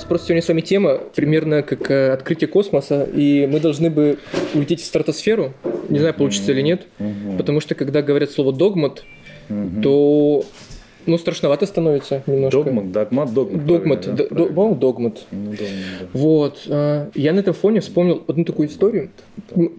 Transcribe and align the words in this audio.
нас 0.00 0.08
просто 0.08 0.28
сегодня 0.28 0.42
с 0.42 0.48
вами 0.48 0.62
тема 0.62 0.98
примерно 1.14 1.62
как 1.62 1.90
э, 1.90 2.12
открытие 2.12 2.48
космоса, 2.48 3.04
и 3.04 3.46
мы 3.46 3.60
должны 3.60 3.90
бы 3.90 4.18
улететь 4.54 4.80
в 4.80 4.84
стратосферу. 4.84 5.52
Не 5.88 5.98
знаю, 5.98 6.14
получится 6.14 6.52
или 6.52 6.62
нет, 6.62 6.86
потому 7.36 7.60
что 7.60 7.74
когда 7.74 8.00
говорят 8.02 8.30
слово 8.30 8.52
догмат, 8.52 9.04
то 9.82 10.44
ну, 11.06 11.18
страшновато 11.18 11.66
становится 11.66 12.22
немножко. 12.26 12.62
Догмат, 12.62 12.92
догмат, 12.92 13.34
догмат. 13.34 13.66
Догмат, 13.66 14.00
да? 14.06 14.12
д- 14.12 14.24
по-моему, 14.28 14.74
догмат. 14.76 15.26
Ну, 15.30 15.50
догмат, 15.50 15.58
да. 16.00 16.06
Вот. 16.12 16.62
а, 16.68 17.10
Я 17.14 17.32
на 17.32 17.40
этом 17.40 17.54
фоне 17.54 17.80
вспомнил 17.80 18.22
одну 18.28 18.44
такую 18.44 18.68
историю. 18.68 19.10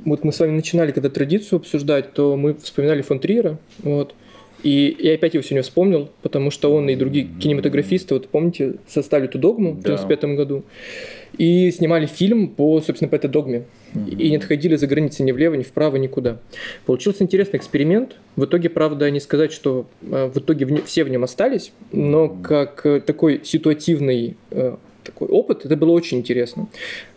Вот 0.06 0.24
мы 0.24 0.34
с 0.34 0.40
вами 0.40 0.52
начинали 0.52 0.92
когда 0.92 1.10
традицию 1.10 1.58
обсуждать, 1.58 2.14
то 2.14 2.36
мы 2.36 2.56
вспоминали 2.56 3.02
фон 3.02 3.20
Триера. 3.20 3.58
Вот. 3.84 4.16
И 4.64 4.96
я 5.00 5.16
опять 5.16 5.34
его 5.34 5.42
сегодня 5.44 5.64
вспомнил, 5.64 6.10
потому 6.22 6.52
что 6.52 6.74
он 6.74 6.88
и 6.90 6.96
другие 6.96 7.26
кинематографисты, 7.40 8.14
вот 8.14 8.28
помните, 8.28 8.76
составили 8.88 9.28
эту 9.28 9.40
догму 9.40 9.72
в 9.72 9.82
Да. 9.82 9.96
1995 9.96 10.36
году. 10.38 10.64
И 11.38 11.72
снимали 11.72 12.06
фильм 12.06 12.48
по, 12.50 12.80
собственно, 12.82 13.10
по 13.10 13.16
этой 13.16 13.30
догме. 13.30 13.64
И 13.96 14.30
не 14.30 14.36
отходили 14.38 14.76
за 14.76 14.86
границы 14.88 15.24
ни 15.24 15.32
влево, 15.32 15.56
ни 15.56 15.64
вправо, 15.64 15.96
никуда. 15.96 16.38
Получился 16.86 17.24
интересный 17.24 17.58
эксперимент. 17.58 18.18
В 18.36 18.46
итоге, 18.46 18.70
правда, 18.70 19.10
не 19.10 19.20
сказать, 19.20 19.52
что 19.52 19.88
э, 20.04 20.30
в 20.34 20.38
итоге 20.38 20.66
в 20.66 20.72
не- 20.72 20.82
все 20.82 21.04
в 21.04 21.10
нем 21.10 21.24
остались, 21.24 21.72
но 21.92 22.30
как 22.30 22.86
э, 22.86 23.00
такой 23.02 23.42
ситуативный 23.44 24.36
э, 24.52 24.76
такой 25.04 25.28
опыт, 25.30 25.66
это 25.66 25.76
было 25.76 25.92
очень 25.92 26.20
интересно. 26.20 26.68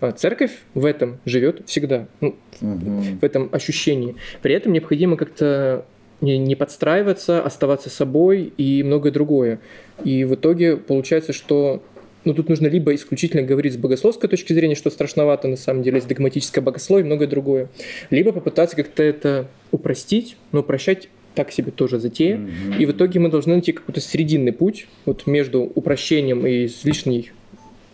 А 0.00 0.12
Церковь 0.12 0.52
в 0.74 0.84
этом 0.86 1.18
живет 1.26 1.62
всегда, 1.66 2.06
ну, 2.20 2.34
Мгм. 2.60 3.18
в 3.20 3.24
этом 3.24 3.48
ощущении. 3.52 4.14
При 4.42 4.54
этом 4.54 4.72
необходимо 4.72 5.16
как-то 5.16 5.84
не, 6.24 6.38
не 6.38 6.56
подстраиваться, 6.56 7.42
оставаться 7.42 7.90
собой 7.90 8.52
и 8.56 8.82
многое 8.82 9.12
другое. 9.12 9.60
И 10.02 10.24
в 10.24 10.34
итоге 10.34 10.76
получается, 10.76 11.32
что 11.32 11.82
ну, 12.24 12.32
тут 12.32 12.48
нужно 12.48 12.66
либо 12.66 12.94
исключительно 12.94 13.42
говорить 13.42 13.74
с 13.74 13.76
богословской 13.76 14.28
точки 14.28 14.52
зрения, 14.52 14.74
что 14.74 14.90
страшновато 14.90 15.46
на 15.46 15.56
самом 15.56 15.82
деле, 15.82 15.96
есть 15.96 16.08
догматическое 16.08 16.64
богословие 16.64 17.04
и 17.04 17.06
многое 17.06 17.28
другое. 17.28 17.68
Либо 18.10 18.32
попытаться 18.32 18.76
как-то 18.76 19.02
это 19.02 19.48
упростить, 19.70 20.36
но 20.52 20.60
упрощать 20.60 21.08
так 21.34 21.50
себе 21.50 21.70
тоже 21.70 21.98
затея. 21.98 22.38
Мгм. 22.38 22.78
И 22.78 22.86
в 22.86 22.92
итоге 22.92 23.20
мы 23.20 23.28
должны 23.28 23.54
найти 23.54 23.72
какой-то 23.72 24.00
срединный 24.00 24.52
путь 24.52 24.86
вот 25.04 25.26
между 25.26 25.62
упрощением 25.62 26.46
и 26.46 26.68
лишней 26.84 27.32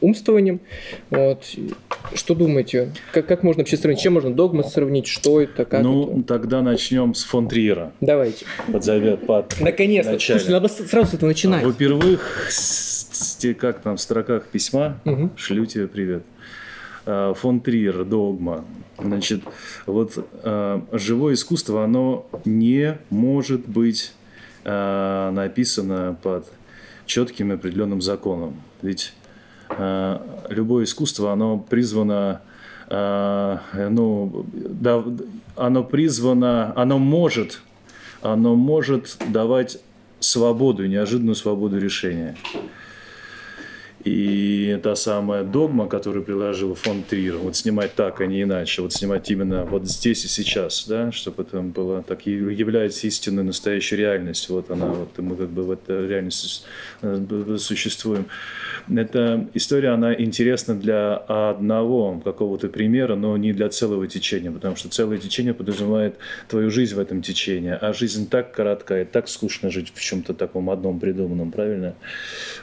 умствованием. 0.01 0.61
Вот. 1.11 1.45
Что 2.15 2.35
думаете? 2.35 2.93
Как, 3.13 3.27
как 3.27 3.43
можно 3.43 3.61
вообще 3.63 3.77
сравнить? 3.77 4.01
Чем 4.03 4.15
можно 4.15 4.33
догмат 4.35 4.69
сравнить? 4.69 5.07
Что 5.07 5.41
это? 5.41 5.65
Как 5.65 5.83
Ну, 5.83 6.11
это? 6.19 6.23
тогда 6.25 6.63
начнем 6.63 7.15
с 7.15 7.23
фон 7.25 7.49
Триера. 7.49 7.93
Давайте. 8.01 8.45
Под 8.73 8.85
завет, 8.85 9.27
под... 9.27 9.61
Наконец-то. 9.61 10.11
Вначале. 10.13 10.41
Слушайте, 10.41 10.61
надо 10.61 10.69
сразу 10.89 11.11
с 11.11 11.15
этого 11.15 11.29
начинать. 11.29 11.65
Во-первых, 11.65 12.49
как 13.59 13.81
там 13.81 13.97
в 13.97 14.01
строках 14.01 14.47
письма, 14.47 14.99
Мгм. 15.05 15.31
шлю 15.37 15.67
тебе 15.67 15.87
привет. 15.89 16.23
А, 17.07 17.35
Фон 17.35 17.61
Триер, 17.61 18.05
догма. 18.05 18.65
Значит, 18.99 19.41
вот 19.87 20.27
а, 20.43 20.83
живое 20.93 21.35
искусство, 21.35 21.85
оно 21.85 22.27
не 22.45 22.99
может 23.11 23.67
быть 23.69 24.13
а, 24.65 25.31
написано 25.31 26.17
под 26.23 26.47
четким 27.07 27.53
и 27.53 27.55
определенным 27.55 28.01
законом. 28.03 28.61
Ведь 28.83 29.13
любое 30.49 30.85
искусство, 30.85 31.33
оно 31.33 31.59
призвано 31.59 32.41
а, 32.93 33.61
ну, 33.73 34.45
да, 34.53 35.05
оно 35.57 35.85
призвано, 35.85 36.73
оно 36.75 36.99
может, 36.99 37.61
оно 38.21 38.57
может 38.57 39.17
давать 39.29 39.79
свободу, 40.19 40.87
неожиданную 40.87 41.37
свободу 41.37 41.79
решения. 41.79 42.37
И 44.05 44.79
та 44.83 44.97
самая 44.97 45.45
догма, 45.45 45.87
которую 45.87 46.25
приложил 46.25 46.75
фон 46.75 47.03
Триер, 47.03 47.37
вот 47.37 47.57
снимать 47.57 47.95
так, 47.95 48.21
а 48.23 48.27
не 48.27 48.43
иначе, 48.43 48.81
вот 48.81 48.95
снимать 48.95 49.31
именно 49.31 49.67
вот 49.67 49.87
здесь 49.87 50.25
и 50.25 50.29
сейчас, 50.29 50.87
да, 50.89 51.13
чтобы 51.13 51.43
это 51.43 51.61
было 51.61 52.03
так 52.03 52.27
и 52.27 52.31
является 52.31 53.07
истинной 53.07 53.43
настоящей 53.43 53.97
реальностью. 53.97 54.55
Вот 54.55 54.71
она, 54.71 54.87
вот 54.87 55.19
мы 55.19 55.37
как 55.37 55.51
бы 55.51 55.65
в 55.65 55.71
этой 55.71 56.09
реальности 56.09 56.63
э, 57.03 57.57
существуем. 57.59 58.27
Эта 58.89 59.47
история, 59.53 59.91
она 59.91 60.15
интересна 60.15 60.75
для 60.75 61.17
одного 61.17 62.21
какого-то 62.25 62.69
примера, 62.69 63.17
но 63.17 63.37
не 63.37 63.53
для 63.53 63.69
целого 63.69 64.07
течения, 64.07 64.51
потому 64.51 64.77
что 64.77 64.89
целое 64.89 65.19
течение 65.19 65.53
подразумевает 65.53 66.17
твою 66.49 66.71
жизнь 66.71 66.95
в 66.95 66.99
этом 66.99 67.21
течении, 67.21 67.77
а 67.79 67.93
жизнь 67.93 68.29
так 68.31 68.53
коротка 68.53 69.03
и 69.03 69.05
так 69.05 69.29
скучно 69.29 69.71
жить 69.71 69.93
в 69.95 70.01
чем-то 70.01 70.33
таком 70.33 70.71
одном 70.71 70.99
придуманном, 70.99 71.51
правильно? 71.51 71.95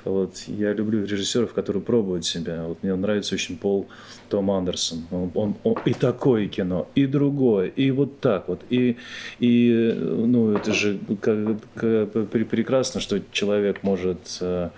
Вот. 0.03 0.38
Я 0.47 0.74
люблю 0.74 1.06
режиссеров, 1.28 1.54
которые 1.54 1.84
пробуют 1.84 2.26
себя. 2.26 2.64
Вот 2.64 2.82
мне 2.84 2.96
нравится 2.96 3.36
очень 3.36 3.58
Пол 3.58 3.88
Том 4.30 4.50
Андерсон. 4.52 5.06
Он, 5.12 5.32
он- 5.36 5.56
он 5.64 5.76
и 5.86 5.94
такое 5.94 6.48
кино, 6.48 6.88
и 6.96 7.06
другое, 7.06 7.68
и 7.68 7.92
вот 7.92 8.20
так 8.20 8.48
вот. 8.48 8.62
И, 8.70 8.98
и 9.40 9.94
ну, 9.98 10.52
это 10.54 10.74
же 10.74 11.00
как- 11.22 11.58
как- 11.76 12.14
пре- 12.32 12.46
прекрасно, 12.46 13.02
что 13.02 13.20
человек 13.32 13.84
может 13.84 14.38
э, 14.42 14.70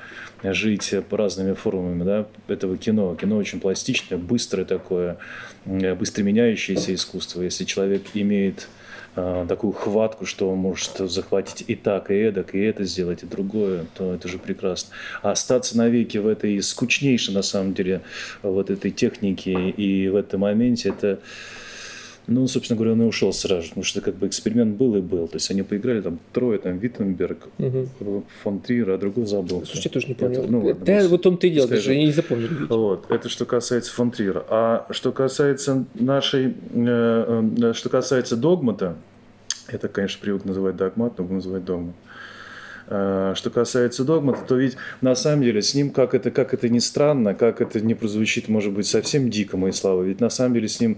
жить 0.44 0.94
по 1.10 1.18
разными 1.18 1.54
формами 1.54 2.04
да, 2.04 2.28
этого 2.48 2.78
кино. 2.78 3.16
Кино 3.16 3.38
очень 3.38 3.60
пластичное, 3.60 4.18
быстрое 4.18 4.66
такое, 4.66 5.18
быстро 5.66 6.24
меняющееся 6.24 6.94
искусство. 6.94 7.42
Если 7.42 7.66
человек 7.66 8.04
имеет 8.14 8.68
э, 9.16 9.46
такую 9.48 9.74
хватку, 9.74 10.26
что 10.26 10.54
может 10.56 10.98
захватить 10.98 11.64
и 11.68 11.76
так, 11.76 12.12
и 12.12 12.16
эдак, 12.16 12.56
и 12.56 12.60
это 12.60 12.84
сделать, 12.84 13.24
и 13.24 13.26
другое, 13.26 13.86
то 13.96 14.14
это 14.14 14.28
же 14.28 14.38
прекрасно. 14.38 14.92
А 15.22 15.32
остаться 15.32 15.78
навеки 15.78 16.18
в 16.18 16.28
этой 16.28 16.62
скучнейшей, 16.62 17.34
на 17.34 17.42
самом 17.42 17.74
деле, 17.74 18.02
вот 18.44 18.70
этой 18.70 18.92
технике 18.92 19.70
и 19.70 20.10
в 20.10 20.16
этом 20.16 20.42
моменте, 20.42 20.90
это, 20.90 21.20
ну, 22.30 22.48
собственно 22.48 22.78
говоря, 22.78 22.94
он 22.94 23.02
и 23.02 23.06
ушел 23.06 23.34
сразу, 23.34 23.70
потому 23.70 23.84
что 23.84 24.02
как 24.02 24.16
бы 24.16 24.28
эксперимент 24.28 24.78
был 24.78 24.96
и 24.96 25.02
был. 25.02 25.28
То 25.28 25.36
есть 25.38 25.50
они 25.52 25.64
поиграли 25.64 26.02
там 26.02 26.20
трое, 26.32 26.60
там 26.60 26.78
Виттенберг, 26.78 27.48
Мгм. 27.58 27.90
фон 28.44 28.60
Триер, 28.60 28.92
а 28.92 28.98
другой 28.98 29.26
забыл. 29.26 29.66
Слушайте, 29.66 29.90
я 29.90 29.94
тоже 29.94 30.08
не 30.08 30.14
Это- 30.14 30.26
понял. 30.28 30.46
ну 30.50 30.66
ладно, 30.66 30.86
да, 30.86 31.08
вот 31.08 31.26
он 31.28 31.38
ты 31.38 31.50
делал, 31.50 31.68
даже 31.68 31.94
я 31.94 32.00
не 32.06 32.12
запомнил. 32.12 32.50
Вот, 32.70 33.06
это 33.10 33.30
что 33.30 33.46
касается 33.46 33.92
фон 33.94 34.12
Триера. 34.12 34.46
А 34.50 34.88
что 34.92 35.12
касается 35.12 35.86
нашей, 35.96 36.54
э, 36.74 37.52
э, 37.62 37.74
что 37.74 37.90
касается 37.90 38.36
догмата, 38.38 38.96
это, 39.68 39.88
конечно, 39.88 40.20
привык 40.22 40.46
называть 40.46 40.76
догмат, 40.78 41.18
но 41.18 41.24
буду 41.24 41.36
называть 41.36 41.66
догмат. 41.66 41.94
Э, 41.94 42.19
Что 42.90 43.52
касается 43.54 44.04
догмата, 44.04 44.40
то 44.48 44.56
ведь 44.56 44.76
на 45.02 45.14
самом 45.14 45.44
деле 45.44 45.62
с 45.62 45.76
ним, 45.76 45.92
как 45.92 46.16
это, 46.16 46.32
как 46.32 46.56
это 46.56 46.70
ни 46.70 46.80
странно, 46.80 47.36
как 47.36 47.62
это 47.62 47.80
не 47.82 47.94
прозвучит, 47.94 48.50
может 48.50 48.74
быть, 48.74 48.88
совсем 48.88 49.30
дико, 49.30 49.58
мои 49.58 49.72
слова, 49.72 50.02
ведь 50.02 50.20
на 50.20 50.30
самом 50.32 50.56
деле 50.56 50.68
с 50.68 50.80
ним 50.80 50.98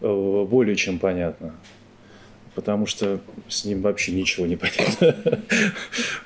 э, 0.00 0.46
более 0.48 0.76
чем 0.76 0.98
понятно. 0.98 1.52
Потому 2.56 2.86
что 2.86 3.20
с 3.48 3.66
ним 3.66 3.82
вообще 3.82 4.12
ничего 4.12 4.46
не 4.46 4.56
понятно. 4.56 5.14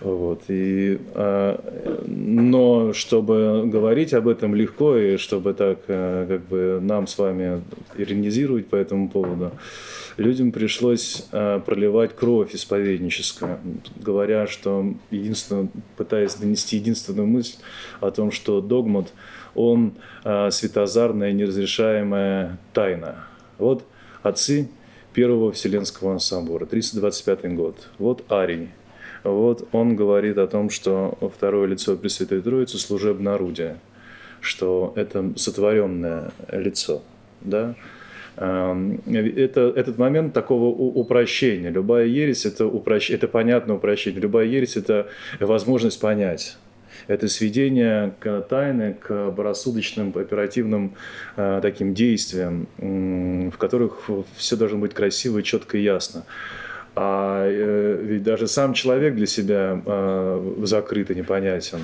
Вот. 0.00 0.44
И, 0.48 0.98
а, 1.14 1.60
но 2.06 2.92
чтобы 2.94 3.64
говорить 3.66 4.14
об 4.14 4.28
этом 4.28 4.54
легко, 4.54 4.96
и 4.96 5.16
чтобы 5.18 5.52
так 5.52 5.80
э, 5.88 6.26
как 6.28 6.46
бы 6.46 6.78
нам 6.80 7.06
с 7.06 7.18
вами 7.18 7.62
иронизировать 7.96 8.68
по 8.68 8.76
этому 8.76 9.10
поводу, 9.10 9.50
людям 10.16 10.52
пришлось 10.52 11.26
э, 11.32 11.60
проливать 11.66 12.14
кровь 12.14 12.54
исповедническую, 12.54 13.58
говоря, 13.96 14.46
что 14.46 14.94
единственно, 15.10 15.68
пытаясь 15.96 16.34
донести 16.36 16.76
единственную 16.76 17.26
мысль 17.26 17.56
о 18.00 18.10
том, 18.10 18.30
что 18.30 18.60
догмат, 18.60 19.12
он 19.54 19.94
э, 20.24 20.50
светозарная, 20.50 21.32
неразрешаемая 21.32 22.58
тайна. 22.72 23.26
Вот 23.58 23.84
отцы 24.22 24.68
Первого 25.12 25.52
Вселенского 25.52 26.18
собора, 26.18 26.66
325 26.66 27.54
год. 27.54 27.88
Вот 27.98 28.24
Арий. 28.30 28.68
Вот 29.24 29.68
он 29.72 29.96
говорит 29.96 30.38
о 30.38 30.46
том, 30.46 30.70
что 30.70 31.18
второе 31.34 31.66
лицо 31.66 31.96
Пресвятой 31.96 32.40
Троицы– 32.40 32.78
служебное 32.78 33.34
орудие, 33.34 33.78
что 34.40 34.92
это 34.96 35.32
сотворенное 35.36 36.30
лицо. 36.50 37.02
Да? 37.40 37.74
Эм, 38.36 39.00
Это, 39.06 39.72
этот 39.76 39.98
момент 39.98 40.32
такого 40.32 40.66
упрощения. 40.74 41.70
Любая 41.70 42.06
ересь 42.06 42.46
это, 42.46 42.66
упрощ... 42.66 43.10
это 43.10 43.28
понятное 43.28 43.76
упрощение. 43.76 44.20
Любая 44.20 44.46
ересь– 44.46 44.76
это 44.78 45.08
возможность 45.40 46.00
понять. 46.00 46.56
Это 47.06 47.28
сведение 47.28 48.12
к 48.20 48.40
тайны, 48.42 48.94
к 48.94 49.34
рассудочным, 49.36 50.12
оперативным 50.14 50.94
э, 51.36 51.60
таким 51.62 51.94
действиям, 51.94 52.66
м, 52.78 53.50
в 53.50 53.58
которых 53.58 54.10
все 54.36 54.56
должно 54.56 54.78
быть 54.78 54.94
красиво, 54.94 55.42
четко 55.42 55.78
и 55.78 55.82
ясно. 55.82 56.24
А 56.96 57.46
э, 57.46 58.00
ведь 58.02 58.22
даже 58.22 58.48
сам 58.48 58.74
человек 58.74 59.14
для 59.14 59.26
себя 59.26 59.80
э, 59.84 60.54
закрыт 60.64 61.10
и 61.10 61.14
непонятен. 61.14 61.80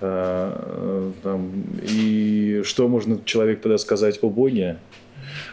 Э, 0.00 0.52
э, 0.56 1.10
там, 1.22 1.52
и 1.82 2.62
что 2.64 2.88
можно 2.88 3.18
человек 3.24 3.60
тогда 3.60 3.78
сказать 3.78 4.18
о 4.22 4.28
Боге? 4.28 4.78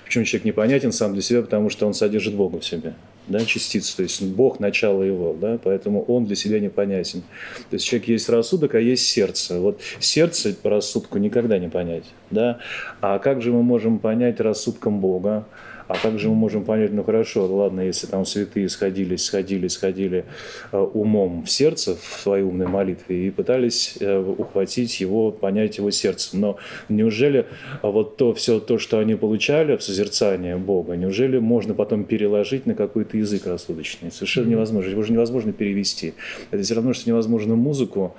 Почему 0.10 0.26
человек 0.26 0.46
непонятен 0.46 0.92
сам 0.92 1.14
для 1.14 1.22
себя? 1.22 1.44
Потому 1.44 1.70
что 1.70 1.86
он 1.86 1.94
содержит 1.94 2.34
Бога 2.34 2.60
в 2.60 2.66
себе. 2.66 2.96
да, 3.28 3.46
частица, 3.46 3.96
то 3.98 4.02
есть 4.02 4.24
Бог– 4.24 4.60
начало 4.60 5.04
его, 5.04 5.38
да, 5.40 5.60
поэтому 5.64 6.02
он 6.02 6.26
для 6.26 6.36
себя 6.36 6.60
непонятен. 6.60 7.22
То 7.70 7.76
есть 7.76 7.86
человек 7.86 8.08
есть 8.08 8.28
рассудок, 8.28 8.74
а 8.74 8.80
есть 8.80 9.06
сердце. 9.06 9.60
Вот 9.60 9.80
сердце 10.00 10.56
по 10.56 10.72
рассудку 10.72 11.20
никогда 11.20 11.60
не 11.60 11.70
понять, 11.70 12.06
да, 12.32 12.58
а 13.02 13.20
как 13.20 13.44
же 13.44 13.52
мы 13.52 13.62
можем 13.62 14.00
понять 14.00 14.40
рассудком 14.40 15.00
Бога? 15.00 15.46
А 15.90 15.98
как 15.98 16.20
же 16.20 16.30
мы 16.30 16.36
можем 16.36 16.66
понять, 16.66 16.94
ну 16.94 17.04
хорошо, 17.04 17.48
ладно, 17.48 17.82
если 17.82 18.06
там 18.06 18.24
святые 18.24 18.70
сходились, 18.70 19.24
сходили, 19.24 19.68
сходили 19.68 20.24
э, 20.72 20.78
умом 20.78 21.44
в 21.44 21.50
сердце 21.50 21.96
в 21.96 22.22
своей 22.22 22.44
умной 22.44 22.68
молитве 22.68 23.26
и 23.26 23.32
пытались 23.32 23.98
э, 24.00 24.20
ухватить 24.20 25.02
его, 25.02 25.32
понять 25.32 25.80
его 25.80 25.90
сердцем. 25.90 26.42
Но 26.42 26.58
неужели 26.90 27.48
вот 27.82 28.18
то 28.18 28.36
все 28.36 28.60
то, 28.60 28.78
что 28.78 29.00
они 29.00 29.16
получали 29.16 29.78
в 29.78 29.82
созерцании 29.82 30.54
Бога, 30.54 30.96
неужели 30.96 31.40
можно 31.40 31.74
потом 31.74 32.04
переложить 32.04 32.68
на 32.68 32.76
какой-то 32.76 33.18
язык 33.18 33.48
рассудочный? 33.48 34.12
Совершенно 34.12 34.50
невозможно. 34.50 34.92
Его 34.92 35.02
же 35.02 35.12
невозможно 35.12 35.54
перевести. 35.54 36.14
Это 36.52 36.62
все 36.62 36.76
равно, 36.76 36.94
что 36.94 37.10
невозможно 37.10 37.56
музыку 37.56 38.16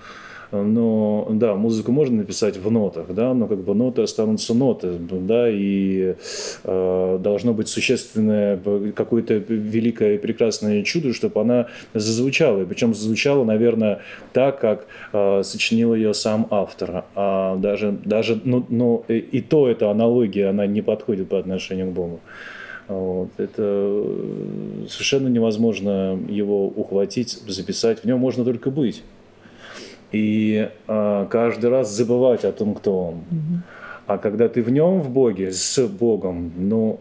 но 0.52 1.28
да, 1.30 1.54
музыку 1.54 1.92
можно 1.92 2.18
написать 2.18 2.56
в 2.56 2.70
нотах, 2.70 3.06
да, 3.14 3.34
но 3.34 3.46
как 3.46 3.58
бы 3.58 3.74
ноты 3.74 4.02
останутся 4.02 4.54
ноты, 4.54 4.92
да, 4.98 5.48
и 5.48 6.14
э, 6.64 7.18
должно 7.20 7.54
быть 7.54 7.68
существенное 7.68 8.58
какое-то 8.92 9.34
великое 9.34 10.16
и 10.16 10.18
прекрасное 10.18 10.82
чудо, 10.82 11.12
чтобы 11.12 11.40
она 11.40 11.66
зазвучала, 11.94 12.62
и 12.62 12.64
причем 12.64 12.94
зазвучала, 12.94 13.44
наверное, 13.44 14.00
так, 14.32 14.60
как 14.60 14.86
э, 15.12 15.42
сочинил 15.44 15.94
ее 15.94 16.14
сам 16.14 16.48
автор, 16.50 17.04
а 17.14 17.56
даже, 17.56 17.92
даже 17.92 18.40
ну, 18.44 18.64
ну, 18.68 19.04
и 19.08 19.40
то 19.40 19.68
эта 19.68 19.90
аналогия, 19.90 20.48
она 20.48 20.66
не 20.66 20.82
подходит 20.82 21.28
по 21.28 21.38
отношению 21.38 21.90
к 21.90 21.92
Богу. 21.92 22.20
Вот. 22.88 23.28
Это 23.36 24.04
совершенно 24.88 25.28
невозможно 25.28 26.18
его 26.28 26.66
ухватить, 26.66 27.38
записать. 27.46 28.00
В 28.00 28.04
нем 28.04 28.18
можно 28.18 28.44
только 28.44 28.72
быть 28.72 29.04
и 30.12 30.68
э, 30.88 31.26
каждый 31.30 31.70
раз 31.70 31.90
забывать 31.90 32.44
о 32.44 32.52
том, 32.52 32.74
кто 32.74 33.08
он. 33.08 33.14
Mm-hmm. 33.14 33.58
А 34.10 34.18
когда 34.18 34.48
ты 34.48 34.60
в 34.60 34.70
нем, 34.70 35.02
в 35.02 35.10
Боге, 35.10 35.52
с 35.52 35.86
Богом, 35.86 36.52
ну, 36.56 36.98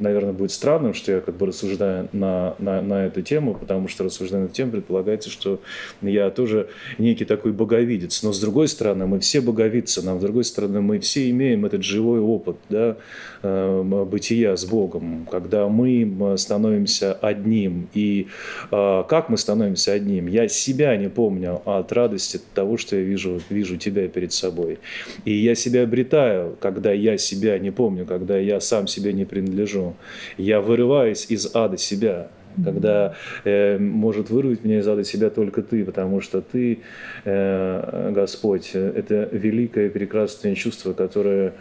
наверное, 0.00 0.32
будет 0.32 0.50
странным, 0.50 0.92
что 0.92 1.12
я 1.12 1.20
как 1.20 1.36
бы 1.36 1.46
рассуждаю 1.46 2.08
на, 2.12 2.56
на, 2.58 2.82
на 2.82 3.06
эту 3.06 3.22
тему, 3.22 3.54
потому 3.54 3.86
что 3.86 4.02
рассуждая 4.02 4.42
на 4.42 4.44
эту 4.46 4.54
тему, 4.54 4.72
предполагается, 4.72 5.30
что 5.30 5.60
я 6.02 6.30
тоже 6.30 6.68
некий 6.98 7.24
такой 7.24 7.52
боговидец. 7.52 8.22
Но 8.24 8.32
с 8.32 8.40
другой 8.40 8.66
стороны, 8.66 9.06
мы 9.06 9.20
все 9.20 9.40
боговидцы, 9.40 10.02
нам 10.02 10.18
с 10.18 10.22
другой 10.22 10.42
стороны, 10.42 10.80
мы 10.80 10.98
все 10.98 11.30
имеем 11.30 11.66
этот 11.66 11.84
живой 11.84 12.18
опыт 12.18 12.56
да, 12.68 12.96
э, 13.42 13.82
бытия 14.04 14.56
с 14.56 14.64
Богом, 14.64 15.28
когда 15.30 15.68
мы 15.68 16.36
становимся 16.36 17.12
одним. 17.12 17.88
И 17.94 18.26
э, 18.72 19.04
как 19.08 19.28
мы 19.28 19.38
становимся 19.38 19.92
одним? 19.92 20.26
Я 20.26 20.48
себя 20.48 20.96
не 20.96 21.08
помню 21.08 21.62
от 21.64 21.92
радости 21.92 22.40
того, 22.54 22.76
что 22.76 22.96
я 22.96 23.02
вижу, 23.02 23.40
вижу 23.48 23.76
тебя 23.76 24.08
перед 24.08 24.32
собой. 24.32 24.78
И 25.24 25.32
я 25.32 25.54
себя 25.54 25.84
обретаю, 25.84 26.23
когда 26.60 26.92
я 26.92 27.18
себя 27.18 27.58
не 27.58 27.70
помню, 27.70 28.06
когда 28.06 28.38
я 28.38 28.60
сам 28.60 28.86
себе 28.86 29.12
не 29.12 29.24
принадлежу. 29.24 29.94
Я 30.38 30.60
вырываюсь 30.60 31.26
из 31.28 31.54
ада 31.54 31.76
себя, 31.78 32.28
когда 32.62 33.14
э, 33.44 33.78
может 33.78 34.30
вырвать 34.30 34.64
меня 34.64 34.78
из 34.78 34.88
ада 34.88 35.04
себя 35.04 35.30
только 35.30 35.62
ты, 35.62 35.84
потому 35.84 36.20
что 36.20 36.40
ты, 36.40 36.80
э, 37.24 38.12
Господь, 38.14 38.70
это 38.74 39.28
великое 39.32 39.90
прекрасное 39.90 40.54
чувство, 40.54 40.92
которое, 40.92 41.54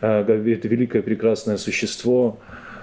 э, 0.00 0.20
это 0.20 0.68
великое 0.68 1.02
прекрасное 1.02 1.56
существо, 1.56 2.38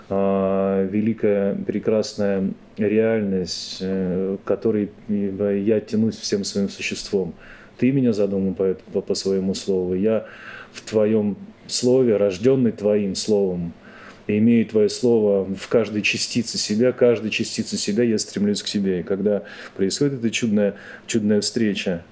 э, 0.10 0.90
великая 0.92 1.56
прекрасная 1.56 2.52
реальность, 2.78 3.78
э, 3.82 4.38
которой 4.46 4.92
я 5.08 5.80
тянусь 5.80 6.18
всем 6.18 6.44
своим 6.44 6.70
существом. 6.70 7.34
Ты 7.78 7.92
меня 7.92 8.14
задумал 8.14 8.54
по, 8.54 8.76
по, 8.94 9.02
по 9.02 9.16
своему 9.16 9.54
слову, 9.54 9.96
я 9.96 10.26
в 10.76 10.82
твоем 10.82 11.38
слове, 11.68 12.18
рожденный 12.18 12.72
твоим 12.72 13.16
словом, 13.16 13.74
и 14.28 14.40
имею 14.40 14.66
Твое 14.66 14.90
Слово 14.90 15.46
в 15.46 15.68
каждой 15.68 16.02
частице 16.02 16.58
себя, 16.58 16.92
каждой 16.92 17.30
частице 17.30 17.78
себя 17.78 18.04
я 18.04 18.18
стремлюсь 18.18 18.64
к 18.64 18.66
Тебе. 18.66 19.02
И 19.02 19.04
когда 19.04 19.44
происходит 19.76 20.16
эта 20.16 20.32
чудная, 20.32 20.76
чудная 21.06 21.42
встреча, 21.42 22.04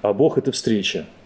а 0.00 0.14
Бог– 0.14 0.38
это 0.38 0.52
встреча– 0.52 1.06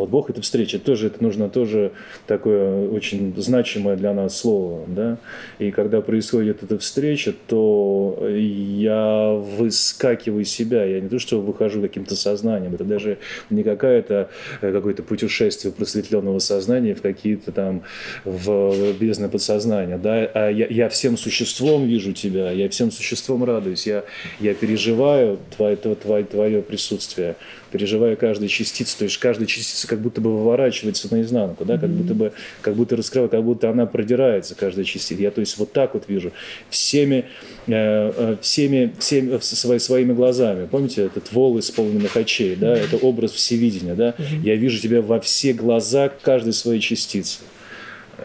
вот 0.00 0.10
Бог– 0.10 0.30
это 0.30 0.40
встреча. 0.40 0.78
Тоже 0.78 1.08
это 1.08 1.22
нужно 1.22 1.48
тоже 1.48 1.92
такое 2.26 2.88
очень 2.88 3.34
значимое 3.36 3.96
для 3.96 4.12
нас 4.14 4.38
слово. 4.38 4.84
Да? 4.86 5.18
И 5.58 5.70
когда 5.70 6.00
происходит 6.00 6.62
эта 6.62 6.78
встреча, 6.78 7.34
то 7.46 8.26
я 8.30 9.32
выскакиваю 9.32 10.42
из 10.42 10.50
себя. 10.50 10.84
Я 10.84 11.00
не 11.00 11.08
то, 11.08 11.18
что 11.18 11.40
выхожу 11.40 11.82
каким-то 11.82 12.16
сознанием. 12.16 12.74
Это 12.74 12.84
даже 12.84 13.18
не 13.50 13.62
какое-то 13.62 14.30
э, 14.60 14.72
какое-то 14.72 15.02
путешествие 15.02 15.72
просветленного 15.72 16.38
сознания 16.38 16.94
в 16.94 17.02
какие-то 17.02 17.52
там 17.52 17.82
в 18.24 18.92
бездны 18.98 19.28
подсознания. 19.28 19.98
Да? 19.98 20.30
А 20.34 20.50
я, 20.50 20.66
я 20.66 20.88
всем 20.88 21.16
существом 21.16 21.86
вижу 21.86 22.12
тебя, 22.12 22.50
я 22.50 22.68
всем 22.68 22.90
существом 22.90 23.44
радуюсь. 23.44 23.86
Я, 23.86 24.04
я 24.40 24.54
переживаю 24.54 25.38
твое, 25.56 25.76
твое, 25.76 26.24
твое 26.24 26.62
присутствие 26.62 27.36
переживая 27.70 28.16
каждую 28.16 28.48
частицу, 28.48 28.98
то 28.98 29.04
есть 29.04 29.18
каждая 29.18 29.46
частица 29.46 29.86
как 29.90 30.00
будто 30.00 30.20
бы 30.20 30.30
выворачивается 30.38 31.08
наизнанку, 31.10 31.64
да, 31.64 31.76
как 31.76 31.90
будто 31.90 32.14
бы, 32.14 32.32
как 32.62 32.76
будто 32.76 32.94
раскрывает, 32.94 33.32
как 33.32 33.42
будто 33.42 33.68
она 33.68 33.86
продирается, 33.86 34.54
каждая 34.54 34.84
частица. 34.84 35.20
Я, 35.20 35.32
то 35.32 35.40
есть, 35.40 35.58
вот 35.58 35.72
так 35.72 35.94
вот 35.94 36.04
вижу 36.06 36.30
всеми, 36.68 37.24
э, 37.66 37.72
э 38.16 38.36
всеми, 38.40 38.94
всеми 39.00 39.38
свои, 39.40 39.80
своими 39.80 40.12
глазами. 40.12 40.68
Помните 40.70 41.06
этот 41.06 41.32
вол 41.32 41.58
исполненных 41.58 42.16
очей, 42.16 42.54
да, 42.54 42.76
это 42.76 42.98
образ 42.98 43.32
всевидения, 43.32 43.96
да. 43.96 44.14
Я 44.44 44.54
вижу 44.54 44.80
тебя 44.80 45.02
во 45.02 45.18
все 45.18 45.52
глаза 45.52 46.08
каждой 46.08 46.52
своей 46.52 46.80
частицы. 46.80 47.40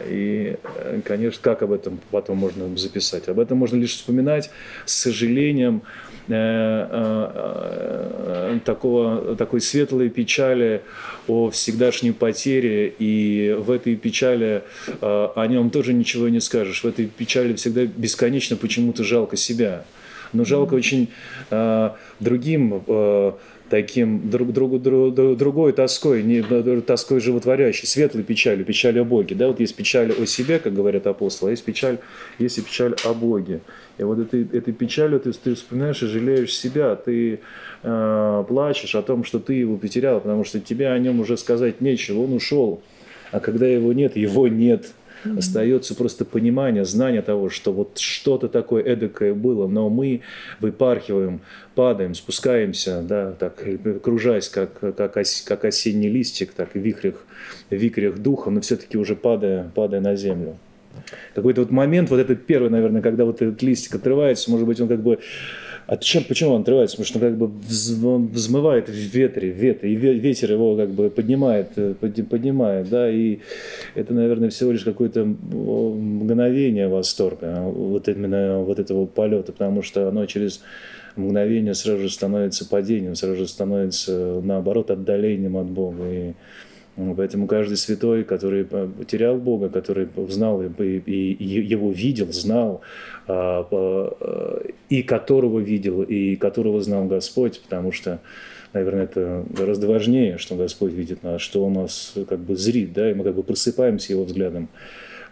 И, 0.08 0.56
э, 0.62 1.00
конечно, 1.04 1.40
как 1.42 1.62
об 1.62 1.72
этом 1.72 1.98
потом 2.12 2.36
можно 2.38 2.76
записать? 2.78 3.28
Об 3.28 3.40
этом 3.40 3.58
можно 3.58 3.76
лишь 3.76 3.96
вспоминать 3.96 4.50
с 4.84 4.94
сожалением, 4.94 5.82
Э, 5.82 5.82
э, 5.82 5.84
э, 5.84 6.15
такого, 8.64 9.36
такой 9.36 9.60
светлой 9.60 10.10
печали 10.10 10.82
о 11.28 11.50
всегдашней 11.50 12.12
потере, 12.12 12.92
и 12.98 13.56
в 13.58 13.70
этой 13.70 13.96
печали 13.96 14.62
о 15.00 15.46
нем 15.46 15.70
тоже 15.70 15.92
ничего 15.92 16.28
не 16.28 16.40
скажешь. 16.40 16.82
В 16.82 16.86
этой 16.86 17.06
печали 17.06 17.54
всегда 17.54 17.84
бесконечно 17.84 18.56
почему-то 18.56 19.04
жалко 19.04 19.36
себя. 19.36 19.84
Но 20.32 20.44
жалко 20.44 20.74
очень 20.74 21.08
другим 22.20 22.82
таким 23.68 24.30
друг, 24.30 24.52
друг, 24.52 24.80
друг, 24.80 25.14
другой 25.14 25.72
тоской, 25.72 26.22
не 26.22 26.42
тоской 26.82 27.20
животворящей, 27.20 27.86
светлой 27.86 28.22
печалью, 28.22 28.64
печаль 28.64 28.98
о 29.00 29.04
Боге. 29.04 29.34
Да, 29.34 29.48
вот 29.48 29.60
есть 29.60 29.74
печаль 29.74 30.12
о 30.12 30.26
себе, 30.26 30.58
как 30.58 30.74
говорят 30.74 31.06
апостолы, 31.06 31.50
а 31.50 31.52
есть 31.52 31.64
печаль, 31.64 31.98
есть 32.38 32.58
и 32.58 32.62
печаль 32.62 32.94
о 33.04 33.12
Боге. 33.14 33.60
И 33.98 34.02
вот 34.02 34.18
этой, 34.18 34.42
этой 34.52 34.72
печалью 34.72 35.20
ты, 35.20 35.32
ты 35.32 35.54
вспоминаешь 35.54 36.02
и 36.02 36.06
жалеешь 36.06 36.56
себя, 36.56 36.94
ты 36.96 37.40
э, 37.82 38.44
плачешь 38.48 38.94
о 38.94 39.02
том, 39.02 39.24
что 39.24 39.38
ты 39.40 39.54
его 39.54 39.76
потерял, 39.76 40.20
потому 40.20 40.44
что 40.44 40.60
тебе 40.60 40.88
о 40.88 40.98
нем 40.98 41.20
уже 41.20 41.36
сказать 41.36 41.80
нечего, 41.80 42.20
он 42.20 42.32
ушел. 42.32 42.82
А 43.32 43.40
когда 43.40 43.66
его 43.66 43.92
нет, 43.92 44.16
его 44.16 44.48
нет. 44.48 44.92
Остается 45.36 45.94
просто 45.94 46.24
понимание, 46.24 46.84
знание 46.84 47.22
того, 47.22 47.50
что 47.50 47.72
вот 47.72 47.98
что-то 47.98 48.48
такое 48.48 48.82
эдакое 48.82 49.34
было, 49.34 49.66
но 49.66 49.88
мы 49.88 50.22
выпархиваем, 50.60 51.40
падаем, 51.74 52.14
спускаемся, 52.14 53.02
да, 53.02 53.32
так, 53.32 53.62
кружась, 54.02 54.48
как, 54.48 54.78
как, 54.78 55.16
ос, 55.16 55.42
как 55.46 55.64
осенний 55.64 56.08
листик, 56.08 56.52
так, 56.52 56.74
в 56.74 56.78
вихрях, 56.78 57.24
в 57.70 57.74
вихрях 57.74 58.18
духа, 58.18 58.50
но 58.50 58.60
все-таки 58.60 58.98
уже 58.98 59.16
падая, 59.16 59.70
падая 59.74 60.00
на 60.00 60.16
землю. 60.16 60.56
Какой-то 61.34 61.62
вот 61.62 61.70
момент, 61.70 62.10
вот 62.10 62.18
это 62.18 62.34
первый, 62.34 62.70
наверное, 62.70 63.02
когда 63.02 63.24
вот 63.24 63.42
этот 63.42 63.62
листик 63.62 63.96
отрывается, 63.96 64.50
может 64.50 64.66
быть, 64.66 64.80
он 64.80 64.88
как 64.88 65.02
бы 65.02 65.18
а 65.86 65.96
чем, 65.96 66.24
почему 66.24 66.52
он 66.52 66.62
отрывается? 66.62 66.96
Потому 66.96 67.06
что 67.06 67.18
он 67.18 67.24
как 67.24 67.38
бы 67.38 68.08
он 68.08 68.26
взмывает 68.28 68.88
в 68.88 68.92
ветре, 68.92 69.52
в 69.52 69.56
ветре, 69.56 69.92
и 69.92 69.94
ветер 69.94 70.52
его 70.52 70.76
как 70.76 70.90
бы 70.90 71.10
поднимает, 71.10 71.68
э, 71.76 71.94
поднимает, 71.94 72.88
да, 72.88 73.08
и 73.08 73.38
это, 73.94 74.12
наверное, 74.12 74.50
всего 74.50 74.72
лишь 74.72 74.82
какое-то 74.82 75.24
мгновение 75.24 76.88
восторга, 76.88 77.60
вот 77.62 78.08
именно 78.08 78.58
вот 78.60 78.80
этого 78.80 79.06
полета, 79.06 79.52
потому 79.52 79.82
что 79.82 80.08
оно 80.08 80.26
через 80.26 80.60
мгновение 81.14 81.74
сразу 81.74 82.02
же 82.02 82.10
становится 82.10 82.68
падением, 82.68 83.14
сразу 83.14 83.36
же 83.36 83.46
становится, 83.46 84.40
наоборот, 84.42 84.90
отдалением 84.90 85.56
от 85.56 85.66
Бога. 85.66 86.04
И 86.10 86.32
Поэтому 86.96 87.46
каждый 87.46 87.76
святой, 87.76 88.24
который 88.24 88.64
потерял 88.64 89.36
Бога, 89.36 89.68
который 89.68 90.08
узнал 90.16 90.62
и, 90.62 91.36
его 91.40 91.90
видел, 91.92 92.32
знал, 92.32 92.80
а, 93.26 93.66
а, 93.70 94.62
и 94.88 95.02
которого 95.02 95.60
видел, 95.60 96.02
и 96.02 96.36
которого 96.36 96.80
знал 96.80 97.04
Господь, 97.04 97.60
потому 97.60 97.92
что, 97.92 98.20
наверное, 98.72 99.04
это 99.04 99.44
гораздо 99.50 99.88
важнее, 99.88 100.38
что 100.38 100.56
Господь 100.56 100.92
видит 100.92 101.22
нас, 101.22 101.42
что 101.42 101.62
Он 101.66 101.74
нас 101.74 102.14
как 102.28 102.38
бы 102.38 102.56
зрит, 102.56 102.94
да, 102.94 103.10
и 103.10 103.14
мы 103.14 103.24
как 103.24 103.34
бы 103.34 103.42
просыпаемся 103.42 104.14
Его 104.14 104.24
взглядом. 104.24 104.68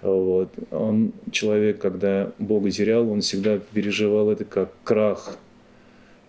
Вот. 0.02 0.50
Он, 0.70 1.12
человек, 1.32 1.78
когда 1.78 2.30
Бога 2.38 2.70
терял, 2.70 3.08
он 3.08 3.22
всегда 3.22 3.58
переживал 3.72 4.30
это 4.30 4.44
как 4.44 4.70
крах, 4.84 5.38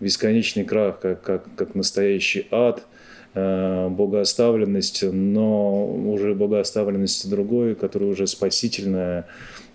бесконечный 0.00 0.64
крах, 0.64 0.98
как, 0.98 1.20
как, 1.20 1.44
как 1.56 1.74
настоящий 1.74 2.46
ад, 2.50 2.78
э, 2.78 2.95
богооставленность, 3.36 5.02
но 5.02 5.86
уже 5.86 6.34
богооставленность 6.34 7.28
другой, 7.28 7.74
которая 7.74 8.10
уже 8.10 8.26
спасительная, 8.26 9.26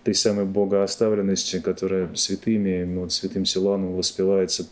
той 0.03 0.15
самой 0.15 0.45
богооставленности, 0.45 1.59
которая 1.59 2.09
святыми, 2.15 2.83
вот 2.95 3.13
святым 3.13 3.45
Силаном 3.45 3.95
воспевается 3.95 4.67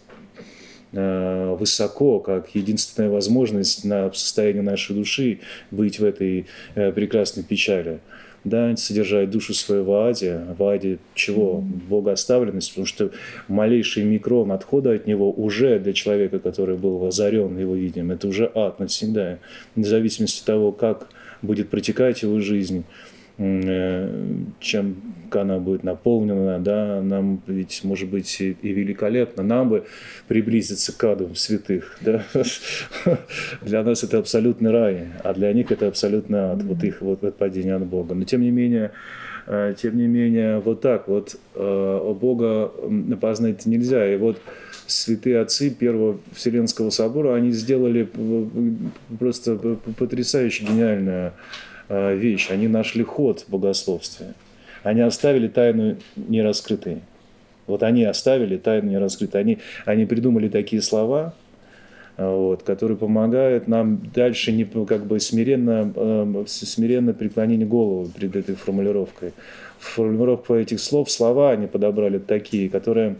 э, 0.91 1.55
высоко, 1.59 2.19
как 2.19 2.55
единственная 2.55 3.09
возможность 3.09 3.85
на 3.85 4.11
состояние 4.11 4.63
нашей 4.63 4.95
души 4.95 5.41
быть 5.69 5.99
в 5.99 6.03
этой 6.03 6.47
э, 6.75 6.91
прекрасной 6.91 7.43
печали 7.43 7.99
да, 8.43 8.75
содержать 8.75 9.29
душу 9.29 9.53
свою 9.53 9.83
в 9.83 9.93
аде. 9.93 10.41
В 10.57 10.63
аде 10.63 10.99
чего? 11.13 11.61
Богооставленность, 11.89 12.69
потому 12.69 12.85
что 12.85 13.11
малейший 13.47 14.03
микрон 14.03 14.51
отхода 14.51 14.91
от 14.91 15.07
него 15.07 15.31
уже 15.31 15.79
для 15.79 15.93
человека, 15.93 16.39
который 16.39 16.77
был 16.77 17.05
озарен 17.05 17.57
его 17.57 17.75
видением, 17.75 18.11
это 18.11 18.27
уже 18.27 18.51
ад 18.55 18.79
навсегда. 18.79 19.39
Вне 19.75 19.85
зависимости 19.85 20.39
от 20.41 20.45
того, 20.45 20.71
как 20.71 21.09
будет 21.41 21.69
протекать 21.69 22.21
его 22.21 22.39
жизнь, 22.39 22.83
чем 23.39 24.97
она 25.31 25.59
будет 25.59 25.83
наполнена, 25.83 26.59
да, 26.59 27.01
нам 27.01 27.41
ведь 27.47 27.85
может 27.85 28.09
быть 28.09 28.41
и, 28.41 28.53
великолепно, 28.61 29.43
нам 29.43 29.69
бы 29.69 29.85
приблизиться 30.27 30.91
к 30.91 31.01
аду 31.05 31.33
святых, 31.35 31.97
да, 32.01 32.25
для 33.61 33.83
нас 33.83 34.03
это 34.03 34.17
абсолютный 34.17 34.71
рай, 34.71 35.07
а 35.23 35.33
для 35.33 35.53
них 35.53 35.71
это 35.71 35.87
абсолютно 35.87 36.51
ад, 36.51 36.63
вот 36.63 36.83
их 36.83 37.01
вот 37.01 37.23
отпадение 37.23 37.75
от 37.75 37.85
Бога, 37.85 38.13
но 38.13 38.25
тем 38.25 38.41
не 38.41 38.51
менее, 38.51 38.91
э, 39.47 39.73
тем 39.81 39.95
не 39.95 40.07
менее, 40.07 40.59
вот 40.59 40.81
так 40.81 41.07
вот 41.07 41.37
э, 41.55 42.15
Бога 42.19 42.73
познать 43.21 43.65
нельзя, 43.65 44.13
и 44.13 44.17
вот 44.17 44.41
святые 44.85 45.39
отцы 45.39 45.69
Первого 45.69 46.19
Вселенского 46.33 46.89
собора, 46.89 47.35
они 47.35 47.51
сделали 47.51 48.09
просто 49.17 49.55
потрясающе 49.97 50.65
гениальное 50.65 51.27
Э, 51.29 51.31
вещь. 51.89 52.49
Они 52.51 52.67
нашли 52.67 53.03
ход 53.03 53.41
в 53.41 53.49
богословстве. 53.49 54.33
Они 54.83 55.01
оставили 55.01 55.47
тайну 55.47 55.97
нераскрытой. 56.15 57.01
Вот 57.67 57.83
они 57.83 58.03
оставили 58.03 58.57
тайну 58.57 58.91
нераскрытой. 58.91 59.41
Они, 59.41 59.57
они 59.85 60.05
придумали 60.05 60.49
такие 60.49 60.81
слова, 60.81 61.33
э, 62.17 62.27
вот, 62.27 62.63
которые 62.63 62.97
помогают 62.97 63.67
нам 63.67 64.01
дальше 64.13 64.51
не 64.51 64.65
как 64.65 65.05
бы 65.05 65.19
смиренно, 65.19 65.91
э, 65.95 66.43
смиренно 66.47 67.13
преклонить 67.13 67.67
голову 67.67 68.07
перед 68.07 68.35
этой 68.35 68.55
формулировкой. 68.55 69.33
Формулировка 69.79 70.55
этих 70.55 70.79
слов, 70.79 71.11
слова 71.11 71.51
они 71.51 71.67
подобрали 71.67 72.17
такие, 72.17 72.69
которые 72.69 73.15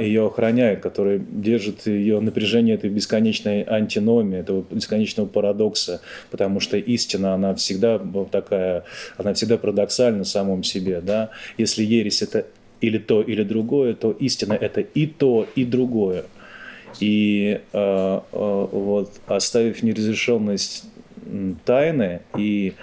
ее 0.00 0.26
охраняет, 0.26 0.80
который 0.80 1.18
держит 1.18 1.86
ее 1.86 2.20
напряжение 2.20 2.74
этой 2.74 2.90
бесконечной 2.90 3.62
антиномии, 3.62 4.40
этого 4.40 4.64
бесконечного 4.70 5.26
парадокса, 5.26 6.00
потому 6.30 6.60
что 6.60 6.76
истина, 6.76 7.34
она 7.34 7.54
всегда 7.54 8.00
такая, 8.30 8.84
она 9.16 9.34
всегда 9.34 9.56
парадоксальна 9.56 10.24
в 10.24 10.28
самом 10.28 10.62
себе, 10.62 11.00
да. 11.00 11.30
Если 11.58 11.84
ересь 11.84 12.22
это 12.22 12.46
или 12.80 12.98
то, 12.98 13.22
или 13.22 13.42
другое, 13.42 13.94
то 13.94 14.12
истина 14.12 14.52
это 14.54 14.80
и 14.80 15.06
то, 15.06 15.46
и 15.54 15.64
другое. 15.64 16.24
И 17.00 17.60
э, 17.72 18.20
э, 18.32 18.66
вот 18.72 19.12
оставив 19.26 19.82
неразрешенность 19.82 20.84
тайны 21.64 22.20
и 22.36 22.74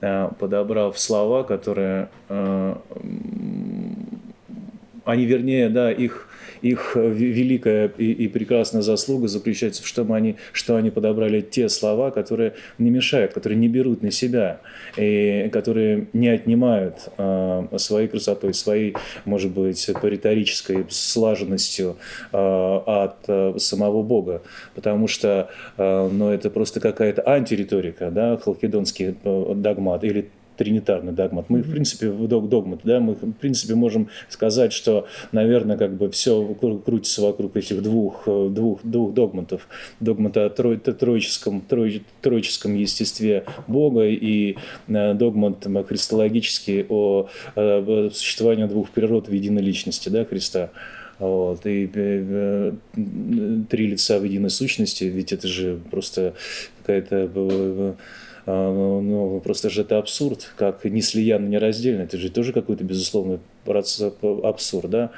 э, 0.00 0.28
подобрав 0.38 0.98
слова, 0.98 1.42
которые 1.42 2.08
э, 2.28 2.74
они, 5.04 5.24
вернее, 5.24 5.68
да, 5.68 5.90
их, 5.90 6.28
их 6.60 6.92
великая 6.96 7.90
и, 7.98 8.12
и 8.12 8.28
прекрасная 8.28 8.82
заслуга 8.82 9.28
заключается 9.28 9.82
в 9.82 9.92
том, 9.92 10.12
они, 10.12 10.36
что 10.52 10.76
они 10.76 10.90
подобрали 10.90 11.40
те 11.40 11.68
слова, 11.68 12.10
которые 12.10 12.54
не 12.78 12.90
мешают, 12.90 13.32
которые 13.32 13.58
не 13.58 13.68
берут 13.68 14.02
на 14.02 14.10
себя, 14.10 14.60
и 14.96 15.48
которые 15.52 16.06
не 16.12 16.28
отнимают 16.28 17.08
э, 17.18 17.68
своей 17.78 18.08
красотой, 18.08 18.54
своей, 18.54 18.94
может 19.24 19.50
быть, 19.50 19.90
по 20.00 20.06
риторической 20.06 20.86
слаженностью 20.88 21.96
э, 22.32 22.36
от 22.36 23.16
э, 23.28 23.54
самого 23.58 24.02
Бога. 24.02 24.42
Потому 24.74 25.08
что 25.08 25.50
э, 25.76 26.08
ну, 26.12 26.30
это 26.30 26.50
просто 26.50 26.80
какая-то 26.80 27.22
антириторика, 27.28 28.10
да, 28.10 28.36
халкидонский 28.36 29.16
э, 29.22 29.52
догмат, 29.56 30.04
или 30.04 30.30
тринитарный 30.62 31.12
догмат. 31.12 31.46
Мы, 31.48 31.62
в 31.62 31.70
принципе, 31.72 32.08
догмат, 32.08 32.80
да, 32.84 33.00
мы, 33.00 33.14
в 33.14 33.32
принципе, 33.32 33.74
можем 33.74 34.08
сказать, 34.28 34.72
что, 34.72 35.08
наверное, 35.32 35.76
как 35.76 35.94
бы 35.94 36.08
все 36.10 36.54
крутится 36.54 37.22
вокруг 37.22 37.56
этих 37.56 37.82
двух, 37.82 38.22
э, 38.26 38.48
двух, 38.48 38.80
двух 38.84 39.12
догматов. 39.12 39.66
Догмата 39.98 40.46
о 40.46 40.50
тро, 40.50 40.76
троическом, 40.76 41.62
тро, 41.62 41.86
троическом 42.20 42.74
естестве 42.74 43.44
Бога 43.66 44.06
и 44.06 44.56
э, 44.86 45.14
догмат 45.14 45.66
христологический 45.88 46.86
о, 46.88 47.28
о 47.56 48.10
существовании 48.12 48.66
двух 48.66 48.90
природ 48.90 49.28
в 49.28 49.32
единой 49.32 49.62
личности, 49.62 50.10
да, 50.10 50.24
Христа. 50.24 50.70
Вот. 51.18 51.66
И 51.66 51.90
э, 51.92 52.72
три 53.68 53.86
лица 53.88 54.20
в 54.20 54.24
единой 54.24 54.50
сущности, 54.50 55.04
ведь 55.04 55.32
это 55.32 55.48
же 55.48 55.80
просто 55.90 56.34
какая-то 56.78 57.96
ну, 58.46 59.00
ну, 59.00 59.40
просто 59.40 59.70
же 59.70 59.82
это 59.82 59.98
абсурд, 59.98 60.52
как 60.56 60.84
не 60.84 61.00
слиянно, 61.00 61.46
не 61.46 61.58
раздельно. 61.58 62.02
Это 62.02 62.16
же 62.16 62.30
тоже 62.30 62.52
какой-то, 62.52 62.82
безусловно, 62.84 63.38
абсурд, 63.66 64.90
да? 64.90 65.10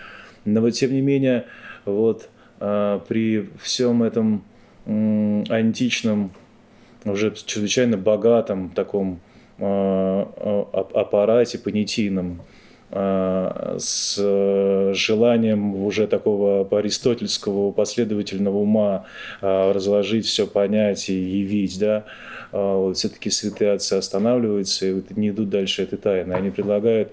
Но 0.45 0.61
вот, 0.61 0.71
тем 0.71 0.93
не 0.93 1.01
менее, 1.01 1.47
вот 1.85 2.29
а, 2.61 3.01
при 3.09 3.49
всем 3.63 4.03
этом 4.03 4.45
античном, 4.87 6.33
уже 7.05 7.35
чрезвычайно 7.35 7.97
богатом 7.97 8.71
таком 8.75 9.21
а, 9.59 10.69
аппарате 10.95 11.59
понятийном, 11.59 12.43
с 12.91 14.17
желанием 14.95 15.75
уже 15.85 16.07
такого 16.07 16.69
аристотельского 16.79 17.73
последовательного 17.73 18.59
ума 18.59 19.07
разложить 19.41 20.27
все, 20.27 20.47
понять 20.47 21.09
и 21.09 21.15
явить, 21.15 21.81
да, 21.81 22.05
а, 22.07 22.34
все-таки 22.95 23.31
святые 23.31 23.73
отцы 23.73 23.95
останавливаются 23.95 24.87
и 24.87 25.03
не 25.17 25.31
идут 25.31 25.51
дальше 25.51 25.83
этой 25.83 25.99
тайны. 25.99 26.35
Они 26.35 26.51
предлагают 26.51 27.11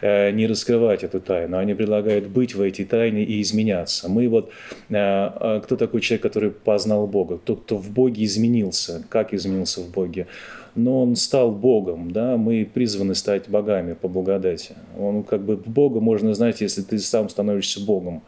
э, 0.00 0.30
не 0.30 0.46
раскрывать 0.46 1.02
эту 1.02 1.20
тайну, 1.20 1.58
они 1.58 1.74
предлагают 1.74 2.28
быть 2.28 2.54
в 2.54 2.62
этой 2.62 2.84
тайне 2.84 3.24
и 3.24 3.42
изменяться. 3.42 4.08
Мы 4.08 4.28
вот, 4.28 4.50
э, 4.90 4.94
а 4.94 5.60
кто 5.60 5.76
такой 5.76 6.00
человек, 6.00 6.22
который 6.22 6.50
познал 6.50 7.06
Бога? 7.06 7.38
Тот, 7.44 7.62
кто 7.62 7.76
в 7.76 7.90
Боге 7.90 8.24
изменился. 8.24 9.04
Как 9.08 9.34
изменился 9.34 9.80
в 9.80 9.90
Боге? 9.90 10.26
но 10.74 11.02
он 11.02 11.16
стал 11.16 11.50
Богом, 11.50 12.12
да, 12.12 12.36
мы 12.36 12.64
призваны 12.72 13.16
стать 13.16 13.48
богами 13.48 13.94
по 13.94 14.06
благодати. 14.06 14.76
Он 14.96 15.24
как 15.24 15.42
бы 15.42 15.56
Бога 15.56 15.98
можно 15.98 16.34
знать, 16.34 16.60
если 16.60 16.82
ты 16.82 17.00
сам 17.00 17.28
становишься 17.28 17.84
Богом. 17.84 18.22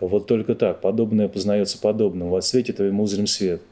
Вот 0.00 0.26
только 0.26 0.54
так, 0.54 0.82
подобное 0.82 1.28
познается 1.28 1.78
подобным. 1.80 2.28
Во 2.28 2.42
свете 2.42 2.74
твоему 2.74 3.04
узрим 3.04 3.26
свет– 3.26 3.62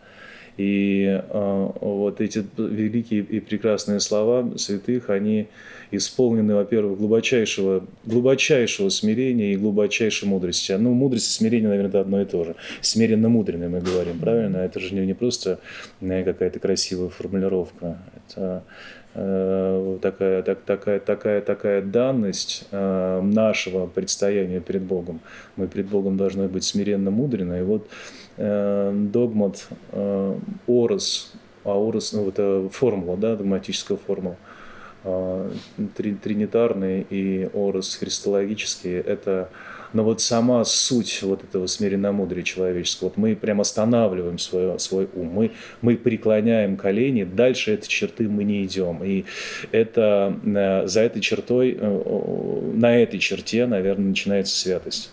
и 0.56 1.20
э, 1.28 1.70
вот 1.80 2.20
эти 2.20 2.44
великие 2.56 3.22
и 3.22 3.40
прекрасные 3.40 4.00
слова 4.00 4.56
святых, 4.56 5.10
они 5.10 5.48
исполнены, 5.90 6.54
во-первых, 6.54 6.98
глубочайшего, 6.98 7.84
глубочайшего 8.04 8.88
смирения 8.88 9.52
и 9.52 9.56
глубочайшей 9.56 10.28
мудрости. 10.28 10.72
Ну, 10.72 10.92
мудрость 10.92 11.28
и 11.28 11.32
смирение, 11.32 11.68
наверное, 11.68 11.90
это 11.90 12.00
одно 12.00 12.22
и 12.22 12.24
то 12.24 12.44
же. 12.44 12.56
Смиренно 12.80 13.28
мудренный 13.28 13.68
мы 13.68 13.80
говорим, 13.80 14.18
правильно? 14.18 14.58
Это 14.58 14.80
же 14.80 14.94
не, 14.94 15.14
просто 15.14 15.58
какая-то 16.00 16.58
красивая 16.58 17.08
формулировка. 17.08 17.98
Это 18.14 18.64
такая, 19.14 20.42
так, 20.42 20.62
такая, 20.62 21.00
такая, 21.00 21.40
такая 21.40 21.82
данность 21.82 22.66
э, 22.70 23.20
нашего 23.22 23.86
предстояния 23.86 24.60
перед 24.60 24.82
Богом. 24.82 25.20
Мы 25.56 25.68
перед 25.68 25.86
Богом 25.86 26.16
должны 26.16 26.48
быть 26.48 26.64
смиренно 26.64 27.10
мудрены. 27.10 27.60
И 27.60 27.62
вот 27.62 27.88
Э, 28.36 28.92
догмат 28.92 29.68
э, 29.92 30.38
Орос, 30.66 31.32
а 31.64 31.70
Орос, 31.70 32.12
ну, 32.12 32.28
это 32.28 32.68
формула, 32.72 33.16
да, 33.16 33.36
догматическая 33.36 33.96
формула, 33.96 34.36
э, 35.04 35.50
тринитарный 35.94 37.06
и 37.08 37.48
Орос 37.54 37.94
христологический, 37.94 38.98
это 38.98 39.50
но 39.94 40.04
вот 40.04 40.20
сама 40.20 40.64
суть 40.64 41.22
вот 41.22 41.42
этого 41.44 41.66
смиренномудрия 41.66 42.42
человеческого, 42.42 43.08
вот 43.08 43.16
мы 43.16 43.34
прям 43.36 43.60
останавливаем 43.60 44.38
свой, 44.38 44.78
свой 44.78 45.08
ум, 45.14 45.28
мы, 45.28 45.52
мы 45.80 45.96
преклоняем 45.96 46.76
колени, 46.76 47.24
дальше 47.24 47.72
этой 47.72 47.88
черты 47.88 48.28
мы 48.28 48.44
не 48.44 48.64
идем. 48.64 49.02
И 49.04 49.24
это 49.72 50.84
за 50.86 51.00
этой 51.00 51.20
чертой, 51.22 51.78
на 52.74 52.96
этой 52.96 53.18
черте, 53.18 53.66
наверное, 53.66 54.08
начинается 54.08 54.58
святость. 54.58 55.10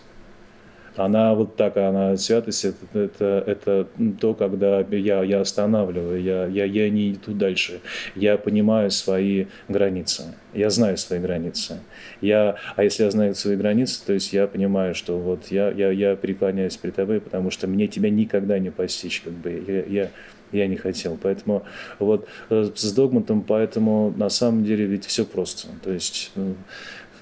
Она 0.96 1.34
вот 1.34 1.56
так, 1.56 1.76
она 1.76 2.16
святость 2.16 2.64
это, 2.66 2.98
это, 2.98 3.44
это 3.46 3.88
то, 4.20 4.34
когда 4.34 4.80
я, 4.80 5.22
я 5.22 5.40
останавливаю, 5.40 6.22
я, 6.22 6.46
я, 6.46 6.64
я 6.64 6.90
не 6.90 7.12
иду 7.12 7.32
дальше. 7.32 7.80
Я 8.14 8.36
понимаю 8.36 8.90
свои 8.90 9.46
границы. 9.68 10.34
Я 10.52 10.68
знаю 10.70 10.98
свои 10.98 11.18
границы. 11.18 11.80
Я, 12.20 12.56
а 12.76 12.84
если 12.84 13.04
я 13.04 13.10
знаю 13.10 13.34
свои 13.34 13.56
границы, 13.56 14.04
то 14.04 14.12
есть 14.12 14.32
я 14.32 14.46
понимаю, 14.46 14.94
что 14.94 15.18
вот 15.18 15.46
я, 15.46 15.70
я, 15.70 15.90
я 15.90 16.14
преклоняюсь 16.16 16.76
перед 16.76 16.94
тобой, 16.94 17.20
потому 17.20 17.50
что 17.50 17.66
мне 17.66 17.86
тебя 17.86 18.10
никогда 18.10 18.58
не 18.58 18.70
постичь, 18.70 19.22
как 19.22 19.32
бы 19.32 19.64
я, 19.66 20.02
я, 20.02 20.10
я 20.52 20.66
не 20.66 20.76
хотел. 20.76 21.18
Поэтому 21.20 21.64
вот 21.98 22.28
э, 22.50 22.70
с 22.74 22.92
догматом, 22.92 23.42
поэтому 23.42 24.12
на 24.16 24.28
самом 24.28 24.64
деле 24.64 24.84
ведь 24.84 25.06
все 25.06 25.24
просто. 25.24 25.68
То 25.82 25.90
есть 25.90 26.32
ну, 26.34 26.54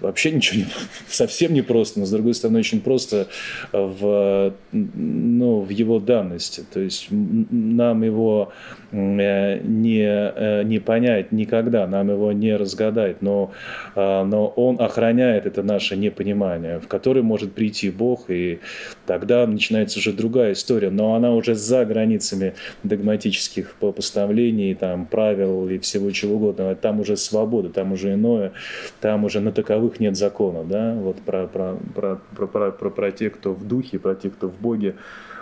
вообще 0.01 0.31
ничего 0.33 0.61
не, 0.61 0.67
совсем 1.09 1.55
не 1.55 1.63
просто, 1.63 2.01
но 2.01 2.07
с 2.07 2.11
другой 2.11 2.35
стороны 2.35 2.61
очень 2.61 2.81
просто 2.81 3.29
в, 3.73 4.55
ну, 4.73 5.61
в 5.61 5.71
его 5.71 6.01
данности. 6.01 6.65
То 6.73 6.81
есть 6.81 7.09
нам 7.11 8.03
его 8.03 8.53
э, 8.79 8.80
не, 8.93 10.05
э, 10.05 10.63
не 10.65 10.79
понять 10.79 11.33
никогда, 11.33 11.87
нам 11.87 12.11
его 12.11 12.33
не 12.33 12.57
разгадать, 12.57 13.23
но, 13.23 13.53
а, 13.95 14.25
но 14.25 14.49
он 14.49 14.81
охраняет 14.81 15.47
это 15.47 15.63
наше 15.63 15.97
непонимание, 15.97 16.81
в 16.81 16.89
которое 16.89 17.23
может 17.23 17.53
прийти 17.53 17.91
Бог, 17.91 18.31
и 18.31 18.61
тогда 19.07 19.47
начинается 19.47 19.99
уже 19.99 20.13
другая 20.13 20.53
история, 20.53 20.91
но 20.91 21.15
она 21.15 21.33
уже 21.33 21.55
за 21.55 21.85
границами 21.85 22.55
догматических 22.83 23.75
постановлений, 23.75 24.75
там, 24.75 25.07
правил 25.07 25.69
и 25.69 25.79
всего 25.79 26.11
чего 26.11 26.37
угодно. 26.37 26.75
Там 26.75 27.01
уже 27.01 27.17
свобода, 27.17 27.71
там 27.71 27.93
уже 27.93 28.15
иное, 28.15 28.53
там 29.01 29.25
уже 29.25 29.41
на 29.41 29.53
таковых 29.53 30.01
нет 30.01 30.17
закона, 30.17 30.65
да, 30.65 30.95
вот 30.95 31.19
про, 31.19 31.47
про, 31.47 31.77
про, 31.95 32.21
про, 32.37 32.47
про, 32.47 32.71
про, 32.73 32.91
про 32.91 33.11
тех, 33.13 33.35
кто 33.35 33.53
в 33.53 33.67
духе, 33.67 33.99
про 33.99 34.15
тех, 34.15 34.35
кто 34.35 34.49
в 34.49 34.61
Боге, 34.61 34.95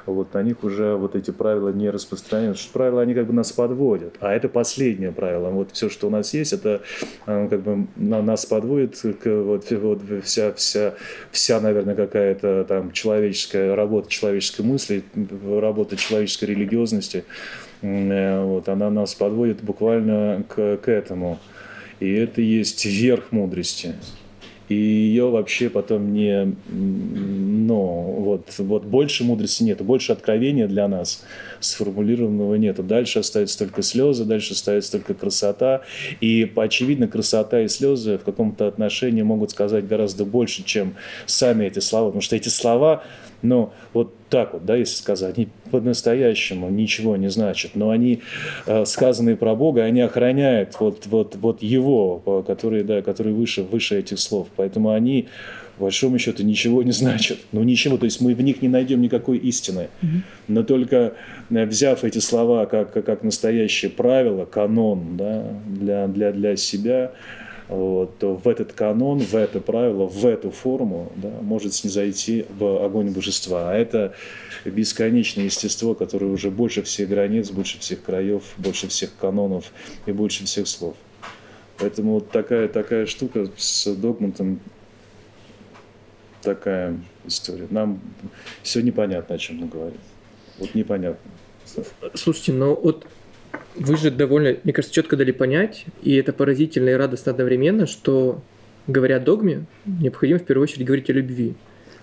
вот 0.08 0.34
на 0.34 0.42
них 0.42 0.64
уже 0.64 0.94
вот 0.94 1.14
эти 1.14 1.30
правила 1.30 1.70
не 1.70 1.90
распространяются. 1.90 2.68
Правила, 2.72 3.02
они 3.02 3.14
как 3.14 3.26
бы 3.26 3.32
нас 3.32 3.52
подводят. 3.52 4.16
А 4.20 4.32
это 4.32 4.48
последнее 4.48 5.12
правило. 5.12 5.50
Вот 5.50 5.70
все, 5.72 5.88
что 5.88 6.08
у 6.08 6.10
нас 6.10 6.34
есть, 6.34 6.52
это 6.52 6.82
как 7.24 7.60
бы 7.60 7.86
нас 7.96 8.46
подводит 8.46 8.98
к 8.98 9.26
вот, 9.26 9.70
вот 9.70 10.00
вся, 10.24 10.52
вся, 10.52 10.94
вся, 11.30 11.60
наверное, 11.60 11.94
какая-то 11.94 12.64
там 12.68 12.92
человеческая 12.92 13.74
работа 13.74 14.10
человеческой 14.10 14.62
мысли, 14.62 15.02
работа 15.60 15.96
человеческой 15.96 16.46
религиозности. 16.46 17.24
Э, 17.82 18.42
вот, 18.42 18.68
она 18.68 18.90
нас 18.90 19.14
подводит 19.14 19.62
буквально 19.62 20.44
к, 20.48 20.78
к 20.78 20.88
этому. 20.88 21.38
И 22.00 22.12
это 22.12 22.40
есть 22.40 22.84
верх 22.84 23.32
мудрости 23.32 23.94
и 24.68 24.74
ее 24.74 25.30
вообще 25.30 25.70
потом 25.70 26.12
не, 26.12 26.54
ну, 27.68 28.14
вот, 28.18 28.54
вот 28.56 28.84
больше 28.84 29.25
мудрости 29.25 29.62
нету, 29.62 29.84
больше 29.84 30.12
откровения 30.12 30.66
для 30.66 30.88
нас 30.88 31.22
сформулированного 31.60 32.54
нету. 32.54 32.82
Дальше 32.82 33.18
остаются 33.18 33.58
только 33.58 33.82
слезы, 33.82 34.25
дальше 34.25 34.54
остается 34.54 34.92
только 34.92 35.12
красота, 35.12 35.82
и, 36.22 36.50
очевидно, 36.56 37.08
красота 37.08 37.60
и 37.60 37.68
слезы 37.68 38.16
в 38.16 38.25
каком-то 38.25 38.68
отношении 38.68 39.20
могут 39.20 39.50
сказать 39.50 39.87
гораздо 39.87 40.25
больше, 40.25 40.64
чем 40.64 40.94
сами 41.26 41.66
эти 41.66 41.80
слова, 41.80 42.06
потому 42.06 42.22
что 42.22 42.37
эти 42.37 42.48
слова, 42.48 43.02
ну, 43.42 43.70
вот 43.92 44.14
так 44.30 44.54
вот, 44.54 44.64
да, 44.64 44.75
если 44.75 44.96
сказать, 44.96 45.37
они 45.37 45.48
по-настоящему 45.70 46.70
ничего 46.70 47.16
не 47.16 47.28
значат, 47.28 47.72
но 47.75 47.90
они, 47.90 48.22
э, 48.66 48.87
сказанные 48.87 49.37
про 49.37 49.54
Бога, 49.54 49.84
они 49.84 50.00
охраняют 50.00 50.75
вот, 50.80 51.06
вот, 51.06 51.37
вот 51.37 51.62
Его, 51.62 52.44
который, 52.46 52.82
да, 52.82 53.02
который 53.02 53.34
выше, 53.34 53.62
выше 53.62 53.98
этих 53.98 54.18
слов. 54.18 54.48
Поэтому 54.56 54.90
они, 54.90 55.28
по 55.78 55.85
большому 55.85 56.18
счету, 56.18 56.42
ничего 56.42 56.82
не 56.82 56.92
значат. 56.92 57.38
Ну, 57.52 57.62
ничего, 57.62 57.97
то 57.97 58.04
есть 58.04 58.20
мы 58.20 58.35
в 58.35 58.42
них 58.42 58.62
не 58.62 58.68
найдем 58.68 59.00
никакой 59.00 59.38
истины. 59.38 59.88
Но 60.49 60.62
только 60.62 61.14
э, 61.50 61.66
взяв 61.66 62.04
эти 62.04 62.18
слова 62.18 62.66
как, 62.66 62.92
как 62.92 63.23
настоящее 63.23 63.90
правило, 63.90 64.44
канон 64.44 65.16
да, 65.16 65.44
для, 65.66 66.08
для, 66.08 66.32
для 66.32 66.56
себя, 66.56 67.12
вот, 67.68 68.18
то 68.18 68.35
в 68.35 68.49
этот 68.49 68.73
канон, 68.73 69.18
в 69.20 69.35
это 69.35 69.61
правило, 69.61 70.06
в 70.06 70.25
эту 70.25 70.50
форму 70.50 71.12
да, 71.16 71.30
может 71.42 71.75
снизойти 71.75 72.46
в 72.59 72.85
огонь 72.85 73.11
божества. 73.11 73.70
А 73.70 73.74
это 73.74 74.14
бесконечное 74.64 75.44
естество, 75.44 75.94
которое 75.94 76.26
уже 76.26 76.50
больше 76.50 76.83
всех 76.83 77.11
границ, 77.11 77.50
больше 77.50 77.79
всех 77.79 78.02
краев, 78.02 78.42
больше 78.57 78.88
всех 78.88 79.11
канонов 79.20 79.72
и 80.07 80.12
больше 80.12 80.44
всех 80.44 80.66
слов. 80.66 80.96
Поэтому 81.79 82.14
вот 82.14 82.31
такая, 82.31 82.68
такая 82.68 83.07
штука 83.07 83.48
с 83.57 83.94
догматом, 83.94 84.61
такая 86.42 86.98
история. 87.27 87.66
Нам 87.70 88.01
все 88.62 88.81
непонятно, 88.81 89.35
о 89.35 89.38
чем 89.38 89.62
он 89.62 89.68
говорит. 89.68 90.01
Вот 90.59 90.74
непонятно. 90.74 91.31
Слушайте, 92.14 92.53
но 92.53 92.74
вот 92.74 93.07
вы 93.74 93.96
же 93.96 94.11
довольно, 94.11 94.57
мне 94.64 94.72
кажется, 94.72 94.94
четко 94.94 95.16
дали 95.16 95.31
понять, 95.31 95.85
и 96.03 96.14
это 96.14 96.33
поразительно 96.33 96.90
и 96.90 96.94
радостно 96.94 97.33
одновременно, 97.33 97.87
что, 97.87 98.42
говоря 98.87 99.16
о 99.16 99.20
догме, 99.20 99.66
необходимо 99.85 100.38
в 100.38 100.44
первую 100.44 100.64
очередь 100.64 100.87
говорить 100.87 101.11
о 101.11 101.12
любви. 101.12 101.55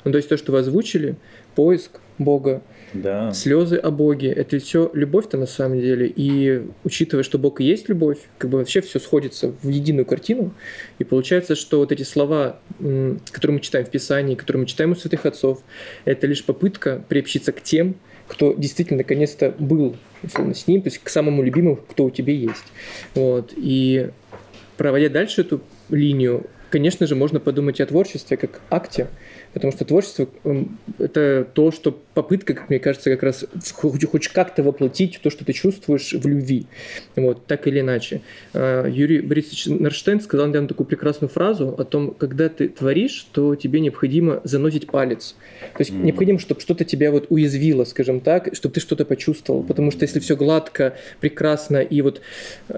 Ну, 0.04 0.12
то 0.12 0.18
есть 0.18 0.30
то, 0.30 0.38
что 0.38 0.52
вы 0.52 0.60
озвучили, 0.60 1.16
поиск 1.56 2.00
Бога, 2.18 2.62
да. 2.96 3.32
слезы 3.34 3.78
о 3.78 3.92
Боге, 3.92 4.32
это 4.32 4.60
все 4.60 4.90
любовь-то 4.94 5.38
на 5.38 5.46
самом 5.46 5.80
деле. 5.80 6.12
И 6.14 6.64
учитывая, 6.84 7.24
что 7.24 7.38
Бог 7.38 7.62
и 7.62 7.64
есть 7.64 7.90
любовь, 7.90 8.20
как 8.38 8.50
бы 8.50 8.58
вообще 8.60 8.82
все 8.82 9.00
сходится 9.00 9.54
в 9.62 9.70
единую 9.70 10.06
картину. 10.06 10.54
И 11.00 11.04
получается, 11.04 11.56
что 11.56 11.80
вот 11.80 11.92
эти 11.92 12.04
слова, 12.04 12.60
которые 12.80 13.56
мы 13.56 13.60
читаем 13.60 13.86
в 13.86 13.92
Писании, 13.92 14.36
которые 14.36 14.62
мы 14.62 14.68
читаем 14.68 14.92
у 14.92 14.96
святых 14.96 15.26
отцов, 15.26 15.62
это 16.06 16.28
лишь 16.28 16.44
попытка 16.44 17.04
приобщиться 17.08 17.52
к 17.52 17.62
тем, 17.62 17.96
кто 18.28 18.54
действительно 18.54 18.98
наконец-то 18.98 19.54
был 19.60 19.96
условно, 20.24 20.54
с 20.54 20.68
ним, 20.68 20.82
то 20.82 20.88
есть 20.88 21.00
к 21.00 21.10
самому 21.10 21.44
любимому, 21.44 21.76
кто 21.76 22.06
у 22.06 22.10
тебя 22.10 22.34
есть. 22.34 22.66
Вот. 23.14 23.54
И 23.56 24.10
проводя 24.78 25.10
дальше 25.10 25.42
эту 25.42 25.62
линию, 25.90 26.46
конечно 26.70 27.08
же, 27.08 27.16
можно 27.16 27.40
подумать 27.40 27.80
о 27.80 27.86
творчестве 27.86 28.38
как 28.38 28.62
акте, 28.70 29.08
потому 29.56 29.72
что 29.72 29.86
творчество 29.86 30.28
эм,– 30.44 30.78
это 31.00 31.48
то, 31.54 31.72
что 31.72 31.98
попытка, 32.14 32.54
как 32.54 32.70
мне 32.70 32.78
кажется, 32.78 33.10
как 33.10 33.24
раз 33.24 33.46
хоть, 33.74 34.04
хоть 34.04 34.28
как-то 34.28 34.64
воплотить 34.64 35.20
то, 35.24 35.30
что 35.30 35.46
ты 35.46 35.54
чувствуешь 35.54 36.12
в 36.12 36.28
любви, 36.28 36.68
вот, 37.16 37.46
так 37.46 37.66
или 37.66 37.80
иначе. 37.80 38.20
А, 38.54 38.86
Юрий 38.86 39.22
Борисович 39.22 39.68
Нарштейн 39.68 40.20
сказал 40.20 40.48
недавно 40.48 40.68
такую 40.68 40.88
прекрасную 40.88 41.30
фразу 41.30 41.74
о 41.78 41.86
том, 41.86 42.14
когда 42.14 42.50
ты 42.50 42.68
творишь, 42.68 43.28
то 43.32 43.56
тебе 43.56 43.80
необходимо 43.80 44.42
заносить 44.44 44.88
палец. 44.88 45.36
То 45.74 45.80
есть 45.80 45.92
mm-hmm. 45.92 46.04
необходимо, 46.04 46.40
чтобы 46.40 46.60
что-то 46.60 46.84
тебя 46.84 47.12
вот 47.12 47.28
уязвило, 47.30 47.86
скажем 47.86 48.20
так, 48.20 48.50
чтобы 48.54 48.76
ты 48.76 48.82
что-то 48.82 49.06
почувствовал, 49.06 49.64
потому 49.64 49.90
что 49.92 50.04
если 50.04 50.20
все 50.20 50.36
гладко, 50.36 50.96
прекрасно 51.22 51.78
и 51.78 52.02
вот 52.02 52.20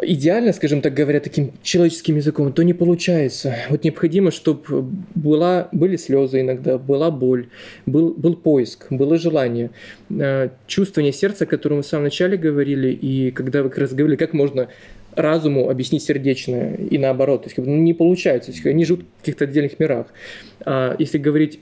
идеально, 0.04 0.54
скажем 0.54 0.82
так 0.82 0.94
говоря, 0.94 1.20
таким 1.20 1.54
человеческим 1.64 2.18
языком, 2.18 2.54
то 2.54 2.64
не 2.64 2.74
получается. 2.74 3.56
Вот 3.70 3.84
необходимо, 3.84 4.30
чтобы 4.30 4.84
была, 5.16 5.70
были 5.72 5.96
слезы 5.96 6.42
иногда, 6.42 6.67
когда 6.68 6.78
была 6.78 7.12
боль, 7.12 7.48
был, 7.86 8.14
был 8.14 8.36
поиск, 8.36 8.88
было 8.90 9.18
желание, 9.18 9.70
э, 10.10 10.50
чувствование 10.68 11.14
сердца, 11.14 11.46
о 11.46 11.48
котором 11.48 11.78
мы 11.78 11.84
в 11.84 11.86
самом 11.86 12.06
начале 12.06 12.38
говорили, 12.38 12.90
и 12.90 13.32
когда 13.32 13.64
вы 13.64 13.70
как 13.70 13.80
раз 13.80 13.94
говорили, 13.94 14.18
как 14.18 14.34
можно 14.34 14.68
разуму 15.16 15.70
объяснить 15.70 16.04
сердечное 16.04 16.76
и 16.76 16.98
наоборот. 16.98 17.44
То 17.44 17.50
есть 17.50 17.58
ну, 17.58 17.76
не 17.76 17.94
получается, 17.94 18.52
есть, 18.52 18.66
они 18.66 18.86
живут 18.86 19.06
в 19.18 19.20
каких-то 19.22 19.46
отдельных 19.46 19.80
мирах. 19.80 20.08
А 20.66 20.96
если 21.00 21.18
говорить 21.18 21.60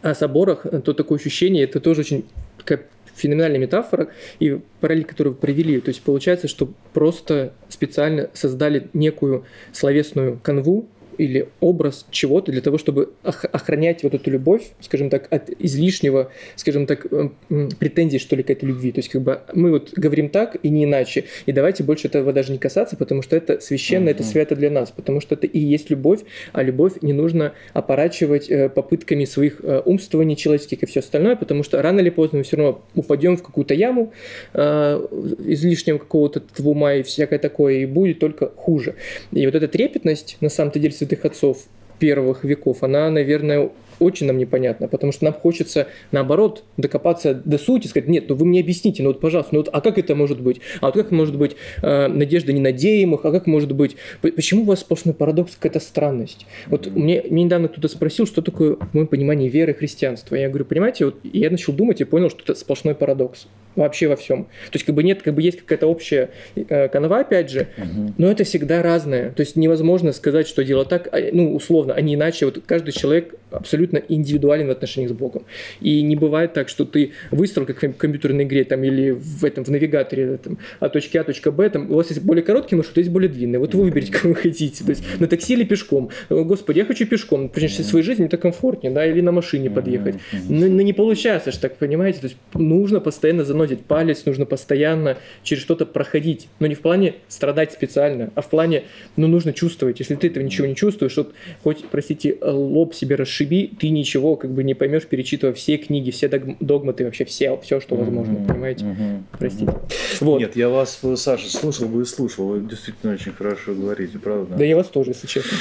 о 0.00 0.14
соборах, 0.14 0.62
то 0.84 0.94
такое 0.94 1.18
ощущение, 1.18 1.64
это 1.64 1.80
тоже 1.80 2.00
очень 2.00 2.24
такая 2.56 2.86
феноменальная 3.16 3.58
метафора 3.58 4.08
и 4.40 4.60
параллель, 4.80 5.04
которую 5.04 5.34
вы 5.34 5.40
провели. 5.40 5.80
То 5.80 5.90
есть 5.90 6.02
получается, 6.02 6.48
что 6.48 6.72
просто 6.92 7.52
специально 7.68 8.30
создали 8.32 8.88
некую 8.92 9.44
словесную 9.72 10.38
канву, 10.42 10.88
или 11.18 11.48
образ 11.60 12.06
чего-то 12.10 12.52
для 12.52 12.60
того, 12.60 12.78
чтобы 12.78 13.12
охранять 13.22 14.02
вот 14.02 14.14
эту 14.14 14.30
любовь, 14.30 14.62
скажем 14.80 15.10
так, 15.10 15.26
от 15.30 15.50
излишнего, 15.58 16.30
скажем 16.56 16.86
так, 16.86 17.06
эм, 17.12 17.34
претензий, 17.78 18.18
что 18.18 18.36
ли, 18.36 18.42
к 18.42 18.50
этой 18.50 18.66
любви. 18.66 18.92
То 18.92 18.98
есть, 18.98 19.08
как 19.08 19.22
бы 19.22 19.40
мы 19.52 19.70
вот 19.70 19.92
говорим 19.96 20.28
так 20.28 20.56
и 20.62 20.68
не 20.68 20.84
иначе. 20.84 21.24
И 21.46 21.52
давайте 21.52 21.84
больше 21.84 22.08
этого 22.08 22.32
даже 22.32 22.52
не 22.52 22.58
касаться, 22.58 22.96
потому 22.96 23.22
что 23.22 23.36
это 23.36 23.60
священно, 23.60 24.08
mm-hmm. 24.08 24.12
это 24.12 24.22
свято 24.22 24.56
для 24.56 24.70
нас, 24.70 24.90
потому 24.90 25.20
что 25.20 25.34
это 25.34 25.46
и 25.46 25.58
есть 25.58 25.90
любовь, 25.90 26.20
а 26.52 26.62
любовь 26.62 26.94
не 27.02 27.12
нужно 27.12 27.52
опорачивать 27.72 28.50
э, 28.50 28.68
попытками 28.68 29.24
своих 29.24 29.60
э, 29.62 29.80
умствований 29.84 30.36
человеческих 30.36 30.82
и 30.82 30.86
все 30.86 31.00
остальное, 31.00 31.36
потому 31.36 31.62
что 31.62 31.80
рано 31.82 32.00
или 32.00 32.10
поздно 32.10 32.38
мы 32.38 32.44
все 32.44 32.56
равно 32.56 32.82
упадем 32.94 33.36
в 33.36 33.42
какую-то 33.42 33.74
яму 33.74 34.12
э, 34.52 35.06
излишнего 35.46 35.98
какого-то 35.98 36.42
ума 36.74 36.94
и 36.94 37.02
всякое 37.02 37.38
такое, 37.38 37.74
и 37.74 37.86
будет 37.86 38.18
только 38.18 38.50
хуже. 38.56 38.94
И 39.32 39.44
вот 39.46 39.54
эта 39.54 39.68
трепетность, 39.68 40.36
на 40.40 40.48
самом-то 40.48 40.78
деле, 40.78 40.92
святых 41.04 41.24
отцов, 41.24 41.58
первых 41.98 42.44
веков, 42.44 42.82
она, 42.82 43.10
наверное, 43.10 43.70
очень 43.98 44.26
нам 44.26 44.38
непонятно, 44.38 44.88
потому 44.88 45.12
что 45.12 45.24
нам 45.24 45.34
хочется, 45.34 45.88
наоборот, 46.12 46.64
докопаться 46.76 47.34
до 47.34 47.58
сути, 47.58 47.86
сказать, 47.86 48.08
нет, 48.08 48.24
ну 48.28 48.34
вы 48.34 48.46
мне 48.46 48.60
объясните, 48.60 49.02
ну 49.02 49.10
вот, 49.10 49.20
пожалуйста, 49.20 49.54
ну 49.54 49.60
вот, 49.60 49.68
а 49.72 49.80
как 49.80 49.98
это 49.98 50.14
может 50.14 50.40
быть? 50.40 50.60
А 50.80 50.86
вот 50.86 50.94
как 50.94 51.10
может 51.10 51.36
быть 51.36 51.56
э, 51.82 52.08
надежда 52.08 52.52
ненадеемых, 52.52 53.24
а 53.24 53.32
как 53.32 53.46
может 53.46 53.72
быть, 53.72 53.96
почему 54.20 54.62
у 54.62 54.66
вас 54.66 54.80
сплошной 54.80 55.14
парадокс, 55.14 55.56
какая-то 55.56 55.80
странность? 55.80 56.46
Вот 56.66 56.86
мне, 56.86 57.22
мне 57.28 57.44
недавно 57.44 57.68
кто-то 57.68 57.88
спросил, 57.88 58.26
что 58.26 58.42
такое, 58.42 58.76
в 58.76 58.94
моем 58.94 59.06
понимании, 59.06 59.48
вера 59.48 59.72
и 59.72 59.74
христианство. 59.74 60.34
Я 60.34 60.48
говорю, 60.48 60.64
понимаете, 60.64 61.06
вот 61.06 61.16
я 61.22 61.50
начал 61.50 61.72
думать 61.72 62.00
и 62.00 62.04
понял, 62.04 62.30
что 62.30 62.42
это 62.42 62.54
сплошной 62.54 62.94
парадокс 62.94 63.46
вообще 63.76 64.08
во 64.08 64.16
всем. 64.16 64.44
То 64.44 64.74
есть 64.74 64.84
как 64.84 64.94
бы 64.94 65.02
нет, 65.02 65.22
как 65.22 65.34
бы 65.34 65.42
есть 65.42 65.60
какая-то 65.60 65.86
общая 65.86 66.30
э, 66.54 66.88
канва, 66.88 67.20
опять 67.20 67.50
же, 67.50 67.68
угу. 67.76 68.14
но 68.18 68.30
это 68.30 68.44
всегда 68.44 68.82
разное. 68.82 69.30
То 69.30 69.40
есть 69.40 69.56
невозможно 69.56 70.12
сказать, 70.12 70.46
что 70.46 70.64
дело 70.64 70.84
так, 70.84 71.08
а, 71.12 71.18
ну 71.32 71.54
условно, 71.54 71.94
а 71.94 72.00
не 72.00 72.14
иначе. 72.14 72.46
Вот 72.46 72.60
каждый 72.66 72.92
человек 72.92 73.34
абсолютно 73.50 73.83
индивидуален 74.08 74.68
в 74.68 74.70
отношениях 74.70 75.10
с 75.10 75.14
Богом. 75.14 75.44
И 75.80 76.02
не 76.02 76.16
бывает 76.16 76.52
так, 76.52 76.68
что 76.68 76.84
ты 76.84 77.12
выстроил 77.30 77.66
как 77.66 77.82
в 77.82 77.92
компьютерной 77.96 78.44
игре 78.44 78.64
там 78.64 78.82
или 78.84 79.10
в 79.10 79.44
этом 79.44 79.64
в 79.64 79.68
навигаторе 79.68 80.38
там, 80.38 80.58
от 80.80 80.92
точки 80.92 81.18
А 81.18 81.24
точка 81.24 81.50
Б, 81.50 81.68
там 81.68 81.90
у 81.90 81.96
вас 81.96 82.08
есть 82.10 82.22
более 82.22 82.42
короткий 82.42 82.76
маршрут, 82.76 82.96
есть 82.98 83.10
более 83.10 83.28
длинный. 83.28 83.58
Вот 83.58 83.74
вы 83.74 83.84
выберите, 83.84 84.12
как 84.12 84.24
вы 84.24 84.34
хотите. 84.34 84.84
То 84.84 84.90
есть 84.90 85.04
на 85.20 85.26
такси 85.26 85.54
или 85.54 85.64
пешком. 85.64 86.10
Господи, 86.30 86.78
я 86.78 86.84
хочу 86.84 87.06
пешком, 87.06 87.48
потому 87.48 87.68
что 87.68 87.82
в 87.82 87.86
своей 87.86 88.04
жизни 88.04 88.26
это 88.26 88.36
комфортнее, 88.36 88.92
да, 88.92 89.06
или 89.06 89.20
на 89.20 89.32
машине 89.32 89.70
подъехать. 89.70 90.16
Но, 90.48 90.66
но 90.66 90.82
не 90.82 90.92
получается 90.92 91.52
же 91.52 91.58
так, 91.58 91.76
понимаете? 91.76 92.20
То 92.20 92.26
есть 92.26 92.36
нужно 92.54 93.00
постоянно 93.00 93.44
заносить 93.44 93.74
заносить 93.74 93.86
палец, 93.86 94.24
нужно 94.26 94.46
постоянно 94.46 95.16
через 95.42 95.62
что-то 95.62 95.86
проходить. 95.86 96.48
Но 96.60 96.66
не 96.66 96.74
в 96.74 96.80
плане 96.80 97.14
страдать 97.28 97.72
специально, 97.72 98.30
а 98.34 98.42
в 98.42 98.50
плане, 98.50 98.84
ну, 99.16 99.26
нужно 99.26 99.52
чувствовать. 99.52 99.98
Если 100.00 100.14
ты 100.14 100.28
этого 100.28 100.44
ничего 100.44 100.66
не 100.66 100.74
чувствуешь, 100.74 101.16
вот 101.16 101.34
хоть, 101.62 101.84
простите, 101.90 102.36
лоб 102.42 102.94
себе 102.94 103.16
расшиби, 103.16 103.70
ты 103.78 103.90
ничего 103.90 104.36
как 104.36 104.52
бы 104.52 104.64
не 104.64 104.74
поймешь, 104.74 105.06
перечитывая 105.06 105.54
все 105.54 105.76
книги, 105.76 106.10
все 106.10 106.28
догматы, 106.28 107.04
вообще 107.04 107.24
все, 107.24 107.56
все, 107.58 107.80
что 107.80 107.96
возможно, 107.96 108.32
mm-hmm. 108.32 108.46
понимаете? 108.46 108.84
Mm-hmm. 108.84 109.22
Простите. 109.38 109.74
Вот. 110.20 110.40
Нет, 110.40 110.56
я 110.56 110.68
вас, 110.68 111.00
Саша, 111.16 111.50
слушал 111.50 111.88
бы 111.88 112.02
и 112.02 112.04
слушал, 112.04 112.46
вы 112.46 112.60
действительно 112.60 113.14
очень 113.14 113.32
хорошо 113.32 113.74
говорите, 113.74 114.18
правда? 114.18 114.56
Да 114.56 114.64
я 114.64 114.76
вас 114.76 114.88
тоже, 114.88 115.10
если 115.10 115.26
честно. 115.26 115.56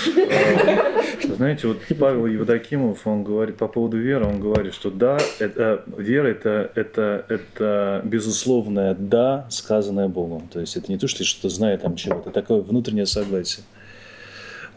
Знаете, 1.35 1.67
вот 1.67 1.77
Павел 1.99 2.25
Евдокимов, 2.25 3.05
он 3.07 3.23
говорит 3.23 3.57
по 3.57 3.67
поводу 3.67 3.97
веры, 3.97 4.25
он 4.25 4.39
говорит, 4.39 4.73
что 4.73 4.91
да, 4.91 5.17
это, 5.39 5.83
вера 5.97 6.27
это, 6.27 6.71
это, 6.75 7.25
это 7.29 8.01
безусловное 8.03 8.95
«да», 8.95 9.47
сказанное 9.49 10.07
Богом. 10.07 10.47
То 10.51 10.59
есть 10.59 10.75
это 10.75 10.91
не 10.91 10.97
то, 10.97 11.07
что 11.07 11.19
ты 11.19 11.23
что-то 11.25 11.49
знаешь 11.49 11.79
там 11.81 11.95
чего-то, 11.95 12.29
такое 12.31 12.61
внутреннее 12.61 13.05
согласие. 13.05 13.63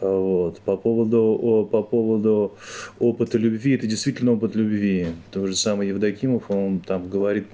Вот. 0.01 0.59
По, 0.61 0.77
поводу, 0.77 1.67
по 1.71 1.83
поводу 1.83 2.53
опыта 2.99 3.37
любви, 3.37 3.75
это 3.75 3.87
действительно 3.87 4.33
опыт 4.33 4.55
любви. 4.55 5.07
То 5.31 5.47
же 5.47 5.55
самое 5.55 5.89
Евдокимов, 5.89 6.49
он 6.49 6.79
там 6.79 7.09
говорит, 7.09 7.47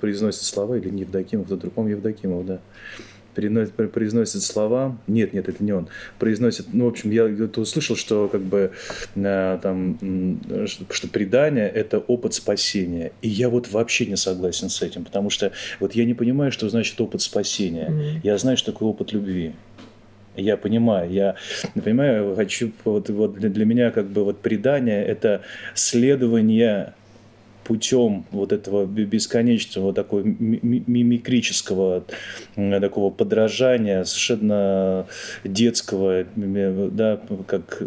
произносит 0.00 0.42
слова, 0.42 0.76
или 0.76 0.88
не 0.90 1.02
Евдокимов, 1.02 1.46
кто 1.46 1.56
другом 1.56 1.88
Евдокимов, 1.88 2.46
да 2.46 2.60
произносит 3.34 4.42
слова. 4.42 4.96
Нет, 5.06 5.32
нет, 5.32 5.48
это 5.48 5.62
не 5.62 5.72
он. 5.72 5.88
Произносит, 6.18 6.66
ну, 6.72 6.86
в 6.86 6.88
общем, 6.88 7.10
я 7.10 7.24
услышал, 7.56 7.96
что 7.96 8.28
как 8.28 8.42
бы 8.42 8.72
э, 9.14 9.58
там, 9.62 9.98
что 10.66 11.08
предание– 11.08 11.68
это 11.74 11.98
опыт 11.98 12.34
спасения. 12.34 13.12
И 13.22 13.28
я 13.28 13.48
вот 13.48 13.70
вообще 13.70 14.06
не 14.06 14.16
согласен 14.16 14.68
с 14.68 14.82
этим, 14.82 15.04
потому 15.04 15.30
что 15.30 15.52
вот 15.80 15.94
я 15.94 16.04
не 16.04 16.14
понимаю, 16.14 16.52
что 16.52 16.68
значит 16.68 17.00
опыт 17.00 17.22
спасения. 17.22 17.88
Mm-hmm. 17.88 18.20
Я 18.22 18.38
знаю, 18.38 18.56
что 18.56 18.72
такое 18.72 18.88
опыт 18.88 19.12
любви. 19.12 19.52
Я 20.36 20.56
понимаю, 20.56 21.10
я 21.10 21.34
понимаю, 21.74 22.34
хочу, 22.34 22.72
вот, 22.84 23.10
вот 23.10 23.34
для, 23.34 23.64
меня 23.66 23.90
как 23.90 24.06
бы 24.06 24.24
вот 24.24 24.40
предание– 24.40 25.04
это 25.06 25.42
следование 25.74 26.94
путем 27.64 28.24
вот 28.32 28.52
этого 28.52 28.86
бесконечного 28.86 29.92
такого 29.92 30.22
мимикрического 30.22 32.04
такого 32.56 33.10
подражания, 33.10 34.04
совершенно 34.04 35.06
детского, 35.44 36.24
да, 36.34 37.20
как 37.46 37.82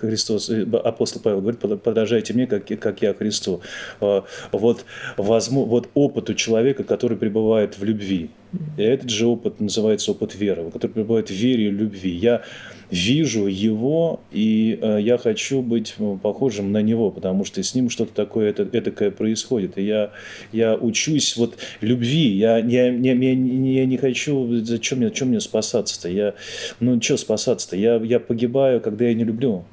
Христос, 0.00 0.50
апостол 0.50 1.22
Павел 1.22 1.40
говорит, 1.40 1.60
подражайте 1.82 2.34
мне, 2.34 2.46
как, 2.46 2.66
как 2.78 3.02
я 3.02 3.14
Христу. 3.14 3.62
А, 4.00 4.24
вот, 4.52 4.84
возможно, 5.16 5.70
вот 5.70 5.88
опыт 5.94 6.30
у 6.30 6.34
человека, 6.34 6.84
который 6.84 7.16
пребывает 7.16 7.78
в 7.78 7.84
любви. 7.84 8.30
И 8.76 8.82
этот 8.82 9.10
же 9.10 9.26
опыт 9.26 9.60
называется 9.60 10.12
опыт 10.12 10.34
веры, 10.34 10.70
который 10.70 10.92
пребывает 10.92 11.28
в 11.28 11.34
вере 11.34 11.66
и 11.66 11.70
любви. 11.70 12.10
Я 12.10 12.42
вижу 12.90 13.46
его, 13.46 14.20
и 14.30 14.78
э, 14.80 14.98
я 15.00 15.18
хочу 15.18 15.62
быть 15.62 15.94
э, 15.98 16.18
похожим 16.22 16.72
на 16.72 16.82
него, 16.82 17.10
потому 17.10 17.44
что 17.44 17.62
с 17.62 17.74
ним 17.74 17.90
что-то 17.90 18.14
такое 18.14 18.50
это, 18.50 18.62
этакое 18.64 19.10
происходит. 19.10 19.78
И 19.78 19.82
я, 19.82 20.12
я 20.52 20.74
учусь 20.74 21.36
вот 21.36 21.56
любви, 21.80 22.36
я, 22.36 22.58
я, 22.58 22.92
я, 22.92 23.12
я, 23.12 23.32
я 23.32 23.86
не 23.86 23.96
хочу, 23.96 24.64
зачем 24.64 24.98
мне, 24.98 25.10
чем 25.10 25.28
мне 25.28 25.40
спасаться-то? 25.40 26.08
Я, 26.08 26.34
ну, 26.80 27.00
что 27.00 27.16
спасаться-то? 27.16 27.76
Я, 27.76 27.96
я 27.96 28.20
погибаю, 28.20 28.80
когда 28.80 29.06
я 29.06 29.14
не 29.14 29.24
люблю. 29.24 29.64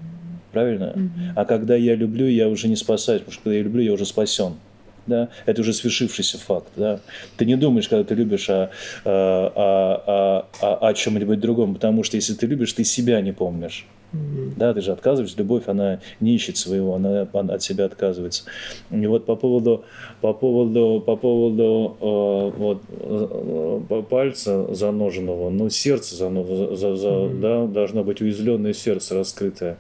Правильно? 0.51 0.93
Mm-hmm. 0.95 1.33
А 1.35 1.45
когда 1.45 1.75
я 1.75 1.95
люблю, 1.95 2.27
я 2.27 2.47
уже 2.47 2.67
не 2.67 2.75
спасаюсь, 2.75 3.21
потому 3.21 3.33
что 3.33 3.43
когда 3.43 3.57
я 3.57 3.63
люблю, 3.63 3.81
я 3.81 3.93
уже 3.93 4.05
спасен 4.05 4.53
да, 5.07 5.29
это 5.45 5.61
уже 5.61 5.73
свершившийся 5.73 6.37
факт, 6.37 6.69
да. 6.75 6.99
Ты 7.37 7.45
не 7.45 7.55
думаешь, 7.55 7.87
когда 7.87 8.03
ты 8.03 8.15
любишь 8.15 8.49
о, 8.49 8.69
о, 9.05 9.51
о, 9.55 10.47
о, 10.61 10.87
о 10.87 10.93
чем-нибудь 10.93 11.39
другом, 11.39 11.73
потому 11.75 12.03
что 12.03 12.17
если 12.17 12.33
ты 12.33 12.47
любишь, 12.47 12.73
ты 12.73 12.83
себя 12.83 13.21
не 13.21 13.31
помнишь. 13.31 13.85
Mm-hmm. 14.13 14.53
Да, 14.57 14.73
ты 14.73 14.81
же 14.81 14.91
отказываешься, 14.91 15.39
любовь, 15.39 15.63
она 15.67 15.99
не 16.19 16.35
ищет 16.35 16.57
своего, 16.57 16.93
она, 16.93 17.27
она 17.33 17.55
от 17.55 17.63
себя 17.63 17.85
отказывается. 17.85 18.43
И 18.91 19.07
вот 19.07 19.25
по 19.25 19.35
поводу, 19.35 19.85
по 20.21 20.33
поводу, 20.33 21.03
по 21.05 21.15
поводу 21.15 21.97
э, 21.99 22.57
вот, 22.57 22.83
э, 22.89 24.03
пальца 24.09 24.71
заноженного, 24.73 25.49
ну, 25.49 25.69
сердце 25.69 26.15
заноженного, 26.15 26.75
за, 26.75 26.95
за, 26.95 27.07
mm-hmm. 27.07 27.39
да, 27.39 27.65
должно 27.65 28.03
быть 28.03 28.21
уязвленное 28.21 28.73
сердце 28.73 29.15
раскрытое. 29.15 29.77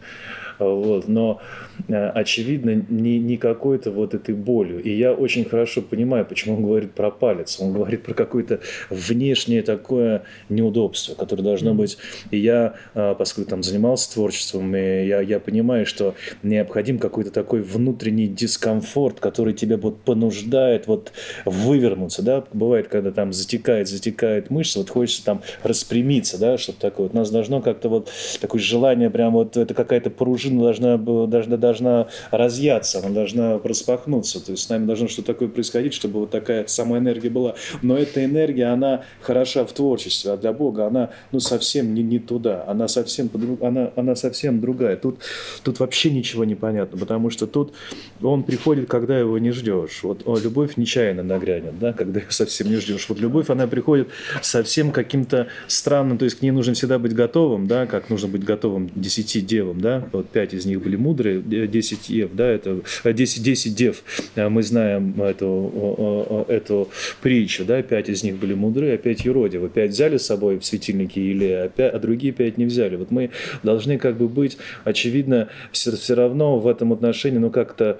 Вот, 0.59 1.07
но 1.07 1.41
очевидно, 1.87 2.85
не, 2.89 3.19
не 3.19 3.37
какой-то 3.37 3.91
вот 3.91 4.13
этой 4.13 4.35
болью. 4.35 4.81
И 4.81 4.91
я 4.95 5.13
очень 5.13 5.45
хорошо 5.45 5.81
понимаю, 5.81 6.25
почему 6.25 6.57
он 6.57 6.63
говорит 6.63 6.93
про 6.93 7.11
палец. 7.11 7.59
Он 7.59 7.73
говорит 7.73 8.03
про 8.03 8.13
какое-то 8.13 8.59
внешнее 8.89 9.61
такое 9.61 10.23
неудобство, 10.49 11.15
которое 11.15 11.43
должно 11.43 11.73
быть. 11.73 11.97
И 12.31 12.37
я, 12.37 12.75
э, 12.93 13.15
поскольку 13.17 13.49
там 13.49 13.63
занимался 13.63 14.13
творчеством, 14.13 14.75
и 14.75 15.05
я, 15.05 15.21
я 15.21 15.39
понимаю, 15.39 15.85
что 15.85 16.15
необходим 16.41 16.99
какой-то 16.99 17.31
такой 17.31 17.61
внутренний 17.61 18.27
дискомфорт, 18.27 19.19
который 19.19 19.53
тебя 19.53 19.77
вот 19.77 20.01
понуждает 20.01 20.87
вот 20.87 21.11
вывернуться, 21.45 22.21
да, 22.23 22.43
бывает, 22.53 22.87
когда 22.87 23.11
там 23.11 23.33
затекает, 23.33 23.87
затекает 23.87 24.49
мышца, 24.49 24.79
вот 24.79 24.89
хочется 24.89 25.23
там 25.23 25.41
распрямиться, 25.63 26.39
да, 26.39 26.57
чтобы 26.57 26.79
такое. 26.79 27.07
Вот 27.07 27.13
нас 27.13 27.29
должно 27.29 27.61
как-то 27.61 27.89
вот 27.89 28.09
такое 28.39 28.61
желание, 28.61 29.09
прям 29.09 29.33
вот 29.33 29.57
это 29.57 29.73
какая-то 29.73 30.09
пружина 30.09 30.61
должна, 30.61 30.97
должна 30.97 31.57
должна 31.63 32.07
разъяться, 32.31 32.99
она 32.99 33.09
должна 33.09 33.59
распахнуться. 33.63 34.43
То 34.45 34.51
есть 34.51 34.63
с 34.63 34.69
нами 34.69 34.85
должно 34.85 35.07
что-то 35.07 35.33
такое 35.33 35.47
происходить, 35.47 35.93
чтобы 35.93 36.19
вот 36.19 36.29
такая 36.29 36.67
сама 36.67 36.97
энергия 36.97 37.29
была. 37.29 37.55
Но 37.81 37.97
эта 37.97 38.23
энергия, 38.25 38.65
она 38.65 39.03
хороша 39.21 39.65
в 39.65 39.71
творчестве, 39.71 40.31
а 40.31 40.37
для 40.37 40.51
Бога 40.51 40.87
она 40.87 41.09
ну, 41.31 41.39
совсем 41.39 41.93
не, 41.93 42.03
не 42.03 42.19
туда. 42.19 42.65
Она 42.67 42.87
совсем, 42.87 43.29
она, 43.61 43.91
она 43.95 44.15
совсем 44.15 44.59
другая. 44.59 44.97
Тут, 44.97 45.19
тут 45.63 45.79
вообще 45.79 46.11
ничего 46.11 46.43
не 46.43 46.55
понятно, 46.55 46.97
потому 46.97 47.29
что 47.29 47.47
тут 47.47 47.73
он 48.21 48.43
приходит, 48.43 48.89
когда 48.89 49.17
его 49.17 49.37
не 49.37 49.51
ждешь. 49.51 50.03
Вот 50.03 50.23
о, 50.25 50.37
любовь 50.37 50.77
нечаянно 50.77 51.23
нагрянет, 51.23 51.79
да, 51.79 51.93
когда 51.93 52.19
ее 52.19 52.27
совсем 52.29 52.69
не 52.69 52.75
ждешь. 52.75 53.05
Вот 53.07 53.19
любовь, 53.19 53.49
она 53.49 53.67
приходит 53.67 54.09
совсем 54.41 54.91
каким-то 54.91 55.47
странным, 55.67 56.17
то 56.17 56.25
есть 56.25 56.39
к 56.39 56.41
ней 56.41 56.51
нужно 56.51 56.73
всегда 56.73 56.99
быть 56.99 57.13
готовым, 57.13 57.67
да, 57.67 57.85
как 57.85 58.09
нужно 58.09 58.27
быть 58.27 58.43
готовым 58.43 58.91
десяти 58.95 59.41
девам, 59.41 59.79
да, 59.79 60.09
вот 60.11 60.29
пять 60.29 60.53
из 60.53 60.65
них 60.65 60.81
были 60.81 60.95
мудрые, 60.95 61.39
10 61.67 62.09
ев, 62.09 62.29
да, 62.33 62.47
это 62.47 62.81
10, 63.03 63.43
10 63.43 63.75
дев. 63.75 64.03
А 64.35 64.49
мы 64.49 64.63
знаем 64.63 65.21
эту, 65.21 66.45
эту 66.47 66.89
притчу, 67.21 67.65
да, 67.65 67.81
пять 67.81 68.09
из 68.09 68.23
них 68.23 68.35
были 68.35 68.53
мудры, 68.53 68.93
а 68.93 68.97
пять 68.97 69.25
юродивы. 69.25 69.69
Пять 69.69 69.91
взяли 69.91 70.17
с 70.17 70.25
собой 70.25 70.59
в 70.59 70.65
светильники 70.65 71.19
или 71.19 71.47
а, 71.47 71.71
а 71.77 71.99
другие 71.99 72.33
пять 72.33 72.57
не 72.57 72.65
взяли. 72.65 72.95
Вот 72.95 73.11
мы 73.11 73.31
должны 73.63 73.97
как 73.97 74.17
бы 74.17 74.27
быть, 74.27 74.57
очевидно, 74.83 75.49
все, 75.71 75.95
все 75.95 76.15
равно 76.15 76.59
в 76.59 76.67
этом 76.67 76.93
отношении, 76.93 77.37
ну, 77.37 77.49
как-то 77.49 77.83
Э, 77.83 77.97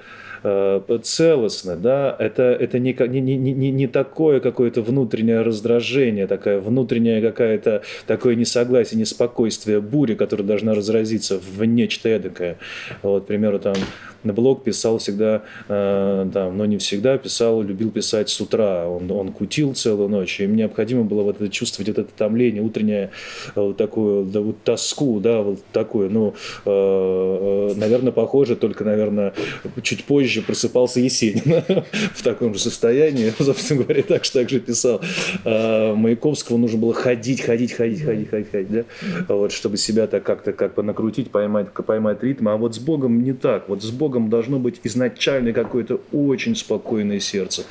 целостно, 1.03 1.75
да, 1.75 2.15
это, 2.19 2.43
это 2.43 2.79
не, 2.79 2.93
не, 2.93 3.37
не, 3.37 3.71
не, 3.71 3.87
такое 3.87 4.39
какое-то 4.39 4.81
внутреннее 4.81 5.41
раздражение, 5.41 6.27
такая 6.27 6.59
внутренняя 6.59 7.21
какая-то 7.21 7.83
такое 8.07 8.35
несогласие, 8.35 8.99
неспокойствие, 8.99 9.79
буря, 9.79 10.15
которая 10.15 10.45
должна 10.45 10.73
разразиться 10.73 11.39
в 11.39 11.63
нечто 11.63 12.09
эдакое. 12.09 12.57
Вот, 13.03 13.23
к 13.23 13.27
примеру, 13.27 13.59
там 13.59 13.75
на 14.23 14.33
блог 14.33 14.63
писал 14.63 14.97
всегда, 14.97 15.43
э, 15.67 16.29
там, 16.33 16.57
но 16.57 16.65
не 16.65 16.77
всегда 16.77 17.17
писал, 17.17 17.61
любил 17.61 17.91
писать 17.91 18.29
с 18.29 18.39
утра. 18.41 18.87
Он, 18.87 19.09
он 19.11 19.31
кутил 19.33 19.73
целую 19.73 20.09
ночь, 20.09 20.39
и 20.39 20.47
мне 20.47 20.63
необходимо 20.63 21.03
было 21.03 21.23
вот 21.23 21.35
это 21.35 21.49
чувствовать 21.49 21.89
вот 21.89 21.99
это 21.99 22.09
томление, 22.15 22.61
утреннее, 22.61 23.11
э, 23.55 23.61
вот 23.61 23.77
такую 23.77 24.25
да, 24.25 24.39
вот 24.39 24.63
тоску, 24.63 25.19
да, 25.19 25.41
вот 25.41 25.63
такую, 25.71 26.09
ну, 26.09 26.33
э, 26.65 26.69
э, 26.69 27.73
наверное, 27.75 28.11
похоже, 28.11 28.55
только, 28.55 28.83
наверное, 28.83 29.33
чуть 29.81 30.05
позже 30.05 30.32
просыпался 30.41 30.99
Есенин 30.99 31.63
в 32.13 32.23
таком 32.23 32.53
же 32.53 32.59
состоянии, 32.59 33.33
собственно 33.37 33.83
говоря, 33.83 34.03
так 34.03 34.25
же 34.25 34.31
так 34.31 34.49
же 34.49 34.59
писал. 34.59 35.01
Э, 35.43 35.93
Маяковского 35.93 36.57
нужно 36.57 36.79
было 36.79 36.93
ходить, 36.93 37.41
ходить, 37.41 37.73
ходить, 37.73 38.03
ходить, 38.03 38.29
ходить, 38.29 38.51
ходить, 38.51 38.71
да, 38.71 39.35
вот, 39.35 39.51
чтобы 39.51 39.77
себя 39.77 40.07
так 40.07 40.23
как-то 40.23 40.53
как 40.53 40.75
бы 40.75 40.83
накрутить, 40.83 41.31
поймать, 41.31 41.71
поймать 41.73 42.23
ритм, 42.23 42.49
а 42.49 42.57
вот 42.57 42.75
с 42.75 42.79
Богом 42.79 43.23
не 43.23 43.33
так, 43.33 43.69
вот 43.69 43.83
с 43.83 43.89
Богом 43.89 44.03
Богом 44.13 44.29
должно 44.29 44.59
быть 44.59 44.81
изначально 44.83 45.53
какое-то 45.53 46.01
очень 46.11 46.55
спокойное 46.55 47.19
сердце. 47.19 47.63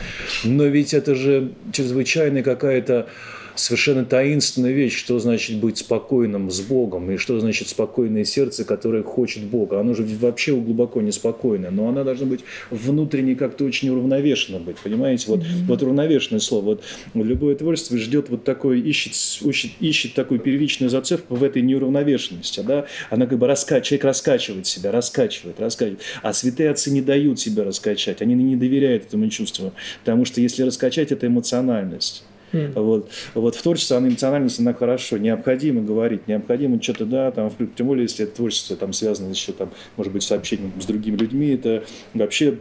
Но 0.44 0.64
ведь 0.64 0.94
это 0.94 1.14
же 1.14 1.52
чрезвычайно 1.72 2.42
какая-то 2.42 3.06
совершенно 3.54 4.04
таинственная 4.04 4.72
вещь, 4.72 4.96
что 4.96 5.18
значит 5.18 5.58
быть 5.58 5.78
спокойным 5.78 6.50
с 6.50 6.60
Богом, 6.60 7.10
и 7.10 7.16
что 7.16 7.38
значит 7.40 7.68
спокойное 7.68 8.24
сердце, 8.24 8.64
которое 8.64 9.02
хочет 9.02 9.44
Бога. 9.44 9.80
Оно 9.80 9.94
же 9.94 10.04
вообще 10.20 10.54
глубоко 10.54 11.00
неспокойное, 11.00 11.70
но 11.70 11.88
она 11.88 12.04
должна 12.04 12.26
быть 12.26 12.40
внутренне 12.70 13.34
как-то 13.34 13.64
очень 13.64 13.90
уравновешенно 13.90 14.58
быть, 14.58 14.76
понимаете? 14.78 15.26
Вот, 15.28 15.40
mm-hmm. 15.40 15.66
вот 15.66 15.82
уравновешенное 15.82 16.40
слово. 16.40 16.64
Вот 16.64 16.82
любое 17.14 17.54
творчество 17.54 17.96
ждет 17.98 18.28
вот 18.28 18.44
такое, 18.44 18.78
ищет, 18.78 19.12
ищет, 19.42 19.72
ищет 19.80 20.14
такую 20.14 20.40
первичную 20.40 20.90
зацепку 20.90 21.34
в 21.34 21.44
этой 21.44 21.62
неуравновешенности, 21.62 22.60
да? 22.60 22.86
Она 23.10 23.26
как 23.26 23.38
бы 23.38 23.46
раскачивает, 23.46 23.84
человек 23.84 24.04
раскачивает 24.04 24.66
себя, 24.66 24.92
раскачивает, 24.92 25.60
раскачивает. 25.60 26.00
А 26.22 26.32
святые 26.32 26.70
отцы 26.70 26.90
не 26.90 27.00
дают 27.00 27.40
себя 27.40 27.64
раскачать, 27.64 28.22
они 28.22 28.34
не 28.34 28.56
доверяют 28.56 29.06
этому 29.06 29.28
чувству, 29.28 29.72
потому 30.00 30.24
что 30.24 30.40
если 30.40 30.62
раскачать, 30.62 31.12
это 31.12 31.26
эмоциональность. 31.26 32.24
Вот, 32.52 33.10
вот 33.34 33.54
в 33.54 33.62
творчестве 33.62 33.96
она 33.96 34.08
эмоциональность, 34.08 34.60
она 34.60 34.74
хорошо, 34.74 35.18
необходимо 35.18 35.82
говорить, 35.82 36.28
необходимо 36.28 36.82
что-то, 36.82 37.06
да, 37.06 37.30
там, 37.30 37.50
тем 37.76 37.86
более, 37.86 38.04
если 38.04 38.24
это 38.24 38.36
творчество 38.36 38.76
там 38.76 38.92
связано 38.92 39.30
еще, 39.30 39.52
там, 39.52 39.70
может 39.96 40.12
быть, 40.12 40.22
с 40.22 40.32
общением 40.32 40.72
с 40.80 40.86
другими 40.86 41.16
людьми, 41.16 41.48
это 41.48 41.84
вообще 42.14 42.58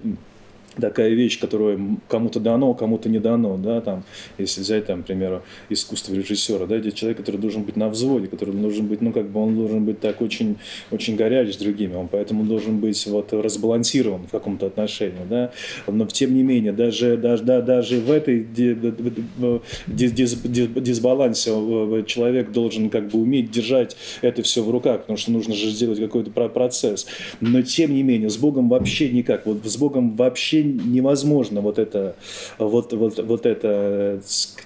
такая 0.80 1.10
вещь, 1.10 1.40
которая 1.40 1.80
кому-то 2.08 2.40
дано, 2.40 2.74
кому-то 2.74 3.10
не 3.10 3.20
дано, 3.20 3.58
да, 3.58 3.82
там, 3.82 4.04
если 4.38 4.62
взять, 4.62 4.86
там, 4.86 5.04
к 5.04 5.08
примеру, 5.08 5.44
искусство 5.70 6.14
режиссера, 6.14 6.66
да, 6.66 6.80
где 6.80 6.92
человек, 6.92 7.18
который 7.18 7.38
должен 7.38 7.64
быть 7.64 7.76
на 7.76 7.90
взводе, 7.90 8.28
который 8.28 8.54
должен 8.56 8.88
быть, 8.88 9.02
ну, 9.02 9.12
как 9.12 9.30
бы 9.30 9.42
он 9.42 9.56
должен 9.56 9.84
быть 9.84 10.00
так 10.00 10.22
очень, 10.22 10.58
очень 10.90 11.16
горяч 11.16 11.54
с 11.54 11.58
другими, 11.58 11.96
он 11.96 12.08
поэтому 12.08 12.44
должен 12.44 12.80
быть 12.80 13.06
вот 13.08 13.34
разбалансирован 13.34 14.28
в 14.28 14.32
каком-то 14.32 14.68
отношении, 14.68 15.26
да, 15.30 15.52
но 15.88 16.06
тем 16.06 16.34
не 16.34 16.44
менее, 16.44 16.72
даже, 16.72 17.18
даже, 17.18 17.44
да, 17.44 17.62
даже 17.62 18.00
в 18.00 18.10
этой 18.10 18.44
дис, 18.44 18.78
дис, 19.88 20.34
дис, 20.42 20.68
дисбалансе 20.76 21.52
человек 22.06 22.52
должен 22.52 22.90
как 22.90 23.10
бы 23.10 23.20
уметь 23.20 23.52
держать 23.52 23.98
это 24.22 24.42
все 24.42 24.64
в 24.64 24.70
руках, 24.70 25.02
потому 25.02 25.18
что 25.18 25.32
нужно 25.32 25.54
же 25.54 25.70
сделать 25.70 26.00
какой-то 26.00 26.32
процесс, 26.32 27.08
но 27.42 27.62
тем 27.62 27.94
не 27.94 28.04
менее, 28.04 28.30
с 28.30 28.38
Богом 28.38 28.70
вообще 28.70 29.10
никак, 29.10 29.46
вот 29.46 29.66
с 29.66 29.78
Богом 29.78 30.16
вообще 30.16 30.61
невозможно 30.64 31.62
вот 31.62 31.80
это, 31.80 32.16
вот, 32.58 32.94
вот, 32.94 33.20
вот 33.20 33.46
это 33.46 34.22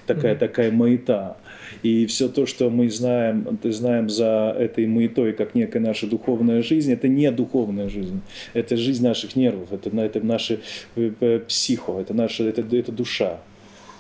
такая, 0.06 0.36
такая 0.36 0.72
маята. 0.72 1.38
И 1.84 2.06
все 2.06 2.30
то, 2.30 2.46
что 2.46 2.70
мы 2.70 2.90
знаем, 2.90 3.58
ты 3.62 3.72
знаем 3.72 4.10
за 4.10 4.56
этой 4.58 4.88
маятой, 4.88 5.34
как 5.34 5.56
некая 5.56 5.80
наша 5.80 6.08
духовная 6.08 6.62
жизнь, 6.62 6.92
это 6.92 7.08
не 7.08 7.30
духовная 7.32 7.90
жизнь. 7.90 8.22
Это 8.54 8.78
жизнь 8.78 9.04
наших 9.04 9.36
нервов, 9.36 9.72
это, 9.72 9.90
это 10.00 10.26
наша 10.26 10.60
э, 10.96 11.12
э, 11.20 11.40
психо, 11.48 12.00
это, 12.00 12.14
наша, 12.14 12.44
это, 12.44 12.62
это 12.76 12.92
душа. 12.92 13.40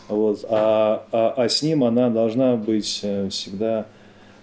Вот. 0.07 0.45
А, 0.49 1.05
а, 1.11 1.33
а 1.37 1.49
с 1.49 1.61
ним 1.63 1.83
она 1.83 2.09
должна 2.09 2.55
быть 2.55 3.01
э, 3.03 3.29
всегда 3.29 3.85
Э, 3.85 3.94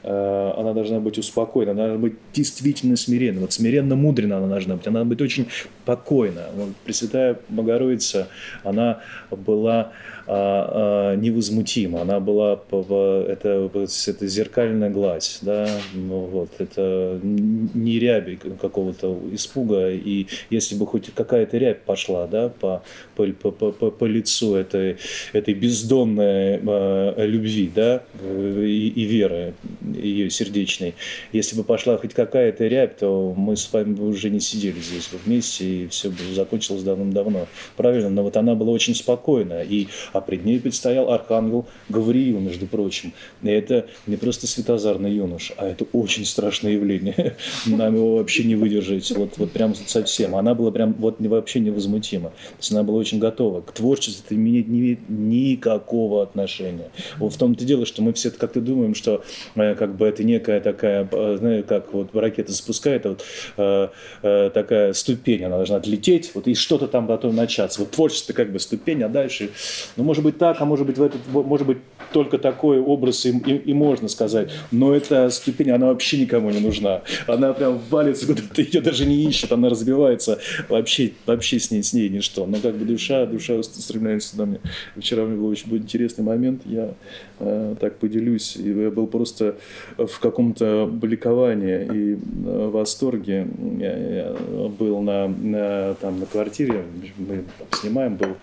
она 0.04 0.72
должна 0.72 1.00
быть 1.00 1.18
успокоена, 1.18 1.72
она 1.72 1.86
должна 1.86 2.02
быть 2.02 2.14
действительно 2.32 2.96
смиренна. 2.96 3.40
Вот 3.40 3.52
смиренно 3.52 3.96
мудрена 3.96 4.38
она 4.38 4.48
должна 4.48 4.76
быть, 4.76 4.86
она 4.86 5.00
должна 5.00 5.10
быть 5.10 5.20
очень 5.20 5.46
покойна. 5.84 6.46
Вот 6.54 6.70
Пресвятая 6.84 7.38
Богородица, 7.48 8.28
она 8.64 9.00
была 9.30 9.92
а, 10.26 11.12
а, 11.14 11.16
невозмутима, 11.16 12.02
она 12.02 12.20
была, 12.20 12.52
это, 12.52 13.70
это 14.06 14.26
зеркальная 14.26 14.88
гладь, 14.88 15.38
да, 15.42 15.68
ну, 15.94 16.20
вот, 16.26 16.50
это 16.58 17.18
не 17.22 17.98
ряби 17.98 18.36
какого-то 18.36 19.18
испуга, 19.32 19.90
и 19.90 20.28
если 20.48 20.76
бы 20.76 20.86
хоть 20.86 21.12
какая-то 21.12 21.58
рябь 21.58 21.82
пошла, 21.82 22.28
да, 22.28 22.48
по, 22.48 22.82
по, 23.14 23.26
по, 23.50 23.50
по, 23.50 23.90
по 23.90 24.04
лицу 24.04 24.54
этой, 24.54 24.96
этой 25.32 25.54
бездонной 25.54 26.60
э, 26.62 27.26
любви, 27.26 27.70
да, 27.74 28.02
и, 28.22 28.92
и 28.94 29.04
веры 29.04 29.54
ее 29.80 30.30
сердечной, 30.30 30.94
если 31.32 31.56
бы 31.56 31.64
пошла 31.64 31.96
хоть 31.98 32.14
какая-то 32.14 32.66
рябь, 32.66 32.98
то 32.98 33.34
мы 33.36 33.56
с 33.56 33.72
вами 33.72 33.94
бы 33.94 34.08
уже 34.08 34.30
не 34.30 34.40
сидели 34.40 34.78
здесь 34.80 35.08
бы 35.08 35.18
вместе, 35.24 35.64
и 35.64 35.86
все 35.88 36.10
бы 36.10 36.16
закончилось 36.34 36.82
давным-давно. 36.82 37.46
Правильно, 37.76 38.10
но 38.10 38.22
вот 38.22 38.36
она 38.36 38.54
была 38.54 38.70
очень 38.72 38.94
спокойна, 38.94 39.62
и 39.62 39.88
а 40.12 40.20
пред 40.20 40.44
ней 40.44 40.60
предстоял 40.60 41.10
архангел 41.10 41.66
Гавриил, 41.88 42.38
между 42.40 42.66
прочим. 42.66 43.12
И 43.42 43.48
это 43.48 43.86
не 44.06 44.16
просто 44.16 44.46
светозарный 44.46 45.12
юнош, 45.12 45.52
а 45.56 45.68
это 45.68 45.86
очень 45.92 46.24
страшное 46.24 46.72
явление. 46.72 47.36
Нам 47.66 47.94
его 47.94 48.16
вообще 48.16 48.44
не 48.44 48.54
выдержать, 48.54 49.10
вот, 49.12 49.38
вот 49.38 49.52
прям 49.52 49.74
совсем. 49.74 50.36
Она 50.36 50.54
была 50.54 50.70
прям 50.70 50.94
вот 50.94 51.16
вообще 51.20 51.60
невозмутима. 51.60 52.30
То 52.30 52.56
есть 52.58 52.72
она 52.72 52.82
была 52.82 53.01
очень 53.02 53.18
готова. 53.18 53.60
К 53.60 53.72
творчеству 53.72 54.22
это 54.24 54.34
имеет 54.34 54.66
имеет 54.66 55.08
никакого 55.08 56.22
отношения. 56.22 56.90
Вот 57.18 57.34
в 57.34 57.38
том-то 57.38 57.64
дело, 57.64 57.86
что 57.86 58.02
мы 58.02 58.12
все 58.12 58.30
как-то 58.30 58.60
думаем, 58.60 58.94
что 58.94 59.22
э, 59.54 59.74
как 59.74 59.96
бы 59.96 60.06
это 60.06 60.24
некая 60.24 60.60
такая, 60.60 61.08
э, 61.10 61.36
знаете, 61.38 61.66
как 61.66 61.92
вот 61.92 62.14
ракета 62.14 62.52
запускает, 62.52 63.04
вот 63.04 63.24
э, 63.56 63.88
э, 64.22 64.50
такая 64.52 64.92
ступень, 64.92 65.44
она 65.44 65.56
должна 65.56 65.76
отлететь, 65.76 66.32
вот 66.34 66.46
и 66.48 66.54
что-то 66.54 66.88
там 66.88 67.06
потом 67.06 67.34
начаться. 67.34 67.80
Вот 67.80 67.90
творчество 67.90 68.32
как 68.32 68.52
бы 68.52 68.58
ступень, 68.58 69.02
а 69.02 69.08
дальше, 69.08 69.50
ну, 69.96 70.04
может 70.04 70.24
быть 70.24 70.38
так, 70.38 70.60
а 70.60 70.64
может 70.64 70.86
быть 70.86 70.98
в 70.98 71.02
этот, 71.02 71.20
может 71.32 71.66
быть 71.66 71.78
только 72.12 72.38
такой 72.38 72.78
образ 72.78 73.24
и, 73.26 73.30
и, 73.30 73.56
и 73.56 73.74
можно 73.74 74.08
сказать. 74.08 74.50
Но 74.70 74.94
эта 74.94 75.30
ступень, 75.30 75.70
она 75.70 75.86
вообще 75.86 76.18
никому 76.18 76.50
не 76.50 76.60
нужна. 76.60 77.02
Она 77.26 77.52
прям 77.52 77.80
валится 77.90 78.26
куда-то, 78.26 78.62
ее 78.62 78.80
даже 78.80 79.06
не 79.06 79.24
ищет, 79.24 79.52
она 79.52 79.68
разбивается. 79.68 80.38
Вообще, 80.68 81.12
вообще 81.26 81.58
с 81.58 81.70
ней, 81.70 81.82
с 81.82 81.92
ней 81.92 82.08
ничто. 82.08 82.46
Но 82.46 82.58
как 82.58 82.76
бы 82.76 82.84
душа, 82.92 83.26
душа 83.26 83.62
стремляется 83.62 84.32
туда. 84.32 84.46
Мне. 84.46 84.60
Вчера 84.96 85.24
у 85.24 85.26
меня 85.26 85.38
был 85.38 85.48
очень 85.48 85.70
был 85.70 85.78
интересный 85.78 86.24
момент, 86.24 86.62
я 86.64 86.94
э, 87.40 87.74
так 87.80 87.96
поделюсь. 87.98 88.56
Я 88.56 88.90
был 88.90 89.06
просто 89.06 89.56
в 89.96 90.18
каком-то 90.20 90.90
ликовании 91.02 91.84
и 91.84 92.12
э, 92.14 92.68
восторге. 92.68 93.46
Я, 93.78 93.96
я 93.96 94.32
был 94.78 95.00
на, 95.00 95.28
на, 95.28 95.94
там, 95.94 96.20
на 96.20 96.26
квартире, 96.26 96.84
мы 97.16 97.44
снимаем, 97.72 98.16
был 98.16 98.36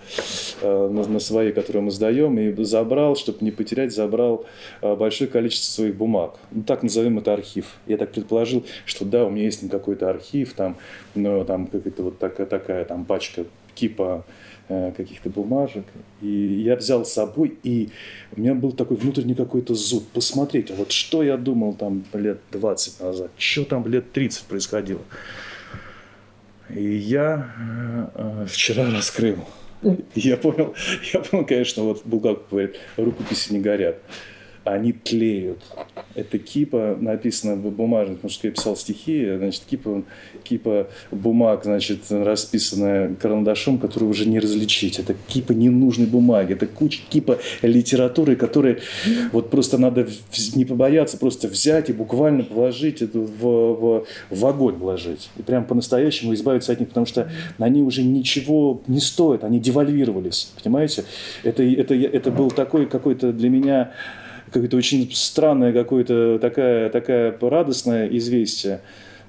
э, 0.61 0.89
на, 0.89 1.07
на 1.07 1.19
своей, 1.19 1.51
которую 1.51 1.83
мы 1.83 1.91
сдаем, 1.91 2.37
и 2.39 2.63
забрал, 2.63 3.15
чтобы 3.15 3.39
не 3.41 3.51
потерять, 3.51 3.93
забрал 3.93 4.45
э, 4.81 4.95
большое 4.95 5.29
количество 5.29 5.71
своих 5.71 5.95
бумаг. 5.95 6.37
Ну, 6.51 6.63
так 6.63 6.83
назовем 6.83 7.19
это 7.19 7.33
архив. 7.33 7.65
Я 7.87 7.97
так 7.97 8.11
предположил, 8.11 8.65
что 8.85 9.05
да, 9.05 9.25
у 9.25 9.29
меня 9.29 9.45
есть 9.45 9.67
какой-то 9.69 10.09
архив, 10.09 10.53
там, 10.53 10.77
но 11.15 11.43
там 11.43 11.67
какая-то 11.67 12.03
вот 12.03 12.19
такая, 12.19 12.47
такая 12.47 12.85
там 12.85 13.05
пачка 13.05 13.45
кипа 13.75 14.25
э, 14.27 14.38
каких-то 14.69 15.29
бумажек. 15.29 15.85
И 16.21 16.27
я 16.27 16.75
взял 16.75 17.05
с 17.05 17.13
собой, 17.13 17.57
и 17.63 17.89
у 18.35 18.39
меня 18.39 18.53
был 18.53 18.71
такой 18.71 18.97
внутренний 18.97 19.35
какой-то 19.35 19.73
зуб. 19.73 20.07
Посмотреть, 20.13 20.71
вот 20.71 20.91
что 20.91 21.23
я 21.23 21.37
думал 21.37 21.73
там 21.73 22.03
лет 22.13 22.39
20 22.51 22.99
назад, 23.01 23.31
что 23.37 23.65
там 23.65 23.87
лет 23.87 24.11
30 24.11 24.43
происходило. 24.43 25.01
И 26.69 26.83
я 26.83 27.51
э, 28.15 28.45
вчера 28.47 28.91
раскрыл 28.91 29.37
я 30.15 30.37
понял, 30.37 30.75
я 31.13 31.19
понял, 31.21 31.45
конечно, 31.45 31.83
вот 31.83 32.01
Булгаков 32.05 32.49
говорит, 32.49 32.75
рукописи 32.97 33.53
не 33.53 33.59
горят 33.59 33.97
они 34.73 34.93
тлеют. 34.93 35.59
Это 36.15 36.37
кипа 36.37 36.97
написано 36.99 37.55
в 37.55 37.71
бумажных, 37.71 38.17
потому 38.17 38.31
что 38.31 38.47
я 38.47 38.53
писал 38.53 38.75
стихи, 38.75 39.35
значит, 39.37 39.63
кипа, 39.69 40.03
кипа 40.43 40.87
бумаг, 41.11 41.63
значит, 41.63 41.99
расписанная 42.09 43.15
карандашом, 43.15 43.77
которую 43.77 44.09
уже 44.09 44.27
не 44.27 44.39
различить. 44.39 44.99
Это 44.99 45.15
кипа 45.27 45.53
ненужной 45.53 46.07
бумаги, 46.07 46.53
это 46.53 46.67
куча 46.67 47.01
кипа 47.09 47.39
литературы, 47.61 48.35
которые 48.35 48.79
вот 49.31 49.49
просто 49.49 49.77
надо 49.77 50.07
не 50.55 50.65
побояться, 50.65 51.17
просто 51.17 51.47
взять 51.47 51.89
и 51.89 51.93
буквально 51.93 52.43
положить 52.43 53.01
это 53.01 53.19
в, 53.19 53.41
в, 53.41 54.05
в 54.29 54.45
огонь 54.45 54.75
вложить. 54.75 55.29
И 55.37 55.41
прям 55.41 55.65
по-настоящему 55.65 56.33
избавиться 56.33 56.71
от 56.71 56.79
них, 56.79 56.89
потому 56.89 57.05
что 57.05 57.31
они 57.57 57.81
уже 57.81 58.03
ничего 58.03 58.81
не 58.87 58.99
стоят, 58.99 59.43
они 59.43 59.59
девальвировались, 59.59 60.51
понимаете? 60.61 61.05
Это, 61.43 61.63
это, 61.63 61.93
это 61.93 62.31
был 62.31 62.51
такой 62.51 62.85
какой-то 62.85 63.31
для 63.31 63.49
меня 63.49 63.91
какое-то 64.51 64.77
очень 64.77 65.09
странное, 65.13 65.73
какое-то 65.73 66.39
такая, 66.39 66.89
такая 66.89 67.37
радостное 67.41 68.07
известие. 68.07 68.81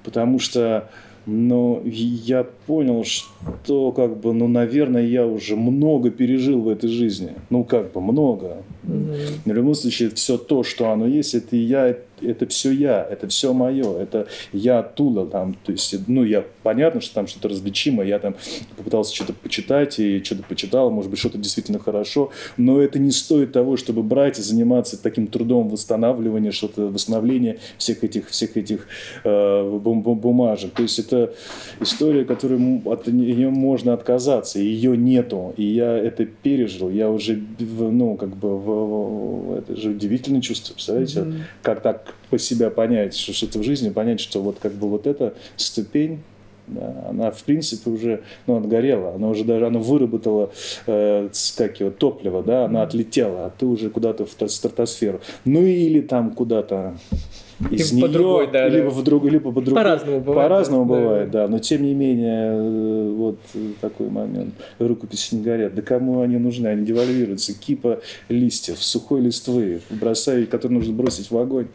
потому 0.03 0.39
что 0.39 0.89
но 1.25 1.81
я 1.85 2.43
понял, 2.65 3.03
что, 3.03 3.91
как 3.91 4.17
бы, 4.17 4.33
ну, 4.33 4.47
наверное, 4.47 5.05
я 5.05 5.27
уже 5.27 5.55
много 5.55 6.09
пережил 6.09 6.61
в 6.61 6.69
этой 6.69 6.89
жизни. 6.89 7.33
Ну, 7.51 7.63
как 7.63 7.91
бы, 7.91 8.01
много. 8.01 8.63
Mm-hmm. 8.83 9.41
В 9.45 9.53
любом 9.53 9.75
случае, 9.75 10.09
все 10.09 10.37
то, 10.37 10.63
что 10.63 10.89
оно 10.89 11.05
есть, 11.05 11.35
это 11.35 11.55
я, 11.55 11.95
это 12.21 12.47
все 12.47 12.71
я, 12.71 13.05
это 13.09 13.27
все 13.27 13.53
мое, 13.53 13.97
это 13.99 14.27
я 14.53 14.79
оттуда 14.79 15.25
там, 15.25 15.53
то 15.53 15.71
есть, 15.71 15.95
ну, 16.07 16.23
я, 16.23 16.43
понятно, 16.63 17.01
что 17.01 17.15
там 17.15 17.27
что-то 17.27 17.49
различимое, 17.49 18.07
я 18.07 18.19
там 18.19 18.35
попытался 18.77 19.13
что-то 19.13 19.33
почитать 19.33 19.99
и 19.99 20.23
что-то 20.23 20.43
почитал, 20.43 20.89
может 20.89 21.09
быть, 21.09 21.19
что-то 21.19 21.37
действительно 21.37 21.79
хорошо, 21.79 22.31
но 22.57 22.81
это 22.81 22.99
не 22.99 23.11
стоит 23.11 23.51
того, 23.51 23.77
чтобы 23.77 24.03
брать 24.03 24.39
и 24.39 24.41
заниматься 24.41 25.01
таким 25.01 25.27
трудом 25.27 25.69
восстанавливания, 25.69 26.51
что-то 26.51 26.87
восстановления 26.87 27.57
всех 27.77 28.03
этих, 28.03 28.29
всех 28.29 28.57
этих 28.57 28.87
э, 29.23 29.79
бум 29.79 30.01
бумажек. 30.01 30.71
То 30.73 30.83
есть, 30.83 30.99
это 30.99 31.33
история, 31.79 32.25
которую 32.25 32.81
от 32.85 33.07
нее 33.07 33.49
можно 33.49 33.93
отказаться, 33.93 34.59
ее 34.59 34.97
нету, 34.97 35.53
и 35.57 35.63
я 35.63 35.97
это 35.97 36.25
пережил, 36.25 36.89
я 36.89 37.09
уже, 37.09 37.41
ну, 37.59 38.15
как 38.15 38.35
бы, 38.35 38.57
в, 38.57 38.70
это 39.57 39.75
же 39.75 39.91
удивительное 39.91 40.41
чувство, 40.41 40.73
представляете, 40.73 41.19
mm-hmm. 41.19 41.41
как 41.61 41.81
так 41.81 42.15
по 42.29 42.37
себя 42.37 42.69
понять, 42.69 43.15
что 43.15 43.33
что-то 43.33 43.59
в 43.59 43.63
жизни, 43.63 43.89
понять, 43.89 44.19
что 44.19 44.41
вот 44.41 44.57
как 44.59 44.73
бы 44.73 44.89
вот 44.89 45.07
эта 45.07 45.33
ступень, 45.55 46.19
да, 46.67 47.07
она 47.09 47.31
в 47.31 47.43
принципе 47.43 47.89
уже 47.89 48.23
ну, 48.47 48.57
отгорела, 48.57 49.15
она 49.15 49.29
уже 49.29 49.43
даже 49.43 49.67
она 49.67 49.79
выработала 49.79 50.51
э, 50.87 51.29
как 51.57 51.79
его, 51.79 51.91
топливо, 51.91 52.43
да, 52.43 52.65
она 52.65 52.83
отлетела, 52.83 53.45
а 53.45 53.49
ты 53.49 53.65
уже 53.65 53.89
куда-то 53.89 54.25
в 54.25 54.49
стратосферу. 54.49 55.21
Ну 55.45 55.63
или 55.63 56.01
там 56.01 56.31
куда-то 56.31 56.97
из 57.69 57.91
либо 57.91 58.07
нее, 58.07 58.17
другой, 58.17 58.51
да, 58.51 58.67
либо, 58.67 58.89
да. 58.89 58.95
В 58.95 59.03
друг, 59.03 59.23
либо 59.25 59.51
по 59.51 59.61
другому. 59.61 59.75
По-разному 59.75 60.19
бывает. 60.19 60.49
По-разному 60.49 60.85
да. 60.85 60.99
бывает, 60.99 61.31
да. 61.31 61.47
Но 61.47 61.59
тем 61.59 61.83
не 61.83 61.93
менее, 61.93 62.51
э, 62.53 63.13
вот 63.15 63.39
такой 63.79 64.09
момент. 64.09 64.53
Рукописи 64.79 65.35
не 65.35 65.43
горят. 65.43 65.73
Да 65.75 65.81
кому 65.81 66.21
они 66.21 66.37
нужны? 66.37 66.67
Они 66.67 66.85
девальвируются. 66.85 67.57
Кипа 67.57 68.01
листьев, 68.29 68.81
сухой 68.81 69.21
листвы, 69.21 69.81
бросают, 69.89 70.49
которые 70.49 70.79
нужно 70.79 70.93
бросить 70.93 71.31
в 71.31 71.37
огонь 71.37 71.67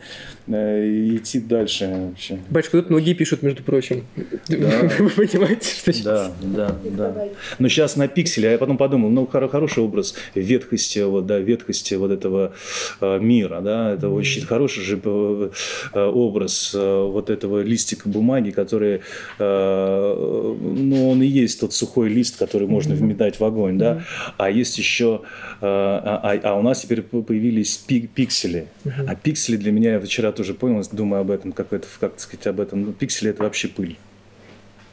э, 0.47 0.87
и 0.87 1.17
идти 1.17 1.41
дальше 1.41 2.09
вообще. 2.09 2.39
Батюшка, 2.51 2.83
тут 2.83 2.91
многие 2.91 3.15
пишут, 3.15 3.43
между 3.43 3.63
прочим. 3.63 4.05
Да. 4.49 4.91
Вы 4.99 5.11
понимаете, 5.11 5.71
что 5.71 5.93
сейчас? 5.93 6.33
Да, 6.43 6.77
да, 6.85 7.11
да. 7.11 7.29
Но 7.59 7.69
сейчас 7.69 7.97
на 7.97 8.09
пикселе, 8.09 8.49
а 8.49 8.53
я 8.53 8.59
потом 8.59 8.77
подумал, 8.77 9.11
ну, 9.11 9.27
хороший 9.27 9.83
образ 9.83 10.15
ветхости, 10.35 10.99
вот, 11.01 11.27
да, 11.27 11.39
ветхости 11.39 11.95
вот 11.95 12.11
этого 12.11 12.53
э, 13.01 13.19
мира, 13.19 13.61
да, 13.61 13.93
это 13.93 14.09
очень 14.09 14.45
хороший 14.45 14.83
же 14.83 14.97
Э, 15.07 15.51
образ 15.93 16.73
э, 16.75 17.03
вот 17.03 17.31
этого 17.31 17.63
листика 17.63 18.09
бумаги, 18.09 18.51
который, 18.51 19.03
э, 19.39 20.57
ну, 20.59 21.11
он 21.11 21.23
и 21.23 21.27
есть 21.27 21.61
тот 21.61 21.73
сухой 21.73 22.09
лист, 22.09 22.39
который 22.39 22.69
можно 22.69 22.95
вметать 22.95 23.39
в 23.41 23.45
огонь, 23.45 23.79
да, 23.79 24.03
а 24.39 24.51
есть 24.51 24.79
еще, 24.79 25.23
а, 25.61 26.21
а, 26.23 26.39
а 26.43 26.55
у 26.55 26.63
нас 26.63 26.83
теперь 26.83 27.03
появились 27.03 27.77
пиксели, 27.77 28.69
а 29.07 29.15
пиксели 29.15 29.57
для 29.57 29.73
меня, 29.73 29.93
я 29.93 30.01
вчера 30.01 30.33
тоже 30.33 30.55
понял, 30.55 30.83
думаю 30.93 31.23
об 31.23 31.31
этом, 31.31 31.53
как 31.53 31.73
это, 31.73 31.87
как 32.01 32.19
сказать, 32.19 32.47
об 32.47 32.61
этом, 32.61 32.83
ну, 32.83 32.93
пиксели 32.93 33.31
это 33.31 33.43
вообще 33.43 33.69
пыль. 33.69 33.97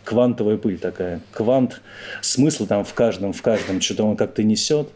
Квантовая 0.03 0.57
пыль 0.57 0.79
такая. 0.79 1.21
Квант, 1.31 1.81
смысл 2.21 2.67
там 2.67 2.83
в 2.83 2.93
каждом, 2.93 3.31
в 3.31 3.41
каждом, 3.41 3.79
что-то 3.79 4.03
он 4.03 4.17
как-то 4.17 4.43
несет, 4.43 4.89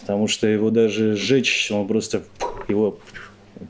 потому 0.00 0.26
что 0.26 0.46
его 0.46 0.70
даже 0.70 1.16
сжечь, 1.16 1.70
он 1.70 1.86
просто 1.86 2.22
его 2.68 2.98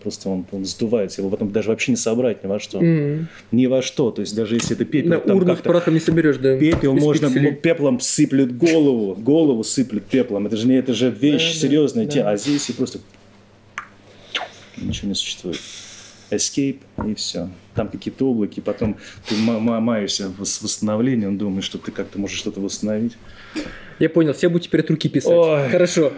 Просто 0.00 0.28
он, 0.28 0.46
он 0.52 0.64
сдувается, 0.64 1.20
его 1.20 1.30
потом 1.30 1.52
даже 1.52 1.68
вообще 1.68 1.92
не 1.92 1.96
собрать 1.96 2.42
ни 2.44 2.48
во 2.48 2.58
что. 2.58 2.80
Mm. 2.80 3.26
Ни 3.50 3.66
во 3.66 3.82
что. 3.82 4.10
То 4.10 4.20
есть 4.20 4.34
даже 4.34 4.54
если 4.54 4.74
это 4.74 4.84
пепел... 4.84 5.10
На 5.10 5.18
там 5.18 5.36
урну 5.36 5.56
с 5.56 5.60
прахом 5.60 5.94
не 5.94 6.00
соберешь, 6.00 6.36
да? 6.36 6.56
Пепел 6.58 6.94
можно... 6.94 7.28
Пикселей. 7.28 7.54
Пеплом 7.54 8.00
сыплет 8.00 8.56
голову. 8.56 9.14
Голову 9.14 9.64
сыплет 9.64 10.04
пеплом. 10.04 10.46
Это 10.46 10.56
же, 10.56 10.66
не, 10.66 10.74
это 10.76 10.94
же 10.94 11.10
вещь 11.10 11.54
да, 11.54 11.60
серьезная. 11.60 12.06
Да, 12.06 12.30
А 12.30 12.36
здесь 12.36 12.68
и 12.70 12.72
просто... 12.72 12.98
Ничего 14.76 15.08
не 15.08 15.14
существует. 15.14 15.58
Escape 16.30 16.78
и 17.06 17.14
все. 17.14 17.50
Там 17.74 17.88
какие-то 17.88 18.26
облаки, 18.26 18.60
потом 18.60 18.96
ты 19.28 19.36
маешься 19.36 20.30
с 20.42 20.62
восстановлением, 20.62 21.38
думаешь, 21.38 21.64
что 21.64 21.78
ты 21.78 21.90
как-то 21.92 22.18
можешь 22.18 22.38
что-то 22.38 22.60
восстановить. 22.60 23.16
Я 24.02 24.10
понял, 24.10 24.32
все 24.32 24.48
будут 24.48 24.64
теперь 24.64 24.80
от 24.80 24.90
руки 24.90 25.08
писать. 25.08 25.30
Ой. 25.32 25.68
Хорошо. 25.68 26.12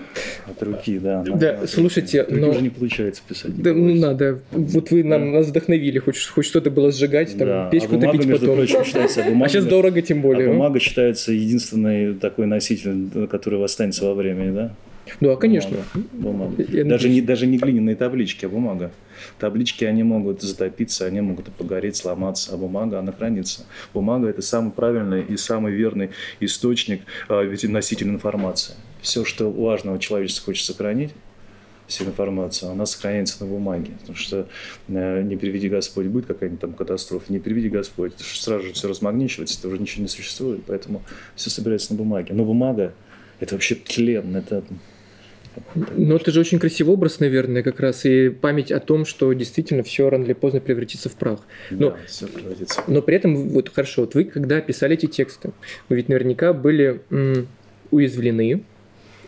От 0.47 0.62
руки, 0.62 0.99
да. 0.99 1.23
Да, 1.23 1.37
да 1.37 1.66
слушайте, 1.66 2.25
но... 2.31 2.49
уже 2.49 2.62
не 2.62 2.70
получается 2.70 3.20
писать. 3.29 3.61
Да, 3.61 3.75
ну 3.75 3.94
надо. 3.94 4.40
Вот 4.53 4.90
вы 4.90 5.05
нам, 5.05 5.33
да. 5.33 5.38
нас 5.40 5.49
вдохновили, 5.49 5.99
хоть, 5.99 6.18
хоть 6.29 6.47
что-то 6.47 6.70
было 6.70 6.90
сжигать, 6.90 7.37
там, 7.37 7.47
да. 7.47 7.68
печку 7.68 7.97
а 7.97 7.99
бумага, 7.99 8.16
топить 8.16 8.40
потом. 8.40 8.57
Прочим, 8.57 8.85
считается, 8.87 9.20
а, 9.20 9.25
бумага, 9.29 9.44
а 9.44 9.49
сейчас 9.51 9.66
дорого 9.66 10.01
тем 10.01 10.23
более. 10.23 10.49
А 10.49 10.53
бумага 10.55 10.81
считается 10.81 11.33
единственный 11.33 12.14
такой 12.14 12.47
носитель, 12.47 13.29
который 13.31 13.62
останется 13.62 14.07
во 14.07 14.14
времени, 14.14 14.55
да? 14.55 14.75
Да, 15.21 15.37
конечно. 15.37 15.77
Бумага. 16.12 16.55
бумага. 16.57 16.85
Даже, 16.85 17.09
не, 17.09 17.21
даже 17.21 17.47
не 17.47 17.59
глиняные 17.59 17.97
таблички, 17.97 18.47
а 18.47 18.49
бумага. 18.49 18.90
Таблички, 19.38 19.85
они 19.85 20.03
могут 20.03 20.43
затопиться, 20.43 21.07
они 21.07 21.21
могут 21.21 21.53
погореть, 21.53 21.97
сломаться, 21.97 22.55
а 22.55 22.57
бумага, 22.57 22.99
она 22.99 23.12
хранится. 23.12 23.64
Бумага– 23.93 24.29
это 24.31 24.43
самый 24.43 24.73
правильный 24.73 25.23
и 25.23 25.37
самый 25.37 25.73
верный 25.73 26.11
источник, 26.40 27.03
а, 27.29 27.45
носитель 27.64 28.09
информации. 28.09 28.75
Все, 29.03 29.25
что 29.25 29.51
важного 29.51 29.99
человечество 29.99 30.47
хочет 30.47 30.64
сохранить, 30.64 31.12
всю 31.87 32.05
информацию, 32.05 32.73
она 32.73 32.87
сохраняется 32.87 33.45
на 33.45 33.51
бумаге. 33.51 33.93
Потому 34.01 34.17
что 34.17 34.49
э, 34.88 35.23
не 35.23 35.37
приведи 35.37 35.69
Господь, 35.69 36.07
будет 36.07 36.27
какая-нибудь 36.27 36.61
там 36.61 36.73
катастрофа, 36.73 37.33
не 37.33 37.38
приведи 37.38 37.69
Господь, 37.69 38.14
это 38.14 38.25
сразу 38.25 38.64
же 38.64 38.73
все 38.73 38.88
размагничивается, 38.88 39.59
это 39.59 39.69
уже 39.69 39.79
ничего 39.79 40.03
не 40.03 40.09
существует, 40.09 40.62
поэтому 40.67 41.03
все 41.37 41.51
собирается 41.51 41.93
на 41.93 41.99
бумаге. 41.99 42.33
Но 42.35 42.45
бумага– 42.45 42.95
это 43.40 43.55
вообще 43.55 43.75
тлен, 43.75 44.35
это 44.35 44.64
ну, 45.75 46.17
это 46.17 46.31
же 46.31 46.40
очень 46.40 46.59
красивый 46.59 46.95
образ, 46.95 47.21
наверное, 47.21 47.62
как 47.62 47.81
раз, 47.81 48.05
и 48.05 48.29
память 48.29 48.73
о 48.73 48.81
том, 48.81 49.05
что 49.05 49.33
действительно 49.33 49.83
все 49.83 50.09
рано 50.09 50.25
или 50.25 50.33
поздно 50.33 50.61
превратится 50.61 51.09
в 51.09 51.14
прах. 51.14 51.40
Но, 51.71 51.90
да, 51.90 51.97
все 52.07 52.27
превратится. 52.27 52.83
Но 52.87 53.03
при 53.03 53.17
этом, 53.17 53.49
вот 53.51 53.71
хорошо, 53.73 54.03
вот 54.03 54.14
вы, 54.14 54.25
когда 54.25 54.61
писали 54.61 54.95
эти 54.95 55.07
тексты, 55.07 55.53
вы 55.88 55.97
ведь 55.97 56.09
наверняка 56.09 56.53
были 56.53 57.03
м, 57.11 57.47
уязвлены, 57.90 58.64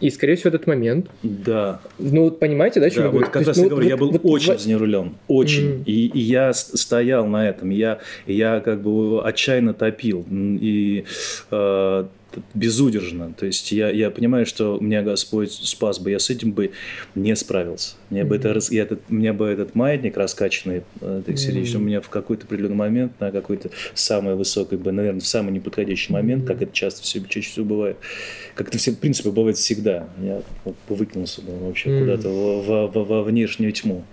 и, 0.00 0.10
скорее 0.10 0.36
всего, 0.36 0.48
этот 0.48 0.66
момент. 0.66 1.06
Да. 1.22 1.80
Ну, 1.98 2.30
понимаете, 2.30 2.80
да, 2.80 2.90
что 2.90 3.04
да, 3.04 3.10
вот 3.10 3.28
как 3.28 3.46
раз 3.46 3.56
ну, 3.56 3.62
я 3.64 3.68
говорю, 3.70 3.84
вот, 3.84 3.90
я 3.90 3.96
был 3.96 4.10
вот, 4.10 4.20
очень 4.24 4.52
вот... 4.52 4.60
изнервлен, 4.60 5.14
очень. 5.26 5.70
Mm. 5.70 5.84
И, 5.86 6.06
и 6.08 6.18
я 6.18 6.52
стоял 6.52 7.26
на 7.26 7.48
этом, 7.48 7.70
я, 7.70 8.00
я 8.26 8.60
как 8.60 8.82
бы 8.82 9.26
отчаянно 9.26 9.72
топил. 9.72 10.26
И 10.30 11.04
э, 11.50 12.04
безудержно. 12.54 13.32
То 13.32 13.46
есть 13.46 13.72
я, 13.72 13.90
я 13.90 14.10
понимаю, 14.10 14.46
что 14.46 14.78
меня 14.80 15.02
Господь 15.02 15.52
спас 15.52 15.98
бы, 15.98 16.10
я 16.10 16.18
с 16.18 16.30
этим 16.30 16.52
бы 16.52 16.72
не 17.14 17.34
справился. 17.36 17.94
Мне 18.10 18.22
mm-hmm. 18.22 18.24
бы, 18.24 18.36
это, 18.36 18.58
я 18.70 18.82
этот, 18.82 19.10
мне 19.10 19.32
бы 19.32 19.46
этот 19.46 19.74
маятник 19.74 20.16
раскачанный, 20.16 20.82
э, 21.00 21.22
так 21.24 21.34
mm-hmm. 21.34 21.76
у 21.76 21.80
меня 21.80 22.00
в 22.00 22.08
какой-то 22.08 22.46
определенный 22.46 22.76
момент, 22.76 23.12
на 23.20 23.30
какой-то 23.30 23.70
самый 23.94 24.34
высокий, 24.34 24.76
наверное, 24.76 25.20
в 25.20 25.26
самый 25.26 25.52
неподходящий 25.52 26.12
момент, 26.12 26.44
mm-hmm. 26.44 26.46
как 26.46 26.62
это 26.62 26.72
часто 26.72 27.02
все, 27.02 27.20
чаще 27.28 27.50
всего 27.50 27.66
бывает, 27.66 27.96
как 28.54 28.68
это 28.68 28.78
все, 28.78 28.92
в 28.92 28.98
принципе, 28.98 29.30
бывает 29.30 29.56
всегда. 29.56 30.08
Я 30.20 30.42
выкинулся 30.88 31.42
бы 31.42 31.58
вообще 31.58 31.90
mm-hmm. 31.90 32.00
куда-то 32.00 32.28
во, 32.28 32.86
во, 32.88 33.04
во 33.04 33.22
внешнюю 33.22 33.72
тьму, 33.72 34.04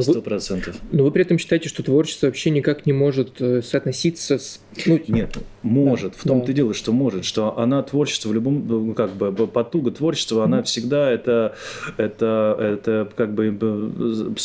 сто 0.00 0.20
процентов. 0.22 0.76
Но 0.92 1.04
вы 1.04 1.10
при 1.10 1.22
этом 1.22 1.38
считаете, 1.38 1.68
что 1.68 1.82
творчество 1.82 2.26
вообще 2.26 2.50
никак 2.50 2.86
не 2.86 2.92
может 2.92 3.40
э, 3.40 3.62
соотноситься 3.62 4.38
с... 4.38 4.60
Ну, 4.86 5.00
Нет, 5.08 5.36
может. 5.62 6.12
Да, 6.12 6.18
в 6.18 6.22
том-то 6.24 6.46
да. 6.48 6.52
дело, 6.52 6.74
что 6.74 6.92
может, 6.92 7.24
что 7.24 7.58
она 7.66 7.82
творчество 7.82 8.30
в 8.30 8.34
любом, 8.34 8.66
ну, 8.66 8.94
как 8.94 9.10
бы, 9.10 9.46
потуга 9.46 9.90
творчества, 9.90 10.44
она 10.44 10.62
всегда 10.62 11.10
это, 11.10 11.54
это, 11.96 12.56
это 12.58 13.08
как 13.14 13.34
бы, 13.34 13.50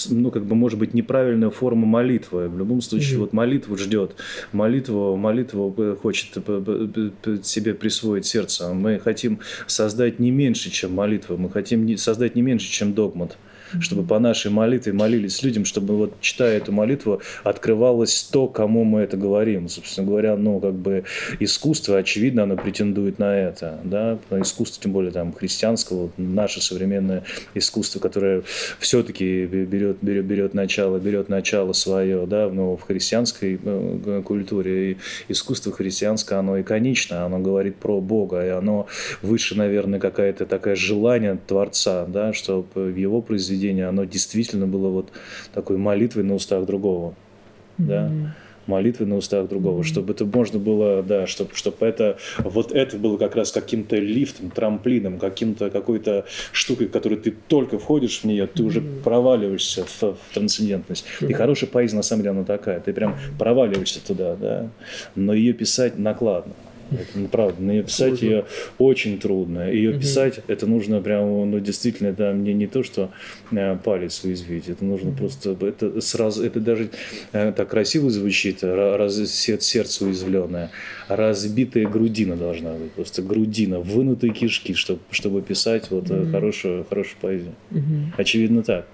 ну, 0.09 0.31
как 0.31 0.43
бы, 0.43 0.55
может 0.55 0.79
быть, 0.79 0.93
неправильная 0.93 1.49
форма 1.49 1.85
молитвы. 1.85 2.49
В 2.49 2.57
любом 2.57 2.81
случае, 2.81 3.17
mm-hmm. 3.17 3.21
вот 3.21 3.33
молитву 3.33 3.77
ждет, 3.77 4.15
молитву, 4.51 5.15
молитву 5.15 5.97
хочет 6.01 6.37
себе 7.43 7.73
присвоить 7.73 8.25
сердце. 8.25 8.73
Мы 8.73 8.99
хотим 8.99 9.39
создать 9.67 10.19
не 10.19 10.31
меньше, 10.31 10.71
чем 10.71 10.93
молитва, 10.93 11.37
мы 11.37 11.49
хотим 11.49 11.97
создать 11.97 12.35
не 12.35 12.41
меньше, 12.41 12.69
чем 12.69 12.93
догмат 12.93 13.37
чтобы 13.79 14.03
по 14.03 14.19
нашей 14.19 14.51
молитве 14.51 14.93
молились 14.93 15.43
людям, 15.43 15.65
чтобы 15.65 15.95
вот 15.97 16.13
читая 16.21 16.57
эту 16.57 16.71
молитву 16.71 17.21
открывалось 17.43 18.23
то, 18.23 18.47
кому 18.47 18.83
мы 18.83 19.01
это 19.01 19.17
говорим. 19.17 19.69
Собственно 19.69 20.07
говоря, 20.07 20.35
ну 20.35 20.59
как 20.59 20.73
бы 20.73 21.03
искусство, 21.39 21.97
очевидно, 21.97 22.43
оно 22.43 22.57
претендует 22.57 23.19
на 23.19 23.35
это, 23.35 23.79
да, 23.83 24.17
искусство, 24.31 24.83
тем 24.83 24.91
более 24.91 25.11
там 25.11 25.33
христианского, 25.33 26.03
вот, 26.03 26.11
наше 26.17 26.61
современное 26.61 27.23
искусство, 27.53 27.99
которое 27.99 28.43
все-таки 28.79 29.45
берет, 29.45 29.97
берет, 30.01 30.25
берет 30.25 30.53
начало, 30.53 30.97
берет 30.99 31.29
начало 31.29 31.73
свое, 31.73 32.25
да, 32.27 32.49
но 32.49 32.77
в 32.77 32.81
христианской 32.81 33.59
э, 33.63 34.21
культуре 34.25 34.91
и 34.91 34.97
искусство 35.29 35.71
христианское, 35.71 36.35
оно 36.35 36.59
иконично, 36.59 37.25
оно 37.25 37.39
говорит 37.39 37.75
про 37.77 37.99
Бога, 38.01 38.45
и 38.45 38.49
оно 38.49 38.87
выше, 39.21 39.55
наверное, 39.55 39.99
какая-то 39.99 40.45
такая 40.45 40.75
желание 40.75 41.37
Творца, 41.47 42.05
да, 42.07 42.33
чтобы 42.33 42.91
в 42.91 42.95
его 42.95 43.21
произведении 43.61 43.83
оно 43.83 44.03
действительно 44.05 44.67
было 44.67 44.89
вот 44.89 45.09
такой 45.53 45.77
молитвой 45.77 46.23
на 46.23 46.35
устах 46.35 46.65
другого, 46.65 47.13
mm-hmm. 47.77 47.85
да 47.85 48.11
молитвы 48.67 49.07
на 49.07 49.17
устах 49.17 49.49
другого, 49.49 49.83
чтобы 49.83 50.13
это 50.13 50.23
можно 50.23 50.59
было, 50.59 51.01
да, 51.01 51.25
чтобы, 51.25 51.55
чтобы 51.55 51.83
это, 51.85 52.17
вот 52.37 52.71
это 52.71 52.95
было 52.95 53.17
как 53.17 53.35
раз 53.35 53.51
каким-то 53.51 53.97
лифтом, 53.97 54.51
трамплином, 54.51 55.17
каким-то, 55.17 55.71
какой-то 55.71 56.25
штукой, 56.51 56.87
в 56.87 56.91
которой 56.91 57.17
ты 57.17 57.31
только 57.47 57.79
входишь 57.79 58.21
в 58.21 58.25
нее, 58.25 58.47
ты 58.47 58.63
уже 58.63 58.81
проваливаешься 59.03 59.83
в, 59.83 60.01
в 60.01 60.33
трансцендентность. 60.33 61.05
И 61.21 61.33
хорошая 61.33 61.69
поэзия, 61.69 61.95
на 61.95 62.03
самом 62.03 62.21
деле, 62.21 62.31
она 62.31 62.43
такая, 62.43 62.79
ты 62.79 62.93
прям 62.93 63.17
проваливаешься 63.39 63.99
туда, 64.05 64.35
да, 64.35 64.69
но 65.15 65.33
ее 65.33 65.53
писать 65.53 65.97
накладно. 65.97 66.53
Это 66.91 67.19
ну, 67.19 67.27
правда, 67.27 67.83
писать 67.83 68.21
ее 68.21 68.45
очень 68.77 69.19
трудно. 69.19 69.71
Ее 69.71 69.97
писать, 69.97 70.41
это 70.47 70.67
нужно 70.67 71.01
прям, 71.01 71.49
ну, 71.49 71.59
действительно, 71.59 72.09
это 72.09 72.33
мне 72.33 72.53
не 72.53 72.67
то, 72.67 72.83
что 72.83 73.11
э, 73.51 73.77
палец 73.83 74.23
уязвить, 74.23 74.67
это 74.67 74.83
нужно 74.83 75.11
просто, 75.11 75.57
это 75.61 76.01
сразу, 76.01 76.43
это 76.43 76.59
даже 76.59 76.89
э, 77.31 77.53
так 77.55 77.69
красиво 77.69 78.09
звучит, 78.09 78.63
раз, 78.63 79.15
сердце 79.15 80.05
уязвленное, 80.05 80.71
разбитая 81.07 81.87
грудина 81.87 82.35
должна 82.35 82.73
быть, 82.73 82.91
просто 82.91 83.21
грудина, 83.21 83.79
вынутые 83.79 84.33
кишки, 84.33 84.73
чтобы, 84.73 85.01
чтобы 85.11 85.41
писать 85.41 85.89
вот 85.89 86.05
mm-hmm. 86.05 86.31
хорошую, 86.31 86.85
хорошую 86.89 87.17
поэзию. 87.21 87.53
Mm-hmm. 87.71 88.05
Очевидно 88.17 88.63
так. 88.63 88.87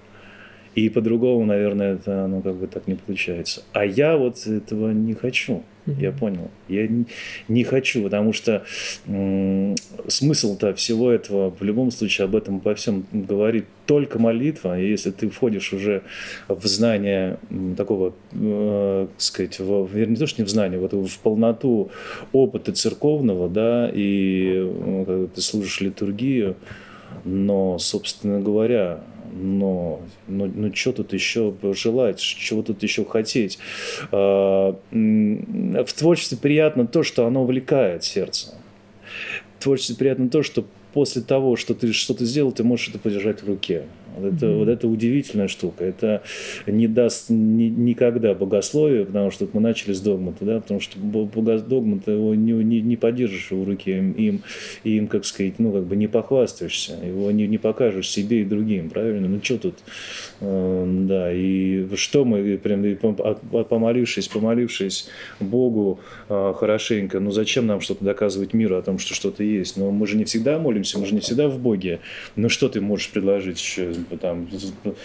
И 0.74 0.88
по-другому, 0.88 1.44
наверное, 1.44 1.94
это 1.94 2.26
ну, 2.26 2.42
как 2.42 2.56
бы 2.56 2.66
так 2.66 2.86
не 2.86 2.94
получается. 2.94 3.62
А 3.72 3.84
я 3.84 4.16
вот 4.16 4.46
этого 4.46 4.90
не 4.90 5.14
хочу. 5.14 5.62
Я 5.86 6.12
понял. 6.12 6.50
Я 6.68 6.86
не, 6.86 7.06
не 7.48 7.64
хочу, 7.64 8.02
потому 8.02 8.32
что 8.32 8.64
м- 9.06 9.74
смысл-то 10.06 10.74
всего 10.74 11.10
этого 11.10 11.50
в 11.50 11.62
любом 11.62 11.90
случае 11.90 12.26
об 12.26 12.36
этом 12.36 12.60
по 12.60 12.74
всем 12.74 13.06
говорит 13.12 13.64
только 13.86 14.18
молитва. 14.18 14.78
И 14.78 14.86
если 14.86 15.10
ты 15.10 15.30
входишь 15.30 15.72
уже 15.72 16.02
в 16.46 16.66
знание 16.66 17.38
такого, 17.76 18.14
э, 18.32 19.06
сказать, 19.16 19.58
в, 19.58 19.96
не 19.96 20.16
то, 20.16 20.26
что 20.26 20.42
не 20.42 20.46
в 20.46 20.50
знание, 20.50 20.78
вот 20.78 20.92
в 20.92 21.18
полноту 21.20 21.90
опыта 22.32 22.72
церковного, 22.72 23.48
да, 23.48 23.90
и 23.92 24.70
когда 25.06 25.26
ты 25.26 25.40
служишь 25.40 25.80
литургию, 25.80 26.56
но, 27.24 27.78
собственно 27.78 28.40
говоря, 28.40 29.00
но, 29.32 30.00
но, 30.26 30.46
но 30.46 30.74
что 30.74 30.92
тут 30.92 31.12
еще 31.12 31.54
желать, 31.74 32.18
чего 32.20 32.62
тут 32.62 32.82
еще 32.82 33.04
хотеть? 33.04 33.58
А, 34.10 34.78
в 34.90 35.92
творчестве 35.92 36.38
приятно 36.38 36.86
то, 36.86 37.02
что 37.02 37.26
оно 37.26 37.42
увлекает 37.42 38.04
сердце. 38.04 38.54
В 39.58 39.62
творчестве 39.62 39.96
приятно 39.96 40.28
то, 40.28 40.42
что 40.42 40.64
после 40.92 41.22
того, 41.22 41.56
что 41.56 41.74
ты 41.74 41.92
что-то 41.92 42.24
сделал, 42.24 42.52
ты 42.52 42.64
можешь 42.64 42.88
это 42.88 42.98
подержать 42.98 43.42
в 43.42 43.48
руке. 43.48 43.84
Вот 44.18 44.34
это, 44.34 44.46
mm-hmm. 44.46 44.58
вот 44.58 44.68
это 44.68 44.88
удивительная 44.88 45.48
штука. 45.48 45.84
Это 45.84 46.22
не 46.66 46.86
даст 46.86 47.30
ни, 47.30 47.64
никогда 47.64 48.34
богословие, 48.34 49.04
потому 49.04 49.30
что 49.30 49.48
мы 49.52 49.60
начали 49.60 49.92
с 49.92 50.00
догмата, 50.00 50.44
да, 50.44 50.60
потому 50.60 50.80
что 50.80 50.98
догмат 50.98 52.08
его 52.08 52.34
не, 52.34 52.52
не, 52.52 52.80
не 52.80 52.96
поддержишь 52.96 53.50
в 53.50 53.64
руке, 53.64 53.98
им, 53.98 54.42
им, 54.84 55.08
как 55.08 55.24
сказать, 55.24 55.58
ну, 55.58 55.72
как 55.72 55.84
бы 55.84 55.96
не 55.96 56.06
похвастаешься, 56.06 56.94
его 57.04 57.30
не, 57.30 57.46
не 57.46 57.58
покажешь 57.58 58.08
себе 58.08 58.42
и 58.42 58.44
другим, 58.44 58.90
правильно? 58.90 59.28
Ну, 59.28 59.40
что 59.42 59.58
тут? 59.58 59.74
Э, 60.40 60.84
да, 61.06 61.32
и 61.32 61.86
что 61.96 62.24
мы, 62.24 62.58
прям, 62.58 62.84
помолившись, 63.68 64.28
помолившись 64.28 65.08
Богу 65.40 66.00
э, 66.28 66.54
хорошенько, 66.56 67.20
ну, 67.20 67.30
зачем 67.30 67.66
нам 67.66 67.80
что-то 67.80 68.04
доказывать 68.04 68.54
миру 68.54 68.76
о 68.76 68.82
том, 68.82 68.98
что 68.98 69.14
что-то 69.14 69.42
есть? 69.42 69.76
Но 69.76 69.90
мы 69.90 70.06
же 70.06 70.16
не 70.16 70.24
всегда 70.24 70.58
молимся, 70.58 70.98
мы 70.98 71.06
же 71.06 71.14
не 71.14 71.20
всегда 71.20 71.48
в 71.48 71.58
Боге. 71.58 72.00
Ну, 72.36 72.48
что 72.48 72.68
ты 72.68 72.80
можешь 72.80 73.10
предложить 73.10 73.78
там, 74.16 74.48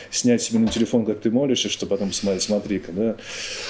снять 0.10 0.42
себе 0.42 0.60
на 0.60 0.68
телефон, 0.68 1.06
как 1.06 1.20
ты 1.20 1.32
молишься, 1.32 1.70
что 1.70 1.86
потом 1.86 2.14
смотри, 2.14 2.40
смотри-ка, 2.40 2.92
да. 2.92 3.16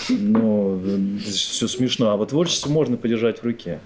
Но 0.09 0.79
все 1.25 1.67
смешно. 1.67 2.11
А 2.11 2.17
вот 2.17 2.29
творчество 2.29 2.69
можно 2.69 2.97
подержать 2.97 3.39
в 3.39 3.43
руке. 3.43 3.79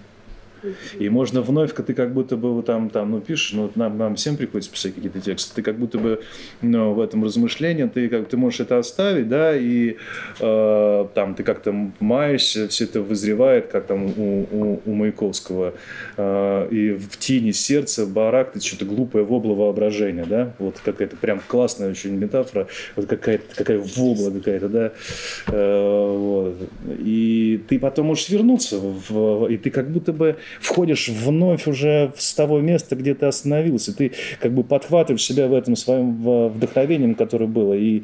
И 1.00 1.10
можно 1.10 1.42
вновь, 1.42 1.74
ты 1.74 1.94
как 1.94 2.14
будто 2.14 2.38
бы 2.38 2.62
там, 2.64 2.90
там 2.90 3.12
ну, 3.12 3.22
пишешь, 3.22 3.54
ну, 3.54 3.72
нам, 3.76 3.98
нам 3.98 4.16
всем 4.16 4.38
приходится 4.38 4.72
писать 4.72 4.96
какие-то 4.96 5.20
тексты, 5.20 5.56
ты 5.56 5.62
как 5.62 5.78
будто 5.78 5.98
бы 5.98 6.22
ну, 6.62 6.94
в 6.94 7.02
этом 7.02 7.24
размышлении, 7.24 7.86
ты, 7.86 8.10
как, 8.10 8.28
ты 8.28 8.38
можешь 8.38 8.60
это 8.60 8.78
оставить, 8.78 9.30
да, 9.30 9.56
и 9.56 9.98
э, 10.40 11.08
там 11.14 11.36
ты 11.36 11.44
как-то 11.44 11.74
маешься, 12.00 12.68
все 12.68 12.86
это 12.86 13.02
вызревает, 13.02 13.68
как 13.68 13.86
там 13.86 14.06
у, 14.06 14.48
у, 14.52 14.82
у 14.86 14.94
Маяковского, 14.94 15.74
э, 16.18 16.68
и 16.72 16.92
в 16.92 17.18
тени 17.18 17.52
сердца 17.52 18.06
барак, 18.06 18.54
ты 18.54 18.60
что-то 18.60 18.86
глупое 18.86 19.24
вобло 19.24 19.54
воображения, 19.54 20.26
да, 20.26 20.54
вот 20.60 20.80
какая-то 20.84 21.16
прям 21.16 21.42
классная 21.48 21.90
очень 21.90 22.12
метафора, 22.12 22.68
вот 22.96 23.06
какая-то 23.06 23.56
какая 23.56 23.80
вобла 23.80 24.32
какая-то, 24.32 24.70
да, 24.70 24.92
э, 25.48 26.18
вот. 26.18 26.56
и 27.00 27.62
ты 27.68 27.80
потом 27.80 28.08
можешь 28.08 28.30
вернуться, 28.30 28.80
в, 28.80 29.48
и 29.48 29.58
ты 29.58 29.70
как 29.70 29.90
будто 29.90 30.14
бы 30.14 30.38
входишь 30.60 31.10
вновь 31.10 31.68
уже 31.68 32.14
с 32.18 32.34
того 32.34 32.60
места, 32.60 32.96
где 32.96 33.14
ты 33.14 33.26
остановился. 33.26 33.96
Ты 33.96 34.12
как 34.40 34.54
бы 34.54 34.64
подхватываешь 34.64 35.24
себя 35.24 35.48
в 35.48 35.54
этом 35.54 35.76
своем 35.76 36.50
вдохновением, 36.50 37.16
которое 37.16 37.48
было, 37.48 37.74
и 37.74 38.04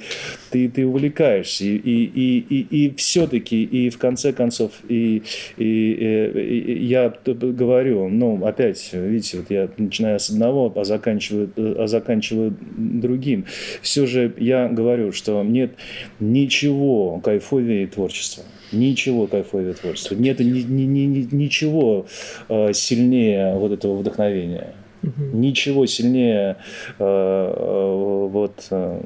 ты, 0.49 0.69
ты 0.69 0.85
увлекаешься. 0.85 1.65
И, 1.65 1.75
и, 1.75 2.05
и, 2.05 2.39
и, 2.39 2.85
и 2.85 2.95
все-таки, 2.95 3.63
и 3.63 3.89
в 3.89 3.97
конце 3.97 4.33
концов, 4.33 4.71
и, 4.87 5.23
и, 5.57 5.63
и, 5.63 6.59
и 6.59 6.85
я 6.85 7.13
говорю, 7.25 8.09
ну, 8.09 8.45
опять, 8.45 8.89
видите, 8.93 9.37
вот 9.37 9.49
я 9.49 9.69
начинаю 9.77 10.19
с 10.19 10.29
одного, 10.29 10.71
а 10.75 10.83
заканчиваю, 10.83 11.51
а 11.57 11.87
заканчиваю 11.87 12.55
другим. 12.59 13.45
Все 13.81 14.05
же 14.05 14.33
я 14.37 14.67
говорю, 14.67 15.11
что 15.11 15.43
нет 15.43 15.73
ничего 16.19 17.19
кайфовее 17.19 17.87
творчества. 17.87 18.43
Ничего 18.73 19.27
кайфовее 19.27 19.73
творчества. 19.73 20.15
Нет 20.15 20.39
ни, 20.39 20.61
ни, 20.61 20.83
ни, 20.83 21.27
ничего 21.31 22.05
э, 22.49 22.73
сильнее 22.73 23.55
вот 23.55 23.71
этого 23.71 23.95
вдохновения. 23.97 24.73
Угу. 25.03 25.37
Ничего 25.37 25.85
сильнее 25.85 26.55
э, 26.97 27.03
э, 27.03 28.27
вот 28.29 28.67
э, 28.71 29.01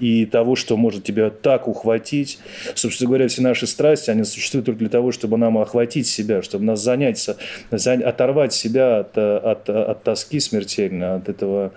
и 0.00 0.24
того, 0.24 0.56
что 0.56 0.76
может 0.78 1.04
тебя 1.04 1.28
так 1.28 1.68
ухватить. 1.68 2.38
Собственно 2.74 3.08
говоря, 3.08 3.28
все 3.28 3.42
наши 3.42 3.66
страсти, 3.66 4.10
они 4.10 4.24
существуют 4.24 4.66
только 4.66 4.78
для 4.78 4.88
того, 4.88 5.12
чтобы 5.12 5.36
нам 5.36 5.58
охватить 5.58 6.06
себя, 6.06 6.42
чтобы 6.42 6.64
нас 6.64 6.82
занять, 6.82 7.28
занять 7.70 8.06
оторвать 8.06 8.54
себя 8.54 9.00
от, 9.00 9.18
от, 9.18 9.68
от 9.68 10.02
тоски 10.02 10.40
смертельно, 10.40 11.16
от 11.16 11.28
этого, 11.28 11.72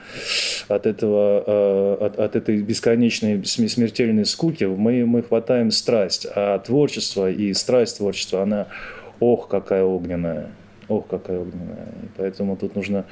от 0.70 0.86
этого, 0.86 1.98
от, 2.06 2.18
от 2.20 2.36
этой 2.38 2.62
бесконечной 2.62 3.44
смертельной 3.46 4.26
скуки. 4.26 4.64
Мы, 4.64 5.06
мы 5.06 5.24
хватаем 5.24 5.72
страсть, 5.72 6.26
а 6.34 6.60
творчество 6.60 7.30
и 7.30 7.54
страсть 7.54 7.98
творчества, 7.98 8.44
она, 8.44 8.68
ох, 9.20 9.50
какая 9.50 9.84
огненная. 9.84 10.52
Ох, 10.90 11.08
какая 11.08 11.40
огненная. 11.40 11.88
Поэтому 12.18 12.58
тут 12.58 12.76
нужно 12.76 13.06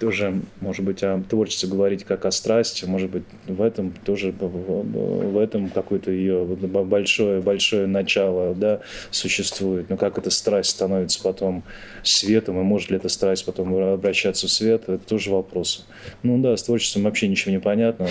тоже, 0.00 0.34
может 0.60 0.84
быть, 0.84 1.04
о 1.04 1.22
творчестве 1.22 1.68
говорить 1.68 2.02
как 2.02 2.24
о 2.24 2.32
страсти, 2.32 2.84
может 2.84 3.10
быть, 3.10 3.22
в 3.46 3.62
этом 3.62 3.92
тоже, 4.04 4.34
в 4.40 5.38
этом 5.38 5.70
какое-то 5.70 6.10
ее 6.10 6.44
большое, 6.44 7.40
большое 7.40 7.86
начало, 7.86 8.56
да, 8.56 8.80
существует. 9.12 9.88
Но 9.88 9.96
как 9.96 10.18
эта 10.18 10.30
страсть 10.30 10.70
становится 10.70 11.22
потом 11.22 11.62
светом, 12.02 12.60
и 12.60 12.64
может 12.64 12.90
ли 12.90 12.96
эта 12.96 13.08
страсть 13.08 13.46
потом 13.46 13.72
обращаться 13.76 14.48
в 14.48 14.50
свет, 14.50 14.82
это 14.88 14.98
тоже 14.98 15.30
вопрос. 15.30 15.86
Ну 16.24 16.42
да, 16.42 16.56
с 16.56 16.64
творчеством 16.64 17.04
вообще 17.04 17.28
ничего 17.28 17.52
не 17.52 17.60
понятно. 17.60 18.08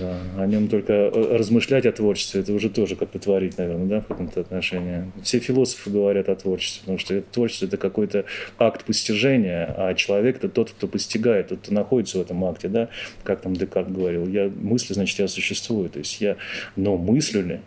Да, 0.00 0.18
о 0.38 0.46
нем 0.46 0.68
только 0.68 0.92
э, 0.92 1.36
размышлять 1.36 1.86
о 1.86 1.92
творчестве, 1.92 2.40
это 2.40 2.52
уже 2.52 2.70
тоже 2.70 2.96
как-то 2.96 3.18
творить, 3.18 3.58
наверное, 3.58 3.86
да, 3.86 4.00
в 4.00 4.06
каком-то 4.06 4.40
отношении. 4.40 5.10
Все 5.22 5.38
философы 5.38 5.90
говорят 5.90 6.28
о 6.28 6.36
творчестве, 6.36 6.80
потому 6.80 6.98
что 6.98 7.14
это, 7.14 7.26
творчество– 7.32 7.66
это 7.66 7.76
какой-то 7.76 8.24
акт 8.58 8.84
постижения, 8.84 9.74
а 9.76 9.94
человек– 9.94 10.36
это 10.38 10.48
тот, 10.48 10.70
кто 10.70 10.86
постигает, 10.86 11.48
тот, 11.48 11.60
кто 11.60 11.74
находится 11.74 12.18
в 12.18 12.22
этом 12.22 12.44
акте, 12.44 12.68
да, 12.68 12.88
как 13.22 13.40
там 13.40 13.54
Декарт 13.54 13.92
говорил, 13.92 14.26
я 14.26 14.50
мыслю, 14.54 14.94
значит, 14.94 15.18
я 15.18 15.28
существую, 15.28 15.90
то 15.90 15.98
есть 15.98 16.20
я, 16.20 16.36
но 16.76 16.96
мыслю 16.96 17.44
ли? 17.44 17.60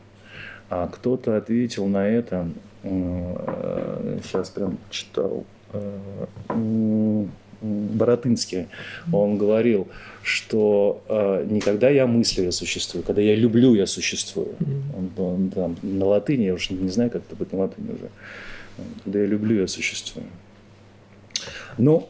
А 0.70 0.88
кто-то 0.88 1.36
ответил 1.36 1.88
на 1.88 2.08
это, 2.08 2.50
э, 2.84 4.20
сейчас 4.24 4.50
прям 4.50 4.78
читал, 4.90 5.46
э, 5.74 5.98
Боротынский, 7.62 8.68
он 9.12 9.38
говорил, 9.38 9.88
что 10.24 11.04
э, 11.10 11.46
никогда 11.50 11.90
я 11.90 12.08
мыслю, 12.08 12.44
я 12.44 12.52
существую, 12.52 13.04
когда 13.04 13.22
я 13.22 13.36
люблю, 13.36 13.76
я 13.76 13.86
существую. 13.86 14.56
Он, 14.96 15.12
он, 15.18 15.50
там, 15.50 15.78
на 15.82 16.06
латыни, 16.06 16.44
я 16.44 16.54
уже 16.54 16.74
не 16.74 16.90
знаю, 16.90 17.10
как 17.10 17.24
это 17.24 17.36
будет 17.36 17.54
на 17.54 17.60
латыни 17.60 17.92
уже. 17.92 18.10
Когда 19.04 19.20
я 19.20 19.26
люблю, 19.26 19.60
я 19.60 19.68
существую. 19.68 20.26
Ну, 21.78 22.08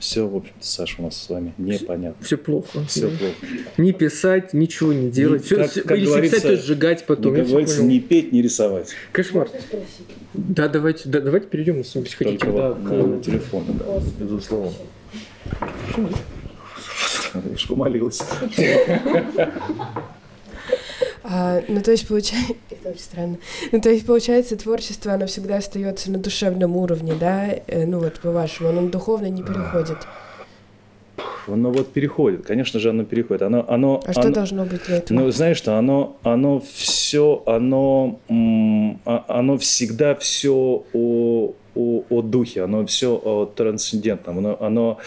все, 0.00 0.26
в 0.26 0.34
общем-то, 0.34 0.66
Саша, 0.66 0.96
у 0.98 1.04
нас 1.04 1.16
с 1.16 1.28
вами 1.28 1.54
непонятно. 1.58 2.24
Все 2.24 2.36
плохо. 2.36 2.84
Все 2.88 3.02
да. 3.02 3.16
плохо. 3.16 3.34
Не 3.76 3.92
писать, 3.92 4.52
ничего 4.54 4.92
не 4.92 5.10
делать. 5.10 5.48
Не, 5.50 5.56
как, 5.56 5.72
как 5.72 5.98
Если 5.98 6.20
писать, 6.22 6.42
то 6.42 6.56
сжигать 6.56 7.06
потом. 7.06 7.34
как 7.34 7.46
говорится, 7.46 7.82
не 7.82 8.00
петь, 8.00 8.32
не 8.32 8.42
рисовать. 8.42 8.90
Кошмар. 9.12 9.48
Да, 10.32 10.68
давайте, 10.68 11.08
да, 11.08 11.20
давайте 11.20 11.46
перейдем, 11.48 11.78
если 11.78 12.00
хотите. 12.00 12.46
Да, 12.46 12.72
к... 12.72 12.90
на 12.90 13.22
телефон, 13.22 13.64
да, 13.68 14.00
безусловно. 14.18 14.72
Я 17.34 17.68
помолилась. 17.68 18.22
А, 21.22 21.62
ну, 21.68 21.82
то 21.82 21.90
есть, 21.90 22.06
получается... 22.08 22.54
Это 22.70 22.90
очень 22.90 23.00
странно. 23.00 23.38
Ну, 23.72 23.80
то 23.80 23.90
есть, 23.90 24.06
получается, 24.06 24.56
творчество, 24.56 25.12
оно 25.12 25.26
всегда 25.26 25.58
остается 25.58 26.10
на 26.10 26.18
душевном 26.18 26.76
уровне, 26.76 27.14
да? 27.18 27.48
Э, 27.66 27.86
ну, 27.86 27.98
вот 27.98 28.20
по-вашему, 28.20 28.70
оно 28.70 28.88
духовно 28.88 29.26
не 29.26 29.42
переходит. 29.42 29.98
Оно 31.46 31.70
вот 31.70 31.92
переходит, 31.92 32.46
конечно 32.46 32.80
же, 32.80 32.90
оно 32.90 33.04
переходит. 33.04 33.42
Оно, 33.42 33.64
оно, 33.68 34.02
а 34.06 34.12
что 34.12 34.22
оно, 34.22 34.32
должно 34.32 34.64
быть 34.64 34.84
для 34.86 34.96
этого? 34.98 35.18
Ну, 35.18 35.30
знаешь 35.30 35.56
что, 35.56 35.76
оно, 35.76 36.16
оно 36.22 36.62
все, 36.74 37.42
оно, 37.46 38.20
а, 39.04 39.24
оно 39.28 39.58
всегда 39.58 40.14
все 40.14 40.84
о, 40.92 41.52
о, 41.74 42.04
о 42.08 42.22
духе, 42.22 42.62
оно 42.62 42.84
все 42.86 43.14
о 43.14 43.46
трансцендентном, 43.46 44.38
оно, 44.38 44.56
оно, 44.60 44.98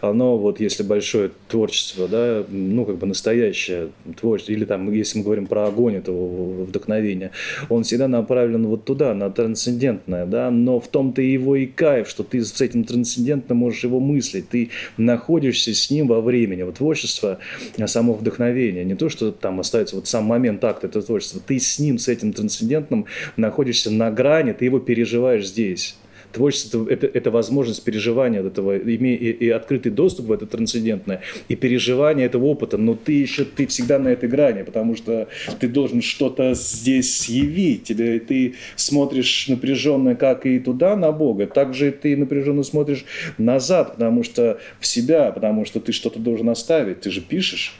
оно 0.00 0.38
вот 0.38 0.60
если 0.60 0.82
большое 0.82 1.30
творчество, 1.48 2.08
да, 2.08 2.44
ну 2.48 2.84
как 2.84 2.96
бы 2.98 3.06
настоящее 3.06 3.88
творчество, 4.18 4.52
или 4.52 4.64
там, 4.64 4.90
если 4.92 5.18
мы 5.18 5.24
говорим 5.24 5.46
про 5.46 5.66
огонь, 5.66 5.96
это 5.96 6.12
вдохновение, 6.12 7.30
он 7.68 7.82
всегда 7.84 8.08
направлен 8.08 8.66
вот 8.66 8.84
туда, 8.84 9.14
на 9.14 9.30
трансцендентное, 9.30 10.26
да, 10.26 10.50
но 10.50 10.80
в 10.80 10.88
том-то 10.88 11.22
его 11.22 11.56
и 11.56 11.66
кайф, 11.66 12.08
что 12.08 12.22
ты 12.22 12.44
с 12.44 12.60
этим 12.60 12.84
трансцендентным 12.84 13.58
можешь 13.58 13.84
его 13.84 14.00
мыслить, 14.00 14.48
ты 14.48 14.70
находишься 14.96 15.74
с 15.74 15.90
ним 15.90 16.06
во 16.08 16.20
времени, 16.20 16.62
вот 16.62 16.76
творчество, 16.76 17.38
а 17.78 17.86
само 17.86 18.14
вдохновение, 18.14 18.84
не 18.84 18.94
то, 18.94 19.08
что 19.08 19.32
там 19.32 19.60
остается 19.60 19.96
вот 19.96 20.06
сам 20.06 20.24
момент 20.24 20.62
акта, 20.64 20.86
это 20.86 21.02
творчество, 21.02 21.40
ты 21.44 21.58
с 21.58 21.78
ним, 21.78 21.98
с 21.98 22.08
этим 22.08 22.32
трансцендентным 22.32 23.06
находишься 23.36 23.90
на 23.90 24.10
грани, 24.10 24.52
ты 24.52 24.64
его 24.64 24.78
переживаешь 24.78 25.46
здесь. 25.46 25.96
Творчество 26.32 26.86
это, 26.88 27.06
это 27.06 27.30
возможность 27.30 27.84
переживания 27.84 28.42
этого, 28.42 28.76
имея 28.76 29.16
и, 29.16 29.30
и 29.30 29.48
открытый 29.50 29.92
доступ 29.92 30.26
в 30.26 30.32
это 30.32 30.46
трансцендентное, 30.46 31.20
и 31.48 31.56
переживание 31.56 32.26
этого 32.26 32.46
опыта, 32.46 32.78
но 32.78 32.94
ты 32.94 33.12
еще, 33.12 33.44
ты 33.44 33.66
всегда 33.66 33.98
на 33.98 34.08
этой 34.08 34.28
грани, 34.28 34.62
потому 34.62 34.96
что 34.96 35.28
ты 35.60 35.68
должен 35.68 36.02
что-то 36.02 36.54
здесь 36.54 37.18
съявить, 37.18 37.84
тебе, 37.84 38.20
ты 38.20 38.54
смотришь 38.76 39.48
напряженно 39.48 40.14
как 40.14 40.46
и 40.46 40.58
туда 40.58 40.96
на 40.96 41.12
Бога, 41.12 41.46
так 41.46 41.74
же 41.74 41.92
ты 41.92 42.16
напряженно 42.16 42.62
смотришь 42.62 43.04
назад, 43.38 43.94
потому 43.94 44.22
что 44.22 44.58
в 44.80 44.86
себя, 44.86 45.30
потому 45.32 45.64
что 45.64 45.80
ты 45.80 45.92
что-то 45.92 46.18
должен 46.18 46.48
оставить, 46.48 47.00
ты 47.00 47.10
же 47.10 47.20
пишешь, 47.20 47.74